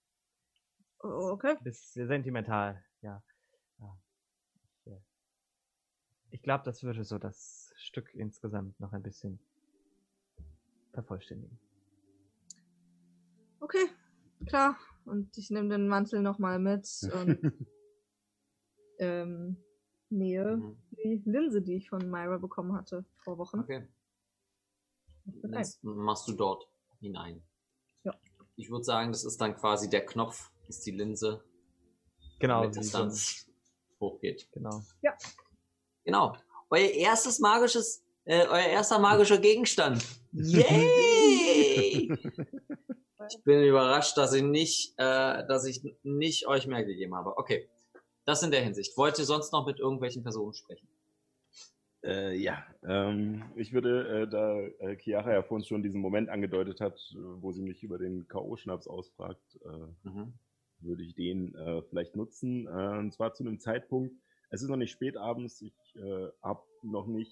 Oh, 1.03 1.29
Okay. 1.33 1.55
Bisschen 1.61 2.07
sentimental, 2.07 2.83
ja. 3.01 3.21
Ich, 4.71 4.87
äh, 6.31 6.37
glaube, 6.39 6.63
das 6.63 6.81
würde 6.81 7.03
so 7.03 7.19
das 7.19 7.71
Stück 7.77 8.11
insgesamt 8.15 8.79
noch 8.79 8.91
ein 8.91 9.03
bisschen 9.03 9.39
vervollständigen. 10.93 11.59
Okay, 13.59 13.85
klar. 14.47 14.75
Und 15.05 15.37
ich 15.37 15.51
nehme 15.51 15.69
den 15.69 15.87
Mantel 15.87 16.23
nochmal 16.23 16.57
mit 16.57 16.89
und 17.13 17.39
ähm, 18.97 19.63
nähe 20.09 20.57
Mhm. 20.57 20.81
die 20.89 21.21
Linse, 21.25 21.61
die 21.61 21.75
ich 21.75 21.89
von 21.89 22.09
Myra 22.09 22.39
bekommen 22.39 22.73
hatte 22.73 23.05
vor 23.19 23.37
Wochen. 23.37 23.59
Okay. 23.59 23.87
Das 25.43 25.79
machst 25.83 26.27
du 26.27 26.33
dort 26.33 26.67
hinein. 27.05 27.43
Ja. 28.03 28.13
Ich 28.55 28.69
würde 28.69 28.83
sagen, 28.83 29.11
das 29.11 29.23
ist 29.23 29.39
dann 29.39 29.55
quasi 29.55 29.89
der 29.89 30.05
Knopf, 30.05 30.51
ist 30.67 30.85
die 30.85 30.91
Linse, 30.91 31.43
Genau, 32.39 32.61
damit 32.61 32.75
wie 32.75 32.79
es 32.81 32.91
so, 32.91 32.97
dann 32.97 33.13
hochgeht. 33.99 34.47
genau. 34.51 34.81
Genau. 36.03 36.35
Euer 36.69 36.89
erstes 36.89 37.39
magisches, 37.39 38.03
äh, 38.25 38.45
euer 38.47 38.67
erster 38.67 38.99
magischer 38.99 39.37
Gegenstand. 39.37 40.05
Yay! 40.33 42.11
ich 43.29 43.43
bin 43.43 43.63
überrascht, 43.63 44.17
dass 44.17 44.33
ich 44.33 44.43
nicht, 44.43 44.93
äh, 44.97 45.45
dass 45.47 45.65
ich 45.65 45.81
nicht 46.03 46.47
euch 46.47 46.67
mehr 46.67 46.83
gegeben 46.83 47.15
habe. 47.15 47.37
Okay. 47.37 47.69
Das 48.25 48.41
in 48.41 48.51
der 48.51 48.61
Hinsicht. 48.61 48.97
Wollt 48.97 49.19
ihr 49.19 49.25
sonst 49.25 49.53
noch 49.53 49.65
mit 49.67 49.79
irgendwelchen 49.79 50.23
Personen 50.23 50.53
sprechen? 50.53 50.87
Äh, 52.05 52.35
ja, 52.35 52.63
ähm, 52.83 53.43
ich 53.55 53.73
würde, 53.73 54.21
äh, 54.23 54.27
da 54.27 54.59
äh, 54.59 54.95
Chiara 54.97 55.33
ja 55.33 55.41
vorhin 55.43 55.65
schon 55.65 55.81
diesen 55.81 56.01
Moment 56.01 56.29
angedeutet 56.29 56.79
hat, 56.79 56.99
äh, 57.13 57.17
wo 57.41 57.51
sie 57.51 57.63
mich 57.63 57.81
über 57.83 57.97
den 57.97 58.27
K.O.-Schnaps 58.27 58.87
ausfragt, 58.87 59.59
äh, 59.65 60.07
Mhm. 60.07 60.33
würde 60.79 61.03
ich 61.03 61.15
den 61.15 61.55
äh, 61.55 61.81
vielleicht 61.89 62.15
nutzen. 62.15 62.67
Äh, 62.67 62.97
und 62.99 63.11
zwar 63.11 63.33
zu 63.33 63.43
einem 63.43 63.59
Zeitpunkt, 63.59 64.13
es 64.51 64.61
ist 64.61 64.69
noch 64.69 64.77
nicht 64.77 64.91
spät 64.91 65.17
abends. 65.17 65.61
Ich 65.61 65.73
äh, 65.95 66.27
habe 66.43 66.61
noch 66.83 67.07
nicht 67.07 67.31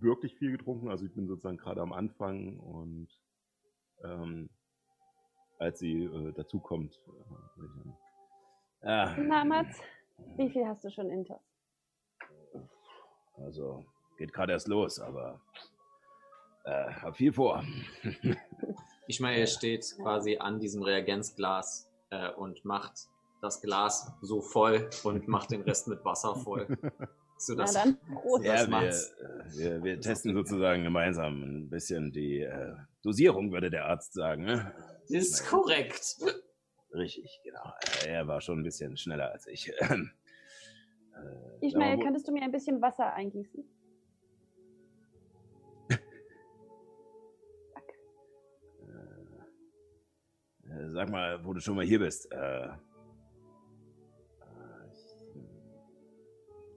wirklich 0.00 0.34
viel 0.36 0.50
getrunken. 0.52 0.90
Also 0.90 1.06
ich 1.06 1.14
bin 1.14 1.26
sozusagen 1.26 1.56
gerade 1.56 1.80
am 1.80 1.92
Anfang 1.94 2.58
und 2.58 3.08
ähm, 4.04 4.50
als 5.58 5.78
sie 5.78 6.04
äh, 6.04 6.32
dazukommt, 6.32 7.00
äh, 7.06 7.60
würde 7.60 7.66
ich 7.66 7.72
sagen, 7.72 7.96
Ah, 8.82 9.16
Na, 9.18 9.42
Mats, 9.44 9.80
wie 10.36 10.50
viel 10.50 10.66
hast 10.66 10.84
du 10.84 10.90
schon 10.90 11.10
intus? 11.10 11.40
Also 13.38 13.84
geht 14.18 14.32
gerade 14.32 14.52
erst 14.52 14.68
los, 14.68 14.98
aber 14.98 15.40
äh, 16.64 16.90
hab 17.02 17.16
viel 17.16 17.32
vor. 17.32 17.64
Ishmael 19.08 19.46
steht 19.46 19.94
quasi 20.02 20.38
an 20.38 20.58
diesem 20.58 20.82
Reagenzglas 20.82 21.88
äh, 22.10 22.30
und 22.32 22.64
macht 22.64 23.08
das 23.40 23.60
Glas 23.60 24.12
so 24.20 24.40
voll 24.40 24.88
und 25.04 25.28
macht 25.28 25.50
den 25.50 25.62
Rest 25.62 25.88
mit 25.88 26.04
Wasser 26.04 26.34
voll. 26.34 26.66
Sodass 27.38 27.74
Na 27.74 27.84
dann, 27.84 27.98
Prost. 28.14 28.44
ja, 28.44 28.66
wir, 28.66 28.88
äh, 28.88 29.58
wir, 29.58 29.84
wir 29.84 30.00
testen 30.00 30.34
sozusagen 30.34 30.84
gemeinsam 30.84 31.42
ein 31.42 31.68
bisschen 31.68 32.10
die 32.10 32.40
äh, 32.40 32.74
Dosierung, 33.02 33.52
würde 33.52 33.68
der 33.68 33.84
Arzt 33.84 34.14
sagen. 34.14 34.44
Ne? 34.44 34.72
Das 35.02 35.10
ist 35.10 35.46
korrekt. 35.46 36.16
Richtig, 36.94 37.40
genau. 37.44 37.74
Er 38.06 38.26
war 38.26 38.40
schon 38.40 38.60
ein 38.60 38.62
bisschen 38.62 38.96
schneller 38.96 39.32
als 39.32 39.46
ich. 39.46 39.70
Äh, 41.16 41.66
Ismael, 41.66 41.98
könntest 41.98 42.28
du 42.28 42.32
mir 42.32 42.42
ein 42.42 42.52
bisschen 42.52 42.80
Wasser 42.82 43.12
eingießen? 43.12 43.64
Äh, 50.68 50.90
Sag 50.90 51.10
mal, 51.10 51.44
wo 51.44 51.52
du 51.52 51.60
schon 51.60 51.76
mal 51.76 51.84
hier 51.84 51.98
bist. 52.00 52.30
Äh, 52.32 52.66
äh, 52.66 52.70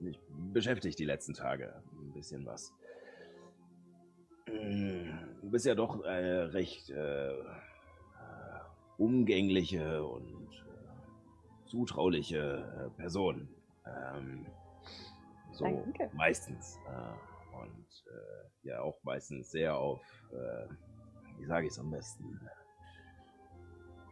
ich, 0.00 0.08
ich 0.08 0.20
beschäftigt 0.52 0.98
die 0.98 1.04
letzten 1.04 1.34
Tage 1.34 1.82
ein 1.92 2.12
bisschen 2.12 2.46
was. 2.46 2.72
Mm, 4.48 5.10
Du 5.42 5.50
bist 5.50 5.66
ja 5.66 5.74
doch 5.74 6.04
äh, 6.04 6.42
recht 6.42 6.90
äh, 6.90 7.32
äh, 7.32 7.42
umgängliche 8.98 10.04
und 10.04 10.52
äh, 10.52 11.66
zutrauliche 11.66 12.90
äh, 12.96 13.00
Person. 13.00 13.48
Ähm, 13.86 14.46
so 15.52 15.64
Danke. 15.64 16.10
meistens. 16.12 16.78
Äh, 16.86 17.56
und 17.56 18.04
äh, 18.06 18.68
ja 18.68 18.80
auch 18.80 19.02
meistens 19.02 19.50
sehr 19.50 19.76
auf, 19.76 20.02
äh, 20.32 20.68
wie 21.38 21.46
sage 21.46 21.66
ich 21.66 21.72
es 21.72 21.78
am 21.78 21.90
besten, 21.90 22.40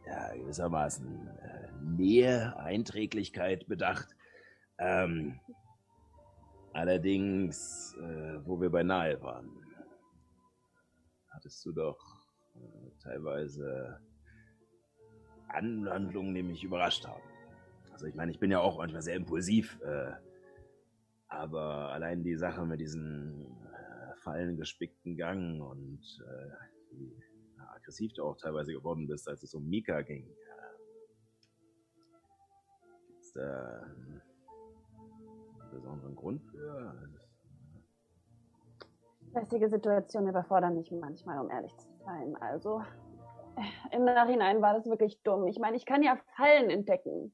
ja, 0.07 0.35
gewissermaßen 0.35 1.29
äh, 1.39 1.73
Nähe, 1.83 2.57
Einträglichkeit 2.59 3.67
bedacht. 3.69 4.09
Ähm, 4.79 5.41
allerdings, 6.73 7.95
äh, 8.01 8.47
wo 8.47 8.61
wir 8.61 8.71
beinahe 8.71 9.21
waren, 9.23 9.51
hattest 11.31 11.65
du 11.65 11.73
doch 11.73 11.99
teilweise 13.03 14.01
Anhandlungen, 15.49 16.35
die 16.35 16.43
mich 16.43 16.65
überrascht 16.65 17.07
haben. 17.07 17.23
Also 17.99 18.07
ich 18.07 18.15
meine, 18.15 18.31
ich 18.31 18.39
bin 18.39 18.53
ja 18.53 18.61
auch 18.61 18.79
manchmal 18.79 19.03
sehr 19.03 19.17
impulsiv, 19.17 19.81
äh, 19.83 20.13
aber 21.27 21.91
allein 21.91 22.23
die 22.23 22.37
Sache 22.37 22.65
mit 22.65 22.79
diesem 22.79 23.45
äh, 23.73 24.15
fallengespickten 24.23 25.17
Gang 25.17 25.61
und 25.61 26.01
äh, 26.25 26.95
wie 26.95 27.13
ja, 27.57 27.69
aggressiv 27.75 28.13
du 28.13 28.23
auch 28.23 28.37
teilweise 28.37 28.73
geworden 28.73 29.09
bist, 29.09 29.29
als 29.29 29.43
es 29.43 29.53
um 29.53 29.69
Mika 29.69 30.03
ging. 30.03 30.31
Ist 33.19 33.35
da 33.35 33.83
einen 33.83 34.23
besonderen 35.73 36.15
Grund 36.15 36.41
für? 36.45 36.95
Lästige 39.35 39.69
Situationen 39.69 40.31
überfordern 40.31 40.77
mich 40.77 40.93
manchmal, 40.93 41.41
um 41.41 41.51
ehrlich 41.51 41.77
zu 41.77 41.89
sein. 42.05 42.37
Also, 42.37 42.81
äh, 43.57 43.97
im 43.97 44.05
Nachhinein 44.05 44.63
war 44.63 44.75
das 44.75 44.87
wirklich 44.87 45.21
dumm. 45.25 45.49
Ich 45.49 45.59
meine, 45.59 45.77
ich 45.77 45.85
kann 45.85 46.05
ja 46.05 46.17
Fallen 46.37 46.71
entdecken. 46.71 47.33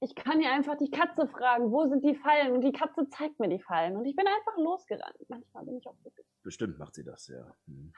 Ich 0.00 0.14
kann 0.14 0.40
ja 0.40 0.52
einfach 0.52 0.76
die 0.76 0.90
Katze 0.90 1.26
fragen, 1.26 1.72
wo 1.72 1.86
sind 1.88 2.04
die 2.04 2.14
Fallen? 2.14 2.52
Und 2.52 2.60
die 2.60 2.72
Katze 2.72 3.08
zeigt 3.08 3.40
mir 3.40 3.48
die 3.48 3.60
Fallen. 3.60 3.96
Und 3.96 4.04
ich 4.04 4.14
bin 4.14 4.26
einfach 4.28 4.56
losgerannt. 4.56 5.16
Manchmal 5.28 5.64
bin 5.64 5.78
ich 5.78 5.86
auch 5.88 5.96
wirklich. 6.04 6.26
Bestimmt 6.44 6.78
macht 6.78 6.94
sie 6.94 7.04
das, 7.04 7.26
ja. 7.28 7.52
Mhm. 7.66 7.92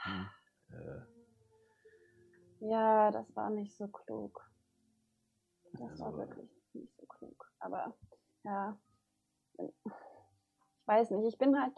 Äh, 0.70 1.02
Ja, 2.60 3.10
das 3.10 3.34
war 3.36 3.50
nicht 3.50 3.74
so 3.76 3.88
klug. 3.88 4.42
Das 5.72 5.98
war 6.00 6.06
Also- 6.08 6.18
wirklich 6.18 6.50
nicht 6.72 6.96
so 6.96 7.06
klug. 7.06 7.50
Aber 7.58 7.94
ja, 8.44 8.78
ich 9.58 9.74
weiß 10.86 11.10
nicht. 11.10 11.26
Ich 11.34 11.38
bin 11.38 11.60
halt, 11.60 11.76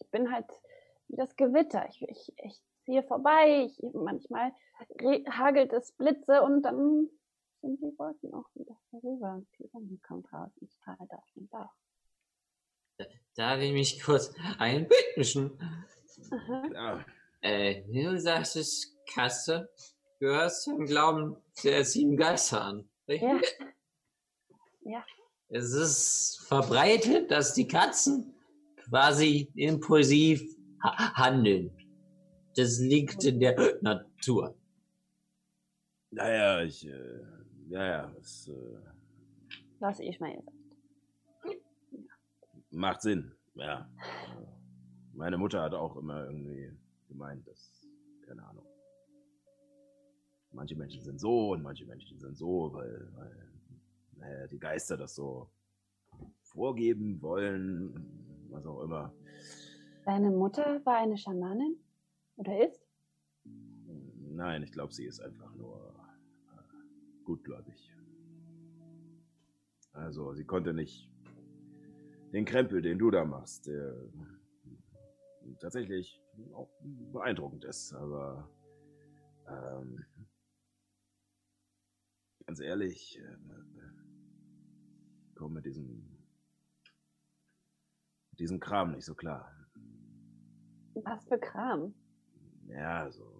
ich 0.00 0.10
bin 0.10 0.32
halt 0.32 0.46
wie 1.08 1.16
das 1.16 1.34
Gewitter. 1.36 1.88
Ich, 1.88 2.02
ich, 2.02 2.32
ich 2.44 2.62
ziehe 2.84 3.02
vorbei. 3.02 3.64
Ich, 3.64 3.80
manchmal 3.92 4.52
hagelt 5.30 5.72
es 5.72 5.92
Blitze 5.92 6.42
und 6.42 6.62
dann 6.62 7.08
sind 7.60 7.80
die 7.80 7.98
Wolken 7.98 8.32
auch 8.34 8.46
wieder 8.54 8.76
vorüber 8.90 9.34
und 9.34 9.48
die 9.58 9.68
Sonne 9.68 9.98
kommt 10.06 10.32
raus 10.32 10.50
und 10.60 10.70
strahlt 10.70 11.10
auf 11.10 11.24
den 11.34 11.48
Dach. 11.50 11.74
Darf 13.34 13.60
ich 13.60 13.72
mich 13.72 14.00
kurz 14.00 14.32
einmischen? 14.58 15.58
Aha. 16.30 17.04
Äh, 17.40 17.82
du 17.82 18.18
sagtest, 18.18 18.96
Katze, 19.06 19.70
gehörst 20.18 20.64
zum 20.64 20.84
Glauben 20.86 21.36
der 21.62 21.84
sieben 21.84 22.16
Geister 22.16 22.62
an. 22.62 22.88
Richtig? 23.06 23.56
Ja. 23.60 23.66
Ja. 24.82 25.04
Es 25.48 25.72
ist 25.72 26.44
verbreitet, 26.46 27.30
dass 27.30 27.54
die 27.54 27.68
Katzen 27.68 28.34
quasi 28.88 29.50
impulsiv 29.54 30.42
ha 30.82 31.14
handeln. 31.14 31.70
Das 32.56 32.78
liegt 32.78 33.24
in 33.24 33.40
der 33.40 33.78
Natur. 33.82 34.56
Naja, 36.10 36.62
ich, 36.62 36.86
äh, 36.86 37.37
ja, 37.68 37.84
ja, 37.84 38.12
es 38.18 38.48
äh, 38.48 38.78
Lass 39.80 40.00
ich 40.00 40.18
mal 40.20 40.30
jetzt. 40.32 40.52
macht 42.70 43.02
Sinn, 43.02 43.32
ja. 43.54 43.88
Meine 45.14 45.38
Mutter 45.38 45.62
hat 45.62 45.74
auch 45.74 45.96
immer 45.96 46.24
irgendwie 46.24 46.72
gemeint, 47.08 47.46
dass, 47.46 47.86
keine 48.26 48.44
Ahnung, 48.46 48.66
manche 50.52 50.76
Menschen 50.76 51.02
sind 51.02 51.18
so 51.20 51.50
und 51.52 51.62
manche 51.62 51.86
Menschen 51.86 52.18
sind 52.18 52.36
so, 52.36 52.72
weil, 52.72 53.08
weil 53.14 53.48
naja, 54.16 54.46
die 54.46 54.58
Geister 54.58 54.96
das 54.96 55.14
so 55.14 55.48
vorgeben 56.42 57.20
wollen, 57.22 58.46
was 58.50 58.66
auch 58.66 58.82
immer. 58.82 59.12
Deine 60.04 60.30
Mutter 60.30 60.84
war 60.84 60.96
eine 60.96 61.18
Schamanin? 61.18 61.76
Oder 62.36 62.66
ist? 62.66 62.80
Nein, 63.44 64.62
ich 64.62 64.72
glaube, 64.72 64.92
sie 64.92 65.04
ist 65.04 65.20
einfach 65.20 65.54
nur 65.54 65.87
gutgläubig. 67.28 67.94
Also, 69.92 70.32
sie 70.32 70.46
konnte 70.46 70.72
nicht 70.72 71.10
den 72.32 72.46
Krempel, 72.46 72.80
den 72.80 72.98
du 72.98 73.10
da 73.10 73.24
machst, 73.26 73.66
der 73.66 73.94
tatsächlich 75.60 76.22
auch 76.54 76.70
beeindruckend 77.12 77.64
ist, 77.64 77.92
aber 77.92 78.48
ähm, 79.46 80.04
ganz 82.46 82.60
ehrlich, 82.60 83.18
äh, 83.18 83.36
ich 85.28 85.34
komme 85.34 85.56
mit 85.56 85.66
diesem, 85.66 85.86
mit 88.30 88.40
diesem 88.40 88.58
Kram 88.58 88.92
nicht 88.92 89.04
so 89.04 89.14
klar. 89.14 89.52
Was 90.94 91.26
für 91.26 91.38
Kram? 91.38 91.94
Ja, 92.68 93.10
so. 93.10 93.37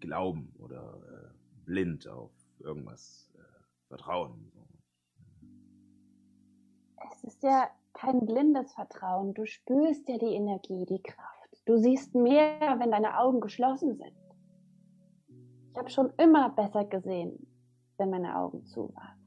Glauben 0.00 0.52
oder 0.58 0.82
äh, 0.82 1.64
blind 1.64 2.08
auf 2.08 2.30
irgendwas 2.58 3.30
äh, 3.34 3.88
vertrauen. 3.88 4.50
Es 7.12 7.24
ist 7.24 7.42
ja 7.42 7.68
kein 7.92 8.26
blindes 8.26 8.72
Vertrauen. 8.74 9.34
Du 9.34 9.46
spürst 9.46 10.08
ja 10.08 10.18
die 10.18 10.34
Energie, 10.34 10.86
die 10.86 11.02
Kraft. 11.02 11.62
Du 11.66 11.76
siehst 11.76 12.14
mehr, 12.14 12.76
wenn 12.78 12.90
deine 12.90 13.18
Augen 13.18 13.40
geschlossen 13.40 13.96
sind. 13.96 14.16
Ich 15.72 15.78
habe 15.78 15.90
schon 15.90 16.12
immer 16.18 16.50
besser 16.50 16.84
gesehen, 16.84 17.46
wenn 17.98 18.10
meine 18.10 18.36
Augen 18.36 18.64
zu 18.66 18.92
waren. 18.94 19.20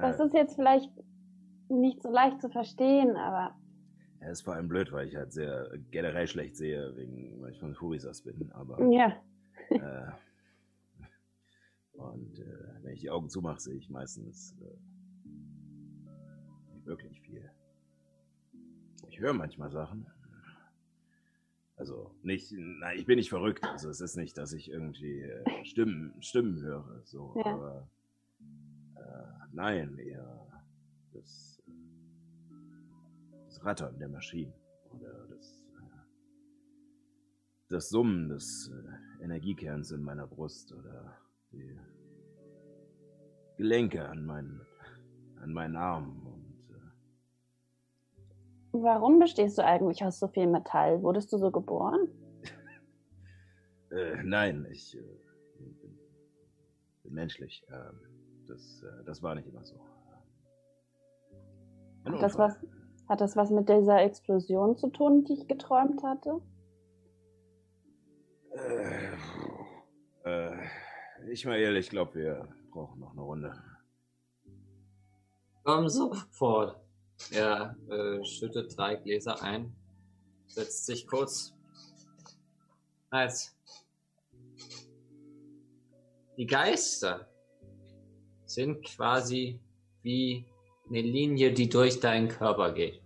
Das 0.00 0.20
ist 0.20 0.34
jetzt 0.34 0.56
vielleicht 0.56 0.90
nicht 1.68 2.02
so 2.02 2.10
leicht 2.10 2.40
zu 2.40 2.48
verstehen, 2.50 3.16
aber 3.16 3.56
ja, 4.26 4.32
ist 4.32 4.42
vor 4.42 4.54
allem 4.54 4.66
blöd, 4.68 4.90
weil 4.90 5.06
ich 5.06 5.14
halt 5.14 5.32
sehr 5.32 5.70
generell 5.92 6.26
schlecht 6.26 6.56
sehe, 6.56 6.96
wegen, 6.96 7.40
weil 7.40 7.52
ich 7.52 7.60
von 7.60 7.74
Furisas 7.76 8.22
bin, 8.22 8.50
aber 8.52 8.82
ja. 8.90 9.22
äh, 9.70 10.10
und 11.92 12.38
äh, 12.40 12.82
wenn 12.82 12.92
ich 12.94 13.00
die 13.00 13.10
Augen 13.10 13.30
zumache, 13.30 13.60
sehe 13.60 13.76
ich 13.76 13.88
meistens 13.88 14.56
äh, 14.60 14.64
nicht 16.74 16.86
wirklich 16.86 17.20
viel. 17.20 17.48
Ich 19.08 19.20
höre 19.20 19.32
manchmal 19.32 19.70
Sachen. 19.70 20.06
Also 21.76 22.10
nicht, 22.22 22.52
nein, 22.52 22.98
ich 22.98 23.06
bin 23.06 23.16
nicht 23.18 23.28
verrückt. 23.28 23.64
Also 23.64 23.90
es 23.90 24.00
ist 24.00 24.16
nicht, 24.16 24.36
dass 24.38 24.52
ich 24.52 24.70
irgendwie 24.70 25.20
äh, 25.20 25.64
Stimmen, 25.64 26.14
Stimmen 26.20 26.60
höre. 26.62 27.00
So, 27.04 27.32
Ja. 27.36 27.54
aber 27.54 27.88
äh, 28.96 29.46
nein, 29.52 29.98
eher 29.98 30.48
das, 31.12 31.55
äh, 31.55 31.55
das 33.56 33.64
Rattern 33.64 33.98
der 33.98 34.08
Maschinen 34.08 34.52
oder 34.92 35.26
das, 35.28 35.64
äh, 35.78 35.98
das 37.68 37.88
Summen 37.88 38.28
des 38.28 38.70
äh, 38.72 39.24
Energiekerns 39.24 39.90
in 39.92 40.02
meiner 40.02 40.26
Brust 40.26 40.72
oder 40.72 41.16
die 41.52 41.78
Gelenke 43.56 44.06
an 44.06 44.26
meinen, 44.26 44.60
an 45.40 45.52
meinen 45.52 45.76
Armen 45.76 46.26
und 46.26 46.70
äh, 46.70 46.80
Warum 48.72 49.18
bestehst 49.18 49.56
du 49.56 49.64
eigentlich 49.64 50.04
aus 50.04 50.18
so 50.18 50.28
viel 50.28 50.46
Metall? 50.46 51.02
Wurdest 51.02 51.32
du 51.32 51.38
so 51.38 51.50
geboren? 51.50 52.08
Äh, 53.88 54.20
nein, 54.24 54.66
ich 54.72 54.96
äh, 54.96 55.00
bin, 55.58 55.96
bin 57.04 57.14
menschlich. 57.14 57.64
Ähm, 57.70 58.00
das, 58.48 58.82
äh, 58.82 59.04
das 59.04 59.22
war 59.22 59.36
nicht 59.36 59.46
immer 59.46 59.64
so. 59.64 59.80
Das, 62.04 62.36
was, 62.36 62.58
hat 63.08 63.20
das 63.20 63.36
was 63.36 63.50
mit 63.50 63.68
dieser 63.68 64.02
Explosion 64.02 64.76
zu 64.76 64.88
tun, 64.88 65.24
die 65.24 65.34
ich 65.34 65.48
geträumt 65.48 66.02
hatte? 66.02 66.40
Äh, 68.52 69.14
äh, 70.24 71.30
Ismael, 71.30 71.76
ich 71.76 71.90
glaube, 71.90 72.14
wir 72.14 72.48
brauchen 72.70 73.00
noch 73.00 73.12
eine 73.12 73.22
Runde. 73.22 73.62
Komm 75.64 75.88
sofort. 75.88 76.80
Er 77.30 77.76
äh, 77.88 78.24
schüttet 78.24 78.76
drei 78.76 78.96
Gläser 78.96 79.42
ein, 79.42 79.74
setzt 80.46 80.86
sich 80.86 81.06
kurz. 81.06 81.54
Als 83.10 83.56
die 86.36 86.46
Geister 86.46 87.28
sind 88.44 88.84
quasi 88.84 89.60
wie 90.02 90.44
eine 90.88 91.00
Linie, 91.00 91.52
die 91.52 91.68
durch 91.68 92.00
deinen 92.00 92.28
Körper 92.28 92.72
geht. 92.72 93.02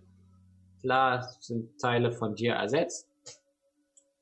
Klar 0.81 1.27
sind 1.39 1.79
Teile 1.79 2.11
von 2.11 2.35
dir 2.35 2.53
ersetzt, 2.53 3.07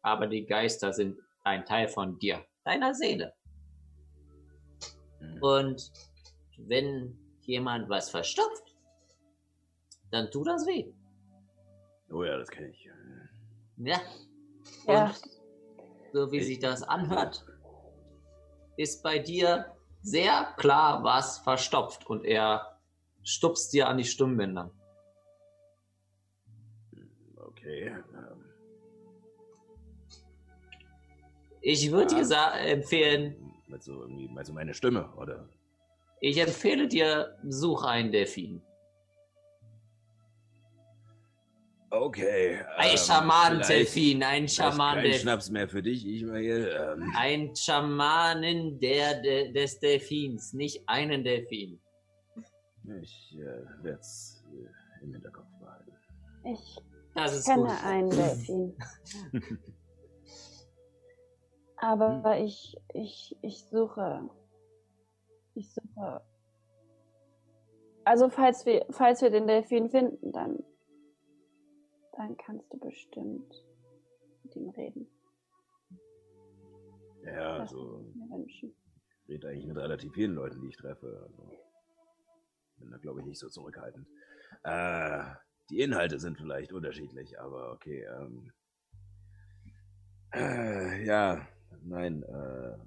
aber 0.01 0.27
die 0.27 0.45
Geister 0.45 0.93
sind 0.93 1.17
ein 1.43 1.65
Teil 1.65 1.87
von 1.87 2.19
dir, 2.19 2.45
deiner 2.63 2.93
Seele. 2.93 3.33
Hm. 5.19 5.41
Und 5.41 5.91
wenn 6.57 7.17
jemand 7.41 7.89
was 7.89 8.09
verstopft, 8.09 8.75
dann 10.11 10.29
tut 10.31 10.47
das 10.47 10.65
weh. 10.65 10.91
Oh 12.11 12.23
ja, 12.23 12.37
das 12.37 12.49
kenne 12.49 12.69
ich. 12.69 12.89
Ja. 13.77 14.01
Ja. 14.87 15.05
Und 15.05 15.21
so 16.13 16.31
wie 16.31 16.41
sich 16.41 16.59
das 16.59 16.83
anhört, 16.83 17.45
ist 18.77 19.03
bei 19.03 19.19
dir 19.19 19.73
sehr 20.01 20.53
klar 20.57 21.03
was 21.03 21.39
verstopft 21.39 22.07
und 22.07 22.25
er 22.25 22.78
stupst 23.23 23.73
dir 23.73 23.87
an 23.87 23.97
die 23.97 24.05
Stimmbänder. 24.05 24.71
Okay. 27.37 27.87
Ähm, 27.87 28.45
Ich 31.61 31.91
würde 31.91 32.15
dir 32.15 32.25
sa- 32.25 32.57
empfehlen, 32.57 33.35
meinst 33.67 33.87
du 33.87 33.93
irgendwie, 34.01 34.27
meinst 34.29 34.49
du 34.49 34.53
meine 34.53 34.73
Stimme, 34.73 35.11
oder? 35.17 35.47
ich 36.21 36.37
empfehle 36.37 36.87
dir, 36.87 37.37
such 37.43 37.83
einen 37.83 38.11
Delfin. 38.11 38.61
Okay. 41.91 42.61
Ein 42.77 42.91
ähm, 42.91 42.97
Schaman-Delfin, 42.97 44.21
ein 44.23 44.47
vielleicht- 44.47 44.55
vielleicht 44.55 44.55
Schaman 44.75 44.95
Kein 45.01 45.13
Schnaps 45.13 45.49
mehr 45.49 45.67
für 45.67 45.81
dich, 45.81 46.05
Ismael. 46.05 46.95
Ähm, 47.01 47.13
Ein 47.17 47.55
Schamanin 47.55 48.79
der, 48.79 49.21
de, 49.21 49.51
des 49.51 49.79
Delfins, 49.79 50.53
nicht 50.53 50.87
einen 50.87 51.23
Delfin. 51.23 51.79
Ich 53.01 53.37
äh, 53.37 53.83
werde 53.83 53.99
es 53.99 54.43
äh, 54.51 55.03
im 55.03 55.13
Hinterkopf 55.13 55.47
behalten. 55.59 55.91
Ich 56.45 56.77
Das 57.15 57.33
ist 57.35 57.45
kenne 57.45 57.63
gut. 57.63 57.83
einen 57.85 58.09
Delfin. 58.09 58.77
Aber 61.77 62.37
ich, 62.39 62.75
ich, 62.93 63.37
ich 63.41 63.65
suche. 63.65 64.29
Ich 65.55 65.73
suche. 65.73 66.21
Also 68.03 68.29
falls 68.29 68.65
wir, 68.65 68.85
falls 68.89 69.21
wir 69.21 69.29
den 69.29 69.47
Delfin 69.47 69.89
finden, 69.89 70.31
dann, 70.31 70.63
dann 72.13 72.35
kannst 72.37 72.71
du 72.73 72.79
bestimmt 72.79 73.65
mit 74.43 74.55
ihm 74.55 74.69
reden. 74.69 75.07
Ja, 77.23 77.59
Das 77.59 77.73
also 77.73 78.05
ich 78.47 78.63
ich 78.63 79.29
rede 79.29 79.49
eigentlich 79.49 79.67
mit 79.67 79.77
relativ 79.77 80.13
vielen 80.13 80.33
Leuten, 80.33 80.61
die 80.61 80.69
ich 80.69 80.77
treffe. 80.77 81.27
Also 81.29 81.51
bin 82.79 82.91
da, 82.91 82.97
glaube 82.97 83.19
ich, 83.19 83.25
nicht 83.25 83.39
so 83.39 83.49
zurückhaltend. 83.49 84.07
Äh, 84.63 85.23
die 85.69 85.81
Inhalte 85.81 86.19
sind 86.19 86.37
vielleicht 86.37 86.73
unterschiedlich, 86.73 87.39
aber 87.39 87.71
okay. 87.71 88.03
Ähm, 88.03 88.51
äh, 90.33 91.05
ja, 91.05 91.47
nein. 91.83 92.23
Äh, 92.23 92.77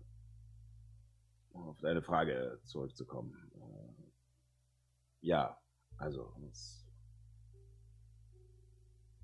um 1.53 1.69
auf 1.69 1.81
deine 1.81 2.03
Frage 2.03 2.61
zurückzukommen. 2.65 3.51
Äh, 3.55 4.03
ja, 5.21 5.59
also 5.99 6.35
es 6.51 6.85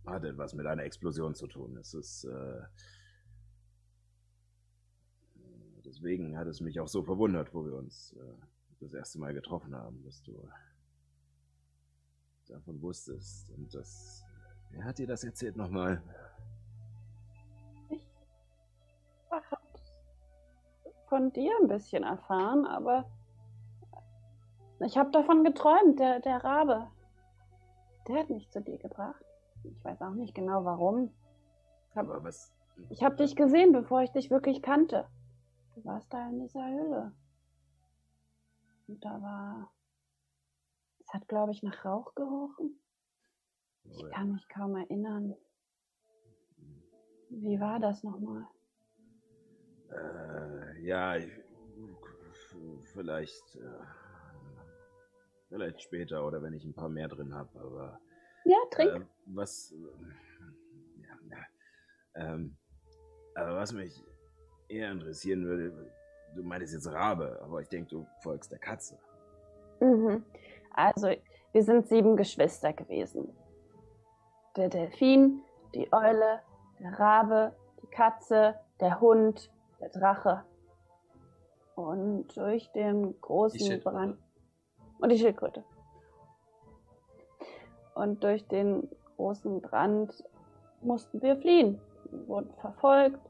hat 0.07 0.25
etwas 0.25 0.55
mit 0.55 0.67
einer 0.67 0.85
Explosion 0.85 1.35
zu 1.35 1.47
tun. 1.47 1.77
Es 1.77 1.95
ist 1.95 2.25
äh, 2.25 2.63
deswegen 5.85 6.37
hat 6.39 6.47
es 6.47 6.61
mich 6.61 6.79
auch 6.81 6.89
so 6.89 7.03
verwundert, 7.03 7.53
wo 7.55 7.65
wir 7.65 7.75
uns 7.75 8.13
äh, 8.13 8.58
das 8.81 8.95
erste 8.95 9.19
Mal 9.19 9.35
getroffen 9.35 9.75
haben, 9.75 10.03
dass 10.05 10.23
du 10.23 10.49
davon 12.49 12.81
wusstest. 12.81 13.51
Und 13.51 13.75
das. 13.75 14.25
Wer 14.71 14.85
hat 14.85 14.99
dir 14.99 15.07
das 15.07 15.25
erzählt 15.25 15.57
nochmal? 15.57 16.03
Ich 17.89 18.03
habe 19.31 19.59
von 21.09 21.33
dir 21.33 21.53
ein 21.61 21.69
bisschen 21.69 22.05
erfahren, 22.05 22.67
aber 22.67 23.11
ich 24.81 24.97
habe 24.97 25.11
davon 25.11 25.43
geträumt, 25.45 25.99
der, 25.99 26.21
der 26.21 26.45
Rabe. 26.45 26.89
Der 28.07 28.21
hat 28.21 28.31
mich 28.31 28.49
zu 28.51 28.61
dir 28.61 28.79
gebracht. 28.79 29.25
Ich 29.65 29.85
weiß 29.85 30.01
auch 30.03 30.15
nicht 30.15 30.35
genau 30.35 30.65
warum. 30.65 31.13
Aber 31.95 32.23
was. 32.23 32.53
Ich 32.91 33.03
habe 33.03 33.17
dich 33.17 33.35
gesehen, 33.35 33.73
bevor 33.73 34.03
ich 34.03 34.13
dich 34.13 34.31
wirklich 34.31 34.63
kannte. 34.63 35.07
Du 35.75 35.85
warst 35.85 36.13
da 36.13 36.29
in 36.29 36.41
dieser 36.41 36.65
Höhle. 36.65 37.13
Und 38.89 39.05
da 39.05 39.21
war. 39.23 39.73
Es 41.01 41.15
hat, 41.15 41.29
glaube 41.29 41.53
ich, 41.53 41.63
nach 41.63 41.85
Rauch 41.85 42.15
gerochen. 42.15 42.81
Oh 43.85 43.91
Ich 43.91 44.01
ja. 44.01 44.09
kann 44.11 44.33
mich 44.33 44.49
kaum 44.49 44.77
erinnern. 44.77 45.35
Wie 47.31 47.61
war 47.61 47.79
das 47.79 48.03
nochmal? 48.03 48.47
Äh, 49.91 50.81
ja, 50.83 51.17
ich, 51.17 51.31
vielleicht. 52.93 53.57
Äh, 53.57 53.85
vielleicht 55.49 55.81
später 55.83 56.27
oder 56.27 56.43
wenn 56.43 56.53
ich 56.53 56.65
ein 56.65 56.75
paar 56.75 56.89
mehr 56.89 57.09
drin 57.09 57.35
habe, 57.35 57.59
aber. 57.61 58.01
Ja, 58.45 58.57
trink. 58.71 59.03
Äh, 59.03 59.07
was. 59.27 59.73
äh, 59.73 61.03
Ja, 61.03 61.37
ja. 61.37 61.45
Ähm, 62.15 62.57
aber 63.35 63.57
was 63.57 63.73
mich 63.73 64.03
eher 64.69 64.91
interessieren 64.93 65.45
würde, 65.47 65.91
du 66.35 66.43
meintest 66.43 66.75
jetzt 66.75 66.93
Rabe, 66.93 67.41
aber 67.43 67.61
ich 67.61 67.69
denke, 67.69 67.91
du 67.91 68.07
folgst 68.21 68.51
der 68.53 68.59
Katze. 68.59 68.99
Mhm. 69.81 70.25
Also, 70.73 71.11
wir 71.53 71.63
sind 71.63 71.89
sieben 71.89 72.17
Geschwister 72.17 72.73
gewesen. 72.73 73.29
Der 74.57 74.69
Delfin, 74.69 75.43
die 75.75 75.93
Eule, 75.93 76.41
der 76.81 76.99
Rabe, 76.99 77.55
die 77.83 77.87
Katze, 77.89 78.55
der 78.81 79.01
Hund, 79.01 79.51
der 79.81 79.89
Drache. 79.91 80.45
Und 81.75 82.37
durch 82.37 82.71
den 82.73 83.21
großen. 83.21 83.81
Brand. 83.83 84.19
Und 84.99 85.11
die 85.11 85.19
Schildkröte. 85.19 85.65
Und 87.95 88.23
durch 88.23 88.47
den 88.49 88.89
großen 89.17 89.61
Brand 89.61 90.25
mussten 90.81 91.21
wir 91.23 91.37
fliehen. 91.37 91.81
Wir 92.11 92.29
wurden 92.29 92.53
verfolgt. 92.61 93.21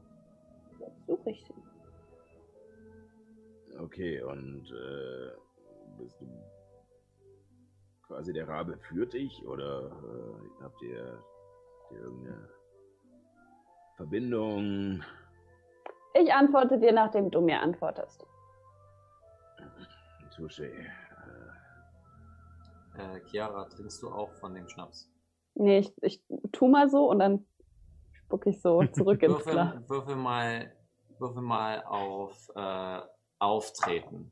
Jetzt 0.79 1.05
suche 1.07 1.31
ich 1.31 1.43
sie. 1.45 1.53
Okay, 3.79 4.21
und 4.21 4.69
äh, 4.71 5.31
bist 5.97 6.19
du 6.21 6.27
quasi 8.03 8.33
der 8.33 8.47
Rabe 8.47 8.77
führt 8.77 9.13
dich 9.13 9.45
oder 9.45 9.85
äh, 9.87 10.63
habt 10.63 10.81
ihr, 10.81 11.23
habt 11.83 11.91
ihr 11.91 11.99
irgendeine 12.01 12.49
Verbindung? 13.95 15.03
Ich 16.13 16.33
antworte 16.33 16.79
dir, 16.79 16.91
nachdem 16.91 17.29
du 17.31 17.41
mir 17.41 17.61
antwortest. 17.61 18.25
Touché. 20.35 20.65
Äh, 20.65 20.89
Äh, 22.97 23.21
Chiara, 23.29 23.65
trinkst 23.65 24.01
du 24.01 24.09
auch 24.09 24.33
von 24.35 24.53
dem 24.55 24.67
Schnaps? 24.67 25.09
Nee, 25.55 25.79
ich, 25.79 25.93
ich 26.01 26.23
tu 26.51 26.67
mal 26.67 26.89
so 26.89 27.09
und 27.09 27.19
dann 27.19 27.45
spuck 28.11 28.45
ich 28.47 28.61
so 28.61 28.83
zurück 28.87 29.21
ins 29.23 29.43
Glas. 29.45 29.73
Würfel, 29.73 29.89
würfel 29.89 30.15
mal, 30.15 30.75
würfel 31.19 31.41
mal 31.41 31.83
auf 31.83 32.49
äh, 32.55 33.01
Auftreten. 33.39 34.31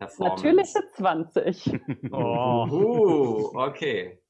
Natürliche 0.00 0.80
20. 0.94 1.80
Oh. 2.12 2.66
Uh, 2.70 3.58
okay. 3.58 4.20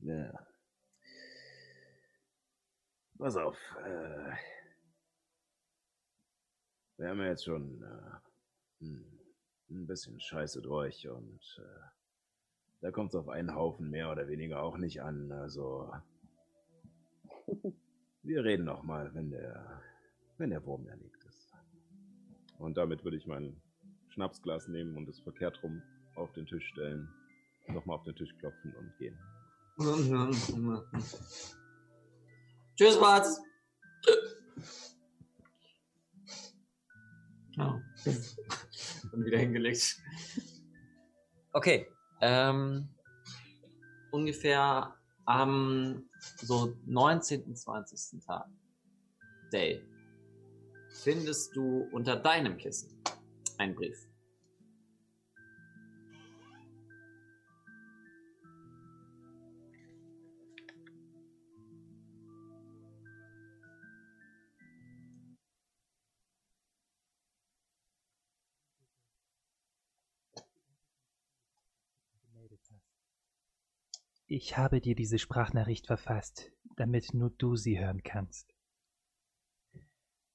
Ja. 0.00 0.32
Pass 3.18 3.36
auf. 3.36 3.56
Äh, 3.84 4.32
wir 6.98 7.08
haben 7.08 7.18
ja 7.20 7.26
jetzt 7.28 7.44
schon 7.44 7.82
äh, 7.82 8.84
ein- 8.84 9.18
ein 9.70 9.86
bisschen 9.86 10.20
Scheiße 10.20 10.60
durch 10.60 11.08
und 11.08 11.40
äh, 11.58 11.80
da 12.80 12.90
kommt 12.90 13.10
es 13.10 13.16
auf 13.20 13.28
einen 13.28 13.54
Haufen 13.54 13.88
mehr 13.90 14.10
oder 14.10 14.26
weniger 14.28 14.62
auch 14.62 14.76
nicht 14.76 15.02
an. 15.02 15.30
Also 15.32 15.90
wir 18.22 18.44
reden 18.44 18.64
noch 18.64 18.82
mal, 18.82 19.14
wenn 19.14 19.30
der, 19.30 19.80
wenn 20.42 20.50
der 20.50 20.66
Wurm 20.66 20.88
erlegt 20.88 21.24
ist. 21.24 21.52
Und 22.58 22.76
damit 22.76 23.04
würde 23.04 23.16
ich 23.16 23.28
mein 23.28 23.62
Schnapsglas 24.08 24.66
nehmen 24.66 24.96
und 24.96 25.08
es 25.08 25.20
verkehrt 25.20 25.62
rum 25.62 25.80
auf 26.16 26.32
den 26.32 26.46
Tisch 26.46 26.66
stellen, 26.66 27.08
nochmal 27.68 27.96
auf 27.98 28.02
den 28.02 28.16
Tisch 28.16 28.36
klopfen 28.38 28.74
und 28.74 28.92
gehen. 28.98 29.16
Tschüss, 32.76 33.00
Mats. 33.00 33.40
Ja. 37.52 37.80
Und 39.12 39.24
wieder 39.24 39.38
hingelegt. 39.38 40.02
Okay. 41.52 41.86
Ähm, 42.20 42.88
ungefähr 44.10 44.94
am 45.26 46.08
so 46.40 46.74
19., 46.86 47.54
20. 47.54 48.24
Tag, 48.24 48.48
Day, 49.52 49.84
findest 51.02 51.56
du 51.56 51.88
unter 51.90 52.16
deinem 52.16 52.56
Kissen 52.56 53.02
einen 53.58 53.74
Brief. 53.74 53.96
Ich 74.34 74.56
habe 74.56 74.80
dir 74.80 74.94
diese 74.94 75.18
Sprachnachricht 75.18 75.86
verfasst, 75.86 76.52
damit 76.76 77.12
nur 77.12 77.28
du 77.30 77.54
sie 77.54 77.78
hören 77.78 78.02
kannst. 78.02 78.51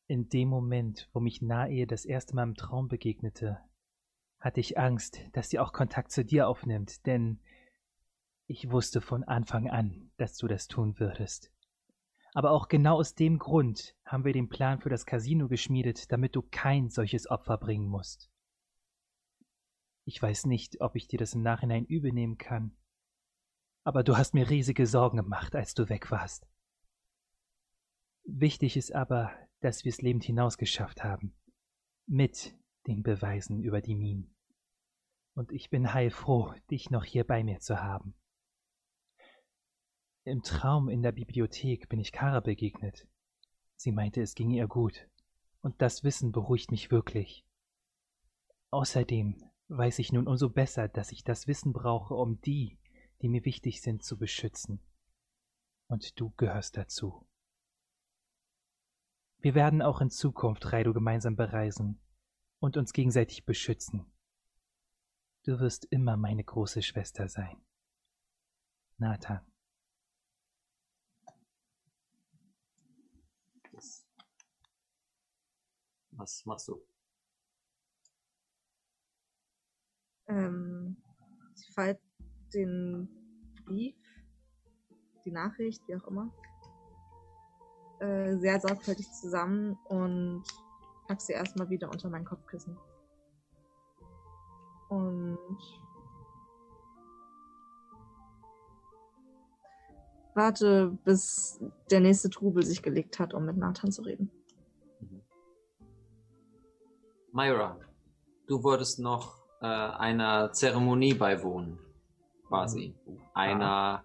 In 0.07 0.29
dem 0.29 0.47
Moment, 0.47 1.09
wo 1.11 1.19
mich 1.19 1.41
Nae 1.41 1.85
das 1.85 2.05
erste 2.05 2.33
Mal 2.33 2.43
im 2.43 2.55
Traum 2.55 2.87
begegnete, 2.87 3.59
hatte 4.39 4.61
ich 4.61 4.77
Angst, 4.77 5.19
dass 5.33 5.49
sie 5.49 5.59
auch 5.59 5.73
Kontakt 5.73 6.11
zu 6.11 6.23
dir 6.23 6.47
aufnimmt, 6.47 7.05
denn 7.05 7.39
ich 8.45 8.71
wusste 8.71 9.01
von 9.01 9.25
Anfang 9.25 9.69
an, 9.69 10.11
dass 10.15 10.37
du 10.37 10.47
das 10.47 10.67
tun 10.67 10.97
würdest. 10.99 11.51
Aber 12.33 12.51
auch 12.51 12.69
genau 12.69 12.99
aus 12.99 13.15
dem 13.15 13.39
Grund 13.39 13.95
haben 14.05 14.23
wir 14.23 14.31
den 14.31 14.47
Plan 14.47 14.79
für 14.79 14.89
das 14.89 15.05
Casino 15.05 15.49
geschmiedet, 15.49 16.09
damit 16.11 16.35
du 16.35 16.41
kein 16.41 16.89
solches 16.89 17.29
Opfer 17.29 17.57
bringen 17.57 17.87
musst. 17.87 18.31
Ich 20.05 20.21
weiß 20.21 20.45
nicht, 20.45 20.79
ob 20.79 20.95
ich 20.95 21.07
dir 21.09 21.19
das 21.19 21.33
im 21.33 21.41
Nachhinein 21.41 21.83
übel 21.83 22.13
nehmen 22.13 22.37
kann, 22.37 22.77
aber 23.83 24.03
du 24.03 24.15
hast 24.15 24.33
mir 24.33 24.49
riesige 24.49 24.87
Sorgen 24.87 25.17
gemacht, 25.17 25.53
als 25.53 25.73
du 25.73 25.89
weg 25.89 26.11
warst. 26.11 26.47
Wichtig 28.23 28.77
ist 28.77 28.93
aber, 28.93 29.33
dass 29.59 29.83
wir 29.83 29.89
es 29.89 30.01
lebend 30.01 30.23
hinaus 30.23 30.57
geschafft 30.57 31.03
haben. 31.03 31.33
Mit 32.05 32.55
den 32.87 33.03
Beweisen 33.03 33.61
über 33.61 33.81
die 33.81 33.95
Minen. 33.95 34.33
Und 35.33 35.51
ich 35.51 35.69
bin 35.69 35.93
heilfroh, 35.93 36.53
dich 36.71 36.89
noch 36.89 37.03
hier 37.03 37.23
bei 37.23 37.43
mir 37.43 37.59
zu 37.59 37.81
haben. 37.81 38.15
Im 40.23 40.41
Traum 40.41 40.89
in 40.89 41.01
der 41.01 41.11
Bibliothek 41.11 41.89
bin 41.89 41.99
ich 41.99 42.11
Kara 42.11 42.39
begegnet. 42.39 43.07
Sie 43.75 43.91
meinte, 43.91 44.21
es 44.21 44.35
ging 44.35 44.49
ihr 44.49 44.67
gut. 44.67 45.07
Und 45.61 45.81
das 45.81 46.03
Wissen 46.03 46.31
beruhigt 46.31 46.71
mich 46.71 46.91
wirklich. 46.91 47.45
Außerdem 48.71 49.43
weiß 49.67 49.99
ich 49.99 50.11
nun 50.11 50.27
umso 50.27 50.49
besser, 50.49 50.87
dass 50.87 51.11
ich 51.11 51.23
das 51.23 51.47
Wissen 51.47 51.73
brauche, 51.73 52.13
um 52.13 52.41
die, 52.41 52.77
die 53.21 53.29
mir 53.29 53.45
wichtig 53.45 53.81
sind, 53.81 54.03
zu 54.03 54.17
beschützen. 54.17 54.79
Und 55.87 56.19
du 56.19 56.31
gehörst 56.31 56.77
dazu. 56.77 57.26
Wir 59.47 59.55
werden 59.55 59.81
auch 59.81 60.01
in 60.01 60.09
Zukunft 60.09 60.73
Raido 60.73 60.91
gemeinsam 60.91 61.37
bereisen 61.37 62.01
und 62.59 62.75
uns 62.75 62.91
gegenseitig 62.91 63.45
beschützen. 63.45 64.05
Du 65.45 65.57
wirst 65.61 65.85
immer 65.85 66.17
meine 66.17 66.43
große 66.43 66.81
Schwester 66.81 67.29
sein. 67.29 67.55
Nathan. 68.97 69.39
Was 76.11 76.45
machst 76.45 76.67
du? 76.67 76.85
Ähm, 80.27 81.01
ich 81.55 81.73
falte 81.73 82.03
den 82.53 83.07
Brief, 83.63 83.95
die 85.23 85.31
Nachricht, 85.31 85.87
wie 85.87 85.95
auch 85.95 86.07
immer, 86.09 86.35
äh, 87.99 88.37
sehr 88.37 88.59
sorgfältig 88.59 89.11
zusammen 89.11 89.77
und 89.85 90.43
pack 91.07 91.21
sie 91.21 91.33
erstmal 91.33 91.69
wieder 91.69 91.89
unter 91.89 92.09
mein 92.09 92.25
Kopfkissen. 92.25 92.77
Und 94.89 95.37
warte, 100.35 100.97
bis 101.03 101.59
der 101.91 101.99
nächste 101.99 102.29
Trubel 102.29 102.63
sich 102.63 102.81
gelegt 102.81 103.19
hat, 103.19 103.33
um 103.33 103.45
mit 103.45 103.57
Nathan 103.57 103.91
zu 103.91 104.03
reden. 104.03 104.31
Myra, 107.33 107.77
du 108.47 108.63
wolltest 108.63 108.99
noch 108.99 109.43
äh, 109.61 109.65
einer 109.65 110.51
Zeremonie 110.51 111.13
beiwohnen, 111.13 111.79
quasi. 112.47 112.95
Einer 113.33 114.03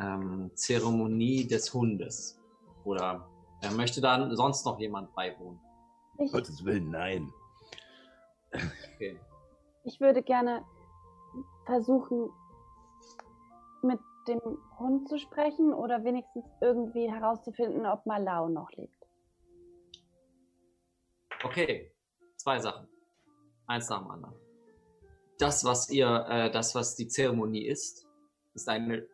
ähm, 0.00 0.50
Zeremonie 0.54 1.46
des 1.46 1.72
Hundes. 1.72 2.40
Oder 2.84 3.28
äh, 3.62 3.70
möchte 3.70 4.00
da 4.00 4.34
sonst 4.34 4.64
noch 4.64 4.78
jemand 4.78 5.14
beiwohnen? 5.14 5.60
Ich, 6.18 6.32
Gottes 6.32 6.64
Willen, 6.64 6.90
nein. 6.90 7.32
Okay. 8.94 9.18
ich 9.82 10.00
würde 10.00 10.22
gerne 10.22 10.64
versuchen, 11.66 12.30
mit 13.82 13.98
dem 14.28 14.40
Hund 14.78 15.08
zu 15.08 15.18
sprechen 15.18 15.72
oder 15.72 16.04
wenigstens 16.04 16.44
irgendwie 16.60 17.10
herauszufinden, 17.10 17.84
ob 17.86 18.06
Malau 18.06 18.48
noch 18.48 18.70
lebt. 18.72 18.94
Okay, 21.42 21.92
zwei 22.36 22.58
Sachen. 22.58 22.88
Eins 23.66 23.88
nach 23.88 24.02
dem 24.02 24.10
anderen. 24.10 24.34
Das, 25.38 25.64
was 25.64 25.90
ihr, 25.90 26.26
äh, 26.28 26.50
das, 26.50 26.74
was 26.74 26.96
die 26.96 27.08
Zeremonie 27.08 27.66
ist, 27.66 28.06
ist 28.54 28.68
eine 28.68 29.06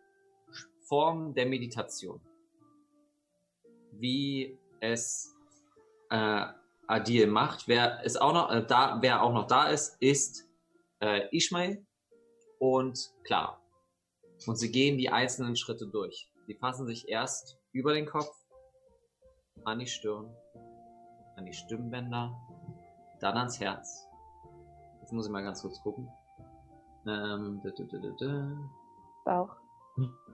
Form 0.83 1.35
der 1.35 1.47
Meditation. 1.47 2.21
Wie 4.01 4.59
es 4.81 5.35
äh, 6.11 6.47
Adil 6.87 7.27
macht. 7.29 7.69
Wer 7.69 8.03
ist 8.03 8.21
auch 8.21 8.33
noch 8.33 8.51
äh, 8.51 8.65
da, 8.67 8.99
wer 9.01 9.23
auch 9.23 9.33
noch 9.33 9.47
da 9.47 9.69
ist, 9.69 9.97
ist 10.01 10.49
äh, 11.01 11.29
Ishmael 11.37 11.87
und 12.59 12.99
Clara. 13.25 13.61
Und 14.47 14.57
sie 14.57 14.73
gehen 14.73 14.99
die 14.99 15.11
einzelnen 15.11 15.55
Schritte 15.55 15.87
durch. 15.87 16.31
Sie 16.47 16.55
fassen 16.55 16.87
sich 16.87 17.09
erst 17.09 17.59
über 17.73 17.93
den 17.93 18.07
Kopf, 18.07 18.35
an 19.65 19.79
die 19.79 19.87
Stirn, 19.87 20.35
an 21.37 21.45
die 21.45 21.53
Stimmbänder, 21.53 22.35
dann 23.21 23.37
ans 23.37 23.61
Herz. 23.61 24.07
Jetzt 25.01 25.13
muss 25.13 25.27
ich 25.27 25.33
mal 25.33 25.45
ganz 25.45 25.63
kurz 25.63 25.81
gucken. 25.83 26.09
Ähm, 27.07 27.61
da, 27.63 27.71
da, 27.71 27.85
da, 27.85 27.99
da, 27.99 28.11
da. 28.19 28.57
Bauch. 29.25 29.57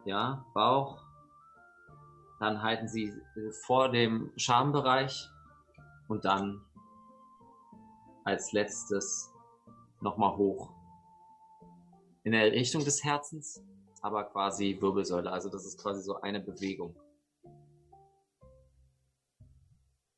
Ja, 0.04 0.44
Bauch. 0.54 1.05
Dann 2.38 2.62
halten 2.62 2.88
sie 2.88 3.06
äh, 3.06 3.50
vor 3.64 3.90
dem 3.90 4.32
Schambereich 4.36 5.28
und 6.08 6.24
dann 6.24 6.64
als 8.24 8.52
letztes 8.52 9.30
nochmal 10.00 10.36
hoch. 10.36 10.70
In 12.24 12.32
der 12.32 12.52
Richtung 12.52 12.84
des 12.84 13.04
Herzens, 13.04 13.62
aber 14.02 14.24
quasi 14.24 14.76
Wirbelsäule. 14.80 15.30
Also 15.30 15.48
das 15.48 15.64
ist 15.64 15.80
quasi 15.80 16.02
so 16.02 16.20
eine 16.20 16.40
Bewegung. 16.40 16.96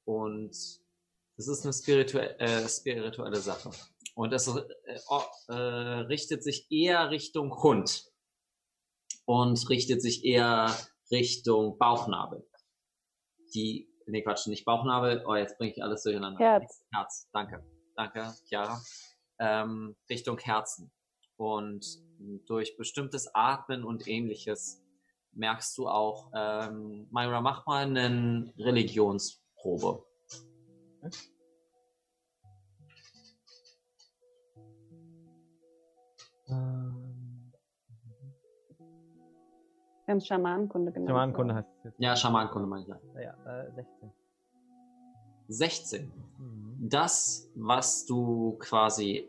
Und 0.05 0.51
das 1.37 1.49
ist 1.49 1.65
eine 1.65 1.73
spirituelle, 1.73 2.39
äh, 2.39 2.69
spirituelle 2.69 3.37
Sache. 3.37 3.71
Und 4.15 4.33
das 4.33 4.49
äh, 4.49 4.99
äh, 5.49 5.55
richtet 5.55 6.43
sich 6.43 6.67
eher 6.71 7.11
Richtung 7.11 7.63
Hund. 7.63 8.11
und 9.27 9.69
richtet 9.69 10.01
sich 10.01 10.25
eher 10.25 10.75
Richtung 11.11 11.79
Bauchnabel. 11.79 12.47
Die, 13.55 13.89
nee 14.07 14.23
Quatsch, 14.23 14.47
nicht 14.47 14.65
Bauchnabel, 14.65 15.25
oh 15.27 15.35
jetzt 15.35 15.59
bringe 15.59 15.73
ich 15.73 15.83
alles 15.83 16.03
durcheinander. 16.03 16.39
Herz. 16.39 16.85
Herz, 16.93 17.29
danke. 17.33 17.65
Danke, 17.97 18.35
Chiara. 18.47 18.81
Ähm, 19.39 19.97
Richtung 20.09 20.39
Herzen. 20.39 20.93
Und 21.37 21.85
durch 22.47 22.77
bestimmtes 22.77 23.33
Atmen 23.35 23.85
und 23.85 24.07
ähnliches 24.09 24.83
merkst 25.33 25.77
du 25.79 25.89
auch, 25.89 26.31
ähm, 26.35 27.09
Myra, 27.11 27.41
mach 27.41 27.65
mal 27.67 27.87
eine 27.87 28.53
Religionsprobe. 28.59 30.05
Ähm, 31.03 31.11
Wir 40.09 40.15
haben 40.15 40.21
Schamanenkunde 40.23 40.91
genannt. 40.91 41.11
Schamanenkunde 41.11 41.55
heißt 41.55 41.69
es 41.69 41.85
jetzt. 41.85 42.01
Ja, 42.01 42.17
Schamankunde 42.17 42.67
meine 42.67 42.83
ich. 42.83 42.89
ja. 42.89 43.35
Ja, 43.45 43.63
äh, 43.63 43.73
16. 43.75 44.13
16. 45.49 46.13
Mhm. 46.39 46.89
Das, 46.89 47.51
was 47.55 48.07
du 48.07 48.57
quasi 48.59 49.29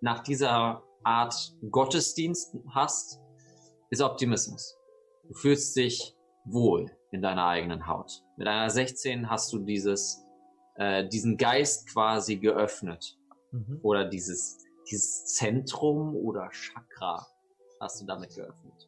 nach 0.00 0.22
dieser 0.22 0.84
Art 1.02 1.56
Gottesdienst 1.72 2.56
hast, 2.72 3.20
ist 3.90 4.00
Optimismus. 4.00 4.78
Du 5.26 5.34
fühlst 5.34 5.74
dich 5.74 6.16
wohl 6.44 6.92
in 7.10 7.20
deiner 7.20 7.46
eigenen 7.46 7.88
Haut. 7.88 8.22
Mit 8.36 8.46
einer 8.46 8.70
16 8.70 9.28
hast 9.28 9.52
du 9.52 9.58
dieses, 9.58 10.24
äh, 10.76 11.08
diesen 11.08 11.36
Geist 11.36 11.92
quasi 11.92 12.36
geöffnet. 12.36 13.18
Mhm. 13.50 13.80
Oder 13.82 14.04
dieses, 14.04 14.64
dieses 14.88 15.24
Zentrum 15.34 16.14
oder 16.14 16.48
Chakra 16.50 17.26
hast 17.80 18.00
du 18.00 18.06
damit 18.06 18.36
geöffnet. 18.36 18.87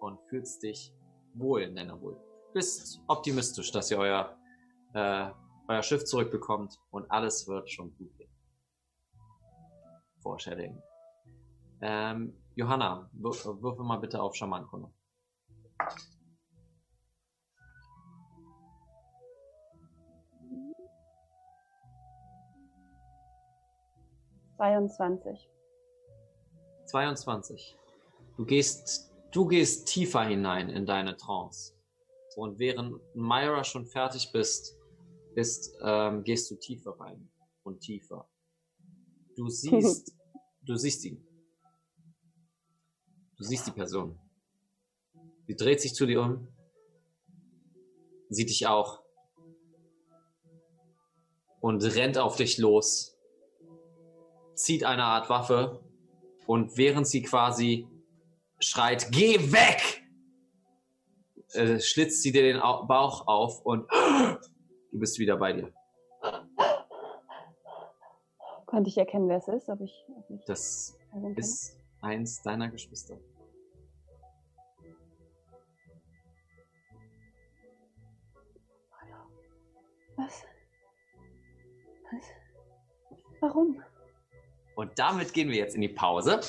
Und 0.00 0.20
fühlst 0.28 0.62
dich 0.62 0.92
wohl 1.34 1.62
in 1.62 1.74
deiner 1.74 2.00
Wohl. 2.00 2.16
Bist 2.52 3.00
optimistisch, 3.08 3.70
dass 3.72 3.90
ihr 3.90 3.98
euer, 3.98 4.36
äh, 4.94 5.30
euer 5.68 5.82
Schiff 5.82 6.04
zurückbekommt 6.04 6.78
und 6.90 7.10
alles 7.10 7.46
wird 7.46 7.70
schon 7.70 7.94
gut 7.96 8.16
gehen. 8.16 8.30
Foreshadowing. 10.20 10.80
Ähm, 11.80 12.34
Johanna, 12.54 13.08
wirf, 13.12 13.44
würfel 13.44 13.84
mal 13.84 13.98
bitte 13.98 14.20
auf 14.20 14.34
Schamankunde. 14.34 14.92
Mhm. 20.40 20.74
22. 24.56 25.48
22. 26.86 27.78
Du 28.36 28.44
gehst, 28.44 29.07
du 29.32 29.46
gehst 29.46 29.86
tiefer 29.88 30.24
hinein 30.24 30.68
in 30.70 30.86
deine 30.86 31.16
Trance. 31.16 31.74
Und 32.36 32.58
während 32.58 33.00
Myra 33.14 33.64
schon 33.64 33.86
fertig 33.86 34.30
bist, 34.32 34.76
ist, 35.34 35.74
ähm, 35.82 36.24
gehst 36.24 36.50
du 36.50 36.56
tiefer 36.56 36.98
rein 36.98 37.30
und 37.62 37.80
tiefer. 37.80 38.28
Du 39.36 39.48
siehst, 39.48 40.14
du 40.62 40.76
siehst 40.76 41.04
ihn. 41.04 41.24
Du 43.36 43.44
siehst 43.44 43.66
die 43.66 43.72
Person. 43.72 44.18
Sie 45.46 45.56
dreht 45.56 45.80
sich 45.80 45.94
zu 45.94 46.06
dir 46.06 46.22
um, 46.22 46.48
sieht 48.28 48.50
dich 48.50 48.66
auch 48.66 49.02
und 51.60 51.82
rennt 51.82 52.18
auf 52.18 52.36
dich 52.36 52.58
los, 52.58 53.16
zieht 54.54 54.84
eine 54.84 55.04
Art 55.04 55.30
Waffe 55.30 55.80
und 56.46 56.76
während 56.76 57.06
sie 57.06 57.22
quasi 57.22 57.88
schreit, 58.60 59.10
geh 59.10 59.52
weg, 59.52 60.02
äh, 61.52 61.80
schlitzt 61.80 62.22
sie 62.22 62.32
dir 62.32 62.42
den 62.42 62.60
Au 62.60 62.84
Bauch 62.84 63.26
auf 63.26 63.64
und 63.64 63.90
du 63.90 64.98
bist 64.98 65.18
wieder 65.18 65.36
bei 65.36 65.52
dir. 65.52 65.72
Konnte 68.66 68.90
ich 68.90 68.98
erkennen, 68.98 69.28
wer 69.28 69.38
es 69.38 69.48
ist? 69.48 69.68
Ob 69.68 69.80
ich, 69.80 70.04
ob 70.14 70.30
ich 70.30 70.44
Das 70.44 70.96
ist 71.36 71.78
eins 72.02 72.42
deiner 72.42 72.68
Geschwister. 72.68 73.18
Was? 80.16 80.44
Was? 82.10 82.24
Warum? 83.40 83.82
Und 84.74 84.98
damit 84.98 85.32
gehen 85.32 85.48
wir 85.48 85.56
jetzt 85.56 85.74
in 85.76 85.80
die 85.80 85.88
Pause. 85.88 86.40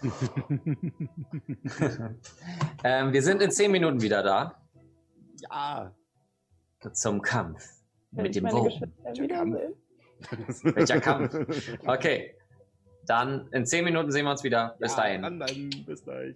ähm, 2.84 3.12
wir 3.12 3.22
sind 3.22 3.42
in 3.42 3.50
zehn 3.50 3.70
Minuten 3.70 4.00
wieder 4.00 4.22
da 4.22 4.58
ja. 5.50 5.94
zum 6.92 7.20
Kampf 7.20 7.62
Wenn 8.12 8.22
mit 8.22 8.34
dem 8.34 8.50
Wurm. 8.50 8.64
Geschwister 8.64 9.22
wiedersehe. 9.22 9.76
Welcher 10.62 11.00
Kampf? 11.02 11.34
Okay, 11.86 12.34
dann 13.06 13.46
in 13.52 13.66
zehn 13.66 13.84
Minuten 13.84 14.10
sehen 14.10 14.24
wir 14.24 14.30
uns 14.30 14.42
wieder. 14.42 14.74
Bis 14.78 14.92
ja, 14.92 15.02
dahin. 15.02 15.20
Dranbleiben. 15.22 15.84
Bis 15.86 16.02
gleich. 16.02 16.34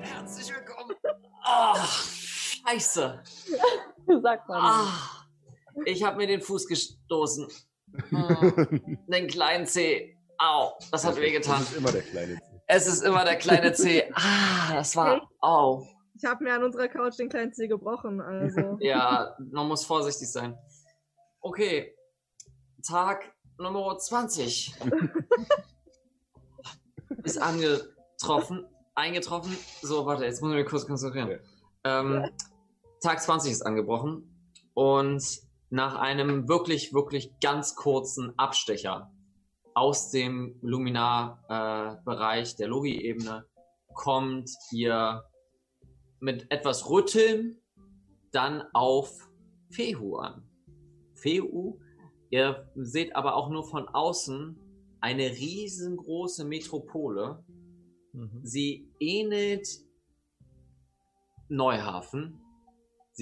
Herzlich 0.00 0.54
willkommen. 0.54 0.96
Oh, 1.44 1.76
scheiße. 1.76 3.20
Sag 4.22 4.48
mal. 4.48 4.60
Ah, 4.60 5.26
ich 5.84 6.02
habe 6.02 6.16
mir 6.16 6.26
den 6.26 6.40
Fuß 6.40 6.66
gestoßen. 6.66 7.48
Hm, 8.08 9.04
den 9.08 9.26
kleinen 9.26 9.66
Zeh. 9.66 10.16
Au, 10.38 10.72
das 10.90 11.04
hat 11.04 11.16
wehgetan. 11.16 11.60
Das 11.60 11.70
ist 11.70 11.76
immer 11.76 11.92
der 11.92 12.02
kleine 12.02 12.34
C. 12.34 12.40
Es 12.66 12.86
ist 12.86 13.02
immer 13.02 13.24
der 13.24 13.36
kleine 13.36 13.72
Zeh. 13.72 14.10
Ah, 14.14 14.74
das 14.74 14.96
war. 14.96 15.28
Au. 15.40 15.86
Ich 16.14 16.24
habe 16.24 16.44
mir 16.44 16.54
an 16.54 16.62
unserer 16.62 16.88
Couch 16.88 17.18
den 17.18 17.28
kleinen 17.28 17.52
Zeh 17.52 17.68
gebrochen, 17.68 18.20
also. 18.20 18.76
Ja, 18.80 19.36
man 19.50 19.68
muss 19.68 19.84
vorsichtig 19.84 20.30
sein. 20.30 20.56
Okay, 21.40 21.94
Tag 22.86 23.32
Nummer 23.58 23.98
20 23.98 24.74
ist 27.24 27.38
angetroffen, 27.38 28.66
eingetroffen. 28.94 29.56
So, 29.82 30.06
warte, 30.06 30.24
jetzt 30.24 30.42
muss 30.42 30.50
ich 30.52 30.58
mich 30.58 30.66
kurz 30.66 30.86
konzentrieren. 30.86 31.38
Ähm, 31.84 32.28
Tag 33.02 33.20
20 33.20 33.50
ist 33.50 33.62
angebrochen 33.62 34.54
und 34.74 35.24
nach 35.70 35.96
einem 35.96 36.48
wirklich, 36.48 36.94
wirklich 36.94 37.32
ganz 37.40 37.74
kurzen 37.74 38.32
Abstecher 38.38 39.10
aus 39.74 40.10
dem 40.10 40.56
Luminar-Bereich 40.62 42.54
der 42.54 42.68
Logi-Ebene 42.68 43.44
kommt 43.92 44.50
ihr 44.70 45.24
mit 46.20 46.48
etwas 46.52 46.88
Rütteln 46.88 47.60
dann 48.30 48.62
auf 48.72 49.28
Fehu 49.70 50.18
an. 50.18 50.48
Fehu, 51.14 51.80
ihr 52.30 52.70
seht 52.76 53.16
aber 53.16 53.34
auch 53.34 53.48
nur 53.50 53.64
von 53.64 53.88
außen 53.88 54.56
eine 55.00 55.28
riesengroße 55.28 56.44
Metropole. 56.44 57.44
Mhm. 58.12 58.40
Sie 58.44 58.88
ähnelt 59.00 59.66
Neuhafen. 61.48 62.41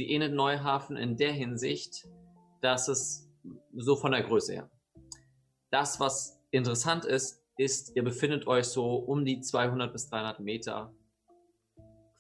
Sie 0.01 0.11
ähnelt 0.13 0.33
Neuhafen 0.33 0.97
in 0.97 1.19
der 1.19 1.31
Hinsicht, 1.31 2.09
dass 2.63 2.89
es 2.89 3.29
so 3.77 3.97
von 3.97 4.13
der 4.13 4.23
Größe 4.23 4.55
her. 4.55 4.71
Das, 5.71 6.01
was 6.01 6.41
interessant 6.51 7.05
ist, 7.05 7.45
ist, 7.59 7.95
ihr 7.95 8.03
befindet 8.03 8.47
euch 8.47 8.65
so 8.65 8.95
um 8.95 9.27
die 9.27 9.43
200 9.43 9.93
bis 9.93 10.09
300 10.09 10.41
Meter 10.41 10.95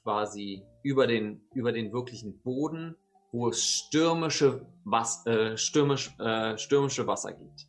quasi 0.02 0.62
über 0.82 1.06
den, 1.06 1.40
über 1.54 1.72
den 1.72 1.90
wirklichen 1.90 2.42
Boden, 2.42 2.96
wo 3.32 3.48
es 3.48 3.64
stürmische, 3.64 4.66
Was 4.84 5.24
äh, 5.24 5.56
stürmisch, 5.56 6.14
äh, 6.18 6.58
stürmische 6.58 7.06
Wasser 7.06 7.32
gibt. 7.32 7.66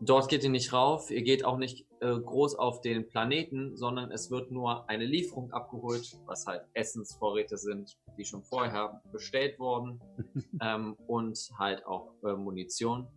Dort 0.00 0.28
geht 0.28 0.44
ihr 0.44 0.50
nicht 0.50 0.72
rauf, 0.72 1.10
ihr 1.10 1.22
geht 1.22 1.44
auch 1.44 1.58
nicht 1.58 1.87
äh, 2.00 2.18
groß 2.18 2.56
auf 2.56 2.80
den 2.80 3.08
Planeten, 3.08 3.76
sondern 3.76 4.10
es 4.10 4.30
wird 4.30 4.50
nur 4.50 4.88
eine 4.88 5.04
Lieferung 5.04 5.52
abgeholt, 5.52 6.18
was 6.26 6.46
halt 6.46 6.62
Essensvorräte 6.74 7.56
sind, 7.56 7.96
die 8.16 8.24
schon 8.24 8.42
vorher 8.42 9.02
bestellt 9.12 9.58
wurden 9.58 10.00
ähm, 10.62 10.96
und 11.06 11.38
halt 11.58 11.84
auch 11.86 12.12
äh, 12.24 12.34
Munition. 12.34 13.08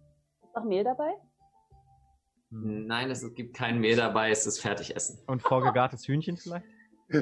Ist 0.44 0.56
noch 0.56 0.66
Mehl 0.66 0.84
dabei? 0.84 1.14
Nein, 2.50 3.10
es 3.10 3.34
gibt 3.34 3.56
kein 3.56 3.80
Mehl 3.80 3.96
dabei, 3.96 4.30
es 4.30 4.46
ist 4.46 4.60
Fertigessen. 4.60 5.20
Und 5.28 5.42
vorgegartes 5.42 6.06
Hühnchen 6.08 6.36
vielleicht? 6.36 6.66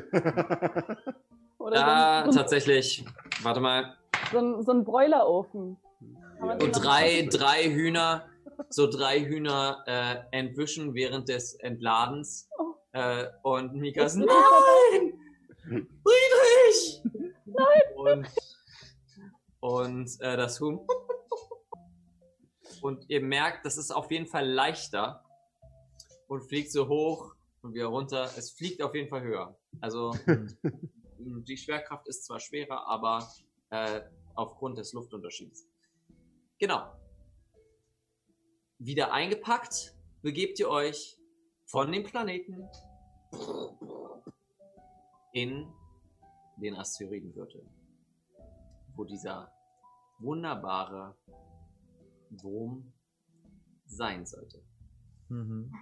Oder 1.60 1.76
Ja, 1.76 2.24
so, 2.26 2.32
tatsächlich. 2.32 3.06
Warte 3.44 3.60
mal. 3.60 3.96
so, 4.32 4.40
ein, 4.40 4.64
so 4.64 4.72
ein 4.72 4.84
Bräulerofen. 4.84 5.78
Und 6.40 6.72
drei, 6.72 7.28
drei 7.30 7.70
Hühner, 7.70 8.26
so 8.70 8.88
drei 8.88 9.22
Hühner 9.22 9.84
äh, 9.88 10.38
entwischen 10.38 10.94
während 10.94 11.30
des 11.30 11.54
Entladens. 11.56 12.50
Oh. 12.58 12.76
Äh, 12.92 13.28
und 13.44 13.74
Mika 13.76 14.04
ist, 14.04 14.16
nein! 14.16 15.14
Friedrich! 15.64 17.04
Nein! 17.46 17.82
Und, 17.96 18.28
und 19.60 20.22
äh, 20.22 20.38
das 20.38 20.60
Huhn 20.60 20.86
Und 22.82 23.10
ihr 23.10 23.22
merkt, 23.22 23.66
das 23.66 23.78
ist 23.78 23.92
auf 23.92 24.12
jeden 24.12 24.28
Fall 24.28 24.48
leichter 24.50 25.24
und 26.28 26.42
fliegt 26.42 26.72
so 26.72 26.88
hoch 26.88 27.36
und 27.62 27.74
wieder 27.74 27.88
runter. 27.88 28.30
Es 28.38 28.52
fliegt 28.52 28.82
auf 28.82 28.96
jeden 28.96 29.10
Fall 29.10 29.22
höher. 29.22 29.58
Also 29.82 30.14
die 31.20 31.58
Schwerkraft 31.58 32.08
ist 32.08 32.26
zwar 32.26 32.40
schwerer, 32.40 32.88
aber 32.88 33.28
äh, 33.70 34.02
aufgrund 34.36 34.78
des 34.78 34.94
Luftunterschieds. 34.94 35.68
Genau. 36.58 36.99
Wieder 38.80 39.12
eingepackt, 39.12 39.94
begebt 40.22 40.58
ihr 40.60 40.70
euch 40.70 41.18
von 41.66 41.92
dem 41.92 42.04
Planeten 42.04 42.68
in 45.34 45.72
den 46.58 46.76
Asteroidengürtel, 46.76 47.62
wo 48.96 49.04
dieser 49.04 49.52
wunderbare 50.20 51.18
Wurm 52.30 52.94
sein 53.86 54.26
sollte. 54.26 54.64
Mhm. 55.28 55.74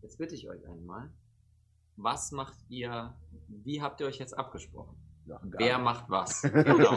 Jetzt 0.00 0.18
bitte 0.18 0.34
ich 0.36 0.48
euch 0.48 0.64
einmal, 0.68 1.12
was 1.96 2.30
macht 2.32 2.56
ihr, 2.68 3.16
wie 3.48 3.82
habt 3.82 4.00
ihr 4.00 4.06
euch 4.06 4.18
jetzt 4.18 4.38
abgesprochen? 4.38 4.96
Wer 5.24 5.78
nicht. 5.78 5.84
macht 5.84 6.08
was? 6.08 6.42
Genau. 6.52 6.96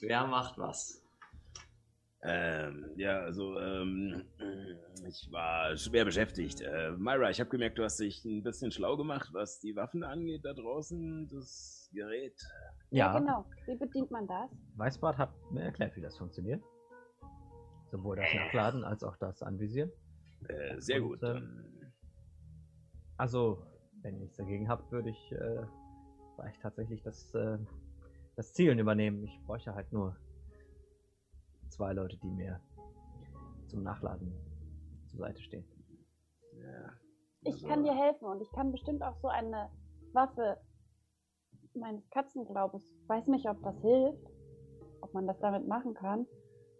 Wer 0.00 0.26
macht 0.26 0.56
was? 0.56 0.99
Ähm, 2.22 2.84
ja, 2.96 3.20
also, 3.20 3.58
ähm, 3.58 4.24
ich 5.08 5.28
war 5.32 5.74
schwer 5.76 6.04
beschäftigt. 6.04 6.60
Äh, 6.60 6.92
Myra, 6.98 7.30
ich 7.30 7.40
habe 7.40 7.48
gemerkt, 7.48 7.78
du 7.78 7.82
hast 7.84 7.98
dich 7.98 8.22
ein 8.26 8.42
bisschen 8.42 8.70
schlau 8.70 8.96
gemacht, 8.98 9.30
was 9.32 9.58
die 9.60 9.74
Waffen 9.74 10.04
angeht 10.04 10.44
da 10.44 10.52
draußen, 10.52 11.28
das 11.28 11.88
Gerät. 11.94 12.38
Ja, 12.90 13.12
Ja, 13.14 13.18
genau. 13.18 13.46
Wie 13.66 13.76
bedient 13.76 14.10
man 14.10 14.26
das? 14.26 14.50
Weißbart 14.76 15.16
hat 15.16 15.30
mir 15.50 15.62
erklärt, 15.62 15.96
wie 15.96 16.02
das 16.02 16.18
funktioniert. 16.18 16.62
Sowohl 17.90 18.16
das 18.16 18.32
Nachladen 18.34 18.84
als 18.84 19.02
auch 19.02 19.16
das 19.16 19.42
Anvisieren. 19.42 19.90
Äh, 20.48 20.78
sehr 20.78 21.02
Und, 21.02 21.08
gut. 21.08 21.22
ähm, 21.22 21.90
Also, 23.16 23.62
wenn 24.02 24.14
ihr 24.16 24.20
nichts 24.20 24.36
dagegen 24.36 24.68
habt, 24.68 24.92
würde 24.92 25.08
ich 25.10 25.32
äh, 25.32 25.62
vielleicht 26.36 26.60
tatsächlich 26.60 27.02
das, 27.02 27.34
äh, 27.34 27.58
das 28.36 28.52
Zielen 28.52 28.78
übernehmen. 28.78 29.24
Ich 29.24 29.40
bräuchte 29.46 29.74
halt 29.74 29.90
nur 29.92 30.16
zwei 31.70 31.92
Leute, 31.92 32.16
die 32.18 32.30
mir 32.30 32.60
zum 33.68 33.82
Nachladen 33.82 34.32
zur 35.06 35.20
Seite 35.20 35.40
stehen. 35.42 35.64
ja, 36.52 36.92
Ich 37.42 37.54
also, 37.54 37.68
kann 37.68 37.84
dir 37.84 37.94
helfen 37.94 38.24
und 38.24 38.40
ich 38.42 38.50
kann 38.52 38.72
bestimmt 38.72 39.02
auch 39.02 39.16
so 39.16 39.28
eine 39.28 39.70
Waffe 40.12 40.58
meines 41.74 42.08
Katzenglaubens. 42.10 42.84
Weiß 43.06 43.26
nicht, 43.28 43.48
ob 43.48 43.62
das 43.62 43.80
hilft, 43.80 44.26
ob 45.00 45.14
man 45.14 45.26
das 45.26 45.38
damit 45.40 45.66
machen 45.66 45.94
kann. 45.94 46.26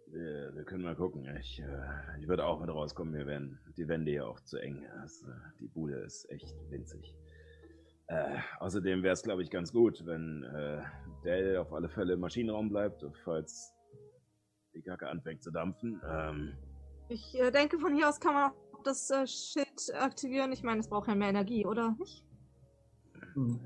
Wir, 0.07 0.53
wir 0.53 0.65
können 0.65 0.83
mal 0.83 0.95
gucken. 0.95 1.25
Ich, 1.39 1.61
äh, 1.61 2.19
ich 2.19 2.27
würde 2.27 2.45
auch 2.45 2.59
mit 2.59 2.69
rauskommen. 2.69 3.13
Wir 3.13 3.25
werden 3.25 3.59
die 3.77 3.87
Wände 3.87 4.11
hier 4.11 4.27
auch 4.27 4.41
zu 4.41 4.57
eng. 4.57 4.83
Äh, 4.83 5.07
die 5.59 5.67
Bude 5.67 5.99
ist 5.99 6.29
echt 6.29 6.53
winzig. 6.69 7.15
Äh, 8.07 8.39
außerdem 8.59 9.03
wäre 9.03 9.13
es, 9.13 9.23
glaube 9.23 9.41
ich, 9.41 9.49
ganz 9.49 9.71
gut, 9.71 10.05
wenn 10.05 10.43
äh, 10.43 10.81
Dell 11.23 11.55
auf 11.57 11.71
alle 11.71 11.87
Fälle 11.87 12.13
im 12.13 12.19
Maschinenraum 12.19 12.67
bleibt, 12.67 13.05
falls 13.23 13.73
die 14.73 14.81
Kacke 14.81 15.07
anfängt 15.07 15.43
zu 15.43 15.51
dampfen. 15.51 16.01
Ähm, 16.07 16.57
Ich 17.09 17.39
äh, 17.39 17.51
denke, 17.51 17.79
von 17.79 17.95
hier 17.95 18.07
aus 18.09 18.19
kann 18.19 18.33
man 18.33 18.51
auch 18.51 18.83
das 18.83 19.09
äh, 19.09 19.27
Schild 19.27 19.93
aktivieren. 19.95 20.51
Ich 20.51 20.63
meine, 20.63 20.79
es 20.79 20.89
braucht 20.89 21.07
ja 21.07 21.15
mehr 21.15 21.29
Energie, 21.29 21.65
oder 21.65 21.95
nicht? 21.99 22.25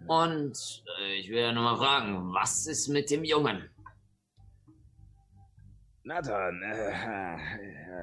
Und 0.07 0.83
äh, 0.99 1.19
ich 1.19 1.29
will 1.29 1.39
ja 1.39 1.51
nur 1.51 1.63
mal 1.63 1.77
fragen, 1.77 2.33
was 2.33 2.67
ist 2.67 2.87
mit 2.87 3.09
dem 3.09 3.23
Jungen? 3.23 3.69
Nathan, 6.03 6.61
äh, 6.61 6.91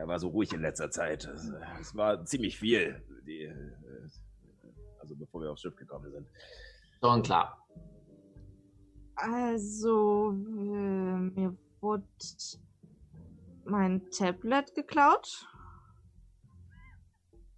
er 0.01 0.09
war 0.09 0.19
so 0.19 0.29
ruhig 0.29 0.53
in 0.53 0.61
letzter 0.61 0.91
Zeit. 0.91 1.25
Es, 1.25 1.51
äh, 1.51 1.61
es 1.81 1.95
war 1.95 2.25
ziemlich 2.25 2.59
viel, 2.59 3.01
die, 3.27 3.43
äh, 3.43 3.55
also 4.99 5.15
bevor 5.15 5.41
wir 5.43 5.53
aufs 5.53 5.61
Schiff 5.61 5.77
gekommen 5.77 6.11
sind. 6.11 6.27
Schon 7.01 7.23
klar. 7.23 7.65
Also, 9.15 10.33
äh, 10.33 10.35
mir 10.35 11.57
wurde 11.81 12.05
mein 13.73 14.09
Tablet 14.11 14.75
geklaut. 14.75 15.49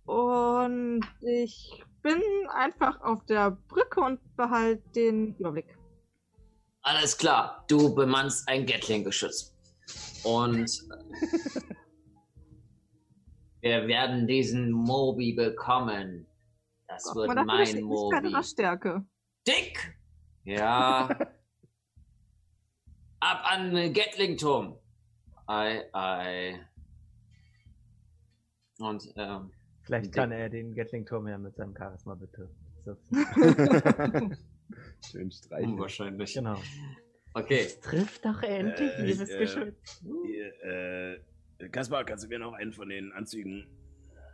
Und 0.05 1.05
ich 1.21 1.83
bin 2.03 2.23
einfach 2.49 3.01
auf 3.01 3.25
der 3.27 3.51
Brücke 3.51 4.01
und 4.01 4.21
behalte 4.37 4.83
den 4.95 5.35
Überblick. 5.37 5.77
Alles 6.83 7.17
klar, 7.19 7.65
du 7.69 7.95
bemannst 7.95 8.49
ein 8.49 8.65
Gatling-Geschütz. 8.67 9.57
Und 10.23 10.71
wir 13.61 13.87
werden 13.87 14.27
diesen 14.27 14.71
Mobi 14.71 15.33
bekommen. 15.33 16.27
Das 16.87 17.05
Braucht 17.05 17.17
wird 17.17 17.47
mein 17.47 17.83
Mobi. 17.83 18.29
oder 18.29 18.43
Stärke? 18.43 19.05
Dick! 19.47 19.99
Ja. 20.45 21.09
Ab 23.21 23.43
an 23.45 23.75
den 23.75 23.93
Gatling-Turm. 23.95 24.79
Ei, 25.47 25.85
ei. 25.93 26.61
Und, 28.79 29.13
ähm, 29.17 29.51
Vielleicht 29.83 30.13
kann 30.15 30.33
er 30.33 30.49
den 30.49 30.75
Gatling-Turm 30.75 31.29
ja 31.29 31.37
mit 31.39 31.55
seinem 31.57 31.75
Charisma 31.77 32.15
bitte. 32.15 32.51
Schön 35.11 35.31
streicheln. 35.31 35.73
Unwahrscheinlich. 35.73 36.35
genau. 36.35 36.57
Okay. 37.35 37.67
Trifft 37.83 38.25
doch 38.25 38.43
endlich, 38.43 38.91
Äh, 38.99 39.03
liebes 39.07 39.29
äh, 39.31 39.39
Geschütz. 39.39 40.03
Hier, 40.25 41.21
äh, 41.61 41.69
Kaspar, 41.71 42.05
kannst 42.05 42.25
du 42.25 42.29
mir 42.29 42.39
noch 42.39 42.53
einen 42.55 42.73
von 42.73 42.89
den 42.89 43.13
Anzügen? 43.13 43.67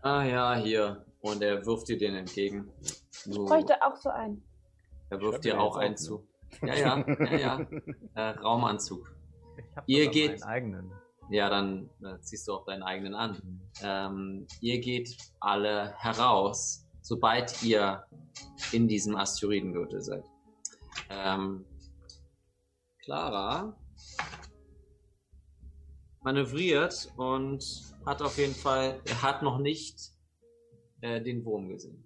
Ah 0.03 0.23
ja, 0.25 0.57
hier. 0.57 1.05
Und 1.21 1.43
er 1.43 1.65
wirft 1.67 1.89
dir 1.89 1.99
den 1.99 2.15
entgegen. 2.15 2.71
Ich 2.83 3.03
Du, 3.25 3.45
bräuchte 3.47 3.83
auch 3.83 3.97
so 3.97 4.09
einen. 4.11 4.43
er 5.11 5.19
Ich 5.19 5.23
wirft 5.25 5.45
dir 5.45 5.61
auch 5.61 5.77
einen 5.77 5.95
auch, 5.95 5.99
zu. 5.99 6.27
Ja, 6.63 6.75
ja, 6.75 7.05
ja, 7.07 7.37
ja. 7.37 7.67
Äh, 8.15 8.21
Raumanzug. 8.39 9.15
Ich 9.59 9.77
hab 9.77 9.85
Ihr 9.87 10.09
geht- 10.11 10.41
meinen 10.41 10.43
eigenen. 10.45 10.93
Ja, 11.31 11.49
dann 11.49 11.89
äh, 12.03 12.21
ziehst 12.21 12.49
du 12.49 12.55
auch 12.55 12.65
deinen 12.65 12.83
eigenen 12.83 13.15
an. 13.15 13.61
Ähm, 13.83 14.47
ihr 14.61 14.81
geht 14.81 15.17
alle 15.39 15.95
heraus, 15.97 16.87
sobald 17.03 17.63
ihr 17.63 18.05
in 18.73 18.89
diesem 18.89 19.17
Asteroidengürtel 19.17 20.03
seid. 20.03 20.25
Ähm, 21.09 21.65
Clara 23.05 23.77
manövriert 26.23 27.13
und 27.17 27.65
hat 28.05 28.23
auf 28.23 28.37
jeden 28.37 28.55
Fall, 28.55 29.01
er 29.05 29.23
hat 29.23 29.43
noch 29.43 29.59
nicht 29.59 30.13
äh, 31.01 31.21
den 31.23 31.45
Wurm 31.45 31.69
gesehen. 31.69 32.05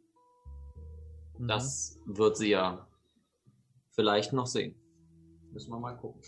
Mhm. 1.38 1.48
Das 1.48 1.98
wird 2.06 2.36
sie 2.36 2.51
ja 2.51 2.86
vielleicht 3.90 4.32
noch 4.32 4.46
sehen. 4.46 4.74
Müssen 5.51 5.70
wir 5.70 5.78
mal 5.78 5.96
gucken. 5.96 6.20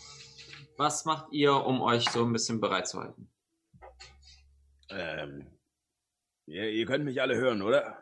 Was 0.77 1.05
macht 1.05 1.31
ihr, 1.31 1.53
um 1.53 1.81
euch 1.81 2.07
so 2.09 2.23
ein 2.23 2.31
bisschen 2.33 2.61
bereit 2.61 2.87
zu 2.87 2.99
halten? 2.99 3.31
Ähm, 4.89 5.47
ihr, 6.45 6.69
ihr 6.69 6.85
könnt 6.85 7.03
mich 7.03 7.19
alle 7.21 7.35
hören, 7.35 7.61
oder? 7.61 7.97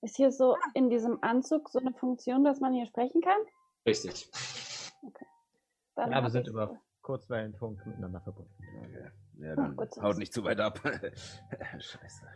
Ist 0.00 0.16
hier 0.16 0.32
so 0.32 0.56
in 0.74 0.90
diesem 0.90 1.22
Anzug 1.22 1.68
so 1.70 1.78
eine 1.78 1.92
Funktion, 1.94 2.44
dass 2.44 2.60
man 2.60 2.72
hier 2.74 2.86
sprechen 2.86 3.20
kann? 3.22 3.38
Richtig. 3.86 4.30
Dann 5.94 6.10
Ja, 6.12 6.22
wir 6.22 6.30
sind 6.30 6.42
ich- 6.42 6.48
über 6.52 6.78
Kurzwellenfunk 7.02 7.84
miteinander 7.86 8.20
verbunden. 8.22 8.52
Okay. 8.80 9.10
Ja, 9.38 9.56
dann 9.56 9.76
gut 9.76 9.92
zu 9.92 10.00
haut 10.02 10.16
nicht 10.16 10.32
zu 10.32 10.42
weit 10.44 10.60
ab. 10.60 10.78
Scheiße. 10.82 12.26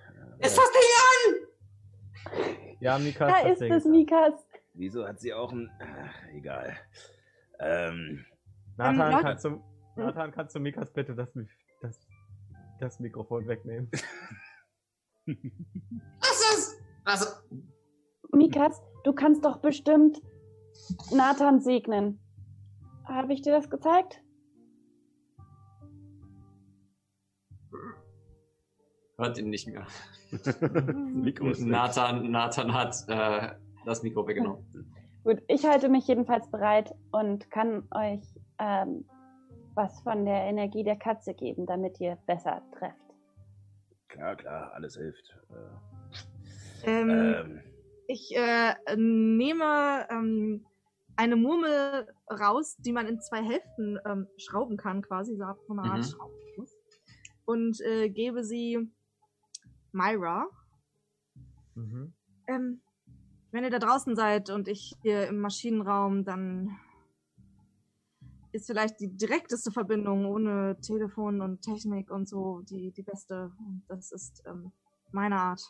Es 0.40 0.55
fasst 0.55 0.74
dich 0.74 2.35
an! 2.35 2.77
Ja, 2.81 2.98
Mika 2.98 3.27
Da 3.28 3.43
das 3.44 3.52
ist 3.52 3.60
Ding. 3.60 3.73
es, 3.73 3.85
Mikas. 3.86 4.35
Wieso 4.74 5.06
hat 5.06 5.20
sie 5.20 5.32
auch 5.32 5.52
ein... 5.52 5.70
Ach, 5.81 6.28
egal. 6.32 6.77
Ähm, 7.60 8.24
Nathan, 8.76 9.10
Leute- 9.12 9.22
kannst 9.22 9.44
du, 9.44 9.62
Nathan, 9.97 10.32
kannst 10.32 10.55
du 10.55 10.60
Mikas 10.60 10.93
bitte 10.93 11.14
das, 11.14 11.28
das, 11.82 11.98
das 12.80 13.01
Mikrofon 13.01 13.47
wegnehmen? 13.48 13.90
Was 15.26 16.56
ist? 16.59 16.80
Also, 17.05 17.26
Mikas, 18.32 18.80
du 19.05 19.12
kannst 19.12 19.44
doch 19.44 19.59
bestimmt 19.59 20.22
Nathan 21.12 21.60
segnen. 21.60 22.20
Habe 23.05 23.32
ich 23.32 23.43
dir 23.43 23.52
das 23.52 23.68
gezeigt? 23.70 24.22
Hört 29.16 29.36
ihn 29.39 29.51
nicht 29.51 29.66
mehr. 29.66 29.86
Mikro. 30.94 31.47
Nathan, 31.59 32.30
Nathan 32.30 32.72
hat 32.72 32.94
äh, 33.09 33.55
das 33.85 34.02
Mikro 34.02 34.26
weggenommen. 34.28 34.64
Gut, 35.29 35.43
ich 35.47 35.67
halte 35.67 35.91
mich 35.91 36.07
jedenfalls 36.07 36.51
bereit 36.51 36.95
und 37.11 37.51
kann 37.51 37.87
euch 37.95 38.23
ähm, 38.59 39.05
was 39.75 40.01
von 40.01 40.25
der 40.25 40.45
Energie 40.45 40.83
der 40.83 40.97
Katze 40.97 41.35
geben, 41.35 41.67
damit 41.67 42.01
ihr 42.01 42.17
besser 42.27 42.63
trefft. 42.73 42.97
Klar, 44.09 44.37
klar, 44.37 44.73
alles 44.73 44.97
hilft. 44.97 45.37
Äh, 45.51 46.91
Ähm, 46.91 47.11
ähm, 47.11 47.61
Ich 48.07 48.35
äh, 48.35 48.75
nehme 48.97 50.07
ähm, 50.09 50.65
eine 51.17 51.37
Murmel 51.37 52.11
raus, 52.31 52.79
die 52.79 52.93
man 52.93 53.07
in 53.07 53.21
zwei 53.21 53.43
Hälften 53.43 53.99
ähm, 54.07 54.29
schrauben 54.39 54.79
kann, 54.79 55.03
quasi, 55.03 55.37
so 55.37 55.43
eine 55.43 55.83
Art 55.83 56.17
Mhm. 56.57 56.67
Und 57.45 57.83
äh, 57.83 58.09
gebe 58.09 58.43
sie 58.45 58.91
Myra. 59.93 60.49
Mhm. 61.75 62.15
Ähm, 62.47 62.81
wenn 63.51 63.65
ihr 63.65 63.70
da 63.70 63.79
draußen 63.79 64.15
seid 64.16 64.51
und 64.51 64.69
ich 64.69 64.95
hier 65.03 65.27
im 65.27 65.41
Maschinenraum, 65.41 66.25
dann 66.25 66.77
ist 68.53 68.66
vielleicht 68.66 69.01
die 69.01 69.09
direkteste 69.09 69.70
Verbindung 69.70 70.27
ohne 70.27 70.79
Telefon 70.81 71.41
und 71.41 71.62
Technik 71.62 72.11
und 72.11 72.29
so 72.29 72.61
die, 72.62 72.91
die 72.93 73.03
beste. 73.03 73.53
Und 73.59 73.85
das 73.89 74.12
ist 74.12 74.43
ähm, 74.47 74.73
meine 75.12 75.37
Art. 75.37 75.62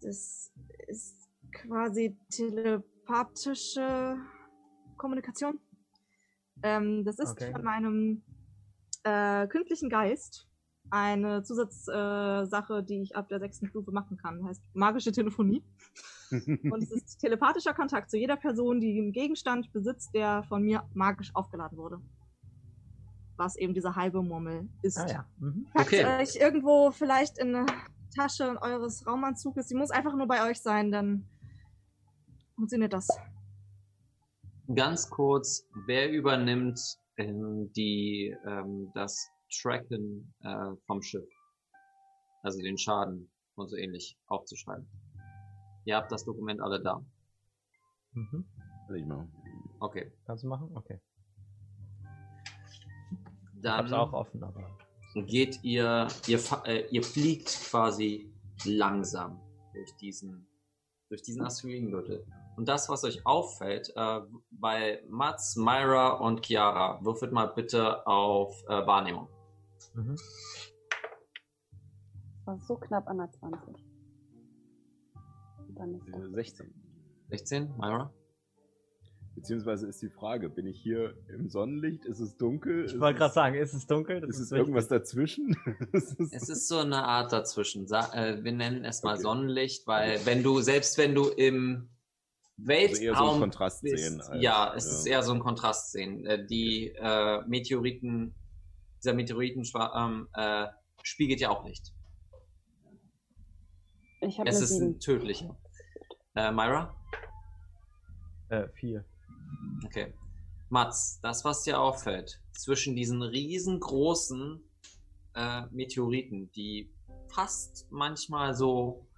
Das 0.00 0.52
ist 0.86 1.28
quasi 1.52 2.16
telepathische 2.30 4.16
Kommunikation. 4.96 5.58
Ähm, 6.62 7.04
das 7.04 7.18
ist 7.18 7.32
Okay. 7.32 7.52
von 7.52 7.64
meinem 7.64 8.22
äh, 9.04 9.46
künstlichen 9.48 9.88
Geist 9.88 10.46
eine 10.90 11.42
Zusatzsache, 11.42 12.78
äh, 12.78 12.82
die 12.82 13.02
ich 13.02 13.16
ab 13.16 13.28
der 13.28 13.40
sechsten 13.40 13.66
Stufe 13.66 13.92
machen 13.92 14.16
kann. 14.16 14.44
Heißt 14.46 14.62
magische 14.74 15.12
Telefonie. 15.12 15.62
Und 16.30 16.82
es 16.82 16.90
ist 16.90 17.18
telepathischer 17.18 17.74
Kontakt 17.74 18.10
zu 18.10 18.16
jeder 18.16 18.36
Person, 18.36 18.80
die 18.80 18.98
einen 18.98 19.12
Gegenstand 19.12 19.72
besitzt, 19.72 20.14
der 20.14 20.42
von 20.44 20.62
mir 20.62 20.84
magisch 20.94 21.34
aufgeladen 21.34 21.76
wurde. 21.76 22.00
Was 23.36 23.56
eben 23.56 23.74
diese 23.74 23.96
halbe 23.96 24.22
Murmel 24.22 24.68
ist. 24.82 24.98
Ah 24.98 25.08
ja. 25.08 25.26
Mhm. 25.38 25.66
Packt 25.72 25.88
Okay. 25.88 26.20
euch 26.20 26.36
irgendwo 26.36 26.90
vielleicht 26.90 27.38
in 27.38 27.54
eine 27.54 27.66
Tasche 28.14 28.60
eures 28.60 29.06
Raumanzuges. 29.06 29.68
Sie 29.68 29.74
muss 29.74 29.90
einfach 29.90 30.14
nur 30.14 30.26
bei 30.26 30.48
euch 30.48 30.60
sein, 30.60 30.90
dann 30.90 31.24
funktioniert 32.54 32.92
das. 32.92 33.08
Ganz 34.74 35.08
kurz, 35.08 35.66
wer 35.86 36.10
übernimmt 36.12 36.78
ähm, 37.16 37.72
die, 37.74 38.36
ähm, 38.46 38.90
das 38.94 39.28
Tracken 39.50 40.32
äh, 40.42 40.76
vom 40.86 41.02
Schiff? 41.02 41.28
Also 42.42 42.60
den 42.60 42.78
Schaden 42.78 43.30
und 43.56 43.68
so 43.68 43.76
ähnlich 43.76 44.16
aufzuschreiben. 44.26 44.86
Ihr 45.84 45.96
habt 45.96 46.12
das 46.12 46.24
Dokument 46.24 46.60
alle 46.60 46.80
da. 46.80 47.04
Mhm. 48.12 48.44
Will 48.88 48.96
ich 49.00 49.06
mal. 49.06 49.28
Okay. 49.78 50.12
Kannst 50.26 50.44
du 50.44 50.48
machen? 50.48 50.70
Okay. 50.74 51.00
Ich 53.54 53.62
Dann 53.62 53.78
hab's 53.78 53.92
auch 53.92 54.12
offen, 54.12 54.42
aber. 54.42 54.76
geht 55.14 55.62
ihr, 55.62 56.08
ihr, 56.26 56.40
äh, 56.64 56.86
ihr 56.90 57.02
fliegt 57.02 57.48
quasi 57.70 58.32
langsam 58.64 59.40
durch 59.72 59.94
diesen, 59.96 60.46
durch 61.08 61.22
diesen 61.22 61.42
Asteroidengürtel. 61.42 62.26
Und 62.56 62.68
das, 62.68 62.88
was 62.88 63.04
euch 63.04 63.24
auffällt, 63.26 63.92
äh, 63.96 64.20
bei 64.50 65.02
Mats, 65.08 65.56
Myra 65.56 66.14
und 66.14 66.44
Chiara, 66.44 67.02
würfelt 67.02 67.32
mal 67.32 67.46
bitte 67.46 68.06
auf 68.06 68.62
äh, 68.68 68.86
Wahrnehmung. 68.86 69.28
Mhm. 69.94 70.16
Das 72.36 72.46
war 72.46 72.58
so 72.58 72.76
knapp 72.76 73.08
an 73.08 73.18
der 73.18 73.30
20. 73.30 73.76
Dann 75.80 75.94
ist 75.94 76.06
Äh, 76.08 76.12
das 76.12 76.30
16. 76.32 76.74
16, 77.30 77.68
Myra? 77.78 78.12
Beziehungsweise 79.34 79.86
ist 79.86 80.02
die 80.02 80.10
Frage, 80.10 80.50
bin 80.50 80.66
ich 80.66 80.78
hier 80.82 81.14
im 81.28 81.48
Sonnenlicht? 81.48 82.04
Ist 82.04 82.20
es 82.20 82.36
dunkel? 82.36 82.84
Ich 82.86 82.98
wollte 83.00 83.18
gerade 83.20 83.32
sagen, 83.32 83.54
ist 83.54 83.72
es 83.72 83.86
dunkel? 83.86 84.20
Das 84.20 84.30
Ist 84.30 84.40
es 84.40 84.52
irgendwas 84.52 84.88
dazwischen? 84.88 85.56
Es 85.92 86.12
ist- 86.14 86.34
Es 86.34 86.48
ist 86.48 86.68
so 86.68 86.78
eine 86.78 87.04
Art 87.04 87.32
dazwischen. 87.32 87.86
Äh, 87.86 88.44
wir 88.44 88.52
nennen 88.52 88.84
es 88.84 89.02
mal 89.02 89.14
Okay. 89.14 89.22
Sonnenlicht, 89.22 89.86
weil 89.86 90.20
wenn 90.26 90.42
du, 90.42 90.60
selbst 90.60 90.98
wenn 90.98 91.14
du 91.14 91.28
im 91.28 91.88
also 92.58 92.70
eher 92.72 92.90
so 92.90 93.00
Weltraum 93.06 93.34
ein 93.36 93.40
Kontrast 93.40 93.82
bist, 93.82 93.96
sehen. 94.04 94.20
als- 94.20 94.42
ja, 94.42 94.74
es 94.76 94.84
ist 94.86 95.06
eher 95.06 95.22
so 95.22 95.32
ein 95.32 95.40
Kontrast 95.40 95.92
sehen. 95.92 96.26
Äh, 96.26 96.44
die 96.46 96.88
äh, 96.96 97.40
Meteoriten, 97.46 98.34
dieser 98.98 99.14
Meteoritenschwarm 99.14 100.28
äh, 100.34 100.66
spiegelt 101.02 101.40
ja 101.40 101.48
auch 101.48 101.64
Licht. 101.64 101.94
Ich 104.20 104.38
habe 104.38 104.50
Es 104.50 104.60
ist 104.60 104.70
7. 104.76 104.86
ein 104.86 105.00
tödlicher. 105.00 105.56
Äh, 106.34 106.52
Myra? 106.52 106.94
Äh, 108.48 108.68
vier. 108.68 109.04
Okay. 109.84 110.14
Mats, 110.68 111.18
das, 111.20 111.44
was 111.44 111.62
dir 111.64 111.80
auffällt, 111.80 112.40
zwischen 112.52 112.94
diesen 112.94 113.22
riesengroßen 113.22 114.62
äh, 115.34 115.62
Meteoriten, 115.72 116.50
die 116.52 116.92
fast 117.28 117.86
manchmal 117.90 118.54
so, 118.54 119.08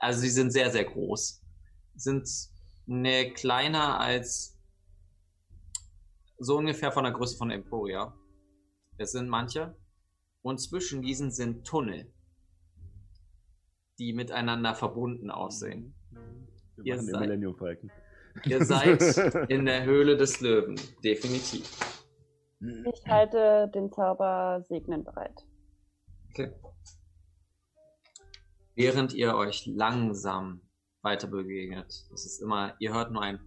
also 0.00 0.20
sie 0.20 0.30
sind 0.30 0.50
sehr, 0.50 0.70
sehr 0.70 0.84
groß, 0.84 1.40
sind 1.94 2.28
ne 2.86 3.32
kleiner 3.32 4.00
als 4.00 4.58
so 6.38 6.56
ungefähr 6.56 6.90
von 6.90 7.04
der 7.04 7.12
Größe 7.12 7.36
von 7.36 7.50
Emporia. 7.50 8.16
Es 8.96 9.12
sind 9.12 9.28
manche. 9.28 9.76
Und 10.42 10.58
zwischen 10.58 11.02
diesen 11.02 11.30
sind 11.30 11.66
Tunnel, 11.66 12.12
die 13.98 14.12
miteinander 14.12 14.74
verbunden 14.74 15.30
aussehen. 15.30 15.94
Wir 16.78 16.84
Ihr 16.84 16.94
machen 16.96 17.06
den 17.06 17.12
seid- 17.14 17.20
Millennium 17.20 17.56
Falcon. 17.56 17.90
Ihr 18.44 18.64
seid 18.64 19.00
in 19.50 19.64
der 19.66 19.84
Höhle 19.84 20.16
des 20.16 20.40
Löwen, 20.40 20.76
definitiv. 21.02 21.64
Ich 22.60 23.06
halte 23.06 23.70
den 23.74 23.90
Zauber 23.92 24.64
Segnen 24.68 25.04
bereit. 25.04 25.44
Okay. 26.30 26.52
Während 28.74 29.12
ihr 29.14 29.34
euch 29.34 29.66
langsam 29.66 30.60
weiter 31.02 31.26
begegnet, 31.28 32.06
das 32.10 32.26
ist 32.26 32.40
immer, 32.42 32.74
ihr 32.78 32.92
hört 32.94 33.10
nur 33.12 33.22
ein 33.22 33.40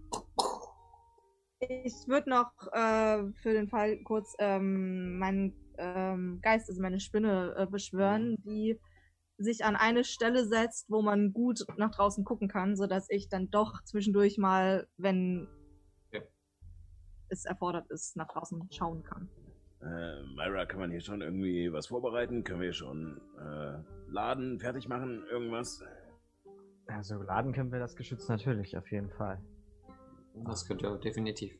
Ich 1.60 1.94
würde 2.06 2.28
noch 2.30 2.50
äh, 2.72 3.30
für 3.42 3.52
den 3.52 3.68
Fall 3.68 3.98
kurz 4.04 4.34
ähm, 4.38 5.18
meinen 5.18 5.54
ähm, 5.78 6.40
Geist, 6.42 6.68
also 6.68 6.82
meine 6.82 7.00
Spinne, 7.00 7.54
äh, 7.56 7.66
beschwören, 7.66 8.36
die 8.44 8.78
sich 9.42 9.64
an 9.64 9.76
eine 9.76 10.04
Stelle 10.04 10.46
setzt, 10.46 10.90
wo 10.90 11.02
man 11.02 11.32
gut 11.32 11.64
nach 11.76 11.90
draußen 11.90 12.24
gucken 12.24 12.48
kann, 12.48 12.76
sodass 12.76 13.08
ich 13.10 13.28
dann 13.28 13.50
doch 13.50 13.82
zwischendurch 13.84 14.38
mal, 14.38 14.86
wenn 14.96 15.48
Ja. 16.12 16.20
es 17.28 17.44
erfordert 17.44 17.90
ist, 17.90 18.16
nach 18.16 18.28
draußen 18.28 18.68
schauen 18.70 19.02
kann. 19.02 19.28
Äh, 19.80 20.22
Myra, 20.36 20.64
kann 20.66 20.78
man 20.80 20.90
hier 20.92 21.00
schon 21.00 21.22
irgendwie 21.22 21.72
was 21.72 21.88
vorbereiten? 21.88 22.44
Können 22.44 22.60
wir 22.60 22.72
schon 22.72 23.20
äh, 23.38 23.78
laden, 24.08 24.60
fertig 24.60 24.86
machen, 24.88 25.24
irgendwas? 25.28 25.82
Also 26.86 27.20
laden 27.22 27.52
können 27.52 27.72
wir 27.72 27.80
das 27.80 27.96
Geschütz 27.96 28.28
natürlich, 28.28 28.76
auf 28.76 28.90
jeden 28.92 29.10
Fall. 29.10 29.40
Das 30.34 30.66
könnt 30.66 30.82
ihr 30.82 30.96
definitiv. 30.98 31.52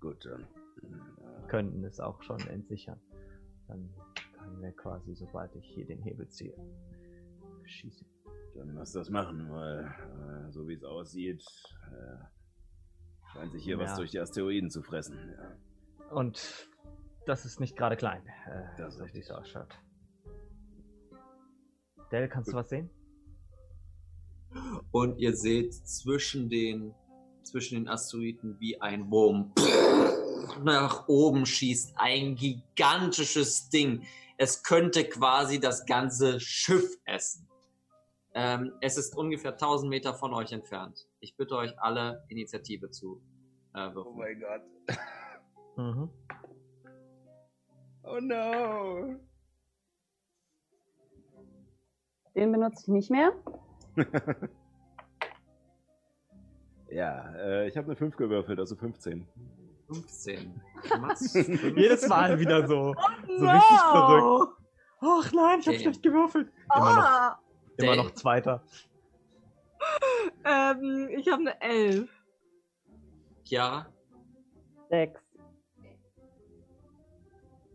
Gut, 0.00 0.24
dann. 0.26 0.42
Äh, 0.82 1.46
Könnten 1.48 1.84
es 1.84 2.00
auch 2.00 2.22
schon 2.22 2.40
entsichern. 2.48 3.00
Dann 3.68 3.88
können 4.46 4.62
wir 4.62 4.72
quasi, 4.72 5.14
sobald 5.14 5.54
ich 5.56 5.64
hier 5.74 5.86
den 5.86 6.00
Hebel 6.02 6.28
ziehe, 6.28 6.54
schießen. 7.64 8.06
dann 8.54 8.74
lass 8.74 8.92
das 8.92 9.10
machen, 9.10 9.50
weil 9.50 9.84
äh, 9.84 10.50
so 10.52 10.66
wie 10.68 10.74
es 10.74 10.84
aussieht, 10.84 11.44
äh, 11.92 13.32
scheint 13.32 13.52
sich 13.52 13.64
hier 13.64 13.78
was 13.78 13.90
Ja. 13.90 13.96
durch 13.96 14.10
die 14.12 14.20
Asteroiden 14.20 14.70
zu 14.70 14.82
fressen. 14.82 15.16
Ja. 15.36 15.56
Und 16.14 16.68
das 17.26 17.44
ist 17.44 17.60
nicht 17.60 17.76
gerade 17.76 17.96
klein, 17.96 18.22
äh, 18.46 18.62
Das 18.78 18.94
so 18.94 19.00
wie 19.00 19.04
richtig. 19.04 19.24
es 19.24 19.30
ausschaut. 19.30 19.74
Dell, 22.12 22.28
kannst 22.28 22.52
du 22.52 22.56
was 22.56 22.68
sehen? 22.68 22.88
Und 24.92 25.18
ihr 25.18 25.34
seht 25.36 25.74
zwischen 25.74 26.48
den, 26.48 26.94
zwischen 27.42 27.74
den 27.74 27.88
Asteroiden 27.88 28.58
wie 28.60 28.80
ein 28.80 29.10
Wurm 29.10 29.52
nach 30.62 31.08
oben 31.08 31.46
schießt. 31.46 31.94
Ein 31.96 32.36
gigantisches 32.36 33.68
Ding. 33.68 34.06
Es 34.38 34.62
könnte 34.62 35.04
quasi 35.08 35.58
das 35.60 35.86
ganze 35.86 36.40
Schiff 36.40 36.98
essen. 37.04 37.48
Ähm, 38.34 38.72
es 38.82 38.98
ist 38.98 39.16
ungefähr 39.16 39.52
1000 39.52 39.88
Meter 39.88 40.12
von 40.14 40.34
euch 40.34 40.52
entfernt. 40.52 41.06
Ich 41.20 41.36
bitte 41.36 41.56
euch 41.56 41.78
alle 41.80 42.24
Initiative 42.28 42.90
zu 42.90 43.20
äh, 43.74 43.88
Oh 43.88 43.94
würfeln. 43.94 44.16
mein 44.18 44.40
Gott. 44.40 44.96
Mhm. 45.78 46.08
Oh 48.04 48.18
no. 48.20 49.14
Den 52.34 52.50
benutze 52.52 52.82
ich 52.82 52.88
nicht 52.88 53.10
mehr. 53.10 53.32
Ja, 56.88 57.34
äh, 57.34 57.66
ich 57.68 57.76
habe 57.76 57.88
eine 57.88 57.96
5 57.96 58.16
gewürfelt, 58.16 58.58
also 58.60 58.76
15. 58.76 59.26
15. 59.88 60.60
Mats, 61.00 61.34
Jedes 61.34 62.06
Mal 62.08 62.38
wieder 62.38 62.66
so, 62.66 62.94
so 63.38 63.44
No! 63.44 63.50
richtig 63.52 63.80
verrückt. 63.80 64.52
Ach 65.00 65.32
nein, 65.32 65.60
ich 65.60 65.66
hab 65.66 65.74
Okay. 65.74 65.82
schlecht 65.82 66.02
gewürfelt. 66.02 66.52
Immer 66.74 66.94
noch, 66.94 67.02
Ah, 67.04 67.38
immer 67.76 67.96
noch 67.96 68.10
Zweiter. 68.12 68.62
ähm, 70.44 71.08
ich 71.10 71.28
habe 71.28 71.42
eine 71.42 71.60
11. 71.60 72.08
Chiara, 73.44 73.86
6. 74.90 75.20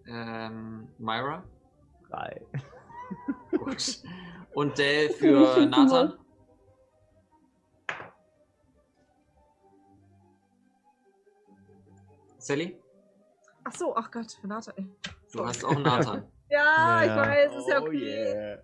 ähm, 0.07 0.87
Myra 0.97 1.43
Drei. 2.09 2.41
Gut. 3.57 4.01
und 4.53 4.77
Dell 4.77 5.09
für 5.11 5.65
Nathan. 5.69 6.13
Sally? 12.41 12.77
Ach 13.63 13.73
so, 13.75 13.95
ach 13.95 14.09
Gott, 14.11 14.37
Renate. 14.43 14.73
ey. 14.77 14.87
Du 15.31 15.45
hast 15.45 15.63
auch 15.63 15.77
Nathan. 15.79 16.27
Ja, 16.49 17.01
ich 17.01 17.07
Ja. 17.07 17.17
weiß, 17.17 17.55
ist 17.55 17.67
ja 17.69 17.79
Oh 17.79 17.85
okay. 17.85 18.33
yeah. 18.33 18.63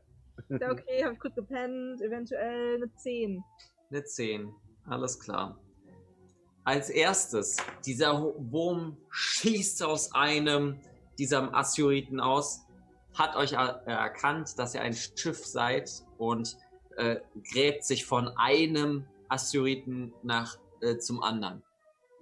Ist 0.49 0.61
ja 0.61 0.71
okay, 0.71 1.03
hab 1.05 1.13
ich 1.13 1.19
gut 1.19 1.35
gepennt, 1.35 2.01
eventuell 2.01 2.75
eine 2.75 2.93
10. 2.95 3.43
Eine 3.89 4.03
10. 4.03 4.53
Alles 4.89 5.19
klar. 5.19 5.59
Als 6.63 6.89
erstes, 6.89 7.57
dieser 7.85 8.21
Wurm 8.51 8.97
schießt 9.09 9.83
aus 9.83 10.13
einem 10.13 10.79
dieser 11.17 11.53
Asteroiden 11.55 12.19
aus, 12.19 12.65
hat 13.13 13.35
euch 13.35 13.53
er 13.53 13.81
erkannt, 13.85 14.59
dass 14.59 14.75
ihr 14.75 14.81
ein 14.81 14.93
Schiff 14.93 15.45
seid 15.45 15.89
und 16.17 16.57
äh, 16.97 17.17
gräbt 17.53 17.83
sich 17.85 18.05
von 18.05 18.27
einem 18.37 19.05
Asteroiden 19.29 20.13
nach 20.23 20.57
äh, 20.81 20.97
zum 20.97 21.23
anderen. 21.23 21.63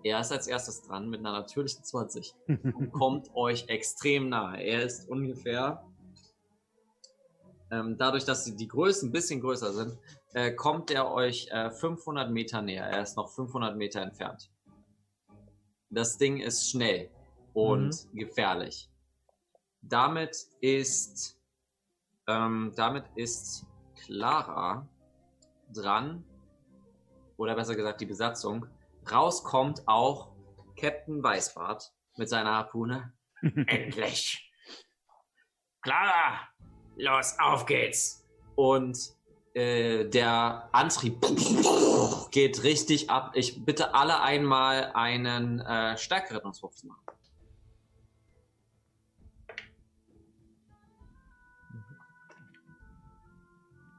Er 0.05 0.19
ist 0.19 0.31
als 0.31 0.45
erstes 0.45 0.83
dran 0.83 1.09
mit 1.09 1.21
einer 1.21 1.31
natürlichen 1.31 1.83
20 1.83 2.35
und 2.47 2.91
kommt 2.91 3.33
euch 3.33 3.67
extrem 3.69 4.29
nahe. 4.29 4.61
Er 4.61 4.83
ist 4.83 5.09
ungefähr, 5.09 5.83
ähm, 7.71 7.97
dadurch, 7.97 8.23
dass 8.23 8.45
die, 8.45 8.67
Größen 8.67 9.09
ein 9.09 9.11
bisschen 9.11 9.41
größer 9.41 9.73
sind, 9.73 9.97
äh, 10.33 10.51
kommt 10.51 10.91
er 10.91 11.11
euch 11.11 11.47
äh, 11.49 11.71
500 11.71 12.29
Meter 12.29 12.61
näher. 12.61 12.85
Er 12.85 13.01
ist 13.01 13.17
noch 13.17 13.29
500 13.29 13.75
Meter 13.75 14.03
entfernt. 14.03 14.51
Das 15.89 16.19
Ding 16.19 16.37
ist 16.37 16.69
schnell 16.69 17.09
und 17.55 18.07
gefährlich. 18.13 18.91
Damit 19.81 20.37
ist, 20.61 21.41
ähm, 22.27 22.73
damit 22.75 23.05
ist 23.15 23.65
Clara 23.95 24.87
dran, 25.73 26.23
oder 27.37 27.55
besser 27.55 27.75
gesagt 27.75 28.01
die 28.01 28.05
Besatzung. 28.05 28.67
Rauskommt 29.11 29.87
auch 29.87 30.31
Captain 30.79 31.21
Weißbart 31.21 31.93
mit 32.17 32.29
seiner 32.29 32.51
Harpune. 32.55 33.13
Endlich. 33.41 34.51
Clara, 35.81 36.39
los, 36.97 37.35
auf 37.39 37.65
geht's. 37.65 38.25
Und 38.55 38.97
äh, 39.53 40.05
der 40.05 40.69
Antrieb 40.71 41.21
geht 42.31 42.63
richtig 42.63 43.09
ab. 43.09 43.31
Ich 43.35 43.63
bitte 43.63 43.93
alle 43.93 44.21
einmal 44.21 44.91
einen 44.93 45.59
äh, 45.59 45.97
Stärkerettungswurf 45.97 46.75
zu 46.75 46.87
machen. 46.87 47.05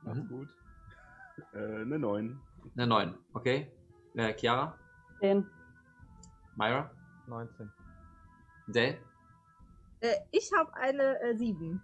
Macht's 0.03 0.29
gut. 0.29 0.49
Äh, 1.53 1.83
eine 1.83 1.99
9. 1.99 2.41
Eine 2.77 2.87
9, 2.87 3.19
okay? 3.33 3.73
Äh, 4.15 4.35
Chiara, 4.35 4.79
10. 5.21 5.47
Myra, 6.57 6.91
19. 7.27 7.71
Dale, 8.69 8.99
Äh, 10.01 10.15
ich 10.31 10.51
habe 10.57 10.73
eine 10.75 11.21
äh, 11.23 11.37
7. 11.37 11.81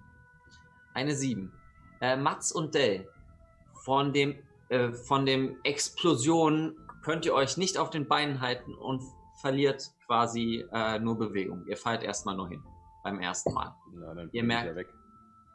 eine 0.95 1.15
7. 1.15 1.53
Äh, 2.01 2.17
Mats 2.17 2.53
und 2.53 2.75
Dell, 2.75 3.09
von 3.85 4.13
dem, 4.13 4.37
äh, 4.69 4.93
von 4.93 5.25
dem 5.27 5.57
Explosion 5.65 6.77
könnt 7.03 7.25
ihr 7.27 7.35
euch 7.35 7.57
nicht 7.57 7.79
auf 7.79 7.91
den 7.91 8.07
Beinen 8.09 8.41
halten 8.41 8.75
und 8.75 9.03
verliert 9.41 9.91
quasi 10.07 10.65
äh, 10.73 10.99
nur 10.99 11.19
Bewegung. 11.19 11.65
Ihr 11.67 11.77
fallt 11.77 12.03
erstmal 12.03 12.37
nur 12.37 12.49
hin 12.49 12.63
beim 13.03 13.19
ersten 13.21 13.53
Mal. 13.53 13.75
Na, 13.93 14.15
dann 14.15 14.31
Ihr 14.33 14.45
merkt- 14.45 14.69
ja 14.69 14.77
weg. 14.77 14.89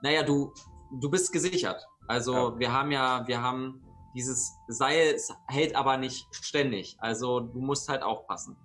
Naja, 0.02 0.24
du, 0.24 0.54
du 1.00 1.10
bist 1.10 1.32
gesichert. 1.32 1.86
Also 2.08 2.34
Ja. 2.34 2.60
wir 2.60 2.72
haben 2.74 2.92
ja, 2.92 3.26
wir 3.28 3.42
haben 3.42 3.82
dieses 4.18 4.58
Seil 4.68 5.16
hält 5.48 5.76
aber 5.76 5.98
nicht 5.98 6.28
ständig. 6.32 6.98
Also 7.00 7.40
du 7.40 7.60
musst 7.60 7.88
halt 7.88 8.02
aufpassen. 8.02 8.58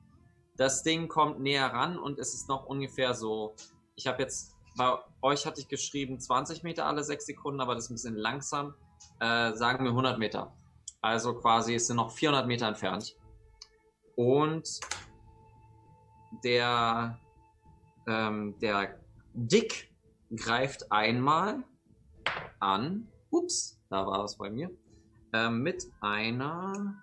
Das 0.57 0.83
Ding 0.83 1.09
kommt 1.09 1.41
näher 1.41 1.67
ran 1.67 1.99
und 1.99 2.19
es 2.19 2.33
ist 2.33 2.49
noch 2.49 2.65
ungefähr 2.65 3.13
so. 3.15 3.55
Ich 3.95 4.07
habe 4.07 4.23
jetzt 4.23 4.57
bei 4.79 4.99
euch 5.21 5.45
hatte 5.45 5.61
ich 5.61 5.69
geschrieben 5.69 6.19
20 6.19 6.63
Meter 6.63 6.87
alle 6.87 7.05
sechs 7.05 7.27
Sekunden, 7.27 7.61
aber 7.61 7.75
das 7.75 7.85
ist 7.85 7.91
ein 7.91 7.95
bisschen 7.95 8.17
langsam. 8.17 8.75
Äh, 9.21 9.53
sagen 9.53 9.85
wir 9.85 9.91
100 9.91 10.19
Meter. 10.19 10.57
Also 11.03 11.35
quasi 11.35 11.75
es 11.75 11.87
sind 11.87 11.97
noch 11.97 12.11
400 12.13 12.47
Meter 12.47 12.69
entfernt. 12.69 13.15
Und 14.17 14.81
der 16.45 17.19
ähm, 18.07 18.59
der 18.61 18.99
Dick 19.35 19.93
greift 20.35 20.91
einmal 20.91 21.63
an. 22.59 23.09
Ups, 23.31 23.79
da 23.91 24.07
war 24.07 24.25
es 24.25 24.37
bei 24.37 24.49
mir. 24.49 24.71
Ähm, 25.33 25.63
mit 25.63 25.87
einer 26.01 26.95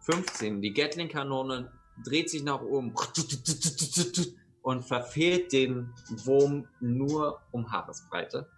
15. 0.00 0.62
Die 0.62 0.72
Gatling-Kanone 0.72 1.70
dreht 2.02 2.30
sich 2.30 2.42
nach 2.42 2.60
oben 2.60 2.94
und 4.62 4.82
verfehlt 4.82 5.52
den 5.52 5.92
Wurm 6.24 6.66
nur 6.80 7.40
um 7.52 7.70
Haaresbreite. 7.70 8.48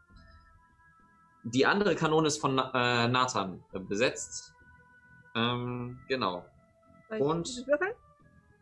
Die 1.45 1.67
andere 1.67 1.95
Kanone 1.95 2.27
ist 2.29 2.41
von 2.41 2.59
äh, 2.59 3.09
Nathan 3.09 3.63
äh, 3.73 3.79
besetzt. 3.79 4.53
Ähm, 5.35 5.99
genau. 6.09 6.45
Und-? 7.19 7.65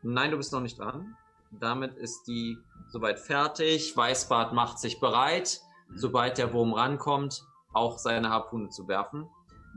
Nein, 0.02 0.30
du 0.30 0.36
bist 0.36 0.52
noch 0.52 0.60
nicht 0.60 0.78
dran. 0.78 1.16
Damit 1.50 1.94
ist 1.94 2.24
die 2.26 2.58
soweit 2.88 3.18
fertig. 3.18 3.96
Weißbart 3.96 4.52
macht 4.52 4.78
sich 4.78 5.00
bereit, 5.00 5.60
sobald 5.94 6.36
der 6.36 6.52
Wurm 6.52 6.74
rankommt, 6.74 7.46
auch 7.72 7.98
seine 7.98 8.28
Harpune 8.28 8.68
zu 8.68 8.86
werfen. 8.86 9.28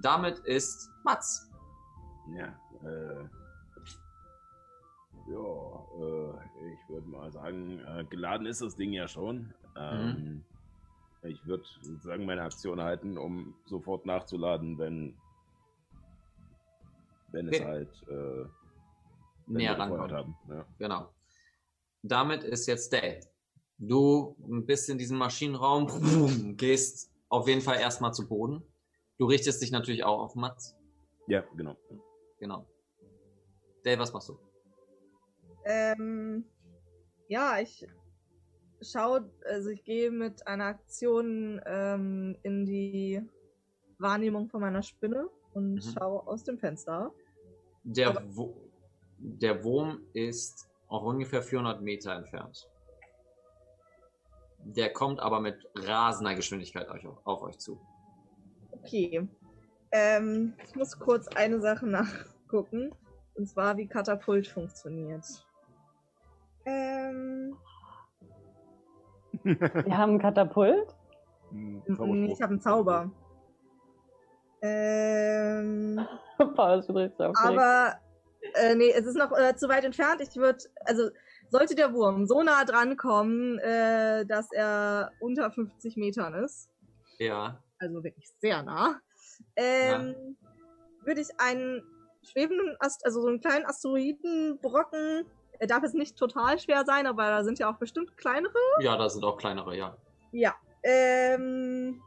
Damit 0.02 0.40
ist 0.40 0.90
Mats. 1.04 1.50
Ja, 2.36 2.48
äh. 2.84 3.28
Ja, 5.30 5.40
äh, 6.00 6.74
ich 6.74 6.90
würde 6.90 7.08
mal 7.10 7.32
sagen, 7.32 7.80
äh, 7.80 8.06
geladen 8.10 8.48
ist 8.48 8.62
das 8.62 8.76
Ding 8.76 8.94
ja 8.94 9.08
schon. 9.08 9.54
Ähm, 9.76 10.44
Ich 11.24 11.46
würde 11.46 11.64
sozusagen 11.82 12.26
meine 12.26 12.44
Aktion 12.44 12.80
halten, 12.82 13.18
um 13.18 13.54
sofort 13.66 14.06
nachzuladen, 14.06 14.78
wenn, 14.78 15.18
wenn 17.32 17.48
es 17.50 17.56
Okay. 17.56 17.66
halt 17.66 17.90
äh, 18.08 18.46
wenn 19.48 19.58
Näher 19.58 19.78
rankommt. 19.78 20.12
haben. 20.14 20.38
Ja. 20.48 20.66
Genau. 20.78 21.10
Damit 22.04 22.44
ist 22.44 22.68
jetzt 22.68 22.94
Dale. 22.94 23.20
Du 23.80 24.36
bist 24.66 24.90
in 24.90 24.98
diesem 24.98 25.18
Maschinenraum, 25.18 25.88
gehst 26.58 27.12
auf 27.28 27.48
jeden 27.50 27.62
Fall 27.62 27.80
erstmal 27.80 28.14
zu 28.14 28.28
Boden. 28.28 28.64
Du 29.18 29.26
richtest 29.26 29.62
dich 29.62 29.72
natürlich 29.72 30.04
auch 30.04 30.20
auf 30.22 30.36
Mats. 30.36 30.76
ja, 31.28 31.44
genau. 31.56 31.76
Genau. 32.40 32.66
Dale, 33.84 33.98
was 34.00 34.14
machst 34.14 34.30
du? 34.30 34.38
Ähm, 35.66 36.46
ja, 37.28 37.60
ich 37.60 37.88
schaue, 38.82 39.30
also 39.46 39.70
ich 39.70 39.84
gehe 39.84 40.12
mit 40.12 40.46
einer 40.48 40.66
Aktion 40.66 41.60
ähm, 41.66 42.38
in 42.44 42.66
die 42.66 43.22
Wahrnehmung 43.98 44.48
von 44.50 44.62
meiner 44.62 44.84
Spinne 44.84 45.28
und 45.54 45.74
Mhm. 45.76 45.82
schaue 45.82 46.28
aus 46.28 46.44
dem 46.44 46.60
Fenster. 46.60 47.12
Der, 47.84 48.10
Aber- 48.10 48.24
Wo 48.36 48.56
der 49.18 49.64
Wurm 49.64 50.06
ist 50.14 50.70
auf 50.90 51.02
ungefähr 51.04 51.42
400 51.42 51.82
Meter 51.82 52.14
entfernt. 52.14 52.70
Der 54.60 54.94
kommt 54.94 55.20
aber 55.20 55.40
mit 55.40 55.68
rasender 55.76 56.36
Geschwindigkeit 56.36 56.88
euch, 56.90 57.04
auf 57.24 57.42
euch 57.42 57.58
zu. 57.58 57.80
Okay. 58.88 59.28
Ähm, 59.92 60.54
ich 60.66 60.74
muss 60.76 60.98
kurz 60.98 61.28
eine 61.28 61.60
Sache 61.60 61.86
nachgucken. 61.88 62.96
Und 63.36 63.48
zwar, 63.48 63.76
wie 63.78 63.88
Katapult 63.88 64.48
funktioniert. 64.48 65.26
Ähm, 66.66 67.58
Wir 69.44 69.98
haben 69.98 70.14
ein 70.14 70.20
Katapult. 70.20 70.96
Hm, 71.52 71.84
Zauberspruch. 71.86 72.34
ich 72.34 72.42
habe 72.42 72.52
einen 72.52 72.62
Zauber. 72.62 73.12
Ähm, 74.62 76.08
aber 76.40 77.96
äh, 78.54 78.76
nee, 78.76 78.92
es 78.92 79.06
ist 79.06 79.18
noch 79.18 79.32
äh, 79.38 79.56
zu 79.56 79.70
weit 79.70 79.84
entfernt. 79.84 80.22
Ich 80.22 80.36
würde, 80.38 80.64
also 80.86 81.10
sollte 81.50 81.76
der 81.76 81.94
Wurm 81.94 82.26
so 82.26 82.42
nah 82.42 82.64
dran 82.64 82.98
kommen, 82.98 83.60
äh, 83.60 84.26
dass 84.26 84.52
er 84.52 85.12
unter 85.20 85.52
50 85.52 85.98
Metern 85.98 86.34
ist, 86.34 86.70
Ja. 87.20 87.62
Also 87.80 88.04
wirklich 88.04 88.30
sehr 88.40 88.64
nah, 88.64 89.00
ähm, 89.56 90.38
würde 91.04 91.22
ich 91.22 91.30
einen 91.40 91.84
schwebenden, 92.24 92.76
Ast 92.80 93.06
also 93.06 93.22
so 93.22 93.28
einen 93.28 93.40
kleinen 93.40 93.66
Asteroidenbrocken, 93.66 95.26
er 95.60 95.68
darf 95.68 95.84
jetzt 95.84 95.96
nicht 95.96 96.18
total 96.18 96.60
schwer 96.60 96.84
sein, 96.86 97.08
aber 97.08 97.24
da 97.28 97.44
sind 97.44 97.60
ja 97.60 97.72
auch 97.72 97.78
bestimmt 97.78 98.16
kleinere. 98.18 98.54
Ja, 98.82 98.98
da 98.98 99.10
sind 99.10 99.24
auch 99.24 99.38
kleinere, 99.38 99.76
ja. 99.76 99.98
Ja, 100.32 100.56
ähm, 100.84 102.02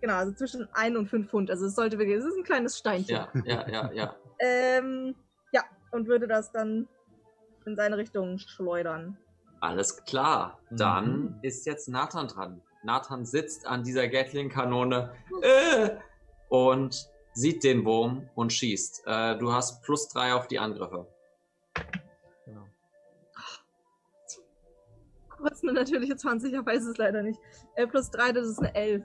genau, 0.00 0.14
also 0.14 0.32
zwischen 0.32 0.68
1 0.72 0.96
und 0.96 1.08
5 1.08 1.28
Pfund. 1.30 1.50
Also 1.50 1.66
es 1.66 1.74
sollte 1.74 1.98
wirklich, 1.98 2.16
es 2.18 2.24
ist 2.24 2.36
ein 2.36 2.44
kleines 2.44 2.78
Steinchen. 2.78 3.14
Ja, 3.14 3.32
ja, 3.44 3.68
ja, 3.68 3.92
ja. 3.92 4.16
Ähm, 4.44 5.14
ja, 5.52 5.62
und 5.92 6.08
würde 6.08 6.26
das 6.26 6.50
dann 6.50 6.88
in 7.64 7.76
seine 7.76 7.96
Richtung 7.96 8.38
schleudern. 8.38 9.16
Alles 9.60 10.04
klar. 10.04 10.58
Dann 10.70 11.22
Mhm. 11.22 11.38
ist 11.42 11.64
jetzt 11.64 11.88
Nathan 11.88 12.26
dran. 12.26 12.60
Nathan 12.82 13.24
sitzt 13.24 13.66
an 13.66 13.82
dieser 13.84 14.08
Gatling-Kanone 14.08 15.14
äh, 15.42 15.90
und 16.48 17.08
sieht 17.34 17.64
den 17.64 17.84
Wurm 17.84 18.28
und 18.34 18.52
schießt. 18.52 19.04
Äh, 19.06 19.38
du 19.38 19.52
hast 19.52 19.82
plus 19.82 20.08
drei 20.08 20.34
auf 20.34 20.46
die 20.48 20.58
Angriffe. 20.58 21.06
Genau. 22.44 22.66
Aber 25.38 25.52
ist 25.52 25.62
eine 25.62 25.72
natürliche 25.72 26.16
20, 26.16 26.52
ich 26.52 26.66
weiß 26.66 26.84
es 26.84 26.96
leider 26.98 27.22
nicht. 27.22 27.40
Äh, 27.76 27.86
plus 27.86 28.10
3, 28.10 28.32
das 28.32 28.48
ist 28.48 28.58
eine 28.58 28.74
11. 28.74 29.04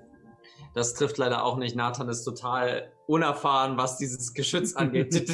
Das 0.74 0.94
trifft 0.94 1.18
leider 1.18 1.44
auch 1.44 1.58
nicht. 1.58 1.76
Nathan 1.76 2.10
ist 2.10 2.24
total 2.24 2.92
unerfahren, 3.06 3.78
was 3.78 3.98
dieses 3.98 4.34
Geschütz 4.34 4.76
angeht. 4.76 5.14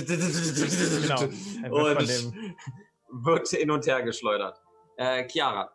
Genau. 1.04 1.24
Und 1.70 2.34
wird 3.26 3.48
hin 3.50 3.72
und 3.72 3.86
her 3.86 4.02
geschleudert. 4.04 4.62
Äh, 4.98 5.28
Chiara, 5.28 5.72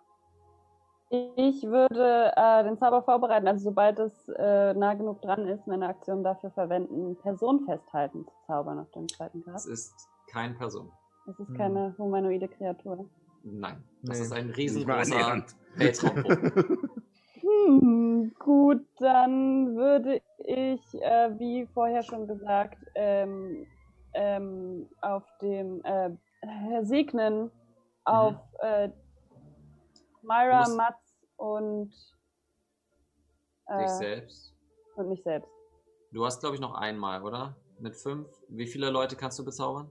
Ich 1.11 1.63
würde 1.63 2.33
äh, 2.37 2.65
den 2.65 2.77
Zauber 2.77 3.03
vorbereiten, 3.03 3.49
also 3.49 3.65
sobald 3.65 3.99
es 3.99 4.29
äh, 4.29 4.75
nah 4.75 4.93
genug 4.93 5.23
dran 5.23 5.47
ist, 5.49 5.67
meine 5.67 5.89
Aktion 5.89 6.23
dafür 6.23 6.51
verwenden, 6.51 7.17
Person 7.23 7.65
festhalten 7.65 8.27
zu 8.27 8.33
zaubern 8.47 8.79
auf 8.79 8.91
dem 8.91 9.09
zweiten 9.09 9.43
Grad. 9.43 9.55
es 9.57 9.67
ist 9.67 10.09
keine 10.31 10.55
Person. 10.55 10.91
Das 11.25 11.39
ist 11.39 11.49
Hm. 11.49 11.57
keine 11.57 11.95
humanoide 11.97 12.49
Kreatur. 12.49 13.09
Nein, 13.43 13.83
das 14.03 14.19
Nee. 14.19 14.25
ist 14.25 14.33
ein 14.33 14.51
riesengroßer 14.51 15.17
annähernd. 15.17 15.57
Weltraumbogen. 15.77 16.91
Hm, 17.41 18.33
gut, 18.41 18.85
dann 18.99 19.75
würde 19.77 20.21
ich, 20.39 20.83
äh, 21.01 21.31
wie 21.39 21.67
vorher 21.73 22.03
schon 22.03 22.27
gesagt, 22.27 22.77
ähm, 22.97 23.65
ähm, 24.13 24.89
auf 25.01 25.23
dem 25.41 25.81
äh, 25.85 26.11
segnen 26.83 27.51
auf 28.05 28.35
äh, 28.61 28.91
Myra, 30.29 30.69
Mats 30.69 31.17
und, 31.37 31.91
Dich 33.71 33.85
äh, 33.85 33.87
selbst. 33.89 34.55
und 34.97 35.09
mich 35.09 35.23
selbst. 35.23 35.51
Du 36.13 36.25
hast, 36.25 36.41
glaube 36.41 36.55
ich, 36.55 36.61
noch 36.61 36.75
einmal, 36.75 37.23
oder? 37.23 37.57
Mit 37.79 37.97
fünf. 37.97 38.29
Wie 38.49 38.67
viele 38.67 38.91
Leute 38.91 39.17
kannst 39.17 39.39
du 39.39 39.45
bezaubern? 39.45 39.91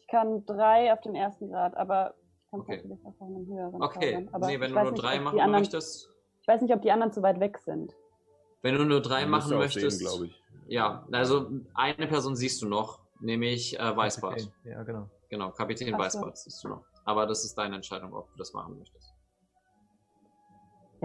Ich 0.00 0.06
kann 0.08 0.44
drei 0.46 0.92
auf 0.92 1.00
dem 1.00 1.14
ersten 1.14 1.48
Grad, 1.50 1.76
aber 1.76 2.14
ich 2.44 2.50
kann 2.50 2.60
Okay. 2.60 2.76
natürlich 2.76 3.00
auch 3.04 3.08
auf 3.08 3.22
einem 3.22 3.46
höheren 3.46 3.82
Okay, 3.82 4.10
nee, 4.10 4.14
wenn 4.14 4.24
ich 4.24 4.30
du 4.30 4.74
weiß 4.74 4.82
nur 4.82 4.92
nicht, 4.92 5.02
drei 5.02 5.14
ob 5.14 5.18
die 5.18 5.24
machen 5.24 5.40
anderen, 5.40 5.62
möchtest. 5.62 6.08
Ich 6.42 6.48
weiß 6.48 6.62
nicht, 6.62 6.74
ob 6.74 6.82
die 6.82 6.90
anderen 6.92 7.12
zu 7.12 7.22
weit 7.22 7.38
weg 7.40 7.58
sind. 7.58 7.94
Wenn 8.62 8.76
du 8.76 8.84
nur 8.84 9.00
drei 9.00 9.22
Man 9.22 9.30
machen 9.30 9.58
möchtest. 9.58 10.00
glaube 10.00 10.26
ich. 10.26 10.42
Ja, 10.68 11.06
also 11.12 11.50
eine 11.74 12.06
Person 12.08 12.34
siehst 12.34 12.62
du 12.62 12.68
noch, 12.68 13.00
nämlich 13.20 13.78
äh, 13.78 13.96
Weißbart. 13.96 14.42
Okay, 14.42 14.70
Ja, 14.70 14.82
genau. 14.82 15.08
Genau, 15.28 15.50
Kapitän 15.50 15.92
so. 15.92 15.98
Weißbart 15.98 16.38
siehst 16.38 16.62
du 16.64 16.68
noch. 16.68 16.84
Aber 17.04 17.26
das 17.26 17.44
ist 17.44 17.56
deine 17.58 17.76
Entscheidung, 17.76 18.14
ob 18.14 18.30
du 18.32 18.38
das 18.38 18.52
machen 18.52 18.78
möchtest. 18.78 19.12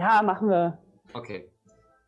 Ja, 0.02 0.20
machen 0.20 0.48
wir. 0.48 0.78
Okay. 1.12 1.48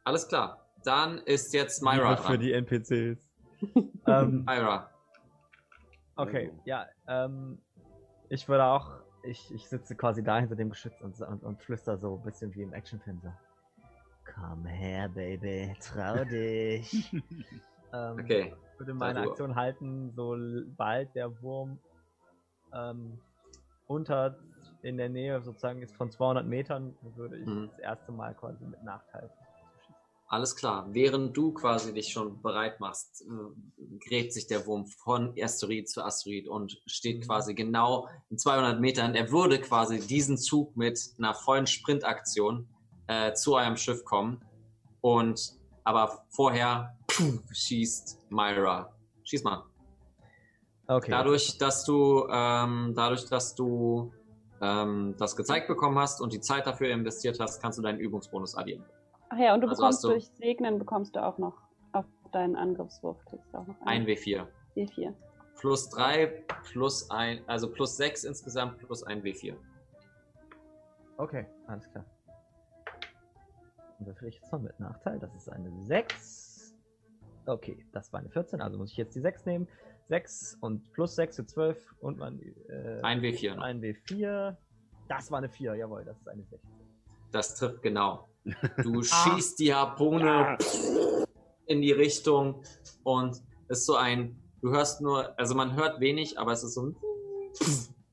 Alles 0.02 0.26
klar. 0.26 0.66
Dann 0.82 1.18
ist 1.18 1.54
jetzt 1.54 1.80
Myra 1.80 2.10
Liebe 2.10 2.22
für 2.22 2.28
dran. 2.32 2.40
die 2.40 2.52
NPCs. 2.52 3.30
ähm, 4.08 4.44
Myra. 4.44 4.90
okay, 6.16 6.48
Also. 6.48 6.60
ja. 6.64 6.86
Ähm, 7.06 7.62
ich 8.28 8.48
würde 8.48 8.64
auch. 8.64 8.90
Ich, 9.22 9.54
ich 9.54 9.68
sitze 9.68 9.94
quasi 9.94 10.24
da 10.24 10.38
hinter 10.40 10.56
dem 10.56 10.70
Geschütz 10.70 11.00
und, 11.02 11.20
und, 11.20 11.44
und 11.44 11.62
flüster 11.62 11.96
so 11.96 12.16
ein 12.16 12.22
bisschen 12.24 12.52
wie 12.56 12.62
im 12.62 12.72
Actionfilm 12.72 13.20
so. 13.22 13.32
Komm 14.34 14.66
her, 14.66 15.08
Baby, 15.08 15.76
trau 15.80 16.24
dich. 16.24 17.12
ähm, 17.92 18.18
Okay. 18.18 18.52
würde 18.76 18.92
meine 18.92 19.22
du- 19.22 19.30
Aktion 19.30 19.54
halten, 19.54 20.10
sobald 20.16 21.14
der 21.14 21.40
Wurm 21.42 21.78
ähm, 22.74 23.20
unter 23.86 24.36
in 24.84 24.96
der 24.96 25.08
Nähe 25.08 25.40
sozusagen 25.42 25.82
ist 25.82 25.94
von 25.96 26.10
200 26.10 26.46
Metern, 26.46 26.94
würde 27.16 27.38
ich 27.38 27.46
Mhm. 27.46 27.68
das 27.70 27.78
erste 27.78 28.12
Mal 28.12 28.34
quasi 28.34 28.64
mit 28.64 28.82
Nachteil. 28.84 29.30
Alles 30.26 30.56
klar. 30.56 30.86
Während 30.92 31.36
du 31.36 31.52
quasi 31.52 31.92
dich 31.92 32.08
schon 32.12 32.40
bereit 32.42 32.80
machst, 32.80 33.22
äh, 33.22 33.98
gräbt 34.08 34.32
sich 34.32 34.46
der 34.46 34.66
Wurm 34.66 34.86
von 34.86 35.34
Asteroid 35.40 35.88
zu 35.88 36.02
Asteroid 36.02 36.48
und 36.48 36.80
steht 36.86 37.18
Mhm. 37.18 37.26
quasi 37.28 37.54
genau 37.54 38.08
in 38.30 38.38
200 38.38 38.80
Metern. 38.80 39.14
Er 39.14 39.30
würde 39.30 39.60
quasi 39.60 40.00
diesen 40.00 40.36
Zug 40.38 40.76
mit 40.76 40.98
einer 41.18 41.34
vollen 41.34 41.66
Sprintaktion 41.66 42.68
äh, 43.06 43.34
zu 43.34 43.54
eurem 43.54 43.76
Schiff 43.76 44.04
kommen. 44.04 44.42
Und 45.02 45.52
aber 45.84 46.24
vorher 46.30 46.96
puh, 47.06 47.38
schießt 47.52 48.30
Myra. 48.30 48.90
Schieß 49.24 49.44
mal. 49.44 49.62
Okay. 50.86 51.10
Dadurch, 51.10 51.58
dass 51.58 51.84
du, 51.84 52.26
ähm, 52.30 52.92
dadurch, 52.96 53.26
dass 53.26 53.54
du 53.54 54.12
ähm, 54.64 55.14
das 55.18 55.36
gezeigt 55.36 55.68
bekommen 55.68 55.98
hast 55.98 56.20
und 56.22 56.32
die 56.32 56.40
Zeit 56.40 56.66
dafür 56.66 56.88
investiert 56.90 57.38
hast, 57.38 57.60
kannst 57.60 57.78
du 57.78 57.82
deinen 57.82 57.98
Übungsbonus 58.00 58.54
addieren. 58.56 58.82
Ach 59.28 59.36
ja, 59.38 59.54
und 59.54 59.60
du 59.60 59.68
Also 59.68 59.80
bekommst 59.82 60.04
du- 60.04 60.08
durch 60.08 60.26
Segnen 60.38 60.78
bekommst 60.78 61.14
du 61.16 61.22
auch 61.24 61.36
noch 61.38 61.54
auf 61.92 62.06
deinen 62.32 62.56
Angriffswurf 62.56 63.22
kriegst 63.26 63.52
du 63.52 63.58
auch 63.58 63.66
noch 63.66 63.80
Ein 63.84 64.06
W4. 64.06 64.46
W4. 64.74 65.12
Plus 65.60 65.88
3, 65.90 66.44
plus 66.72 67.10
ein, 67.10 67.40
also 67.46 67.70
plus 67.70 67.96
6 67.96 68.24
insgesamt, 68.24 68.78
plus 68.78 69.02
ein 69.04 69.22
W4. 69.22 69.54
Okay, 71.16 71.46
alles 71.66 71.88
klar. 71.90 72.04
Und 73.98 74.06
würfel 74.06 74.28
ich 74.28 74.36
jetzt 74.40 74.50
mal 74.50 74.58
mit 74.58 74.78
Nachteil. 74.80 75.18
Das 75.20 75.34
ist 75.34 75.48
eine 75.48 75.70
6. 75.84 76.74
Okay, 77.46 77.86
das 77.92 78.12
war 78.12 78.20
eine 78.20 78.30
14, 78.30 78.60
also 78.60 78.78
muss 78.78 78.90
ich 78.90 78.96
jetzt 78.96 79.14
die 79.14 79.20
6 79.20 79.44
nehmen. 79.46 79.68
6 80.08 80.58
und 80.60 80.92
plus 80.92 81.14
6 81.16 81.36
für 81.36 81.46
12 81.46 81.94
und 82.00 82.18
man. 82.18 82.40
Äh, 82.40 83.00
Ein 83.02 83.20
W4 83.20 83.54
noch. 83.54 83.62
Ein 83.62 83.80
W4. 83.80 84.56
Das 85.08 85.30
war 85.30 85.38
eine 85.38 85.48
4, 85.48 85.74
jawohl, 85.74 86.04
das 86.04 86.18
ist 86.18 86.28
eine 86.28 86.42
16. 86.42 86.60
Das 87.30 87.54
trifft 87.56 87.82
genau. 87.82 88.28
Du 88.82 89.02
schießt 89.02 89.58
die 89.58 89.74
Harpune 89.74 90.56
in 91.66 91.82
die 91.82 91.92
Richtung 91.92 92.62
und 93.02 93.42
es 93.68 93.80
ist 93.80 93.86
so 93.86 93.96
ein, 93.96 94.36
du 94.60 94.70
hörst 94.70 95.00
nur, 95.00 95.38
also 95.38 95.54
man 95.54 95.74
hört 95.74 96.00
wenig, 96.00 96.38
aber 96.38 96.52
es 96.52 96.62
ist 96.62 96.74
so 96.74 96.86
ein, 96.86 96.96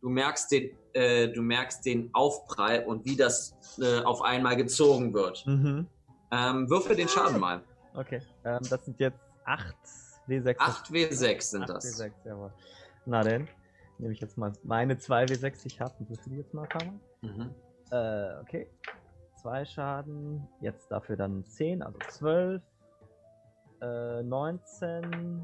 du 0.02 0.10
merkst 0.10 0.52
den, 0.52 0.72
äh, 0.94 1.28
du 1.30 1.42
merkst 1.42 1.86
den 1.86 2.10
Aufprall 2.14 2.86
und 2.86 3.06
wie 3.06 3.16
das 3.16 3.56
äh, 3.80 4.02
auf 4.02 4.22
einmal 4.22 4.56
gezogen 4.56 5.14
wird. 5.14 5.46
Mhm. 5.46 5.88
Ähm, 6.32 6.70
würfel 6.70 6.96
den 6.96 7.10
Schaden 7.10 7.40
mal. 7.40 7.62
Okay, 7.94 8.22
ähm, 8.46 8.62
das 8.70 8.86
sind 8.86 9.00
jetzt 9.00 9.20
8 9.46 9.76
W6. 10.32 10.56
8 10.58 10.88
W6 10.92 11.42
sind 11.42 11.64
8 11.64 11.70
das. 11.70 11.86
W6, 11.86 12.12
jawohl. 12.26 12.52
Na 13.06 13.22
denn, 13.22 13.48
nehme 13.98 14.14
ich 14.14 14.22
jetzt 14.22 14.38
mal 14.38 14.54
meine 14.64 14.98
2 14.98 15.26
W6, 15.26 15.62
die 15.62 15.68
ich 15.68 15.82
habe, 15.82 15.94
und 16.00 16.10
würfel 16.10 16.32
die 16.32 16.38
jetzt 16.38 16.54
mal 16.54 16.68
Mal. 16.68 17.00
Mhm. 17.22 17.54
Äh, 17.92 18.40
okay. 18.42 18.70
Zwei 19.42 19.66
Schaden. 19.66 20.48
Jetzt 20.62 20.92
dafür 20.92 21.16
dann 21.16 21.44
10, 21.44 21.82
also 21.82 21.98
12. 22.10 22.62
Äh, 23.82 24.24
19. 24.24 25.42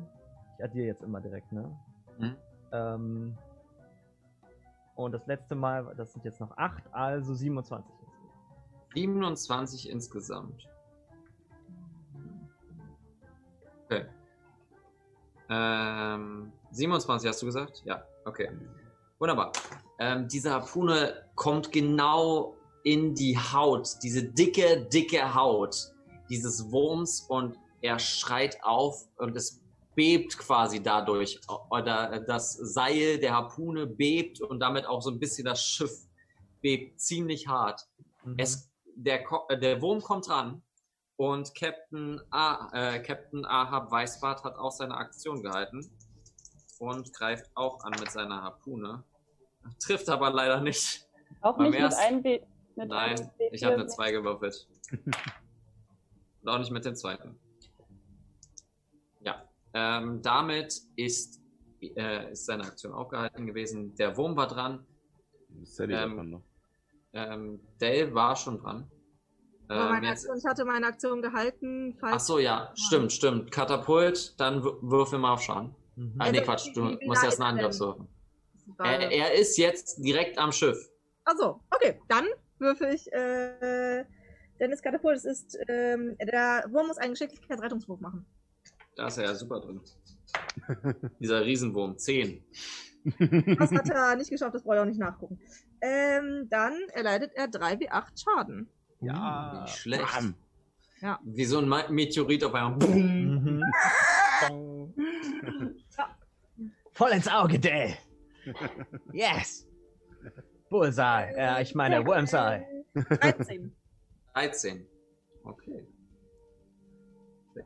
Ich 0.58 0.64
addiere 0.64 0.88
jetzt 0.88 1.04
immer 1.04 1.22
direkt, 1.22 1.52
ne? 1.52 1.78
Mhm. 2.20 2.36
Ähm, 2.72 3.38
und 4.96 5.12
das 5.12 5.26
letzte 5.28 5.56
Mal, 5.56 5.94
das 5.96 6.14
sind 6.14 6.26
jetzt 6.26 6.40
noch 6.40 6.56
8, 6.58 6.84
also 6.92 7.34
27. 7.34 7.92
27 8.94 9.90
insgesamt. 9.90 10.68
Okay. 13.86 14.06
Ähm, 15.50 16.52
27 16.72 17.30
hast 17.30 17.42
du 17.42 17.46
gesagt? 17.46 17.82
Ja, 17.86 18.04
okay. 18.26 18.50
Wunderbar. 19.20 19.52
Ähm, 20.00 20.28
diese 20.28 20.52
Harpune 20.52 21.24
kommt 21.36 21.72
genau 21.72 22.56
in 22.84 23.16
die 23.16 23.38
Haut, 23.38 23.90
diese 24.04 24.24
dicke, 24.24 24.88
dicke 24.92 25.34
Haut 25.34 25.92
dieses 26.30 26.72
Wurms 26.72 27.22
und 27.22 27.58
er 27.82 28.00
schreit 28.00 28.58
auf 28.64 29.08
und 29.18 29.36
es 29.36 29.62
bebt 29.96 30.38
quasi 30.38 30.82
dadurch. 30.82 31.40
Oder 31.72 32.20
das 32.20 32.54
Seil 32.54 33.18
der 33.18 33.34
Harpune 33.34 33.88
bebt 33.88 34.42
und 34.42 34.60
damit 34.60 34.86
auch 34.86 35.02
so 35.02 35.10
ein 35.10 35.20
bisschen 35.20 35.46
das 35.46 35.64
Schiff 35.64 36.08
bebt 36.62 37.00
ziemlich 37.00 37.48
hart. 37.48 37.88
Mhm. 38.24 38.36
Es, 38.38 38.70
der, 38.96 39.24
äh, 39.50 39.60
der 39.60 39.82
Wurm 39.82 40.02
kommt 40.02 40.30
ran 40.30 40.62
und 41.18 41.54
Captain, 41.56 42.22
A, 42.30 42.70
äh, 42.74 43.02
Captain 43.02 43.46
Ahab 43.46 43.92
Weißbart 43.92 44.44
hat 44.44 44.56
auch 44.58 44.72
seine 44.72 44.96
Aktion 44.96 45.42
gehalten 45.42 45.90
und 46.80 47.12
greift 47.14 47.50
auch 47.56 47.84
an 47.84 47.94
mit 48.00 48.12
seiner 48.12 48.44
Harpune. 48.44 49.04
Trifft 49.80 50.10
aber 50.10 50.30
leider 50.32 50.62
nicht. 50.62 51.06
Auch 51.42 51.58
Beim 51.58 51.72
nicht 51.72 51.74
mit 51.74 51.82
ersten- 51.82 52.02
einem 52.04 52.24
W. 52.24 52.40
Mit 52.76 52.90
Nein, 52.90 53.20
einem 53.20 53.30
W4 53.40 53.50
ich 53.52 53.64
habe 53.64 53.74
eine 53.74 53.84
nicht. 53.86 53.96
2 53.96 54.12
gewürfelt. 54.12 54.68
und 56.42 56.50
auch 56.50 56.60
nicht 56.60 56.72
mit 56.72 56.86
dem 56.86 56.96
zweiten. 56.96 57.40
Ja, 59.22 59.44
ähm, 59.74 60.22
damit 60.22 60.80
ist, 60.96 61.42
äh, 61.82 62.32
ist 62.32 62.46
seine 62.46 62.64
Aktion 62.64 62.94
aufgehalten 62.94 63.48
gewesen. 63.48 63.96
Der 63.96 64.16
Wurm 64.16 64.36
war 64.38 64.48
dran. 64.48 64.86
Sally 65.64 65.96
Ähm, 65.96 66.12
davon 66.12 66.30
noch. 66.30 66.44
Ähm, 67.14 67.60
Dale 67.80 68.14
war 68.14 68.36
schon 68.36 68.60
dran. 68.60 68.92
Aber 69.70 69.90
meine 69.90 70.08
jetzt, 70.08 70.24
Aktion, 70.26 70.38
ich 70.38 70.46
hatte 70.46 70.66
meine 70.66 70.88
Aktion 70.88 71.22
gehalten. 71.22 71.98
Falls 72.00 72.14
ach 72.16 72.20
so, 72.20 72.40
ja, 72.40 72.72
stimmt, 72.76 73.12
stimmt. 73.12 73.52
Katapult, 73.52 74.40
dann 74.40 74.62
wür- 74.62 74.78
würfel 74.82 75.20
mal 75.20 75.34
auf 75.34 75.42
Schaden. 75.42 75.76
Mhm. 75.96 76.16
Ah, 76.20 76.32
nee, 76.32 76.40
Also, 76.40 76.52
Quatsch, 76.52 76.68
du 76.76 76.84
wie- 76.90 77.00
wie 77.02 77.08
musst 77.08 77.24
erst 77.24 77.42
einen 77.42 77.58
Angriff 77.58 77.74
suchen. 77.74 78.08
Er, 78.80 79.12
er 79.12 79.34
ist 79.34 79.58
jetzt 79.58 79.98
direkt 80.04 80.38
am 80.38 80.52
Schiff. 80.52 80.78
Achso, 81.26 81.62
okay, 81.72 82.00
dann 82.08 82.26
würfel 82.60 82.94
ich 82.94 83.12
äh, 83.12 84.04
Dennis 84.60 84.82
Katapult. 84.82 85.18
Es 85.18 85.26
ist, 85.26 85.58
ähm, 85.68 86.18
der 86.22 86.66
Wurm 86.70 86.88
muss 86.88 86.98
einen 86.98 87.14
Geschicklichkeitsrettungswurf 87.14 88.00
machen. 88.00 88.26
Da 88.96 89.08
ist 89.08 89.18
er 89.18 89.26
ja 89.26 89.36
super 89.36 89.60
drin. 89.60 89.82
Dieser 91.20 91.46
Riesenwurm, 91.46 91.98
10. 91.98 92.44
Das 93.58 93.72
hat 93.72 93.90
er 93.90 94.16
nicht 94.18 94.30
geschafft, 94.30 94.54
das 94.56 94.64
brauche 94.64 94.76
ich 94.76 94.82
auch 94.82 94.86
nicht 94.86 95.00
nachgucken. 95.00 95.40
Ähm, 95.80 96.48
dann 96.50 96.74
erleidet 96.94 97.32
er 97.36 97.46
3w8 97.48 98.22
Schaden. 98.22 98.70
Ja. 99.02 99.62
Nicht 99.62 99.76
schlecht. 99.78 100.04
Bam. 100.14 100.36
Ja. 101.02 101.20
Wie 101.24 101.46
so 101.46 101.60
ein 101.60 101.70
Me- 101.70 101.86
Meteorit 101.90 102.44
auf 102.44 102.54
einmal. 102.54 102.80
Boom. 102.80 103.60
Mhm. 103.60 104.94
Voll 106.94 107.12
ins 107.12 107.28
Auge, 107.28 107.60
Dell. 107.60 107.96
Yes. 109.14 109.68
Bullseye. 110.70 111.34
Ja, 111.38 111.60
ich 111.60 111.76
meine 111.76 112.06
Wormseye. 112.06 112.66
13. 112.94 113.76
13. 114.34 114.88
Okay. 115.44 115.88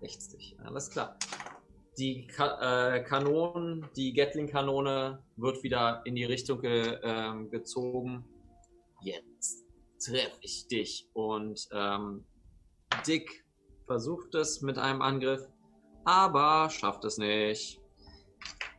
60. 0.01 0.57
Alles 0.63 0.89
klar. 0.89 1.17
Die 1.97 2.27
Ka 2.27 2.95
äh, 2.95 3.03
Kanonen, 3.03 3.85
die 3.95 4.13
Gatling-Kanone 4.13 5.21
wird 5.35 5.63
wieder 5.63 6.01
in 6.05 6.15
die 6.15 6.23
Richtung 6.25 6.61
ge 6.61 6.97
ähm, 7.03 7.49
gezogen. 7.51 8.25
Jetzt 9.01 9.60
treffe 10.03 10.37
ich 10.41 10.67
dich. 10.67 11.09
Und 11.13 11.67
ähm, 11.71 12.25
Dick 13.05 13.45
versucht 13.85 14.35
es 14.35 14.61
mit 14.61 14.77
einem 14.77 15.01
Angriff, 15.01 15.47
aber 16.05 16.69
schafft 16.69 17.05
es 17.05 17.17
nicht. 17.17 17.79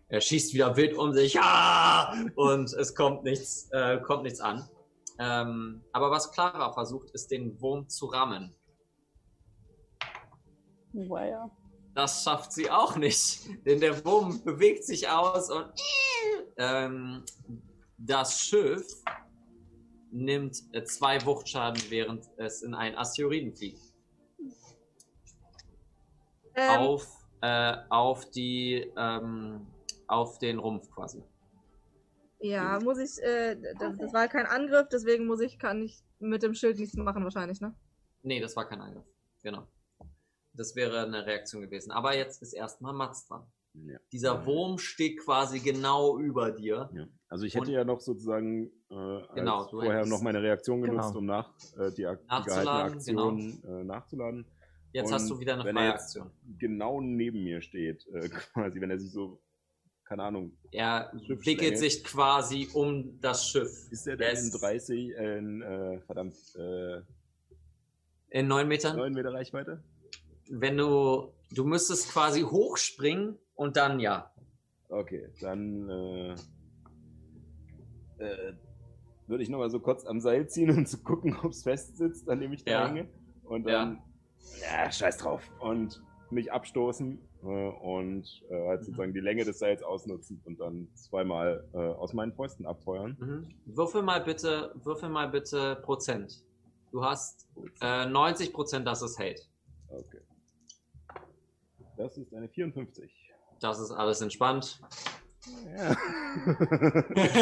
Er 0.09 0.21
schießt 0.21 0.53
wieder 0.53 0.77
wild 0.77 0.95
um 0.95 1.13
sich. 1.13 1.41
Ah! 1.41 2.15
Und 2.37 2.73
es 2.75 2.95
kommt 2.95 3.25
nichts, 3.25 3.69
äh, 3.73 3.99
kommt 4.01 4.25
nichts 4.25 4.41
an. 4.41 4.69
Ähm, 5.19 5.83
aber 5.93 6.11
was 6.11 6.33
Clara 6.33 6.73
versucht, 6.73 7.11
ist 7.13 7.31
den 7.31 7.61
Wurm 7.61 7.89
zu 7.89 8.07
rammen. 8.07 8.55
Weia. 10.93 11.51
Das 11.95 12.25
schafft 12.25 12.53
sie 12.53 12.71
auch 12.71 12.97
nicht, 12.97 13.49
denn 13.67 13.81
der 13.81 14.05
Wurm 14.05 14.43
bewegt 14.45 14.85
sich 14.85 15.09
aus 15.09 15.51
und 15.51 15.73
ähm, 16.57 17.25
das 17.99 18.41
Schiff 18.41 18.87
nimmt 20.13 20.63
äh, 20.73 20.85
zwei 20.85 21.25
Wuchtschaden, 21.25 21.83
während 21.89 22.29
es 22.37 22.63
in 22.63 22.75
einen 22.75 22.97
Asteroiden 22.97 23.55
fliegt. 23.55 23.81
Ähm, 26.55 26.81
Auf, 26.81 27.07
äh, 27.41 27.77
auf 27.89 28.31
die, 28.31 28.93
ähm, 28.97 29.67
auf 30.07 30.39
den 30.39 30.59
Rumpf 30.59 30.91
quasi. 30.91 31.23
ja, 32.41 32.79
muss 32.81 32.99
ich, 32.99 33.23
äh, 33.23 33.57
das, 33.79 33.97
das 33.97 34.13
war 34.13 34.29
kein 34.29 34.47
Angriff, 34.47 34.89
deswegen 34.91 35.27
muss 35.27 35.41
ich, 35.41 35.59
kann 35.59 35.83
ich 35.83 36.03
mit 36.19 36.43
dem 36.43 36.55
Schild 36.55 36.79
nichts 36.79 36.95
machen 36.97 37.25
wahrscheinlich, 37.25 37.61
ne? 37.61 37.75
Nee, 38.23 38.41
das 38.41 38.55
war 38.55 38.69
kein 38.69 38.81
Angriff. 38.81 39.05
Genau. 39.43 39.67
Das 40.53 40.77
wäre 40.77 41.05
eine 41.05 41.25
Reaktion 41.25 41.63
gewesen. 41.63 41.91
Aber 41.91 42.15
jetzt 42.15 42.43
ist 42.43 42.53
erstmal 42.53 42.93
Mats 42.93 43.27
dran. 43.27 43.47
Ja. 43.75 43.99
Dieser 44.13 44.45
Wurm 44.45 44.79
steht 44.79 45.19
quasi 45.21 45.59
genau 45.61 46.19
über 46.19 46.51
dir. 46.51 46.91
Ja. 46.93 47.07
Also 47.29 47.47
ich 47.47 47.55
hätte 47.55 47.69
Und- 47.69 47.73
ja 47.73 47.85
noch 47.85 48.01
sozusagen 48.01 48.67
äh, 48.91 49.23
Genau, 49.35 49.67
vorher 49.69 50.05
noch 50.05 50.21
meine 50.21 50.43
Reaktion 50.43 50.83
genutzt, 50.83 51.09
Genau. 51.15 51.19
um 51.21 51.27
nach 51.27 51.55
äh, 51.79 51.91
die, 51.91 52.03
die 52.03 52.45
gehaltene 52.45 52.71
Aktion 52.71 53.63
äh, 53.65 53.85
nachzuladen. 53.85 54.47
Jetzt 54.93 55.07
Und 55.09 55.15
hast 55.15 55.31
du 55.31 55.39
wieder 55.39 55.55
eine 55.55 55.65
wenn 55.65 55.75
freie 55.77 55.87
er 55.89 55.95
Aktion. 55.95 56.31
genau 56.59 57.01
neben 57.01 57.43
mir 57.45 57.63
steht, 57.63 58.07
äh, 58.09 58.29
quasi, 58.53 58.79
wenn 58.81 58.91
er 58.91 58.99
sich 58.99 59.11
so, 59.11 59.41
keine 60.05 60.25
Ahnung, 60.25 60.53
Er 60.71 61.11
wickelt 61.29 61.79
sich 61.79 62.05
quasi 62.05 62.69
um 62.75 63.19
das 63.23 63.49
Schiff. 63.49 63.89
ist 63.91 64.07
der 64.07 64.17
Der 64.19 64.29
denn 64.33 64.39
in 64.39 64.45
ist 64.49 64.61
30, 64.63 65.17
äh, 65.17 65.39
in, 65.39 65.63
äh, 65.63 66.01
verdammt, 66.03 66.35
in 68.29 68.47
neun 68.49 68.69
Metern. 68.69 68.97
9 68.97 69.13
Meter 69.15 69.33
Reichweite? 69.33 69.83
Wenn 70.55 70.77
du, 70.77 71.33
du 71.51 71.65
müsstest 71.65 72.11
quasi 72.13 72.43
hochspringen 72.43 73.39
und 73.55 73.79
dann 73.79 73.99
ja. 74.01 74.31
Okay, 74.91 75.31
dann 75.41 75.89
äh, 75.89 76.33
äh, 78.19 78.53
würde 79.27 79.43
ich 79.43 79.49
nochmal 79.49 79.71
so 79.71 79.81
kurz 79.81 80.05
am 80.05 80.21
Seil 80.21 80.47
ziehen, 80.51 80.71
um 80.71 80.85
zu 80.85 81.03
gucken, 81.03 81.35
ob 81.43 81.53
es 81.53 81.63
fest 81.63 81.97
sitzt, 81.97 82.29
an 82.29 82.41
dem 82.41 82.53
ich 82.53 82.65
da 82.65 82.71
Ja. 82.71 82.89
hänge. 82.89 83.09
Und 83.45 83.67
dann, 83.67 84.03
ja. 84.61 84.93
scheiß 84.93 85.17
drauf. 85.17 85.51
Und 85.59 86.03
mich 86.29 86.53
abstoßen 86.53 87.19
äh, 87.45 87.47
und 87.47 88.43
äh, 88.51 88.69
halt 88.69 88.85
sozusagen 88.85 89.15
die 89.15 89.21
Länge 89.21 89.47
des 89.47 89.59
Seils 89.59 89.83
ausnutzen 89.83 90.43
und 90.45 90.61
dann 90.61 90.89
zweimal 90.95 91.67
äh, 91.73 91.79
aus 91.79 92.13
meinen 92.13 92.35
Fäusten 92.35 92.67
abfeuern. 92.67 93.17
Mhm. 93.19 93.49
Würfel 93.75 94.03
mal 94.03 94.23
bitte, 94.23 94.75
würfel 94.85 95.09
mal 95.09 95.29
bitte 95.31 95.77
Prozent. 95.77 96.45
Du 96.91 97.03
hast 97.03 97.49
äh, 97.81 98.05
90 98.05 98.53
Prozent, 98.53 98.87
dass 98.87 99.01
es 99.01 99.19
hält. 99.19 99.49
Okay. 99.89 100.21
Das 101.97 102.17
ist 102.17 102.35
eine 102.35 102.49
54. 102.49 103.11
Das 103.61 103.79
ist 103.79 103.91
alles 103.93 104.21
entspannt. 104.21 104.81
Ja. 105.77 105.93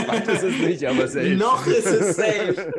Spannend 0.03 0.29
ist 0.29 0.43
es 0.43 0.59
nicht, 0.61 0.85
aber 0.87 1.07
safe. 1.07 1.37
Noch 1.37 1.67
ist 1.67 1.87
es 1.87 2.17
safe. 2.17 2.73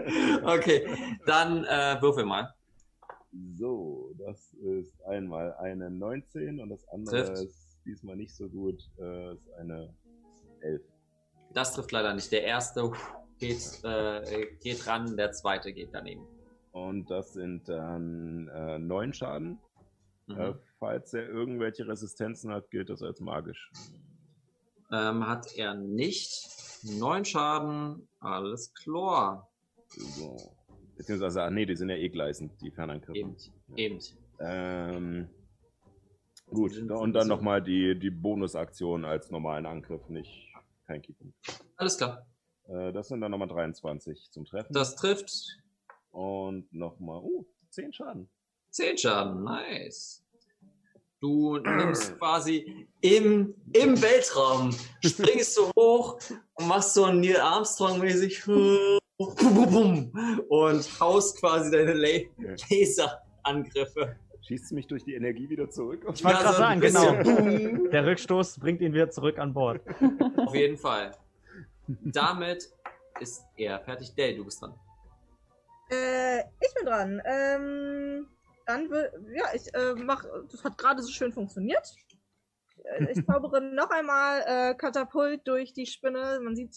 Okay, 0.43 0.87
dann 1.25 1.63
äh, 1.65 2.01
würfel 2.01 2.25
mal. 2.25 2.53
So, 3.55 4.13
das 4.17 4.53
ist 4.53 5.01
einmal 5.05 5.53
eine 5.55 5.89
19 5.89 6.59
und 6.59 6.69
das 6.69 6.87
andere 6.89 7.25
Trifft. 7.25 7.43
ist 7.43 7.79
diesmal 7.85 8.15
nicht 8.15 8.35
so 8.35 8.49
gut, 8.49 8.81
äh, 8.99 9.33
ist 9.33 9.53
eine 9.53 9.93
11. 10.61 10.81
Das 11.53 11.73
trifft 11.73 11.91
leider 11.91 12.13
nicht. 12.13 12.31
Der 12.31 12.43
erste 12.43 12.91
geht, 13.39 13.83
äh, 13.83 14.47
geht 14.61 14.87
ran, 14.87 15.15
der 15.15 15.31
zweite 15.31 15.71
geht 15.71 15.89
daneben. 15.93 16.25
Und 16.71 17.09
das 17.09 17.33
sind 17.33 17.67
dann 17.67 18.47
äh, 18.47 18.79
9 18.79 19.13
Schaden. 19.13 19.59
Mhm. 20.35 20.41
Äh, 20.41 20.53
falls 20.79 21.13
er 21.13 21.27
irgendwelche 21.27 21.87
Resistenzen 21.87 22.51
hat, 22.51 22.69
gilt 22.71 22.89
das 22.89 23.01
als 23.01 23.19
magisch. 23.19 23.71
Ähm, 24.91 25.27
hat 25.27 25.55
er 25.55 25.73
nicht. 25.73 26.49
Neun 26.83 27.23
Schaden, 27.23 28.07
alles 28.19 28.73
klar. 28.73 29.49
So. 29.87 30.55
Beziehungsweise, 30.97 31.43
ach 31.43 31.49
nee, 31.49 31.65
die 31.65 31.75
sind 31.75 31.89
ja 31.89 31.95
eh 31.95 32.09
gleißend, 32.09 32.51
die 32.61 32.71
Fernangriffe. 32.71 33.17
Eben, 33.17 33.35
eben. 33.75 33.99
Ähm, 34.39 35.29
gut, 36.47 36.77
und 36.77 37.13
dann 37.13 37.27
nochmal 37.27 37.61
die, 37.61 37.97
die 37.97 38.09
Bonusaktion 38.09 39.05
als 39.05 39.31
normalen 39.31 39.65
Angriff, 39.65 40.09
nicht 40.09 40.53
kein 40.85 41.01
Keeping. 41.01 41.33
Alles 41.77 41.97
klar. 41.97 42.25
Äh, 42.67 42.91
das 42.91 43.07
sind 43.07 43.21
dann 43.21 43.31
nochmal 43.31 43.47
23 43.47 44.31
zum 44.31 44.45
Treffen. 44.45 44.73
Das 44.73 44.95
trifft. 44.95 45.57
Und 46.11 46.71
nochmal, 46.73 47.19
oh, 47.23 47.45
10 47.69 47.93
Schaden. 47.93 48.29
Zehn 48.71 48.97
Schaden, 48.97 49.43
nice. 49.43 50.23
Du 51.19 51.57
nimmst 51.57 52.17
quasi 52.19 52.87
im, 53.01 53.53
im 53.73 54.01
Weltraum, 54.01 54.73
springst 55.05 55.57
du 55.57 55.69
hoch 55.77 56.17
und 56.55 56.67
machst 56.67 56.93
so 56.93 57.03
ein 57.05 57.19
Neil 57.19 57.39
Armstrong-mäßig 57.39 58.47
und 60.47 60.99
haust 60.99 61.39
quasi 61.39 61.69
deine 61.69 61.93
La 61.93 62.07
Laserangriffe. 62.69 64.15
Schießt 64.47 64.71
mich 64.71 64.87
durch 64.87 65.03
die 65.03 65.13
Energie 65.13 65.47
wieder 65.49 65.69
zurück? 65.69 66.03
Ich 66.13 66.23
wollte 66.23 66.37
Ja, 66.37 66.43
gerade 66.43 66.57
sagen, 66.57 66.81
genau. 66.81 67.89
Der 67.91 68.05
Rückstoß 68.05 68.59
bringt 68.59 68.81
ihn 68.81 68.93
wieder 68.93 69.09
zurück 69.11 69.37
an 69.37 69.53
Bord. 69.53 69.81
Auf 70.37 70.55
jeden 70.55 70.77
Fall. 70.77 71.11
Damit 71.87 72.69
ist 73.19 73.43
er 73.57 73.79
fertig. 73.81 74.13
Dale, 74.15 74.35
du 74.37 74.45
bist 74.45 74.61
dran. 74.61 74.73
Äh, 75.91 76.39
ich 76.39 76.73
bin 76.75 76.85
dran. 76.85 77.21
Ähm, 77.25 78.27
dann 78.71 78.89
will, 78.89 79.11
ja, 79.35 79.45
ich 79.53 79.73
äh, 79.73 79.93
mach, 79.95 80.23
das 80.49 80.63
hat 80.63 80.77
gerade 80.77 81.01
so 81.01 81.11
schön 81.11 81.31
funktioniert. 81.33 81.93
Äh, 82.83 83.11
Ich 83.11 83.25
zaubere 83.25 83.61
noch 83.75 83.89
einmal 83.89 84.43
äh, 84.45 84.75
Katapult 84.75 85.47
durch 85.47 85.73
die 85.73 85.85
Spinne. 85.85 86.39
Man 86.41 86.55
sieht 86.55 86.75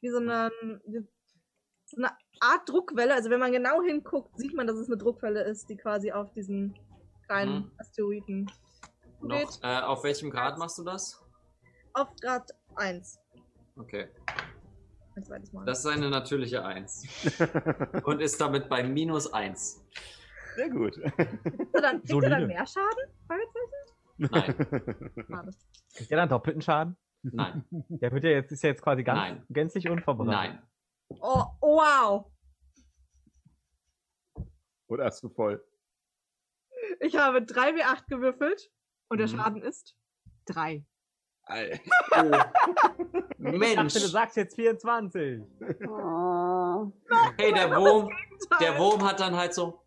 wie 0.00 0.10
so 0.10 0.18
eine, 0.18 0.50
so 1.86 1.96
eine 1.96 2.10
Art 2.40 2.68
Druckwelle. 2.68 3.14
Also 3.14 3.30
wenn 3.30 3.40
man 3.40 3.52
genau 3.52 3.82
hinguckt, 3.82 4.38
sieht 4.38 4.54
man, 4.54 4.66
dass 4.66 4.76
es 4.76 4.88
eine 4.88 4.96
Druckwelle 4.96 5.42
ist, 5.44 5.68
die 5.68 5.76
quasi 5.76 6.12
auf 6.12 6.32
diesen 6.32 6.74
kleinen 7.26 7.64
Mhm. 7.64 7.72
Asteroiden 7.78 8.50
Noch, 9.20 9.62
äh, 9.62 9.80
auf 9.80 10.02
welchem 10.04 10.30
Grad 10.30 10.58
machst 10.58 10.78
du 10.78 10.84
das? 10.84 11.22
Auf 11.92 12.08
Grad 12.20 12.50
1. 12.76 13.18
Okay. 13.76 14.08
Ein 15.16 15.24
zweites 15.24 15.52
Mal. 15.52 15.64
Das 15.66 15.80
ist 15.80 15.86
eine 15.86 16.08
natürliche 16.08 16.64
1. 16.64 17.04
Und 18.04 18.20
ist 18.20 18.40
damit 18.40 18.68
bei 18.68 18.82
minus 18.82 19.32
1. 19.32 19.84
Sehr 20.56 20.70
gut. 20.70 20.94
Kriegt 20.94 21.74
er 21.74 21.82
dann, 21.82 22.02
kriegt 22.02 22.22
er 22.24 22.30
dann 22.30 22.46
mehr 22.46 22.66
Schaden? 22.66 23.14
Nein, 24.18 24.30
Schade. 25.28 25.50
Kriegt 25.94 26.10
er 26.10 26.16
dann 26.16 26.28
doppelten 26.28 26.62
Schaden? 26.62 26.96
nein, 27.22 27.64
Der 27.70 28.12
wird 28.12 28.24
ja 28.24 28.30
jetzt, 28.30 28.52
ist 28.52 28.62
ja 28.62 28.70
jetzt 28.70 28.82
quasi 28.82 29.02
ganz, 29.02 29.18
Nein. 29.18 29.46
gänzlich 29.50 29.88
unvorbereitet. 29.88 30.54
nein. 30.54 30.62
Oh, 31.20 31.44
wow! 31.60 32.26
Oder 34.88 35.04
hast 35.06 35.22
du 35.22 35.28
voll? 35.28 35.64
Ich 37.00 37.16
habe 37.16 37.38
3W8 37.38 38.06
gewürfelt 38.08 38.70
und 39.08 39.18
der 39.18 39.26
Mhm. 39.28 39.36
Schaden 39.36 39.62
ist 39.62 39.94
3. 40.46 40.84
Alter. 41.44 41.80
Oh. 42.12 43.20
Ich 43.42 43.56
Mensch, 43.58 43.74
dachte, 43.94 44.00
du 44.00 44.06
sagst 44.06 44.36
jetzt 44.36 44.54
24. 44.54 45.40
Oh. 45.88 46.92
hey, 47.38 47.52
der 47.54 47.74
Wurm, 47.74 48.10
der 48.60 48.78
Wurm 48.78 49.02
hat 49.02 49.18
dann 49.18 49.34
halt 49.34 49.54
so 49.54 49.79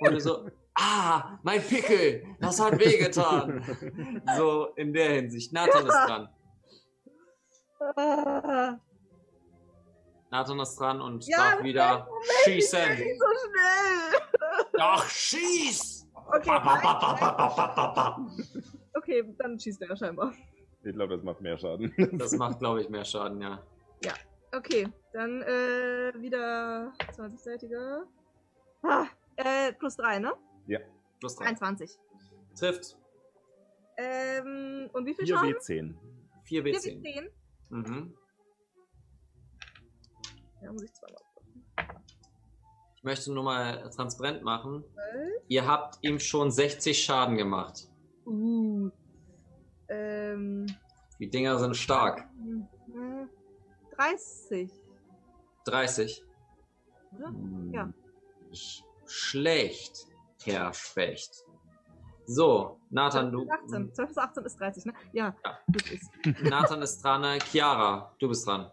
und 0.00 0.20
so, 0.20 0.48
ah, 0.74 1.38
mein 1.42 1.62
Pickel, 1.62 2.24
das 2.40 2.60
hat 2.60 2.78
wehgetan. 2.78 3.62
So 4.36 4.66
in 4.76 4.92
der 4.92 5.10
Hinsicht. 5.14 5.52
Nathan 5.52 5.86
ist 5.86 5.94
dran. 5.94 6.28
Nathan 10.30 10.60
ist 10.60 10.80
dran 10.80 11.00
und 11.00 11.26
ja, 11.26 11.36
darf 11.36 11.62
wieder 11.62 12.08
schießen. 12.44 12.92
Ich 12.92 12.98
nicht 12.98 13.20
so 13.20 13.26
schnell. 13.26 14.20
Doch, 14.72 15.04
schieß! 15.08 16.06
Okay, 16.26 16.46
ba, 16.46 16.58
ba, 16.58 17.92
ba, 17.94 18.16
okay, 18.94 19.22
dann 19.38 19.58
schießt 19.58 19.82
er 19.82 19.96
scheinbar. 19.96 20.32
Ich 20.82 20.92
glaube, 20.92 21.16
das 21.16 21.24
macht 21.24 21.40
mehr 21.40 21.56
Schaden. 21.58 21.92
Das 22.12 22.32
macht, 22.32 22.58
glaube 22.58 22.82
ich, 22.82 22.88
mehr 22.88 23.04
Schaden, 23.04 23.40
ja. 23.40 23.62
Ja, 24.04 24.12
okay. 24.56 24.88
Dann 25.12 25.42
äh, 25.42 26.12
wieder 26.16 26.92
20-seitiger. 27.16 28.02
Ah, 28.82 29.06
äh, 29.36 29.72
plus 29.72 29.96
3, 29.96 30.18
ne? 30.18 30.32
Plus 31.24 31.36
drei. 31.36 31.46
23. 31.46 31.98
Trifft. 32.54 32.98
Ähm, 33.96 34.90
und 34.92 35.06
wie 35.06 35.14
viel 35.14 35.24
4 35.26 35.36
Schaden? 35.36 35.54
W10. 35.54 35.94
4 36.44 36.62
4 36.62 36.74
W10. 36.74 37.02
W10. 37.02 37.30
Mhm. 37.70 38.14
Ja, 40.62 40.72
muss 40.72 40.82
ich 40.82 40.92
zweimal. 40.92 41.22
Ich 42.96 43.04
möchte 43.04 43.32
nur 43.32 43.44
mal 43.44 43.88
transparent 43.88 44.42
machen. 44.42 44.84
Zwölf. 44.92 45.42
Ihr 45.48 45.66
habt 45.66 45.98
ihm 46.02 46.18
schon 46.18 46.50
60 46.50 47.02
Schaden 47.02 47.36
gemacht. 47.38 47.88
Uh. 48.26 48.90
Ähm. 49.88 50.66
Die 51.18 51.30
Dinger 51.30 51.58
sind 51.58 51.74
stark. 51.74 52.28
äh, 52.88 53.26
30. 53.96 54.70
30. 55.64 56.22
Oder? 57.16 57.28
Hm. 57.28 57.72
Ja. 57.72 57.92
Sch 58.52 58.83
schlecht, 59.06 60.06
Herr 60.44 60.72
Specht. 60.72 61.44
So, 62.26 62.78
Nathan, 62.90 63.30
12 63.30 63.32
du. 63.32 63.44
bis 63.44 63.50
18. 63.50 63.94
12 63.94 64.08
bis 64.08 64.18
18 64.18 64.44
ist 64.44 64.60
30, 64.60 64.84
ne? 64.86 64.92
Ja. 65.12 65.34
Ja. 65.44 65.58
Gut 65.66 65.92
ist. 65.92 66.10
Nathan 66.42 66.82
ist 66.82 67.04
dran. 67.04 67.24
äh, 67.24 67.38
Chiara, 67.38 68.14
du 68.18 68.28
bist 68.28 68.46
dran. 68.46 68.70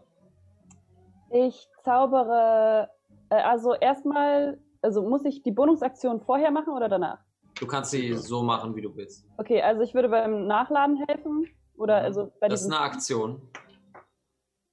Ich 1.30 1.68
zaubere, 1.82 2.90
äh, 3.28 3.36
also 3.36 3.74
erstmal, 3.74 4.58
also 4.80 5.02
muss 5.02 5.24
ich 5.24 5.42
die 5.42 5.52
Bonusaktion 5.52 6.20
vorher 6.20 6.50
machen 6.50 6.72
oder 6.72 6.88
danach? 6.88 7.18
Du 7.58 7.66
kannst 7.66 7.90
sie 7.90 8.14
so 8.14 8.42
machen, 8.42 8.74
wie 8.74 8.82
du 8.82 8.96
willst. 8.96 9.26
Okay, 9.36 9.60
also 9.62 9.82
ich 9.82 9.94
würde 9.94 10.08
beim 10.08 10.46
Nachladen 10.46 11.04
helfen. 11.06 11.46
Oder 11.76 11.96
also 11.96 12.32
bei 12.40 12.48
Das 12.48 12.62
ist 12.62 12.66
eine 12.66 12.80
Aktion. 12.80 13.42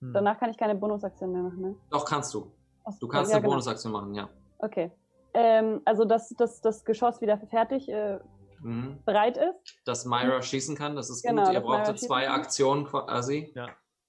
Danach 0.02 0.40
kann 0.40 0.50
ich 0.50 0.58
keine 0.58 0.76
Bonusaktion 0.76 1.32
mehr 1.32 1.42
machen, 1.42 1.62
ne? 1.62 1.76
Doch, 1.90 2.06
kannst 2.06 2.34
du. 2.34 2.52
Du 3.00 3.08
kannst 3.08 3.32
ja, 3.32 3.38
eine 3.38 3.42
genau. 3.42 3.54
Bonusaktion 3.54 3.92
machen, 3.92 4.14
ja. 4.16 4.30
Okay. 4.60 4.92
Ähm, 5.34 5.82
also 5.86 6.06
dass, 6.06 6.30
dass 6.30 6.62
das 6.62 6.84
Geschoss 6.86 7.22
wieder 7.22 7.38
fertig 7.38 7.90
äh, 7.90 8.20
Mhm. 8.62 9.02
bereit 9.06 9.38
ist. 9.38 9.80
Dass 9.86 10.06
Myra 10.06 10.42
schießen 10.42 10.76
kann, 10.76 10.96
das 10.98 11.10
ist 11.10 11.24
Genau, 11.24 11.46
gut. 11.46 11.54
Ihr 11.54 11.62
braucht 11.62 11.98
zwei. 11.98 12.30
Aktionen 12.30 12.84
quasi. 12.86 13.54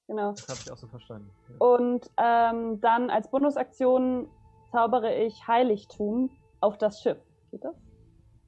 Genau. 0.09 0.33
Das 0.33 0.49
habe 0.49 0.59
ich 0.65 0.73
auch 0.73 0.77
so 0.77 0.89
verstanden. 0.89 1.31
Ja. 1.49 1.55
Und 1.65 2.11
ähm, 2.17 2.81
dann 2.81 3.11
als 3.11 3.31
Bonusaktion 3.31 4.29
zaubere 4.73 5.15
ich 5.15 5.47
Heiligtum 5.47 6.31
auf 6.61 6.79
das 6.79 7.01
Schiff. 7.01 7.19
Geht 7.53 7.63
das? 7.63 7.77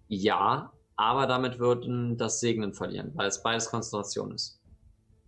Ja, 0.08 0.72
aber 0.96 1.28
damit 1.28 1.60
würden 1.60 2.16
das 2.16 2.40
Segnen 2.40 2.74
verlieren, 2.74 3.12
weil 3.14 3.28
es 3.28 3.40
beides 3.40 3.70
Konzentration 3.70 4.32
ist. 4.32 4.60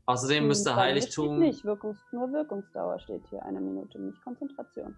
Außerdem 0.07 0.47
müsste 0.49 0.71
Hm, 0.71 0.77
mir 0.77 0.83
Heiligtum. 0.83 1.37
Steht 1.37 1.39
nicht, 1.39 1.65
Wirkungs 1.65 1.99
nur 2.11 2.33
Wirkungsdauer 2.33 2.99
steht 2.99 3.23
hier, 3.31 3.43
eine 3.45 3.61
Minute, 3.61 4.01
nicht 4.01 4.21
Konzentration. 4.25 4.97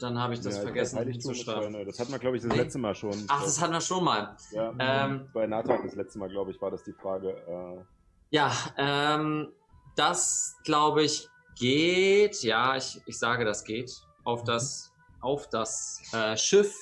Dann 0.00 0.18
habe 0.18 0.34
ich 0.34 0.40
das 0.40 0.56
Ja, 0.56 0.62
vergessen 0.62 0.98
ist 0.98 1.24
hinzuschreiben. 1.24 1.86
Das 1.86 1.98
hatten 2.00 2.12
wir, 2.12 2.18
glaube 2.18 2.36
ich, 2.36 2.42
das 2.42 2.54
letzte 2.56 2.78
Mal 2.78 2.94
schon. 2.94 3.14
Ach, 3.28 3.42
das 3.42 3.60
hatten 3.60 3.72
wir 3.72 3.80
schon 3.80 4.04
mal. 4.04 4.36
ja, 4.50 4.72
Ähm, 4.78 5.28
Bei 5.32 5.46
Nathan 5.46 5.82
das 5.84 5.94
letzte 5.94 6.18
Mal, 6.18 6.28
glaube 6.28 6.50
ich, 6.50 6.60
war 6.60 6.70
das 6.70 6.82
die 6.82 6.92
Frage. 6.92 7.30
Äh, 7.46 7.84
Ja, 8.30 8.50
ähm, 8.76 9.52
das 9.94 10.56
glaube 10.64 11.02
ich 11.04 11.28
geht. 11.58 12.42
Ja, 12.42 12.76
ich, 12.76 13.00
ich 13.06 13.18
sage, 13.18 13.44
das 13.44 13.64
geht. 13.64 13.90
Auf 14.24 14.42
das, 14.44 14.92
auf 15.20 15.48
das 15.48 16.02
äh, 16.12 16.36
Schiff. 16.36 16.74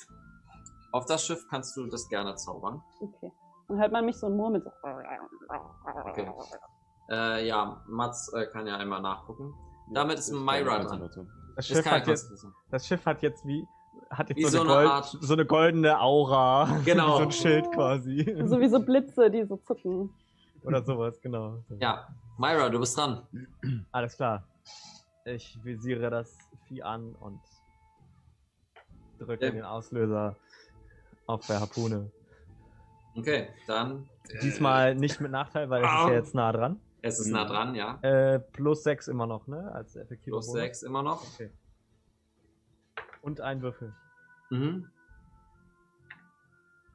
Auf 0.92 1.04
das 1.06 1.24
Schiff 1.26 1.44
kannst 1.50 1.76
du 1.76 1.86
das 1.86 2.08
gerne 2.08 2.34
zaubern. 2.36 2.82
Okay. 3.00 3.30
Dann 3.68 3.78
hört 3.78 3.92
man 3.92 4.04
mich 4.06 4.16
so 4.16 4.28
murmeln. 4.30 4.62
So. 4.62 4.70
Okay. 6.06 6.30
Äh, 7.10 7.46
ja, 7.46 7.82
Mats 7.86 8.32
äh, 8.32 8.46
kann 8.46 8.66
ja 8.66 8.76
einmal 8.76 9.02
nachgucken. 9.02 9.52
ja, 9.88 9.94
Damit 9.94 10.18
ist 10.18 10.30
Myra 10.32 10.78
dran. 10.78 11.10
Das 11.56 11.66
Schiff, 11.66 11.86
hat 11.86 12.06
jetzt, 12.06 12.32
das 12.70 12.86
Schiff 12.86 13.04
hat 13.06 13.22
jetzt 13.22 13.46
wie 13.46 13.64
hat 14.10 14.28
jetzt 14.28 14.38
Wie 14.38 14.44
so, 14.44 14.50
so 14.50 14.60
eine 14.62 14.70
eine 14.70 14.76
Gold, 14.78 14.90
Art- 14.90 15.16
so 15.20 15.32
eine 15.32 15.46
goldene 15.46 16.00
Aura. 16.00 16.78
Genau. 16.84 17.16
so 17.18 17.22
ein 17.24 17.32
Schild 17.32 17.70
quasi. 17.72 18.24
So 18.46 18.60
wie 18.60 18.68
so 18.68 18.80
Blitze, 18.80 19.30
die 19.30 19.44
so 19.44 19.56
zucken. 19.56 20.10
Oder 20.62 20.82
sowas, 20.84 21.20
genau. 21.20 21.58
Ja, 21.80 22.08
Myra, 22.38 22.68
du 22.70 22.78
bist 22.80 22.96
dran. 22.96 23.26
Alles 23.92 24.16
klar. 24.16 24.44
Ich 25.24 25.58
visiere 25.62 26.10
das 26.10 26.36
Vieh 26.68 26.82
an 26.82 27.14
und 27.20 27.40
drücke 29.18 29.46
Ja. 29.46 29.50
den 29.52 29.62
Auslöser 29.64 30.36
auf 31.26 31.46
der 31.46 31.60
Harpune. 31.60 32.10
Okay, 33.16 33.48
dann. 33.66 34.08
Diesmal 34.42 34.94
nicht 34.94 35.20
mit 35.20 35.30
Nachteil, 35.30 35.70
weil 35.70 35.82
es 35.84 35.88
ist 35.90 36.06
ja 36.08 36.12
jetzt 36.12 36.34
nah 36.34 36.52
dran. 36.52 36.80
Es 37.06 37.18
ist 37.18 37.26
nah 37.28 37.44
dran, 37.44 37.74
ja. 37.74 37.98
Äh, 38.00 38.38
plus 38.40 38.82
6 38.82 39.08
immer 39.08 39.26
noch, 39.26 39.46
ne? 39.46 39.70
Als 39.72 39.94
effektiver 39.94 40.36
Plus 40.36 40.46
Bonus. 40.46 40.60
6 40.62 40.82
immer 40.84 41.02
noch. 41.02 41.22
Okay. 41.34 41.50
Und 43.20 43.40
ein 43.42 43.60
Würfel. 43.60 43.94
Mhm. 44.50 44.88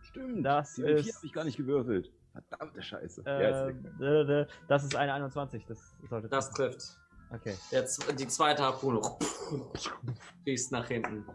Stimmt. 0.02 0.44
Das 0.46 0.74
Die 0.76 0.84
W4 0.84 0.88
ist- 0.96 1.16
habe 1.18 1.26
ich 1.28 1.34
gar 1.34 1.44
nicht 1.44 1.58
gewürfelt. 1.58 2.12
Verdammte 2.32 2.82
Scheiße. 2.82 3.24
ja, 3.26 3.40
Äh, 3.40 3.72
ist 3.72 4.02
äh, 4.02 4.42
äh, 4.42 4.48
das 4.68 4.84
ist 4.84 4.96
eine 4.96 5.14
21. 5.14 5.66
Das 5.68 5.96
sollte. 6.10 6.28
Das 6.30 6.52
trifft. 6.52 7.00
Okay. 7.32 7.56
Jetzt 7.70 8.20
die 8.20 8.28
zweite 8.28 8.64
Harpune. 8.64 9.02
Schießt 10.46 10.72
nach 10.72 10.88
hinten. 10.88 11.26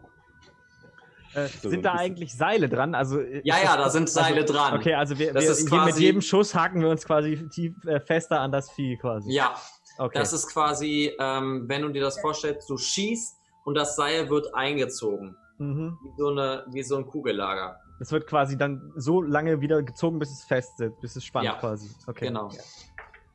Äh, 1.35 1.47
So, 1.61 1.69
sind 1.69 1.83
da 1.85 1.93
eigentlich 1.93 2.35
Seile 2.35 2.69
dran? 2.69 2.95
Also, 2.95 3.19
äh, 3.19 3.41
Ja, 3.43 3.57
ja, 3.57 3.75
das- 3.77 3.85
da 3.85 3.89
sind 3.91 4.09
Seile 4.09 4.41
also, 4.41 4.53
dran. 4.53 4.73
Okay, 4.79 4.93
also 4.93 5.17
wir, 5.19 5.33
Das 5.33 5.43
wir 5.43 5.51
ist 5.51 5.69
hier 5.69 5.77
mit 5.79 5.89
quasi- 5.89 6.03
jedem 6.03 6.21
Schuss 6.21 6.55
haken 6.55 6.81
wir 6.81 6.89
uns 6.89 7.05
quasi 7.05 7.47
tief, 7.49 7.73
äh, 7.85 7.99
fester 7.99 8.39
an 8.39 8.51
das 8.51 8.71
Vieh 8.71 8.97
quasi. 8.97 9.31
Ja, 9.31 9.55
okay. 9.97 10.17
das 10.19 10.33
ist 10.33 10.47
quasi, 10.47 11.11
ähm, 11.19 11.65
wenn 11.67 11.81
du 11.83 11.89
dir 11.89 12.01
das 12.01 12.19
vorstellst, 12.19 12.69
du 12.69 12.77
schießt 12.77 13.37
und 13.65 13.75
das 13.75 13.95
Seil 13.95 14.29
wird 14.29 14.53
eingezogen. 14.55 15.35
mhm. 15.57 15.97
Wie 16.03 16.11
so, 16.17 16.27
eine, 16.29 16.65
wie 16.71 16.83
so 16.83 16.97
ein 16.97 17.05
Kugellager. 17.07 17.79
Es 18.01 18.11
wird 18.11 18.27
quasi 18.27 18.57
dann 18.57 18.91
so 18.97 19.21
lange 19.21 19.61
wieder 19.61 19.81
gezogen, 19.83 20.19
bis 20.19 20.29
es 20.29 20.43
fest 20.43 20.77
sitzt, 20.77 20.99
bis 20.99 21.15
es 21.15 21.23
spannt 21.23 21.45
Ja, 21.45 21.53
quasi. 21.53 21.89
Okay. 22.07 22.27
Genau. 22.27 22.49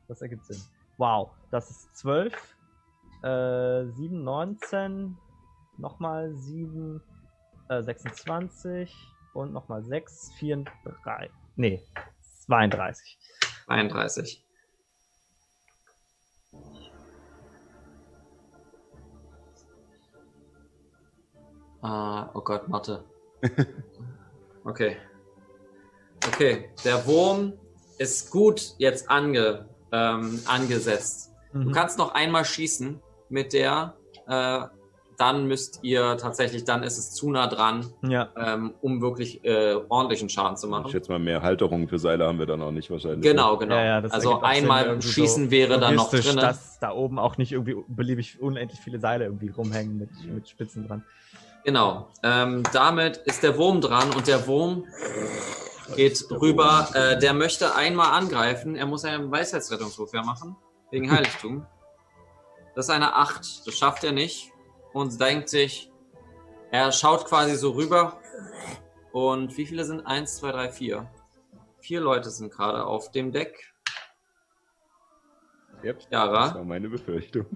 Das 0.06 0.20
ergibt 0.20 0.44
Sinn. 0.44 0.60
Wow, 0.98 1.30
das 1.50 1.70
ist 1.70 1.96
12, 1.96 2.34
äh, 3.22 3.86
7, 3.92 4.22
19, 4.22 5.16
nochmal 5.78 6.34
7, 6.34 7.00
äh, 7.70 7.82
26 7.82 8.94
und 9.32 9.52
nochmal 9.52 9.82
6, 9.82 10.32
34, 10.38 11.30
nee, 11.56 11.82
32. 12.46 13.18
31. 13.68 14.44
Ah, 21.82 22.28
oh 22.34 22.40
Gott, 22.42 22.68
Mathe. 22.68 23.04
Okay. 24.62 24.98
Okay, 26.26 26.68
der 26.84 27.06
Wurm 27.06 27.54
ist 27.96 28.30
gut 28.30 28.74
jetzt 28.76 29.08
ange, 29.10 29.70
ähm, 29.90 30.38
angesetzt. 30.44 31.32
Du 31.54 31.60
Mhm. 31.60 31.72
kannst 31.72 31.96
noch 31.96 32.12
einmal 32.12 32.44
schießen 32.44 33.00
mit 33.30 33.54
der, 33.54 33.96
äh, 34.26 34.66
dann 35.20 35.46
müsst 35.46 35.80
ihr 35.82 36.16
tatsächlich, 36.16 36.64
dann 36.64 36.82
ist 36.82 36.96
es 36.96 37.12
zu 37.12 37.30
nah 37.30 37.46
dran, 37.46 37.86
Ja, 38.02 38.30
ähm, 38.36 38.72
um 38.80 39.02
wirklich 39.02 39.44
äh, 39.44 39.74
ordentlichen 39.88 40.28
Schaden 40.30 40.56
zu 40.56 40.66
Ich 40.66 40.70
machen. 40.70 40.90
schätze 40.90 41.12
mal, 41.12 41.18
mehr 41.18 41.42
Halterungen 41.42 41.88
für 41.88 41.98
Seile 41.98 42.26
haben 42.26 42.38
wir 42.38 42.46
dann 42.46 42.62
auch 42.62 42.70
nicht 42.70 42.90
wahrscheinlich. 42.90 43.20
Genau, 43.20 43.56
genau. 43.58 43.74
Ja, 43.76 43.84
ja, 43.84 44.00
das 44.00 44.12
also 44.12 44.36
Sinn, 44.36 44.44
einmal 44.44 44.86
irgendwie 44.86 45.08
schießen 45.08 45.44
so 45.46 45.50
wäre 45.50 45.78
dann 45.78 45.94
noch 45.94 46.10
drin. 46.10 46.36
dass 46.36 46.78
da 46.80 46.92
oben 46.92 47.18
auch 47.18 47.36
nicht 47.36 47.52
irgendwie 47.52 47.76
beliebig 47.88 48.40
unendlich 48.40 48.80
viele 48.80 48.98
Seile 48.98 49.26
irgendwie 49.26 49.50
rumhängen 49.50 49.98
mit, 49.98 50.10
mit 50.26 50.48
Spitzen 50.48 50.88
dran. 50.88 51.04
Genau. 51.64 52.08
Ähm, 52.22 52.62
damit 52.72 53.18
ist 53.18 53.42
der 53.42 53.58
Wurm 53.58 53.82
dran 53.82 54.10
und 54.16 54.26
der 54.26 54.46
Wurm 54.46 54.84
geht 55.96 56.30
Der 56.30 56.40
rüber. 56.40 56.88
Wurm. 56.92 57.02
Äh, 57.02 57.18
der 57.18 57.34
möchte 57.34 57.74
einmal 57.74 58.12
angreifen. 58.12 58.74
Er 58.76 58.86
muss 58.86 59.04
einen 59.04 59.30
Weisheitsrettungswurf 59.30 60.14
ja 60.14 60.22
machen. 60.22 60.56
Wegen 60.90 61.10
Heiligtum. 61.10 61.66
Das 62.74 62.86
ist 62.86 62.90
eine 62.90 63.14
8. 63.14 63.66
Das 63.66 63.74
schafft 63.76 64.04
er 64.04 64.12
nicht. 64.12 64.50
Und 64.92 65.20
denkt 65.20 65.48
sich, 65.48 65.90
er 66.70 66.92
schaut 66.92 67.24
quasi 67.26 67.56
so 67.56 67.70
rüber. 67.70 68.20
Und 69.12 69.56
wie 69.56 69.66
viele 69.66 69.84
sind? 69.84 70.06
1, 70.06 70.36
2, 70.36 70.52
3, 70.52 70.70
4. 70.70 71.10
Vier 71.80 72.00
Leute 72.00 72.30
sind 72.30 72.52
gerade 72.52 72.84
auf 72.84 73.10
dem 73.10 73.32
Deck. 73.32 73.72
Yep, 75.82 76.08
Chiara? 76.08 76.46
Das 76.46 76.54
war 76.56 76.64
meine 76.64 76.88
Befürchtung. 76.88 77.46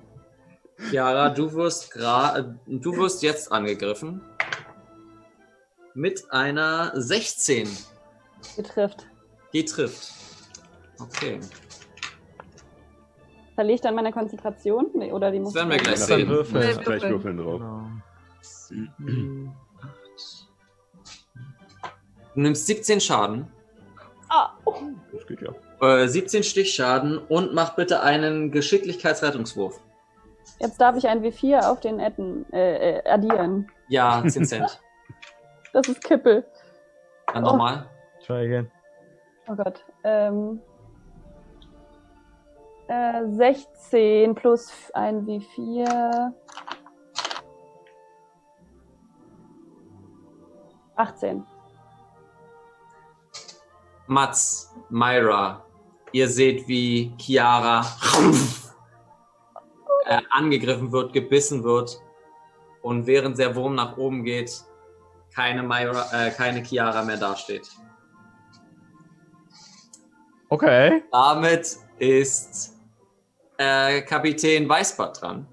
Chiara, 0.90 1.28
du 1.28 1.52
wirst 1.52 1.92
gerade, 1.92 2.58
du 2.66 2.96
wirst 2.96 3.22
jetzt 3.22 3.52
angegriffen. 3.52 4.22
Mit 5.94 6.32
einer 6.32 6.90
16. 6.94 7.68
Betrifft. 8.56 9.06
Die 9.52 9.64
trifft. 9.64 10.12
Okay. 10.98 11.40
Verliere 13.54 13.74
ich 13.76 13.80
dann 13.80 13.94
meine 13.94 14.12
Konzentration? 14.12 14.86
Nee, 14.94 15.12
oder 15.12 15.30
die 15.30 15.38
muss 15.40 15.52
Das 15.52 15.62
werden 15.62 15.70
wir 15.70 15.76
ich- 15.76 15.82
gleich 15.84 15.98
sehen. 15.98 16.28
würfeln. 16.28 16.66
Nee, 16.76 16.82
Gleich 16.82 17.02
würfeln. 17.02 17.36
drauf. 17.38 17.60
Genau. 17.60 17.86
Du 22.34 22.40
nimmst 22.40 22.66
17 22.66 23.00
Schaden, 23.00 23.48
Ah, 24.28 24.50
oh. 24.64 24.74
Das 25.12 25.26
geht 25.26 25.40
ja. 25.42 25.52
äh, 25.80 26.08
17 26.08 26.42
Stichschaden 26.42 27.18
und 27.18 27.54
mach 27.54 27.76
bitte 27.76 28.02
einen 28.02 28.50
Geschicklichkeitsrettungswurf. 28.50 29.78
Jetzt 30.58 30.80
darf 30.80 30.96
ich 30.96 31.06
ein 31.06 31.22
W4 31.22 31.70
auf 31.70 31.78
den 31.80 32.00
Adden, 32.00 32.50
äh, 32.52 32.98
äh, 32.98 33.08
addieren. 33.08 33.70
Ja, 33.88 34.22
10 34.26 34.44
Cent. 34.44 34.80
Das 35.72 35.88
ist 35.88 36.02
Kippel. 36.04 36.44
Dann 37.32 37.42
Oh. 37.44 37.48
nochmal. 37.48 37.88
Try 38.24 38.44
again. 38.46 38.70
Oh 39.48 39.56
Gott. 39.56 39.84
Ähm, 40.04 40.60
äh, 42.88 43.22
16 43.26 44.34
plus 44.34 44.90
ein 44.94 45.26
W4. 45.26 46.32
18. 50.96 51.44
Mats, 54.06 54.74
Myra, 54.90 55.64
ihr 56.12 56.28
seht, 56.28 56.68
wie 56.68 57.12
Chiara 57.18 57.80
äh, 60.06 60.20
angegriffen 60.30 60.92
wird, 60.92 61.12
gebissen 61.12 61.64
wird 61.64 62.00
und 62.82 63.06
während 63.06 63.38
der 63.38 63.56
Wurm 63.56 63.74
nach 63.74 63.96
oben 63.96 64.24
geht, 64.24 64.62
keine, 65.34 65.62
Myra, 65.62 66.04
äh, 66.12 66.30
keine 66.30 66.62
Chiara 66.62 67.02
mehr 67.02 67.16
dasteht. 67.16 67.68
Okay. 70.50 71.02
Damit 71.10 71.78
ist 71.98 72.73
äh, 73.58 74.02
Kapitän 74.02 74.68
Weißbart 74.68 75.22
dran. 75.22 75.48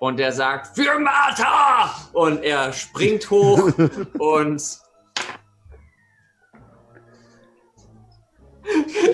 Und 0.00 0.20
er 0.20 0.32
sagt, 0.32 0.76
für 0.76 0.98
Martha! 0.98 2.10
Und 2.12 2.42
er 2.42 2.72
springt 2.72 3.30
hoch 3.30 3.72
und 4.18 4.62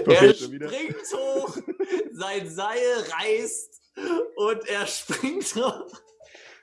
er 0.06 0.34
springt 0.34 1.12
hoch, 1.12 1.56
sein 2.12 2.48
Seil 2.48 3.04
reißt 3.18 3.80
und 4.36 4.68
er 4.68 4.86
springt 4.86 5.54
hoch. 5.54 6.00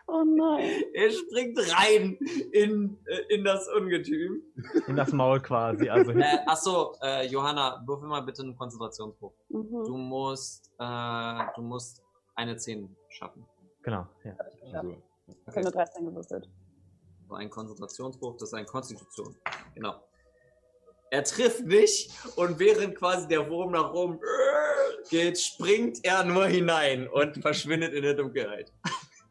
Oh 0.10 0.24
nein. 0.24 0.84
Er 0.94 1.12
springt 1.12 1.58
rein 1.78 2.18
in, 2.54 2.98
äh, 3.06 3.36
in 3.36 3.44
das 3.44 3.68
Ungetüm. 3.68 4.42
In 4.88 4.96
das 4.96 5.12
Maul 5.12 5.42
quasi. 5.42 5.90
Also 5.90 6.12
Äh, 6.12 6.24
achso, 6.46 6.96
äh, 7.02 7.28
Johanna, 7.28 7.84
würfel 7.86 8.08
mal 8.08 8.22
bitte 8.22 8.42
einen 8.42 8.56
Konzentrationsbruch. 8.56 9.34
Mhm. 9.50 9.84
Du 9.86 9.98
musst, 9.98 10.72
äh, 10.80 11.44
du 11.56 11.62
musst 11.62 12.02
eine 12.36 12.56
10 12.56 12.96
schaffen. 13.10 13.46
genau. 13.84 14.08
Ja. 14.24 14.34
Ich 14.64 14.74
habe 14.76 15.62
nur 15.62 15.72
13 15.72 16.06
gewürfelt. 16.06 16.50
So 17.28 17.36
ein 17.36 17.50
Konzentrationsbruch, 17.50 18.38
das 18.38 18.50
ist 18.50 18.54
eine 18.54 18.66
Konstitution. 18.66 19.36
Genau. 19.76 19.96
Er 21.10 21.24
trifft 21.26 21.66
nicht 21.66 22.12
und 22.38 22.60
während 22.60 22.96
quasi 22.96 23.28
der 23.28 23.50
Wurm 23.50 23.72
nach 23.72 23.94
oben 23.94 24.20
geht, 25.10 25.40
springt 25.40 26.00
er 26.04 26.24
nur 26.24 26.46
hinein 26.48 27.08
und 27.10 27.42
verschwindet 27.42 27.94
in 27.94 28.04
der 28.04 28.14
Dunkelheit. 28.14 28.72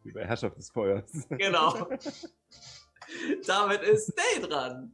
Wie 0.07 0.13
bei 0.13 0.25
Herrschaft 0.25 0.57
des 0.57 0.71
Feuers. 0.71 1.11
Genau. 1.29 1.89
Damit 3.47 3.83
ist 3.83 4.13
Day 4.17 4.41
dran. 4.43 4.93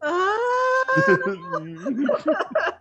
Ah, 0.00 0.36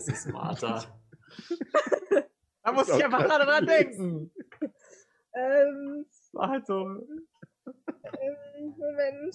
This 0.00 0.26
is 0.26 0.32
Martha. 0.32 0.82
Da 2.62 2.72
muss 2.72 2.88
ich 2.90 3.02
einfach 3.02 3.24
gerade 3.24 3.44
dran 3.46 3.66
denken. 3.66 4.30
ähm, 5.34 6.06
War 6.32 6.48
halt 6.50 6.66
so. 6.66 6.78
ähm, 6.86 8.74
Moment. 8.76 9.34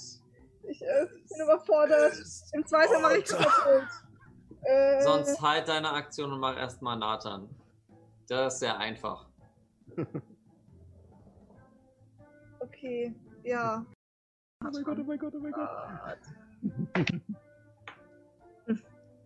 Ich 0.64 0.82
äh, 0.82 1.06
bin 1.08 1.42
überfordert. 1.44 2.14
Im 2.54 2.66
Zweifel 2.68 3.00
mache 3.02 3.18
ich 3.18 3.26
kaputt. 3.26 3.88
Äh, 4.62 5.02
Sonst 5.02 5.42
halt 5.42 5.68
deine 5.68 5.92
Aktion 5.92 6.34
und 6.34 6.40
mach 6.40 6.56
erstmal 6.56 6.98
Nathan. 6.98 7.50
Das 8.28 8.54
ist 8.54 8.60
sehr 8.60 8.78
einfach. 8.78 9.28
Okay, 12.60 13.16
ja. 13.44 13.84
Oh 14.64 14.70
mein 14.72 14.84
Gott, 14.84 14.98
oh 15.00 15.04
mein 15.04 15.20
Gott, 15.20 15.34
oh 15.36 15.40
mein 15.40 15.52
Gott. 15.52 15.70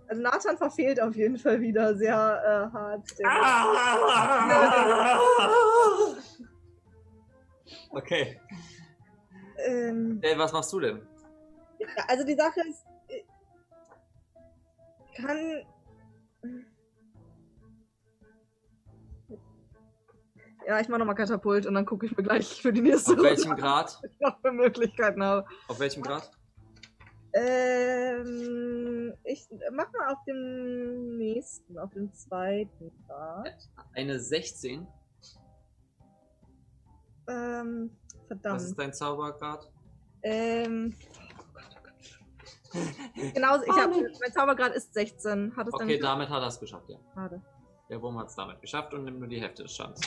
Also 0.10 0.22
Nathan 0.24 0.58
verfehlt 0.58 1.00
auf 1.00 1.16
jeden 1.16 1.38
Fall 1.38 1.62
wieder 1.62 1.96
sehr 1.96 2.16
äh, 2.16 2.72
hart. 2.76 3.08
Okay. 7.92 8.40
ähm, 9.66 10.20
Ey, 10.22 10.38
was 10.38 10.54
machst 10.54 10.72
du 10.72 10.80
denn? 10.80 11.02
also 12.08 12.24
die 12.24 12.36
Sache 12.36 12.62
ist, 12.62 12.86
ich 13.08 13.26
kann. 15.18 15.66
Ja, 20.68 20.80
ich 20.80 20.88
mache 20.88 21.00
nochmal 21.00 21.16
Katapult 21.16 21.66
und 21.66 21.74
dann 21.74 21.86
gucke 21.86 22.06
ich 22.06 22.16
mir 22.16 22.22
gleich 22.22 22.62
für 22.62 22.72
die 22.72 22.82
nächste 22.82 23.14
Auf 23.14 23.24
welchem 23.24 23.56
Grad? 23.56 23.86
was 24.04 24.12
ich 24.12 24.20
noch 24.20 24.40
für 24.40 24.52
Möglichkeiten 24.52 25.24
habe. 25.24 25.48
Auf 25.68 25.80
welchem 25.80 26.04
Grad? 26.04 26.30
Ähm, 27.34 29.14
ich 29.24 29.48
mach 29.72 29.92
mal 29.92 30.14
auf 30.14 30.24
dem 30.28 31.18
nächsten, 31.18 31.78
auf 31.78 31.92
dem 31.92 32.12
zweiten 32.14 32.92
Grad. 33.08 33.70
Eine 33.94 34.20
16. 34.20 34.88
Ähm, 37.28 37.92
Was 38.12 38.28
verdammt. 38.28 38.62
ist 38.62 38.80
dein 38.80 38.94
Zaubergrad? 38.94 39.72
Ähm. 40.24 40.96
Genauso, 43.34 43.64
ich 43.64 43.70
Oh, 43.74 43.78
habe, 43.78 43.92
nee. 44.02 44.08
mein 44.22 44.32
Zaubergrad 44.32 44.76
ist 44.76 44.94
16. 44.94 45.56
Hat 45.56 45.68
es 45.68 45.74
Okay, 45.74 46.00
damit 46.00 46.30
hat 46.30 46.42
er 46.42 46.48
es 46.48 46.60
geschafft, 46.60 46.90
ja. 46.90 46.98
Schade. 47.14 47.42
Der 47.90 48.02
Wurm 48.02 48.18
hat 48.20 48.28
es 48.28 48.36
damit 48.36 48.62
geschafft 48.62 48.94
und 48.94 49.06
nimmt 49.06 49.20
nur 49.20 49.28
die 49.28 49.42
Hälfte 49.42 49.64
des 49.64 49.76
Schadens. 49.76 50.02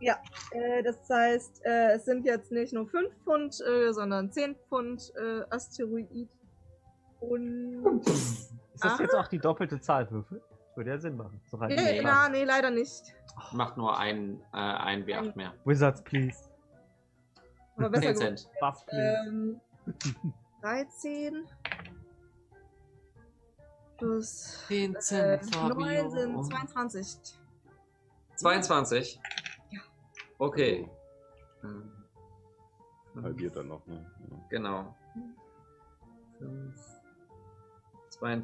Äh, 0.00 0.82
das 0.82 1.08
heißt, 1.08 1.64
äh, 1.64 1.92
es 1.94 2.04
sind 2.04 2.24
jetzt 2.26 2.52
nicht 2.52 2.72
nur 2.72 2.86
5 2.86 3.10
Pfund, 3.24 3.60
äh, 3.66 3.92
sondern 3.92 4.30
10 4.30 4.54
Pfund 4.68 5.12
äh, 5.16 5.42
Asteroid. 5.50 6.28
Und. 7.28 8.06
Ist 8.06 8.84
das 8.84 8.98
jetzt 8.98 9.14
auch 9.14 9.28
die 9.28 9.38
doppelte 9.38 9.80
Zahl 9.80 10.10
Würfel? 10.10 10.42
Würde 10.74 10.90
ja 10.90 10.98
Sinn 10.98 11.16
machen. 11.16 11.40
So 11.50 11.56
Nee, 11.58 11.76
Nee. 11.76 12.00
na, 12.02 12.28
nee, 12.28 12.44
leider 12.44 12.70
nicht. 12.70 13.14
Macht 13.52 13.76
nur 13.76 13.96
ein, 13.96 14.40
äh, 14.52 14.56
ein 14.56 15.06
W8 15.06 15.36
mehr. 15.36 15.54
Wizards, 15.64 16.02
please. 16.02 16.36
Aber 17.76 17.90
besser 17.90 18.14
10 18.14 18.14
geworden. 18.14 18.36
Cent. 18.36 18.50
Buff, 18.60 18.86
please. 18.86 19.28
Ähm, 19.28 19.60
13 20.62 21.46
plus 23.98 24.64
10 24.66 24.94
äh, 24.94 24.98
Cent, 24.98 25.54
9 25.56 26.10
sind 26.10 26.44
22. 26.46 27.16
22? 28.36 29.20
Ja. 29.70 29.80
Okay. 30.38 30.88
Ähm, 31.62 31.92
Halbiert 33.22 33.54
dann 33.56 33.68
noch, 33.68 33.86
ne? 33.86 34.04
Ja. 34.28 34.36
Genau. 34.50 34.96
Fünf, 36.38 36.93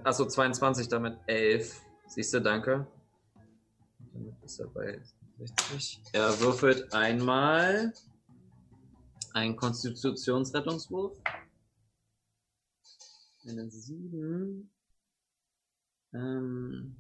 achso, 0.05 0.27
22, 0.27 0.89
damit 0.89 1.19
11. 1.27 1.81
Siehst 2.07 2.35
du, 2.35 2.41
danke. 2.41 2.87
Damit 4.13 4.35
ist 4.43 4.61
er 4.61 4.67
bei 4.69 5.01
60. 5.39 6.03
Er 6.13 6.41
würfelt 6.41 6.93
einmal 6.93 7.93
einen 9.33 9.57
Konstitutionsrettungswurf. 9.57 11.19
Eine 13.49 13.71
7. 13.71 14.71
Ähm, 16.13 16.97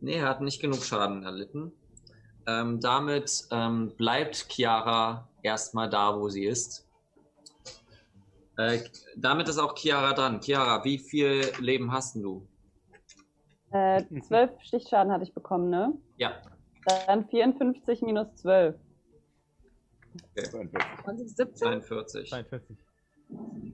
nee, 0.00 0.14
er 0.14 0.28
hat 0.28 0.40
nicht 0.40 0.60
genug 0.60 0.82
Schaden 0.82 1.22
erlitten. 1.22 1.72
Ähm, 2.46 2.80
damit 2.80 3.46
ähm, 3.50 3.94
bleibt 3.96 4.48
Chiara 4.50 5.28
erstmal 5.42 5.88
da, 5.88 6.18
wo 6.18 6.28
sie 6.28 6.46
ist. 6.46 6.88
Äh, 8.56 8.80
damit 9.16 9.48
ist 9.48 9.58
auch 9.58 9.74
Chiara 9.76 10.12
dran. 10.12 10.40
Chiara, 10.40 10.84
wie 10.84 10.98
viel 10.98 11.42
Leben 11.58 11.92
hast 11.92 12.14
denn 12.14 12.22
du? 12.22 12.48
Äh, 13.72 14.04
12 14.28 14.50
Stichschaden 14.62 15.12
hatte 15.12 15.24
ich 15.24 15.34
bekommen, 15.34 15.70
ne? 15.70 15.92
Ja. 16.16 16.40
Dann 17.06 17.28
54 17.28 18.02
minus 18.02 18.34
12. 18.36 18.76
42. 20.34 21.04
20, 21.04 21.36
17? 21.36 21.56
42. 21.56 22.28
42. 22.30 22.76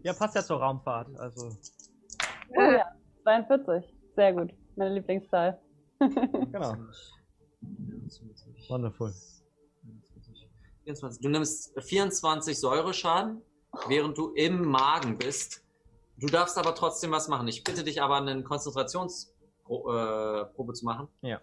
Ja, 0.02 0.12
passt 0.14 0.34
ja 0.36 0.42
zur 0.42 0.58
Raumfahrt. 0.58 1.08
Also. 1.18 1.50
Oh 2.56 2.60
ja, 2.60 2.86
42. 3.24 3.84
Sehr 4.16 4.32
gut. 4.32 4.52
Meine 4.76 4.94
Lieblingszahl. 4.94 5.60
Genau. 6.00 6.76
24. 7.60 8.70
Wonderful. 8.70 9.12
24. 10.84 11.20
Du 11.20 11.28
nimmst 11.28 11.78
24 11.78 12.58
Säureschaden, 12.58 13.42
während 13.88 14.18
du 14.18 14.32
im 14.34 14.64
Magen 14.64 15.18
bist. 15.18 15.64
Du 16.18 16.26
darfst 16.26 16.58
aber 16.58 16.74
trotzdem 16.74 17.12
was 17.12 17.28
machen. 17.28 17.48
Ich 17.48 17.64
bitte 17.64 17.82
dich 17.82 18.02
aber, 18.02 18.16
eine 18.16 18.42
Konzentrationsprobe 18.42 20.46
äh, 20.70 20.74
zu 20.74 20.84
machen. 20.84 21.08
Ja. 21.22 21.40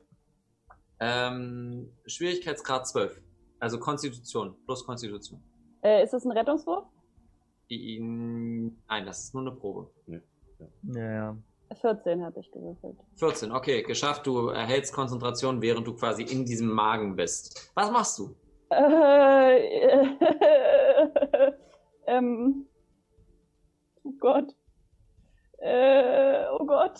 Ähm, 0.99 1.91
Schwierigkeitsgrad 2.05 2.87
12. 2.87 3.21
Also 3.59 3.79
Konstitution, 3.79 4.55
plus 4.65 4.85
Konstitution. 4.85 5.41
Äh, 5.81 6.03
ist 6.03 6.13
das 6.13 6.25
ein 6.25 6.31
Rettungswurf? 6.31 6.85
Nein, 7.69 9.05
das 9.05 9.23
ist 9.23 9.33
nur 9.33 9.41
eine 9.41 9.51
Probe. 9.51 9.89
Ja, 10.83 11.11
ja. 11.11 11.37
14 11.81 12.23
habe 12.23 12.39
ich 12.39 12.49
gewürfelt. 12.51 12.97
14, 13.15 13.51
okay, 13.51 13.83
geschafft. 13.83 14.25
Du 14.25 14.47
erhältst 14.47 14.93
Konzentration, 14.93 15.61
während 15.61 15.85
du 15.85 15.93
quasi 15.95 16.23
in 16.23 16.45
diesem 16.45 16.69
Magen 16.69 17.15
bist. 17.15 17.71
Was 17.75 17.91
machst 17.91 18.19
du? 18.19 18.35
Äh, 18.69 20.07
ähm, 22.07 22.65
oh 24.03 24.11
Gott. 24.19 24.55
Äh, 25.59 26.45
oh 26.59 26.65
Gott. 26.65 26.99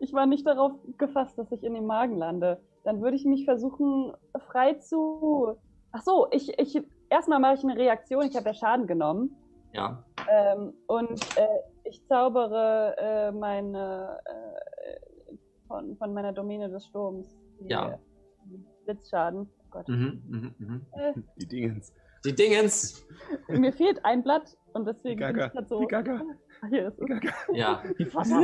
Ich 0.00 0.12
war 0.12 0.26
nicht 0.26 0.46
darauf 0.46 0.72
gefasst, 0.98 1.38
dass 1.38 1.52
ich 1.52 1.62
in 1.62 1.74
den 1.74 1.86
Magen 1.86 2.16
lande. 2.16 2.60
Dann 2.84 3.00
würde 3.02 3.16
ich 3.16 3.24
mich 3.24 3.44
versuchen, 3.44 4.12
frei 4.48 4.74
zu. 4.74 5.56
Ach 5.92 6.02
so, 6.02 6.26
ich, 6.32 6.58
ich 6.58 6.82
erstmal 7.10 7.38
mache 7.40 7.54
ich 7.54 7.64
eine 7.64 7.76
Reaktion. 7.76 8.24
Ich 8.24 8.36
habe 8.36 8.46
ja 8.46 8.54
Schaden 8.54 8.86
genommen. 8.86 9.36
Ja. 9.72 10.04
Ähm, 10.30 10.72
und 10.86 11.20
äh, 11.36 11.46
ich 11.84 12.04
zaubere 12.06 12.94
äh, 12.98 13.32
meine 13.32 14.18
äh, 14.24 15.36
von, 15.66 15.96
von 15.96 16.12
meiner 16.14 16.32
Domäne 16.32 16.68
des 16.68 16.86
Sturms. 16.86 17.36
Die, 17.60 17.68
Ja. 17.70 17.98
die 18.44 18.64
Blitzschaden. 18.84 19.48
Oh 19.60 19.66
Gott. 19.70 19.88
Mhm, 19.88 20.22
mhm, 20.28 20.54
mhm. 20.58 20.86
Äh, 20.92 21.14
Die 21.36 21.46
Dingens. 21.46 21.92
Die 22.24 22.34
Dingens. 22.34 23.06
mir 23.48 23.72
fehlt 23.72 24.04
ein 24.04 24.22
Blatt 24.22 24.56
und 24.72 24.86
deswegen 24.86 25.18
Die 25.20 25.24
bin 25.26 25.34
Gaga. 25.36 25.46
ich 25.46 25.52
grad 25.52 25.68
so. 25.68 25.80
Die 25.80 25.86
Gaga. 25.86 26.22
Ah, 26.62 26.66
Hier 26.68 26.88
ist 26.88 26.98
es. 26.98 27.08
Ja. 27.56 27.82
Die 27.98 28.04
Fasser. 28.06 28.40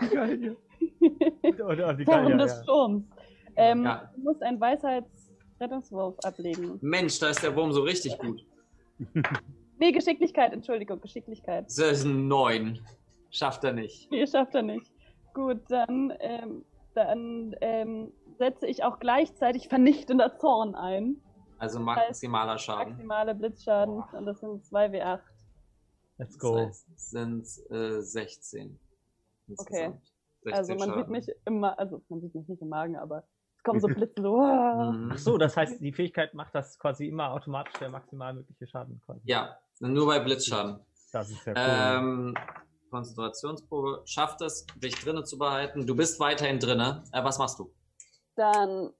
Die 0.00 0.08
Galge. 0.08 0.56
Oder 1.64 1.94
die 1.94 2.04
Darum 2.04 2.28
Galge, 2.28 2.36
des 2.36 2.52
ja. 2.56 2.62
Sturms. 2.62 3.04
Ähm, 3.56 3.84
Ja. 3.84 4.10
Du 4.14 4.22
musst 4.22 4.42
einen 4.42 4.60
Weisheitsrettungswurf 4.60 6.16
ablegen. 6.24 6.78
Mensch, 6.80 7.18
da 7.18 7.30
ist 7.30 7.42
der 7.42 7.54
Wurm 7.56 7.72
so 7.72 7.82
richtig 7.82 8.16
gut. 8.18 8.44
Nee, 9.80 9.92
Geschicklichkeit, 9.92 10.52
Entschuldigung, 10.52 11.00
Geschicklichkeit. 11.00 11.66
Das 11.66 11.78
ist 11.78 12.02
ein 12.04 12.26
9. 12.26 12.80
Schafft 13.30 13.62
er 13.62 13.72
nicht. 13.72 14.10
Nee, 14.10 14.26
schafft 14.26 14.52
er 14.56 14.62
nicht. 14.62 14.90
Gut, 15.34 15.60
dann, 15.68 16.12
ähm, 16.18 16.64
dann 16.96 17.54
ähm, 17.60 18.12
setze 18.38 18.66
ich 18.66 18.82
auch 18.82 18.98
gleichzeitig 18.98 19.68
vernichtender 19.68 20.36
Zorn 20.36 20.74
ein. 20.74 21.22
Also 21.58 21.80
maximaler 21.80 22.58
Schaden. 22.58 22.92
Maximale 22.94 23.34
Blitzschaden 23.34 24.02
und 24.12 24.26
das 24.26 24.40
sind 24.40 24.64
2w8. 24.64 25.20
Let's 26.18 26.32
Das 26.34 26.38
go. 26.38 26.56
heißt, 26.58 26.86
sind 27.10 27.46
äh, 27.70 28.00
16. 28.00 28.78
Okay. 29.56 29.86
insgesamt. 29.86 30.02
16 30.44 30.52
Also 30.54 30.74
man 30.74 30.78
sieht 30.88 30.94
Schaden. 30.96 31.12
mich 31.12 31.28
im 31.46 31.60
Ma 31.60 31.70
also 31.70 32.02
man 32.08 32.20
sieht 32.20 32.34
mich 32.34 32.48
nicht 32.48 32.62
im 32.62 32.68
Magen, 32.68 32.96
aber 32.96 33.24
es 33.56 33.62
kommen 33.64 33.80
so 33.80 33.88
Blitze 33.94 34.22
so. 34.22 34.40
Mhm. 34.40 35.10
Ach 35.12 35.18
so, 35.18 35.36
das 35.38 35.56
heißt, 35.56 35.80
die 35.80 35.92
Fähigkeit 35.92 36.34
macht 36.34 36.54
das 36.54 36.78
quasi 36.78 37.06
immer 37.08 37.32
automatisch 37.32 37.74
der 37.80 37.88
maximal 37.90 38.34
mögliche 38.34 38.66
Schaden. 38.66 39.00
Quasi. 39.04 39.20
Ja, 39.24 39.58
nur 39.80 40.06
bei 40.06 40.20
Blitzschaden. 40.20 40.80
Das 41.12 41.30
ist 41.30 41.44
ja 41.46 41.52
cool. 41.52 42.04
Ähm, 42.04 42.34
Konzentrationsprobe. 42.90 44.02
Schafft 44.06 44.40
es, 44.42 44.66
dich 44.76 44.94
drinnen 44.96 45.24
zu 45.24 45.38
behalten. 45.38 45.86
Du 45.86 45.94
bist 45.96 46.20
weiterhin 46.20 46.58
drinne. 46.58 47.04
Äh, 47.12 47.22
was 47.24 47.38
machst 47.38 47.58
du? 47.58 47.72
Dann 48.36 48.90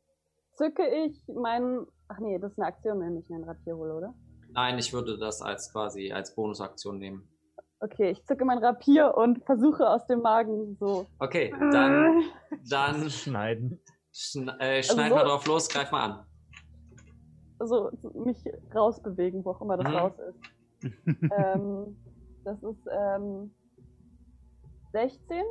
zücke 0.54 0.82
ich 1.04 1.20
meinen. 1.28 1.86
Ach 2.08 2.18
nee, 2.20 2.38
das 2.38 2.52
ist 2.52 2.58
eine 2.58 2.68
Aktion, 2.68 3.00
wenn 3.00 3.16
ich 3.18 3.28
mir 3.28 3.36
ein 3.36 3.44
Rapier 3.44 3.76
hole, 3.76 3.94
oder? 3.94 4.14
Nein, 4.50 4.78
ich 4.78 4.92
würde 4.92 5.18
das 5.18 5.42
als 5.42 5.70
quasi 5.72 6.10
als 6.12 6.34
Bonusaktion 6.34 6.98
nehmen. 6.98 7.28
Okay, 7.80 8.10
ich 8.10 8.24
zücke 8.24 8.44
mein 8.44 8.58
Rapier 8.58 9.14
und 9.16 9.44
versuche 9.44 9.88
aus 9.88 10.06
dem 10.06 10.20
Magen 10.22 10.76
so. 10.80 11.06
Okay, 11.20 11.54
dann, 11.72 12.22
dann 12.68 13.10
Schneiden. 13.10 13.80
schn 14.12 14.48
äh, 14.58 14.82
schneid 14.82 14.98
Also 14.98 15.08
so- 15.10 15.14
mal 15.14 15.24
drauf 15.24 15.46
los, 15.46 15.68
greif 15.68 15.90
mal 15.92 16.04
an. 16.04 16.26
so 17.60 17.90
mich 18.14 18.42
rausbewegen, 18.74 19.44
wo 19.44 19.50
auch 19.50 19.60
immer 19.60 19.76
das 19.76 19.86
Mhm. 19.88 19.96
raus 19.96 20.12
ist. 20.18 20.40
ähm, 21.36 21.96
das 22.44 22.62
ist 22.62 22.88
ähm, 22.90 23.54
16. 24.92 25.44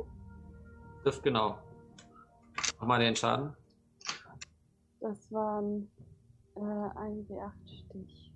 Trifft 1.04 1.22
genau. 1.22 1.58
Mach 2.80 2.86
mal 2.88 2.98
den 2.98 3.14
Schaden. 3.14 3.54
Das 5.00 5.30
waren 5.32 5.90
äh, 6.58 6.98
1w8 6.98 7.52
Stich. 7.66 8.32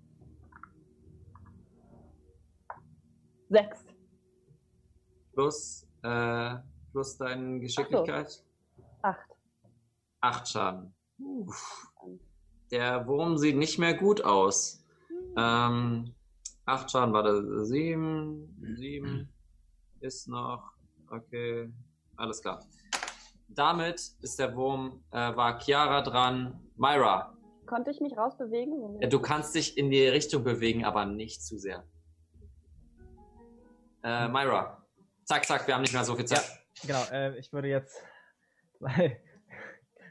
6. 3.51 3.85
Plus, 5.35 5.89
äh, 6.03 6.57
plus 6.91 7.17
deine 7.19 7.61
Geschicklichkeit. 7.61 8.45
8. 9.03 9.19
Acht 10.21 10.49
Schaden. 10.49 10.95
Uff. 11.19 11.93
Der 12.71 13.07
Wurm 13.07 13.37
sieht 13.37 13.57
nicht 13.57 13.79
mehr 13.79 13.95
gut 13.95 14.25
aus. 14.25 14.85
Ähm, 15.37 16.15
acht 16.65 16.91
Schaden 16.91 17.13
war 17.13 17.23
da. 17.23 17.65
Sieben, 17.65 18.57
sieben 18.77 19.29
ist 20.01 20.29
noch. 20.29 20.73
Okay, 21.11 21.71
alles 22.17 22.41
klar. 22.41 22.65
Damit 23.49 24.01
ist 24.23 24.39
der 24.39 24.57
Wurm, 24.57 25.03
äh, 25.11 25.37
war 25.37 25.59
Chiara 25.61 26.01
dran. 26.01 26.59
Myra, 26.77 27.37
Konnte 27.73 27.91
ich 27.91 28.03
mich 28.03 28.15
rausbewegen? 28.19 29.01
äh, 29.01 29.09
du 29.09 29.19
kannst 29.19 29.55
dich 29.55 29.79
in 29.79 29.91
die 29.91 30.07
Richtung 30.07 30.45
bewegen, 30.45 30.85
aber 30.85 31.07
nicht 31.07 31.43
zu 31.43 31.57
sehr. 31.57 31.85
Äh, 34.05 34.29
Myra, 34.29 34.85
zack, 35.25 35.47
zack, 35.47 35.67
wir 35.67 35.75
haben 35.75 35.81
nicht 35.81 35.95
mehr 35.95 36.05
so 36.05 36.15
viel 36.15 36.27
Zeit. 36.27 36.45
Genau, 36.87 37.03
äh, 37.11 37.39
ich 37.39 37.51
würde 37.51 37.69
jetzt, 37.69 38.05
weil 38.81 39.17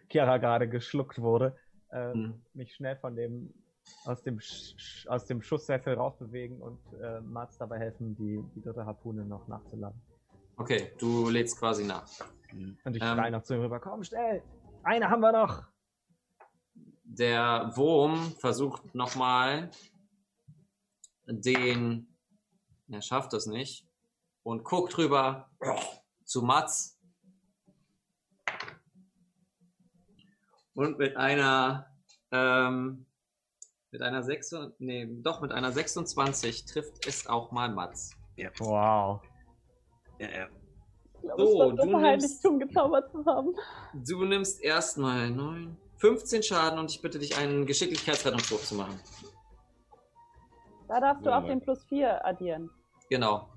Chiara 0.09 0.37
gerade 0.39 0.67
geschluckt 0.67 1.21
wurde, 1.21 1.55
äh, 1.91 2.13
Hm. 2.13 2.43
mich 2.55 2.73
schnell 2.73 2.95
von 2.97 3.15
dem 3.15 3.53
aus 4.05 4.23
dem 4.23 4.39
Sch 4.39 5.05
aus 5.07 5.25
dem 5.27 5.43
Schusssäfel 5.43 5.93
rausbewegen 5.93 6.59
und 6.63 6.79
äh, 6.99 7.21
Mats 7.21 7.59
dabei 7.59 7.77
helfen, 7.77 8.15
die, 8.15 8.43
die 8.55 8.61
dritte 8.63 8.87
Harpune 8.87 9.23
noch 9.23 9.47
nachzuladen. 9.47 10.01
Okay, 10.57 10.93
du 10.97 11.29
lädst 11.29 11.59
quasi 11.59 11.83
nach. 11.83 12.07
Und 12.51 12.95
ich 12.95 13.03
Ähm. 13.03 13.07
schreie 13.15 13.29
noch 13.29 13.43
zu 13.43 13.53
ihm 13.53 13.61
rüber, 13.61 13.79
komm 13.79 14.03
schnell! 14.03 14.41
Eine 14.81 15.07
haben 15.11 15.21
wir 15.21 15.31
noch! 15.31 15.70
Der 17.13 17.71
Wurm 17.75 18.31
versucht 18.39 18.95
nochmal 18.95 19.69
den. 21.27 22.07
Er 22.89 23.01
schafft 23.01 23.33
es 23.33 23.45
nicht. 23.47 23.85
Und 24.43 24.63
guckt 24.63 24.97
rüber 24.97 25.49
zu 26.23 26.41
Mats. 26.41 26.97
Und 30.73 30.97
mit 30.97 31.17
einer. 31.17 31.87
Ähm, 32.31 33.05
mit 33.91 34.01
einer 34.01 34.23
6. 34.23 34.55
Nee, 34.79 35.05
doch, 35.21 35.41
mit 35.41 35.51
einer 35.51 35.71
26 35.73 36.65
trifft 36.65 37.05
es 37.05 37.27
auch 37.27 37.51
mal 37.51 37.69
Mats. 37.69 38.15
Wow. 38.59 39.21
Ja, 40.17 40.29
ja. 40.29 40.47
Ich 41.15 41.21
glaube, 41.21 41.41
So, 41.45 41.51
es 41.51 41.77
war 41.77 41.85
du 41.85 41.85
nimmst- 42.17 42.59
gezaubert 42.59 43.11
zu 43.11 43.25
haben. 43.25 43.53
Du 43.93 44.23
nimmst 44.23 44.61
erstmal 44.61 45.29
9, 45.29 45.77
15 46.01 46.41
Schaden 46.41 46.79
und 46.79 46.89
ich 46.89 46.99
bitte 46.99 47.19
dich, 47.19 47.37
einen 47.37 47.67
Geschicklichkeitsrettungswurf 47.67 48.65
zu 48.65 48.73
machen. 48.75 48.99
Da 50.87 50.99
darfst 50.99 51.25
du 51.25 51.33
auch 51.33 51.45
den 51.45 51.61
plus 51.61 51.83
4 51.85 52.25
addieren. 52.25 52.71
Genau. 53.09 53.49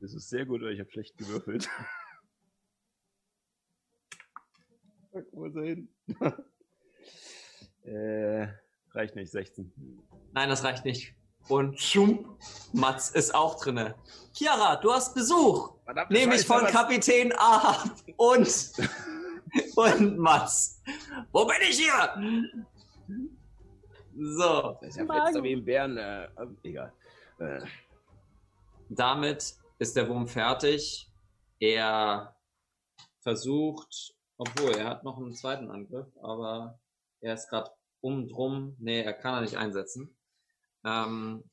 Das 0.00 0.14
ist 0.14 0.30
sehr 0.30 0.46
gut, 0.46 0.62
weil 0.62 0.72
ich 0.72 0.80
habe 0.80 0.90
schlecht 0.90 1.16
gewürfelt. 1.18 1.68
Wo 5.32 5.44
ist 5.44 5.56
er 5.56 5.62
hin? 5.62 5.88
äh, 7.84 8.48
reicht 8.92 9.14
nicht, 9.14 9.30
16. 9.30 9.70
Nein, 10.32 10.48
das 10.48 10.64
reicht 10.64 10.86
nicht. 10.86 11.14
Und 11.48 11.78
schum, 11.78 12.38
Mats 12.72 13.10
ist 13.10 13.34
auch 13.34 13.60
drinne. 13.60 13.94
Chiara, 14.32 14.76
du 14.76 14.90
hast 14.90 15.14
Besuch. 15.14 15.74
Nämlich 16.08 16.46
von 16.46 16.64
Kapitän 16.64 17.32
Ahab 17.36 17.90
und, 18.16 18.46
und 19.76 20.18
Mats. 20.18 20.82
Wo 21.32 21.46
bin 21.46 21.56
ich 21.62 21.78
hier? 21.78 22.52
So, 24.14 24.78
Das 24.80 24.90
ist 24.90 24.96
ja 24.96 25.06
fetzt 25.06 25.42
wie 25.42 25.52
ein 25.52 25.64
Bären. 25.64 25.96
Äh, 25.96 26.28
egal. 26.62 26.92
Äh, 27.38 27.64
damit 28.88 29.54
ist 29.78 29.96
der 29.96 30.08
Wurm 30.08 30.26
fertig. 30.26 31.10
Er 31.58 32.36
versucht, 33.20 34.14
obwohl 34.36 34.72
er 34.72 34.86
hat 34.86 35.04
noch 35.04 35.16
einen 35.16 35.32
zweiten 35.32 35.70
Angriff, 35.70 36.08
aber 36.22 36.78
er 37.20 37.34
ist 37.34 37.48
gerade 37.48 37.70
um 38.00 38.28
drum. 38.28 38.76
Nee, 38.78 39.02
er 39.02 39.12
kann 39.12 39.34
er 39.34 39.40
nicht 39.42 39.56
einsetzen. 39.56 40.16
Ähm, 40.84 41.44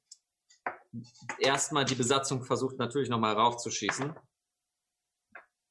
erstmal 1.40 1.86
die 1.86 1.96
Besatzung 1.96 2.44
versucht 2.44 2.78
natürlich 2.78 3.10
nochmal 3.10 3.36
raufzuschießen. 3.36 4.16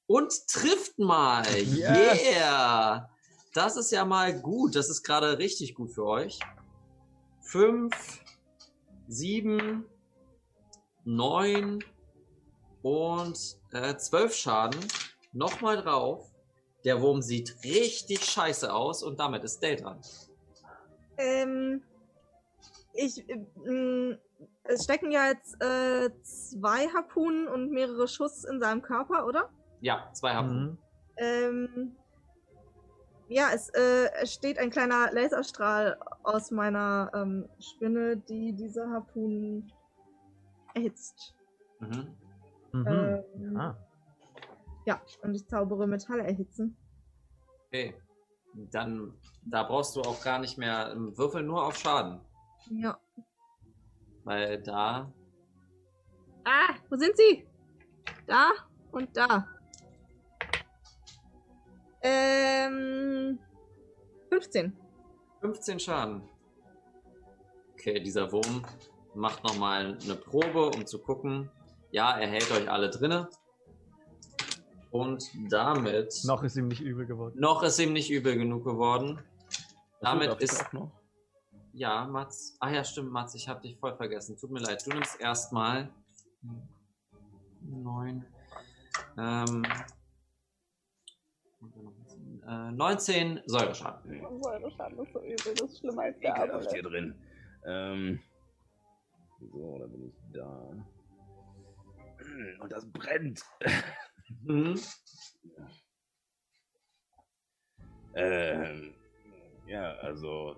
Und 0.08 0.48
trifft 0.48 0.98
mal. 0.98 1.46
Yes. 1.46 2.24
Yeah. 2.24 3.08
Das 3.54 3.76
ist 3.76 3.92
ja 3.92 4.04
mal 4.04 4.40
gut. 4.40 4.74
Das 4.74 4.88
ist 4.88 5.02
gerade 5.04 5.38
richtig 5.38 5.74
gut 5.74 5.92
für 5.92 6.06
euch. 6.06 6.40
Fünf, 7.42 7.94
sieben, 9.06 9.84
neun 11.04 11.84
und 12.82 13.58
äh, 13.72 13.96
zwölf 13.96 14.34
Schaden. 14.34 14.80
Nochmal 15.32 15.76
drauf. 15.82 16.26
Der 16.84 17.02
Wurm 17.02 17.20
sieht 17.20 17.62
richtig 17.64 18.24
scheiße 18.24 18.72
aus 18.72 19.02
und 19.02 19.20
damit 19.20 19.44
ist 19.44 19.62
Dale 19.62 19.76
dran. 19.76 20.00
Ähm, 21.18 21.82
ich, 22.94 23.28
äh, 23.28 23.44
mh, 23.56 24.16
es 24.64 24.84
stecken 24.84 25.10
ja 25.10 25.28
jetzt 25.28 25.60
äh, 25.60 26.10
zwei 26.22 26.88
Harpunen 26.88 27.46
und 27.48 27.72
mehrere 27.72 28.08
Schuss 28.08 28.44
in 28.44 28.60
seinem 28.60 28.80
Körper, 28.80 29.26
oder? 29.26 29.50
Ja, 29.80 30.10
zwei 30.12 30.34
haben. 30.34 30.60
Mhm. 30.62 30.78
Ähm, 31.16 31.96
ja, 33.28 33.50
es, 33.52 33.68
äh, 33.74 34.26
steht 34.26 34.58
ein 34.58 34.70
kleiner 34.70 35.12
Laserstrahl 35.12 35.98
aus 36.22 36.50
meiner 36.50 37.10
ähm, 37.14 37.48
Spinne, 37.60 38.16
die 38.16 38.52
diese 38.54 38.88
Harpunen 38.88 39.70
erhitzt. 40.74 41.34
Mhm. 41.80 42.14
Mhm. 42.72 42.86
Ähm, 42.86 43.56
Ah. 43.56 43.76
Ja, 44.86 45.00
und 45.22 45.34
ich 45.34 45.46
zaubere 45.46 45.86
Metalle 45.86 46.22
erhitzen. 46.24 46.76
Okay. 47.66 47.94
Dann, 48.54 49.12
da 49.44 49.62
brauchst 49.62 49.94
du 49.94 50.00
auch 50.00 50.22
gar 50.22 50.38
nicht 50.38 50.56
mehr 50.56 50.92
ähm, 50.92 51.16
würfeln, 51.18 51.46
nur 51.46 51.64
auf 51.66 51.76
Schaden. 51.76 52.20
Ja. 52.70 52.98
Weil 54.24 54.62
da, 54.62 55.12
Ah, 56.44 56.74
wo 56.88 56.96
sind 56.96 57.14
sie? 57.16 57.46
Da 58.26 58.48
und 58.90 59.14
da. 59.14 59.46
Ähm. 62.02 63.38
15. 64.30 64.76
15 65.40 65.80
Schaden. 65.80 66.22
Okay, 67.72 68.00
dieser 68.00 68.30
Wurm 68.32 68.64
macht 69.14 69.44
nochmal 69.44 69.98
eine 70.02 70.14
Probe, 70.14 70.70
um 70.70 70.86
zu 70.86 70.98
gucken. 71.00 71.50
Ja, 71.90 72.18
er 72.18 72.28
hält 72.28 72.50
euch 72.50 72.70
alle 72.70 72.90
drinne. 72.90 73.28
Und 74.90 75.30
damit. 75.50 76.14
Noch 76.24 76.42
ist 76.42 76.56
ihm 76.56 76.68
nicht 76.68 76.80
übel 76.80 77.06
geworden. 77.06 77.38
Noch 77.38 77.62
ist 77.62 77.78
ihm 77.78 77.92
nicht 77.92 78.10
übel 78.10 78.36
genug 78.36 78.64
geworden. 78.64 79.20
Damit 80.00 80.34
ich 80.34 80.42
ist. 80.42 80.64
Ja, 81.72 82.06
Mats. 82.06 82.56
Ah 82.60 82.70
ja, 82.70 82.84
stimmt, 82.84 83.12
Mats, 83.12 83.34
ich 83.34 83.48
habe 83.48 83.60
dich 83.60 83.76
voll 83.78 83.96
vergessen. 83.96 84.36
Tut 84.36 84.50
mir 84.50 84.60
leid. 84.60 84.84
Du 84.86 84.90
nimmst 84.90 85.20
erstmal. 85.20 85.90
Neun. 87.60 88.24
Ähm. 89.16 89.62
Äh, 92.48 92.72
19 92.72 93.42
Säureschaden. 93.44 94.22
Säureschaden 94.42 94.98
ist 95.00 95.12
so 95.12 95.20
übel, 95.20 95.54
das 95.54 95.70
ist 95.70 95.80
schlimmer 95.80 96.02
als 96.04 96.18
der 96.20 96.34
Ekelhaft 96.34 96.72
hier 96.72 96.82
drin. 96.82 97.14
Ähm, 97.66 98.20
so, 99.52 99.78
da 99.78 99.86
bin 99.86 100.08
ich 100.08 100.14
da. 100.32 100.70
Und 102.60 102.72
das 102.72 102.90
brennt. 102.90 103.42
Mhm. 104.44 104.80
Ähm, 108.14 108.94
ja, 109.66 109.92
also 109.96 110.56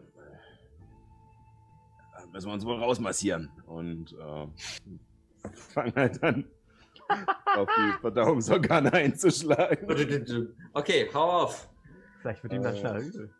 äh, 2.16 2.26
müssen 2.28 2.46
wir 2.46 2.54
uns 2.54 2.64
wohl 2.64 2.76
rausmassieren 2.76 3.50
und 3.66 4.12
äh, 4.12 4.46
fangen 5.54 5.94
halt 5.96 6.22
an, 6.22 6.48
auf 7.56 7.68
die 7.76 7.92
Verdauungsorgane 8.00 8.92
einzuschlagen. 8.92 10.54
Okay, 10.72 11.10
hau 11.12 11.42
auf. 11.42 11.68
Vielleicht 12.20 12.42
wird 12.42 12.52
ihm 12.52 12.62
dann 12.62 12.74
Äh, 12.74 12.78
schneller 12.78 13.00
übel. 13.00 13.30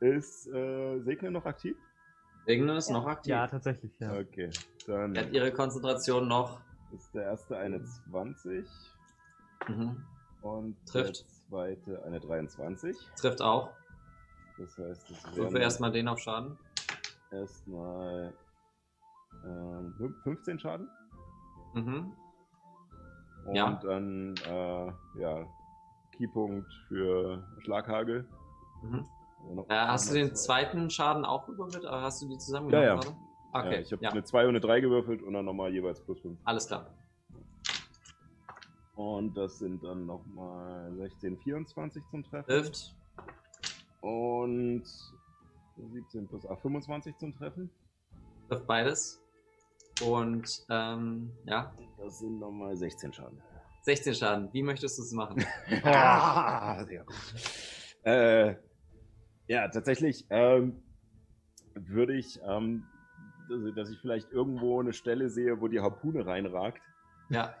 Ist 0.00 0.46
äh, 0.48 1.00
Segner 1.00 1.30
noch 1.30 1.44
aktiv? 1.46 1.76
Regnen 2.46 2.74
ist 2.76 2.90
noch 2.90 3.06
aktiv. 3.06 3.30
Ja, 3.30 3.46
tatsächlich, 3.46 3.92
ja. 3.98 4.18
Okay, 4.18 4.50
dann 4.86 5.14
Er 5.14 5.26
hat 5.26 5.32
ihre 5.32 5.52
Konzentration 5.52 6.26
noch. 6.26 6.60
ist 6.92 7.14
der 7.14 7.24
erste 7.24 7.56
eine 7.58 7.82
20 7.84 8.66
Mhm. 9.68 10.04
und 10.42 10.76
Trifft. 10.86 11.20
der 11.20 11.28
zweite 11.48 12.02
eine 12.04 12.18
23. 12.18 12.96
Trifft 13.16 13.42
auch. 13.42 13.76
Das 14.58 14.76
heißt, 14.78 15.10
es 15.10 15.24
Würfel 15.36 15.52
wären 15.54 15.62
erstmal 15.62 15.92
den 15.92 16.08
auf 16.08 16.18
Schaden. 16.18 16.58
erstmal 17.30 18.32
ähm, 19.44 19.94
fün- 19.98 20.22
15 20.22 20.58
Schaden. 20.58 20.88
Mhm. 21.74 22.12
Und 23.44 23.54
Ja. 23.54 23.78
dann, 23.82 24.34
äh, 24.46 24.92
ja, 25.20 25.46
Keypunkt 26.20 26.70
für 26.88 27.42
Schlaghagel. 27.62 28.28
Mhm. 28.82 29.06
Also 29.48 29.62
Äh, 29.70 29.74
hast 29.74 30.10
du 30.10 30.14
den 30.14 30.36
zweiten 30.36 30.90
Schaden 30.90 31.24
auch 31.24 31.46
gewürfelt? 31.46 31.84
Oder 31.84 32.02
hast 32.02 32.20
du 32.20 32.26
die 32.26 32.34
Ja, 32.34 32.38
zusammengenommen? 32.38 32.84
ja. 32.86 32.94
gerade? 32.96 33.16
ja 33.54 33.60
Okay, 33.60 33.80
ich 33.80 33.92
habe 33.92 34.02
ja, 34.04 34.10
eine 34.10 34.22
2 34.22 34.42
und 34.44 34.48
eine 34.50 34.60
3 34.60 34.80
gewürfelt 34.80 35.22
und 35.22 35.32
dann 35.32 35.46
nochmal 35.46 35.72
jeweils 35.72 36.00
plus 36.04 36.20
5. 36.20 36.38
alles 36.44 36.66
klar. 36.66 36.86
Und 38.96 39.34
das 39.34 39.58
sind 39.58 39.82
dann 39.82 40.04
nochmal 40.04 40.94
16, 40.96 41.38
24 41.38 42.02
zum 42.10 42.22
Treffen. 42.22 42.46
Trifft. 42.48 42.94
Und 44.02 44.84
17 45.78 46.28
plus 46.28 46.46
8, 46.46 46.60
25 46.60 47.16
zum 47.16 47.34
Treffen. 47.34 47.70
Trifft 48.48 48.66
beides. 48.66 49.22
Und, 50.04 50.66
ähm, 50.68 51.30
ja, 51.46 51.72
Das 51.96 52.18
sind 52.18 52.38
nochmal 52.40 52.76
16 52.76 53.10
Schaden. 53.14 53.40
16 53.82 54.14
Schaden. 54.14 54.48
Wie 54.52 54.62
möchtest 54.62 54.98
du 54.98 55.02
es 55.02 55.12
machen? 55.12 55.44
Ah, 55.84 56.84
sehr 56.84 57.04
gut. 57.04 57.16
Äh, 58.02 58.56
ja, 59.46 59.68
tatsächlich 59.68 60.26
ähm, 60.30 60.82
würde 61.74 62.16
ich, 62.16 62.40
ähm, 62.46 62.84
dass, 63.74 63.90
ich 63.90 63.98
vielleicht 63.98 64.30
irgendwo 64.30 64.80
eine 64.80 64.92
Stelle 64.92 65.28
sehe, 65.28 65.60
wo 65.60 65.68
die 65.68 65.80
Harpune 65.80 66.24
reinragt 66.26 66.82
Ja, 67.30 67.54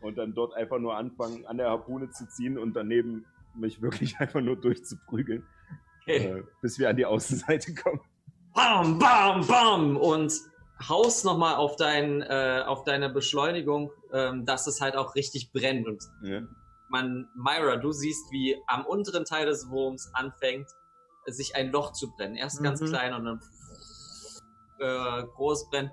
und 0.00 0.18
dann 0.18 0.34
dort 0.34 0.54
einfach 0.54 0.78
nur 0.78 0.96
anfangen, 0.96 1.46
an 1.46 1.58
der 1.58 1.70
Harpune 1.70 2.10
zu 2.10 2.26
ziehen 2.28 2.58
und 2.58 2.74
daneben 2.74 3.24
mich 3.54 3.82
wirklich 3.82 4.16
einfach 4.20 4.40
nur 4.40 4.56
durchzuprügeln, 4.56 5.46
okay. 6.02 6.16
äh, 6.16 6.42
bis 6.62 6.78
wir 6.78 6.88
an 6.88 6.96
die 6.96 7.06
Außenseite 7.06 7.74
kommen. 7.74 8.00
Bam, 8.54 8.98
bam, 8.98 9.46
bam! 9.46 9.96
Und 9.96 10.32
haust 10.86 11.24
nochmal 11.24 11.56
auf, 11.56 11.76
dein, 11.76 12.22
äh, 12.22 12.62
auf 12.66 12.84
deine 12.84 13.08
Beschleunigung, 13.08 13.90
ähm, 14.12 14.44
dass 14.44 14.66
es 14.66 14.80
halt 14.80 14.96
auch 14.96 15.14
richtig 15.14 15.50
brennt. 15.52 15.86
Und 15.86 16.02
Ja. 16.22 16.42
man, 16.88 17.28
Myra, 17.34 17.76
du 17.76 17.92
siehst, 17.92 18.30
wie 18.30 18.56
am 18.66 18.84
unteren 18.86 19.24
Teil 19.24 19.46
des 19.46 19.68
Wurms 19.70 20.10
anfängt, 20.14 20.68
sich 21.26 21.56
ein 21.56 21.72
Loch 21.72 21.92
zu 21.92 22.10
brennen. 22.12 22.36
Erst 22.36 22.62
ganz 22.62 22.80
Mhm. 22.80 22.86
klein 22.86 23.14
und 23.14 23.24
dann 23.24 23.40
äh, 24.80 25.24
groß 25.34 25.68
brennen. 25.70 25.90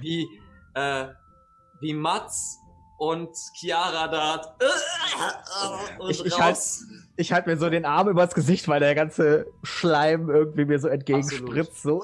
Wie, 0.00 0.28
äh, 0.74 1.08
wie 1.80 1.92
Mats 1.92 2.56
und 2.98 3.30
Chiara 3.54 4.06
da 4.08 4.54
und 5.98 6.10
Ich- 6.10 6.24
ich 6.24 6.38
halt- 6.40 6.56
raus. 6.56 6.84
Ich 7.16 7.32
halte 7.32 7.48
mir 7.50 7.56
so 7.56 7.68
den 7.68 7.84
Arm 7.84 8.08
übers 8.08 8.34
Gesicht, 8.34 8.68
weil 8.68 8.78
der 8.80 8.94
ganze 8.94 9.46
Schleim 9.64 10.30
irgendwie 10.30 10.64
mir 10.66 10.78
so 10.78 10.86
entgegenspritzt. 10.88 11.82
So. 11.82 12.00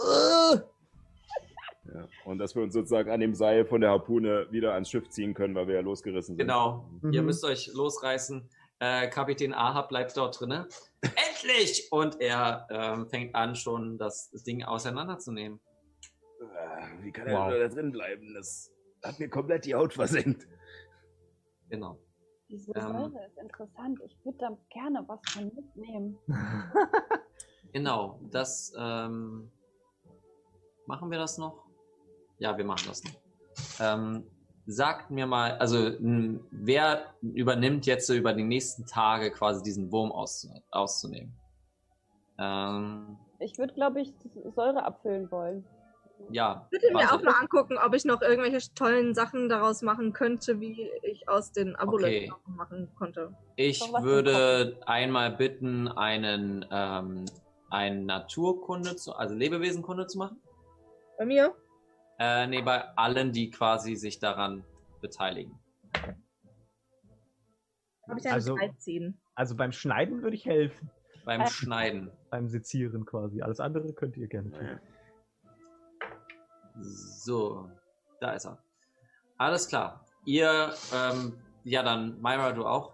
Ja. 1.94 2.08
Und 2.24 2.38
dass 2.38 2.54
wir 2.54 2.62
uns 2.62 2.74
sozusagen 2.74 3.10
an 3.10 3.20
dem 3.20 3.34
Seil 3.34 3.64
von 3.64 3.80
der 3.80 3.90
Harpune 3.90 4.46
wieder 4.50 4.74
ans 4.74 4.90
Schiff 4.90 5.08
ziehen 5.08 5.32
können, 5.34 5.54
weil 5.54 5.68
wir 5.68 5.76
ja 5.76 5.80
losgerissen 5.80 6.36
sind. 6.36 6.38
Genau, 6.46 6.88
ihr 7.10 7.20
Mhm. 7.20 7.26
müsst 7.26 7.44
euch 7.44 7.72
losreißen. 7.72 8.48
Äh, 8.80 9.08
Kapitän 9.08 9.54
Ahab 9.54 9.88
bleibt 9.88 10.16
dort 10.16 10.38
drinne. 10.40 10.66
Endlich! 11.02 11.88
Und 11.92 12.20
er 12.20 12.66
ähm, 12.70 13.06
fängt 13.08 13.34
an, 13.34 13.54
schon 13.54 13.96
das 13.98 14.30
Ding 14.46 14.64
auseinanderzunehmen. 14.64 15.60
Äh, 16.40 17.02
Wie 17.04 17.12
kann 17.12 17.26
Wow. 17.28 17.32
er 17.32 17.50
nur 17.50 17.68
da 17.68 17.74
drin 17.74 17.92
bleiben? 17.92 18.34
Das 18.34 18.72
hat 19.04 19.18
mir 19.20 19.28
komplett 19.28 19.64
die 19.64 19.74
Haut 19.74 19.92
versenkt. 19.94 20.46
Genau. 21.70 21.98
Diese 22.48 22.72
Ähm. 22.74 22.82
Säure 22.82 23.26
ist 23.26 23.38
interessant. 23.38 24.00
Ich 24.04 24.18
würde 24.24 24.38
da 24.38 24.58
gerne 24.70 25.04
was 25.06 25.20
von 25.32 25.44
mitnehmen. 25.54 26.18
Genau, 27.72 28.20
das 28.30 28.72
ähm, 28.78 29.50
machen 30.86 31.10
wir 31.10 31.18
das 31.18 31.38
noch? 31.38 31.63
Ja, 32.44 32.58
wir 32.58 32.64
machen 32.66 32.88
das. 32.88 33.02
Ähm, 33.80 34.22
sagt 34.66 35.10
mir 35.10 35.26
mal, 35.26 35.52
also 35.56 35.92
wer 36.50 37.14
übernimmt 37.22 37.86
jetzt 37.86 38.06
so 38.06 38.12
über 38.12 38.34
die 38.34 38.42
nächsten 38.42 38.84
Tage 38.84 39.30
quasi 39.30 39.62
diesen 39.62 39.90
Wurm 39.90 40.12
auszu 40.12 40.48
auszunehmen? 40.70 41.34
Ähm, 42.38 43.16
Ich 43.38 43.56
würde, 43.56 43.72
glaube 43.72 44.02
ich, 44.02 44.12
Säure 44.54 44.84
abfüllen 44.84 45.30
wollen. 45.30 45.64
ja, 46.28 46.68
Ich 46.70 46.82
würde 46.82 46.94
mir 46.94 47.14
auch 47.14 47.22
mal 47.22 47.40
angucken, 47.40 47.78
ob 47.78 47.94
ich 47.94 48.04
noch 48.04 48.20
irgendwelche 48.20 48.74
tollen 48.74 49.14
Sachen 49.14 49.48
daraus 49.48 49.80
machen 49.80 50.12
könnte, 50.12 50.60
wie 50.60 50.90
ich 51.02 51.26
aus 51.26 51.50
den 51.50 51.74
Aboleth 51.76 52.30
Okay. 52.30 52.32
machen 52.44 52.92
konnte. 52.94 53.34
Ich 53.56 53.80
würde 53.80 54.82
einmal 54.84 55.30
bitten, 55.30 55.88
einen, 55.88 56.66
ähm, 56.70 57.24
einen 57.70 58.04
Naturkunde, 58.04 58.96
zu, 58.96 59.14
also 59.14 59.34
Lebewesenkunde 59.34 60.06
zu 60.08 60.18
machen. 60.18 60.42
Bei 61.16 61.24
mir? 61.24 61.54
Äh, 62.18 62.46
nee, 62.46 62.62
bei 62.62 62.82
allen, 62.96 63.32
die 63.32 63.50
quasi 63.50 63.96
sich 63.96 64.18
daran 64.18 64.64
beteiligen. 65.00 65.58
Habe 68.08 68.18
ich 68.20 68.26
eine 68.26 68.34
Also- 68.34 68.56
13. 68.56 69.20
Also 69.34 69.56
beim 69.56 69.72
Schneiden 69.72 70.22
würde 70.22 70.36
ich 70.36 70.44
helfen. 70.46 70.90
Beim 71.24 71.40
Äh. 71.40 71.46
Schneiden. 71.48 72.10
Beim 72.30 72.48
Sezieren 72.48 73.04
quasi. 73.06 73.42
Alles 73.42 73.58
andere 73.60 73.92
könnt 73.94 74.16
ihr 74.16 74.28
gerne 74.28 74.50
tun. 74.50 74.80
So, 76.80 77.70
da 78.20 78.32
ist 78.32 78.44
er. 78.46 78.58
Alles 79.38 79.68
klar. 79.68 80.04
Ihr, 80.24 80.72
ähm, 80.92 81.38
ja 81.64 81.82
dann, 81.82 82.20
Myra, 82.20 82.52
du 82.52 82.66
auch? 82.66 82.92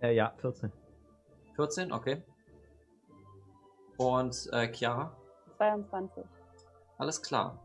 Äh, 0.00 0.14
ja, 0.14 0.32
14. 0.38 0.72
14, 1.56 1.92
okay. 1.92 2.22
Und 3.96 4.48
äh, 4.52 4.72
Chiara? 4.72 5.16
22. 5.56 6.24
Alles 6.98 7.20
klar. 7.22 7.64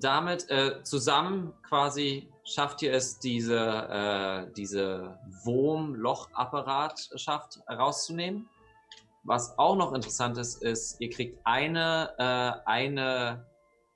Damit 0.00 0.50
äh, 0.50 0.82
zusammen 0.82 1.54
quasi 1.62 2.28
schafft 2.44 2.82
ihr 2.82 2.92
es, 2.92 3.20
diese, 3.20 3.56
äh, 3.56 4.52
diese 4.54 5.20
Wurm-Loch-Apparat 5.44 7.10
rauszunehmen. 7.70 8.48
Was 9.22 9.56
auch 9.56 9.76
noch 9.76 9.92
interessant 9.92 10.36
ist, 10.36 10.62
ist, 10.62 11.00
ihr 11.00 11.10
kriegt 11.10 11.38
eine, 11.44 12.12
äh, 12.18 12.68
eine 12.68 13.46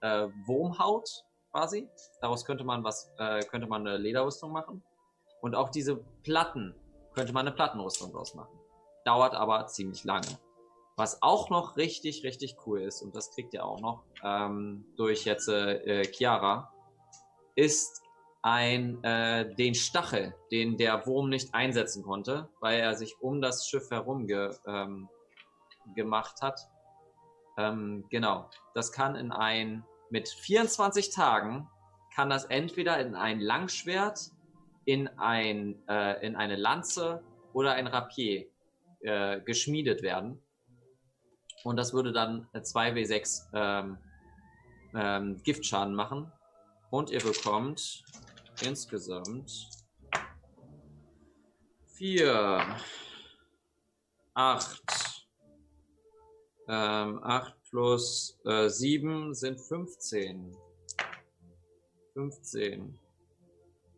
äh, 0.01 0.29
Wurmhaut 0.47 1.25
quasi. 1.51 1.89
Daraus 2.21 2.45
könnte 2.45 2.63
man 2.63 2.85
was, 2.85 3.11
äh, 3.19 3.41
könnte 3.47 3.67
man 3.67 3.85
eine 3.85 3.97
Lederrüstung 3.97 4.53
machen. 4.53 4.85
Und 5.41 5.57
auch 5.57 5.69
diese 5.69 5.97
Platten 6.23 6.77
könnte 7.13 7.33
man 7.33 7.47
eine 7.47 7.55
Plattenrüstung 7.55 8.13
draus 8.13 8.37
machen. 8.37 8.57
Dauert 9.05 9.35
aber 9.35 9.67
ziemlich 9.67 10.05
lange. 10.05 10.39
Was 10.99 11.23
auch 11.23 11.49
noch 11.49 11.77
richtig, 11.77 12.25
richtig 12.25 12.57
cool 12.67 12.83
ist, 12.83 13.03
und 13.03 13.15
das 13.15 13.31
kriegt 13.31 13.55
ihr 13.55 13.65
auch 13.65 13.79
noch 13.79 14.03
ähm, 14.25 14.85
durch 14.97 15.25
jetzt 15.25 15.49
äh, 15.49 16.01
äh, 16.01 16.13
Chiara, 16.13 16.73
ist 17.55 18.03
ein 18.43 19.03
äh, 19.05 19.55
den 19.55 19.77
Stachel, 19.77 20.35
den 20.51 20.77
der 20.77 21.07
Wurm 21.07 21.29
nicht 21.29 21.55
einsetzen 21.55 22.03
konnte, 22.03 22.49
weil 22.59 22.81
er 22.81 22.97
sich 22.97 23.15
um 23.21 23.41
das 23.41 23.69
Schiff 23.69 23.89
herum 23.93 24.27
ge, 24.27 24.51
ähm, 24.67 25.09
gemacht 25.95 26.43
hat. 26.43 26.59
Ähm, 27.57 28.05
genau, 28.11 28.51
das 28.75 28.91
kann 28.91 29.15
in 29.15 29.31
ein 29.31 29.85
mit 30.11 30.29
24 30.29 31.11
Tagen 31.11 31.69
kann 32.13 32.29
das 32.29 32.45
entweder 32.47 32.99
in 32.99 33.15
ein 33.15 33.39
Langschwert, 33.39 34.33
in 34.85 35.07
ein 35.17 35.81
äh, 35.89 36.27
in 36.27 36.35
eine 36.35 36.57
Lanze 36.57 37.23
oder 37.53 37.75
ein 37.75 37.87
Rapier 37.87 38.47
äh, 39.03 39.41
geschmiedet 39.43 40.03
werden. 40.03 40.43
Und 41.65 41.77
das 41.77 41.93
würde 41.93 42.13
dann 42.13 42.47
2w6 42.55 43.49
ähm, 43.53 43.99
ähm, 44.95 45.43
Giftschaden 45.43 45.95
machen. 45.95 46.31
Und 46.91 47.11
ihr 47.11 47.21
bekommt 47.21 48.05
insgesamt 48.63 49.69
4, 51.99 52.77
8, 54.35 54.83
ähm, 56.69 57.23
8 57.23 57.55
plus 57.71 58.39
äh, 58.45 58.69
7 58.69 59.35
sind 59.35 59.61
15. 59.61 60.57
15. 62.15 62.99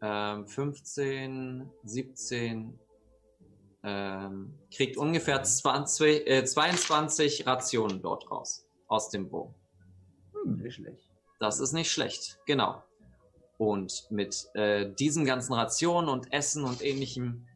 Ähm, 0.02 0.46
15, 0.46 1.70
17, 1.84 2.78
ähm, 3.82 4.58
kriegt 4.74 4.96
ungefähr 4.96 5.42
20, 5.42 6.26
äh, 6.26 6.44
22 6.44 7.46
Rationen 7.46 8.02
dort 8.02 8.30
raus. 8.30 8.66
Aus 8.88 9.08
dem 9.10 9.30
Wurm. 9.30 9.54
Hm, 10.32 10.56
nicht 10.58 10.74
schlecht. 10.74 11.10
Das 11.38 11.60
ist 11.60 11.72
nicht 11.72 11.90
schlecht, 11.90 12.38
genau. 12.46 12.82
Und 13.56 14.06
mit 14.10 14.48
äh, 14.54 14.90
diesen 14.92 15.24
ganzen 15.24 15.52
Rationen 15.52 16.08
und 16.08 16.32
Essen 16.32 16.64
und 16.64 16.82
ähnlichem 16.82 17.46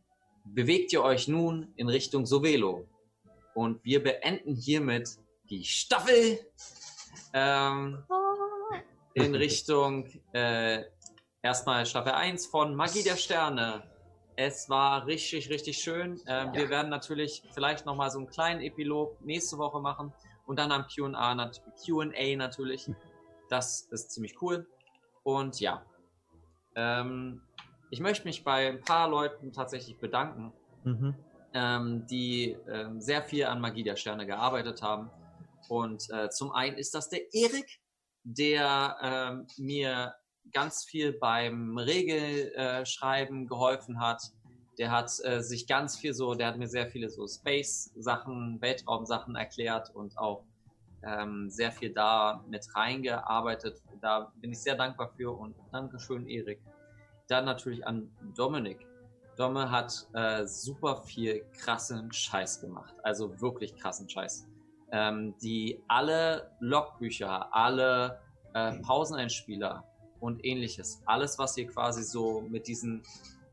bewegt 0.45 0.93
ihr 0.93 1.03
euch 1.03 1.29
nun 1.29 1.73
in 1.77 1.89
Richtung 1.89 2.27
Sovelo. 2.27 2.87
Und 3.55 3.83
wir 3.85 4.03
beenden 4.03 4.55
hiermit 4.55 5.19
die 5.49 5.65
Staffel 5.65 6.39
ähm, 7.33 8.05
in 9.15 9.35
Richtung 9.35 10.07
äh, 10.33 10.85
erstmal 11.43 11.87
Staffel 11.87 12.13
1 12.13 12.47
von 12.47 12.75
Magie 12.75 13.03
der 13.03 13.17
Sterne. 13.17 13.83
Es 14.37 14.69
war 14.69 15.07
richtig, 15.07 15.49
richtig 15.51 15.79
schön. 15.79 16.21
Ähm, 16.27 16.53
Wir 16.53 16.69
werden 16.69 16.89
natürlich 16.91 17.43
vielleicht 17.53 17.87
nochmal 17.87 18.11
so 18.11 18.19
einen 18.19 18.29
kleinen 18.29 18.61
Epilog 18.61 19.21
nächste 19.21 19.59
Woche 19.59 19.81
machen 19.81 20.13
und 20.47 20.59
dann 20.59 20.73
am 20.73 20.87
QA 20.89 21.35
nat 21.35 21.63
QA 21.85 22.37
natürlich. 22.37 22.91
Das 23.49 23.83
ist 23.91 24.11
ziemlich 24.11 24.41
cool. 24.43 24.67
Und 25.23 25.61
ja, 25.61 25.85
ähm, 26.75 27.43
ich 27.91 28.01
möchte 28.01 28.25
mich 28.27 28.43
bei 28.43 28.69
ein 28.69 28.81
paar 28.81 29.09
Leuten 29.09 29.53
tatsächlich 29.53 29.99
bedanken, 29.99 30.53
Mhm. 30.83 31.15
ähm, 31.55 32.07
die 32.09 32.57
ähm, 32.69 33.01
sehr 33.01 33.23
viel 33.23 33.47
an 33.47 33.61
Magie 33.61 33.85
der 33.85 33.97
Sterne 33.97 34.27
gearbeitet 34.27 34.83
haben. 34.83 35.11
Und 35.69 36.11
äh, 36.11 36.29
zum 36.29 36.53
einen 36.53 36.77
ist 36.77 36.95
das 36.95 37.09
der 37.09 37.33
Erik, 37.33 37.81
der 38.25 38.97
ähm, 39.01 39.47
mir 39.59 40.15
ganz 40.53 40.85
viel 40.85 41.13
beim 41.13 41.79
Regelschreiben 41.79 42.87
schreiben 42.87 43.47
geholfen 43.47 44.01
hat. 44.01 44.23
Der 44.79 44.91
hat 44.91 45.11
äh, 45.23 45.41
sich 45.41 45.67
ganz 45.67 45.97
viel 45.97 46.15
so, 46.15 46.35
der 46.35 46.49
hat 46.49 46.59
mir 46.59 46.69
sehr 46.69 46.89
viele 46.89 47.09
so 47.09 47.27
Space-Sachen, 47.27 48.61
Weltraum-Sachen 48.61 49.37
erklärt 49.37 49.95
und 49.95 50.19
auch 50.19 50.45
ähm, 51.05 51.49
sehr 51.51 51.71
viel 51.71 51.93
da 51.93 52.45
mit 52.49 52.67
reingearbeitet. 52.75 53.83
Da 54.01 54.33
bin 54.37 54.53
ich 54.53 54.61
sehr 54.61 54.75
dankbar 54.75 55.11
für 55.17 55.31
und 55.37 55.55
Dankeschön, 55.73 56.27
Erik. 56.27 56.61
Dann 57.29 57.45
natürlich 57.45 57.87
an 57.87 58.11
Dominik. 58.35 58.87
Domme 59.37 59.71
hat 59.71 60.07
äh, 60.13 60.47
super 60.47 61.03
viel 61.03 61.45
krassen 61.59 62.13
Scheiß 62.13 62.61
gemacht. 62.61 62.95
Also 63.03 63.41
wirklich 63.41 63.77
krassen 63.77 64.09
Scheiß. 64.09 64.47
Ähm, 64.93 65.35
die 65.43 65.83
alle 65.89 66.51
Logbücher, 66.61 67.53
alle 67.53 68.21
äh, 68.55 68.79
Pauseneinspieler 68.81 69.85
und 70.25 70.45
ähnliches, 70.45 71.03
alles, 71.05 71.39
was 71.39 71.57
ihr 71.59 71.67
quasi 71.67 72.03
so 72.03 72.41
mit 72.41 72.67
diesen 72.67 73.03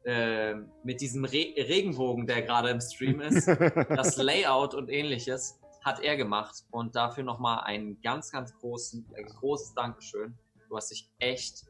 äh, 0.04 0.56
mit 0.84 1.02
diesem 1.02 1.26
Re 1.26 1.54
Regenbogen, 1.58 2.26
der 2.26 2.42
gerade 2.42 2.70
im 2.70 2.82
Stream 2.82 3.20
ist, 3.20 3.48
das 3.90 4.18
Layout 4.18 4.74
und 4.74 4.90
ähnliches, 4.90 5.60
hat 5.84 6.00
er 6.00 6.18
gemacht. 6.18 6.64
Und 6.72 6.96
dafür 6.96 7.24
nochmal 7.24 7.62
ein 7.66 8.00
ganz, 8.02 8.32
ganz 8.32 8.58
großen, 8.58 9.06
äh, 9.14 9.24
großes 9.24 9.76
Dankeschön. 9.76 10.38
Du 10.70 10.78
hast 10.78 10.90
dich 10.90 11.12
echt, 11.20 11.66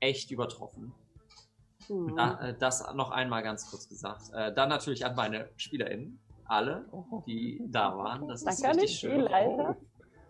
echt 0.00 0.30
übertroffen. 0.30 0.92
Hm. 1.86 2.14
Da, 2.16 2.48
äh, 2.48 2.58
das 2.58 2.92
noch 2.94 3.10
einmal 3.10 3.42
ganz 3.42 3.70
kurz 3.70 3.88
gesagt. 3.88 4.24
Äh, 4.34 4.52
dann 4.52 4.68
natürlich 4.68 5.06
an 5.06 5.14
meine 5.14 5.48
SpielerInnen, 5.56 6.20
alle, 6.44 6.84
die 7.26 7.62
da 7.68 7.96
waren. 7.96 8.28
Das 8.28 8.42
ist 8.42 8.46
Danke 8.46 8.68
an 8.68 8.72
den 8.72 8.80
richtig 8.80 9.00
schön. 9.00 9.10
Spielleiter. 9.12 9.76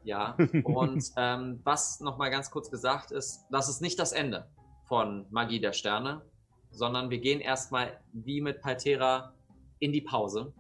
Ja, 0.03 0.37
und 0.65 1.05
ähm, 1.17 1.61
was 1.65 2.01
nochmal 2.01 2.31
ganz 2.31 2.51
kurz 2.51 2.71
gesagt 2.71 3.11
ist, 3.11 3.45
das 3.51 3.69
ist 3.69 3.81
nicht 3.81 3.99
das 3.99 4.13
Ende 4.13 4.49
von 4.85 5.27
Magie 5.31 5.61
der 5.61 5.73
Sterne, 5.73 6.23
sondern 6.71 7.11
wir 7.11 7.19
gehen 7.19 7.41
erstmal 7.41 8.01
wie 8.13 8.41
mit 8.41 8.61
Paltera 8.61 9.35
in 9.79 9.93
die 9.93 10.01
Pause 10.01 10.53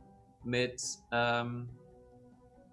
mit, 0.44 0.82
ähm, 1.12 1.68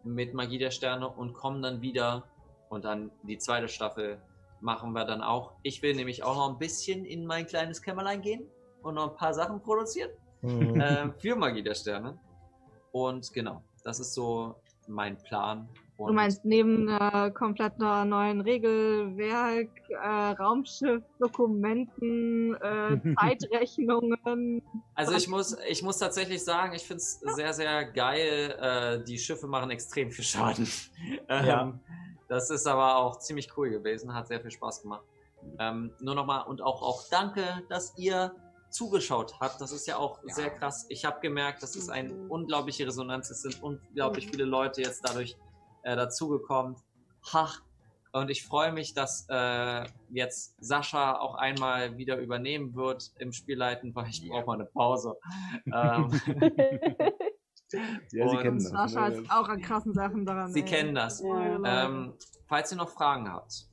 mit 0.03 0.33
Magie 0.33 0.57
der 0.57 0.71
Sterne 0.71 1.07
und 1.07 1.33
kommen 1.33 1.61
dann 1.61 1.81
wieder 1.81 2.23
und 2.69 2.85
dann 2.85 3.11
die 3.23 3.37
zweite 3.37 3.67
Staffel 3.67 4.21
machen 4.61 4.93
wir 4.93 5.05
dann 5.05 5.21
auch. 5.21 5.53
Ich 5.63 5.81
will 5.81 5.95
nämlich 5.95 6.23
auch 6.23 6.35
noch 6.35 6.49
ein 6.49 6.57
bisschen 6.57 7.05
in 7.05 7.25
mein 7.25 7.45
kleines 7.45 7.81
Kämmerlein 7.81 8.21
gehen 8.21 8.47
und 8.81 8.95
noch 8.95 9.11
ein 9.11 9.15
paar 9.15 9.33
Sachen 9.33 9.61
produzieren 9.61 10.11
Mhm. 10.41 10.79
äh, 10.79 11.11
für 11.19 11.35
Magie 11.35 11.63
der 11.63 11.75
Sterne. 11.75 12.17
Und 12.91 13.31
genau, 13.33 13.63
das 13.83 13.99
ist 13.99 14.13
so 14.13 14.55
mein 14.87 15.17
Plan. 15.17 15.67
Und 15.97 16.09
Du 16.09 16.13
meinst 16.13 16.45
neben 16.45 16.87
äh, 16.89 17.31
kompletter 17.31 18.05
neuen 18.05 18.41
Regelwerk, 18.41 19.69
äh, 19.89 20.07
Raumschiff, 20.39 21.03
Dokumenten, 21.19 22.53
äh, 22.55 23.15
Zeitrechnungen. 23.19 24.61
Also 24.93 25.13
ich 25.13 25.27
muss, 25.27 25.57
ich 25.67 25.81
muss 25.81 25.97
tatsächlich 25.97 26.43
sagen, 26.43 26.73
ich 26.73 26.83
finde 26.83 27.01
es 27.01 27.19
sehr, 27.19 27.51
sehr 27.53 27.85
geil. 27.85 28.55
Äh, 28.59 29.03
die 29.05 29.17
Schiffe 29.17 29.47
machen 29.47 29.71
extrem 29.71 30.11
viel 30.11 30.23
Schaden. 30.23 30.67
ähm, 31.29 31.45
Ja. 31.45 31.79
Das 32.27 32.49
ist 32.49 32.67
aber 32.67 32.97
auch 32.97 33.19
ziemlich 33.19 33.55
cool 33.57 33.69
gewesen, 33.69 34.13
hat 34.13 34.27
sehr 34.27 34.41
viel 34.41 34.51
Spaß 34.51 34.81
gemacht. 34.81 35.03
Ähm, 35.59 35.93
nur 35.99 36.13
nochmal 36.13 36.45
und 36.45 36.61
auch, 36.61 36.81
auch 36.81 37.03
danke, 37.09 37.63
dass 37.69 37.97
ihr 37.97 38.35
zugeschaut 38.69 39.39
habt. 39.39 39.61
Das 39.61 39.71
ist 39.71 39.87
ja 39.87 39.97
auch 39.97 40.19
sehr 40.23 40.49
krass. 40.49 40.85
Ich 40.89 41.05
habe 41.05 41.19
gemerkt, 41.21 41.63
das 41.63 41.75
ist 41.75 41.89
eine 41.89 42.13
unglaubliche 42.27 42.85
Resonanz. 42.85 43.29
Es 43.29 43.43
sind 43.43 43.63
unglaublich 43.63 44.27
viele 44.29 44.43
Leute 44.43 44.81
jetzt 44.81 45.07
dadurch 45.07 45.37
äh, 45.83 45.95
dazugekommen. 45.95 46.75
Ha! 47.33 47.49
Und 48.13 48.29
ich 48.29 48.45
freue 48.45 48.71
mich, 48.71 48.93
dass 48.93 49.27
äh, 49.29 49.85
jetzt 50.09 50.55
Sascha 50.59 51.19
auch 51.19 51.35
einmal 51.35 51.97
wieder 51.97 52.17
übernehmen 52.17 52.73
wird 52.73 53.11
im 53.19 53.31
Spielleiten, 53.31 53.93
weil 53.95 54.07
ich 54.09 54.27
brauche 54.27 54.45
mal 54.45 54.53
eine 54.53 54.65
Pause. 54.65 55.17
ähm, 55.65 56.11
Ja, 58.11 58.29
Sie 58.29 58.37
kennen 58.37 58.59
das. 58.59 58.69
Sascha 58.69 59.09
ne? 59.09 59.17
hat 59.17 59.31
auch 59.31 59.49
an 59.49 59.61
krassen 59.61 59.93
Sachen 59.93 60.25
daran. 60.25 60.53
Sie 60.53 60.61
ey. 60.61 60.65
kennen 60.65 60.95
das. 60.95 61.21
Ja. 61.21 61.85
Ähm, 61.85 62.13
falls 62.47 62.71
ihr 62.71 62.77
noch 62.77 62.89
Fragen 62.89 63.29
habt, 63.29 63.67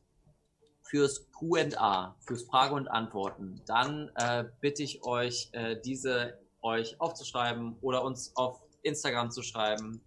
fürs 0.83 1.31
Q&A, 1.33 2.17
fürs 2.21 2.43
Frage 2.45 2.75
und 2.75 2.89
Antworten, 2.89 3.63
dann 3.67 4.11
äh, 4.17 4.45
bitte 4.61 4.83
ich 4.83 5.05
euch, 5.05 5.51
äh, 5.53 5.81
diese 5.81 6.39
euch 6.61 7.01
aufzuschreiben 7.01 7.77
oder 7.81 8.03
uns 8.05 8.35
auf 8.37 8.61
Instagram 8.83 9.31
zu 9.31 9.43
schreiben 9.43 10.01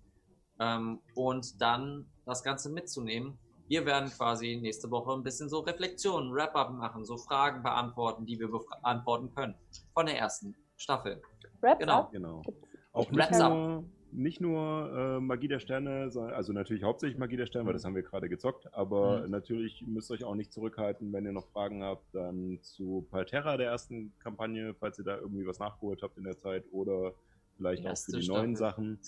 ähm, 0.59 0.99
und 1.15 1.61
dann 1.61 2.05
das 2.25 2.43
Ganze 2.43 2.69
mitzunehmen. 2.69 3.37
Wir 3.67 3.85
werden 3.85 4.09
quasi 4.09 4.57
nächste 4.61 4.89
Woche 4.91 5.11
ein 5.11 5.23
bisschen 5.23 5.49
so 5.49 5.59
Reflexionen, 5.59 6.33
Wrap-up 6.33 6.71
machen, 6.71 7.03
so 7.03 7.17
Fragen 7.17 7.63
beantworten, 7.63 8.25
die 8.25 8.39
wir 8.39 8.49
beantworten 8.49 9.33
können 9.35 9.55
von 9.93 10.05
der 10.05 10.17
ersten 10.17 10.55
Staffel. 10.77 11.21
Wraps 11.61 11.79
Genau. 11.79 12.07
Genau. 12.11 12.41
Auch 12.93 13.11
Wraps 13.11 13.31
nicht 13.31 13.41
up. 13.41 13.51
nur, 13.51 13.83
nicht 14.13 14.39
nur 14.41 15.17
äh, 15.17 15.19
Magie 15.19 15.49
der 15.49 15.59
Sterne, 15.59 16.09
also 16.33 16.53
natürlich 16.53 16.83
hauptsächlich 16.83 17.19
Magie 17.19 17.35
der 17.35 17.45
Sterne, 17.45 17.65
weil 17.65 17.73
das 17.73 17.83
haben 17.83 17.93
wir 17.95 18.03
gerade 18.03 18.29
gezockt, 18.29 18.73
aber 18.73 19.23
Mhm. 19.23 19.31
natürlich 19.31 19.83
müsst 19.85 20.09
ihr 20.09 20.13
euch 20.15 20.23
auch 20.23 20.35
nicht 20.35 20.53
zurückhalten, 20.53 21.11
wenn 21.11 21.25
ihr 21.25 21.33
noch 21.33 21.47
Fragen 21.47 21.83
habt, 21.83 22.05
dann 22.15 22.59
zu 22.61 23.05
Palterra 23.11 23.57
der 23.57 23.67
ersten 23.67 24.13
Kampagne, 24.19 24.75
falls 24.75 24.97
ihr 24.97 25.03
da 25.05 25.17
irgendwie 25.17 25.45
was 25.45 25.59
nachgeholt 25.59 26.01
habt 26.03 26.17
in 26.17 26.23
der 26.23 26.37
Zeit 26.39 26.63
oder 26.71 27.13
vielleicht 27.57 27.85
auch 27.85 27.97
für 27.97 28.11
die 28.13 28.23
Staffel. 28.23 28.41
neuen 28.41 28.55
Sachen. 28.55 28.99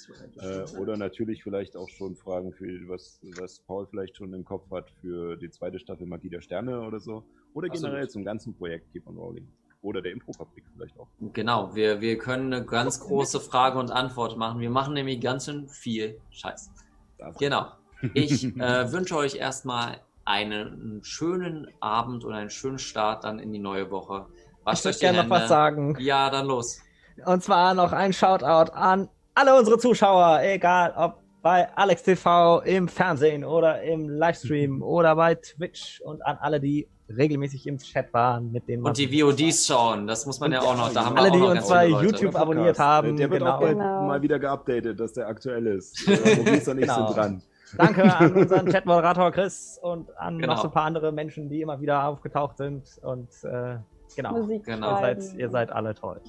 Äh, 0.42 0.64
oder 0.78 0.98
natürlich 0.98 1.44
vielleicht 1.44 1.76
auch 1.78 1.90
schon 1.90 2.16
Fragen 2.16 2.52
für 2.52 2.68
was, 2.90 3.20
was 3.38 3.60
Paul 3.60 3.88
vielleicht 3.88 4.18
schon 4.18 4.34
im 4.34 4.44
Kopf 4.44 4.70
hat 4.72 4.90
für 5.02 5.38
die 5.38 5.50
zweite 5.50 5.80
Staffel 5.80 6.06
Magie 6.08 6.30
der 6.30 6.42
Sterne 6.42 6.82
oder 6.82 7.00
so. 7.00 7.24
Oder 7.54 7.68
Absolut. 7.68 7.92
generell 7.92 8.10
zum 8.10 8.24
ganzen 8.26 8.56
Projekt 8.56 8.92
Keep 8.92 9.08
on 9.08 9.18
Rolling. 9.18 9.48
Oder 9.82 10.02
der 10.02 10.12
Impro-Fabrik 10.12 10.66
vielleicht 10.74 11.00
auch. 11.00 11.08
Genau, 11.34 11.74
wir, 11.74 12.02
wir 12.02 12.18
können 12.18 12.54
eine 12.54 12.66
ganz 12.66 13.00
große 13.08 13.40
Frage 13.40 13.80
und 13.80 13.92
Antwort 13.92 14.38
machen. 14.38 14.60
Wir 14.60 14.70
machen 14.70 14.94
nämlich 14.94 15.22
ganz 15.22 15.46
schön 15.46 15.70
viel 15.70 16.20
Scheiß. 16.32 16.70
Das- 17.18 17.38
Genau. 17.38 17.68
Ich 18.14 18.44
äh, 18.58 18.92
wünsche 18.92 19.16
euch 19.16 19.36
erstmal 19.36 20.02
einen 20.26 21.04
schönen 21.04 21.68
Abend 21.80 22.24
und 22.24 22.34
einen 22.34 22.50
schönen 22.50 22.78
Start 22.80 23.24
dann 23.24 23.40
in 23.40 23.52
die 23.52 23.60
neue 23.60 23.90
Woche. 23.90 24.28
Ich 24.60 24.66
Wascht 24.66 24.86
euch 24.86 24.96
würde 24.96 25.00
gerne 25.00 25.24
noch 25.24 25.30
was 25.30 25.50
sagen. 25.50 25.96
Ja, 26.00 26.30
dann 26.30 26.46
los. 26.46 26.82
Und 27.26 27.44
zwar 27.44 27.74
noch 27.74 27.92
ein 27.94 28.14
Shoutout 28.14 28.72
an 28.74 29.10
alle 29.36 29.58
unsere 29.58 29.78
Zuschauer, 29.78 30.42
egal 30.44 30.94
ob 30.98 31.20
bei 31.42 31.70
Alex 31.78 32.04
TV 32.04 32.60
im 32.62 32.88
Fernsehen 32.90 33.46
oder 33.46 33.82
im 33.84 34.10
Livestream 34.10 34.82
oder 34.84 35.16
bei 35.16 35.36
Twitch 35.36 36.02
und 36.02 36.22
an 36.26 36.38
alle, 36.42 36.60
die 36.60 36.88
regelmäßig 37.16 37.66
im 37.66 37.78
Chat 37.78 38.14
waren, 38.14 38.52
mit 38.52 38.68
man 38.68 38.82
Und 38.84 38.98
die 38.98 39.22
VODs 39.22 39.66
schauen, 39.66 40.06
das 40.06 40.26
muss 40.26 40.40
man 40.40 40.52
ja 40.52 40.60
auch 40.62 40.76
noch. 40.78 40.94
Da 40.94 41.06
haben 41.06 41.16
wir 41.16 41.22
alle, 41.22 41.30
auch 41.30 41.34
die 41.34 41.40
noch 41.40 41.50
uns 41.50 41.56
ganz 41.60 41.70
bei. 41.70 41.88
YouTube 41.88 42.36
abonniert 42.36 42.78
haben. 42.78 43.16
Der 43.18 43.32
wird 43.32 43.42
auch 43.42 43.60
genau. 43.60 43.60
bald 43.60 43.78
Genau. 43.78 44.04
mal 44.04 44.22
wieder 44.22 44.38
geupdatet, 44.38 45.00
dass 45.00 45.14
der 45.14 45.28
aktuell 45.28 45.66
ist. 45.68 46.08
Maurice 46.08 46.70
und 46.72 46.78
ich 46.80 46.84
Genau. 46.86 47.08
sind 47.08 47.18
dran. 47.18 47.42
Danke 47.78 48.04
an 48.16 48.34
unseren 48.36 48.66
Chatmoderator 48.68 49.32
Chris 49.32 49.80
und 49.82 50.16
an 50.18 50.38
Genau. 50.40 50.54
noch 50.54 50.62
so 50.62 50.68
ein 50.68 50.74
paar 50.74 50.86
andere 50.86 51.12
Menschen, 51.12 51.50
die 51.50 51.62
immer 51.62 51.80
wieder 51.82 52.04
aufgetaucht 52.08 52.58
sind. 52.58 52.84
Und 53.02 53.30
äh, 53.44 53.78
genau, 54.16 54.32
Musik 54.34 54.66
Genau. 54.66 54.92
ihr 54.92 55.00
seid, 55.00 55.34
ihr 55.36 55.50
seid 55.50 55.72
alle 55.72 55.96
toll. 55.96 56.20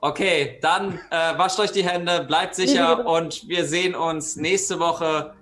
Okay, 0.00 0.58
dann 0.62 1.00
äh, 1.10 1.36
wascht 1.36 1.58
euch 1.58 1.72
die 1.72 1.84
Hände, 1.84 2.24
bleibt 2.24 2.54
sicher 2.54 3.04
und 3.06 3.48
wir 3.48 3.64
sehen 3.64 3.94
uns 3.94 4.36
nächste 4.36 4.78
Woche. 4.78 5.34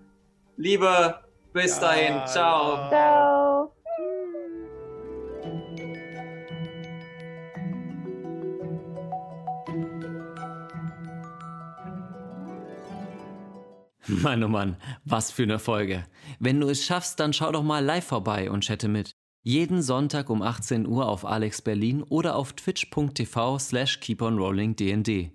Liebe, 0.56 1.20
bis 1.52 1.76
Ja, 1.76 1.80
dahin. 1.80 2.26
Ciao. 2.26 2.76
ja. 2.76 2.88
Ciao. 2.88 3.72
Mann, 14.08 14.42
oh 14.44 14.48
Mann, 14.48 14.76
was 15.04 15.30
für 15.32 15.42
eine 15.42 15.58
Folge. 15.58 16.04
Wenn 16.38 16.60
du 16.60 16.68
es 16.68 16.84
schaffst, 16.84 17.18
dann 17.18 17.32
schau 17.32 17.50
doch 17.50 17.62
mal 17.64 17.84
live 17.84 18.04
vorbei 18.06 18.50
und 18.50 18.64
chatte 18.64 18.88
mit. 18.88 19.15
Jeden 19.46 19.80
Sonntag 19.80 20.28
um 20.28 20.42
18 20.42 20.88
Uhr 20.88 21.08
auf 21.08 21.24
Alex 21.24 21.62
Berlin 21.62 22.02
oder 22.02 22.34
auf 22.34 22.54
twitch.tv 22.54 23.60
slash 23.60 24.00
keeponrollingdnd. 24.00 25.30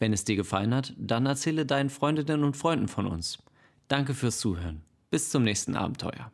Wenn 0.00 0.12
es 0.12 0.24
dir 0.24 0.34
gefallen 0.34 0.74
hat, 0.74 0.94
dann 0.98 1.26
erzähle 1.26 1.64
deinen 1.64 1.88
Freundinnen 1.88 2.42
und 2.42 2.56
Freunden 2.56 2.88
von 2.88 3.06
uns. 3.06 3.38
Danke 3.86 4.14
fürs 4.14 4.40
Zuhören. 4.40 4.82
Bis 5.10 5.30
zum 5.30 5.44
nächsten 5.44 5.76
Abenteuer. 5.76 6.32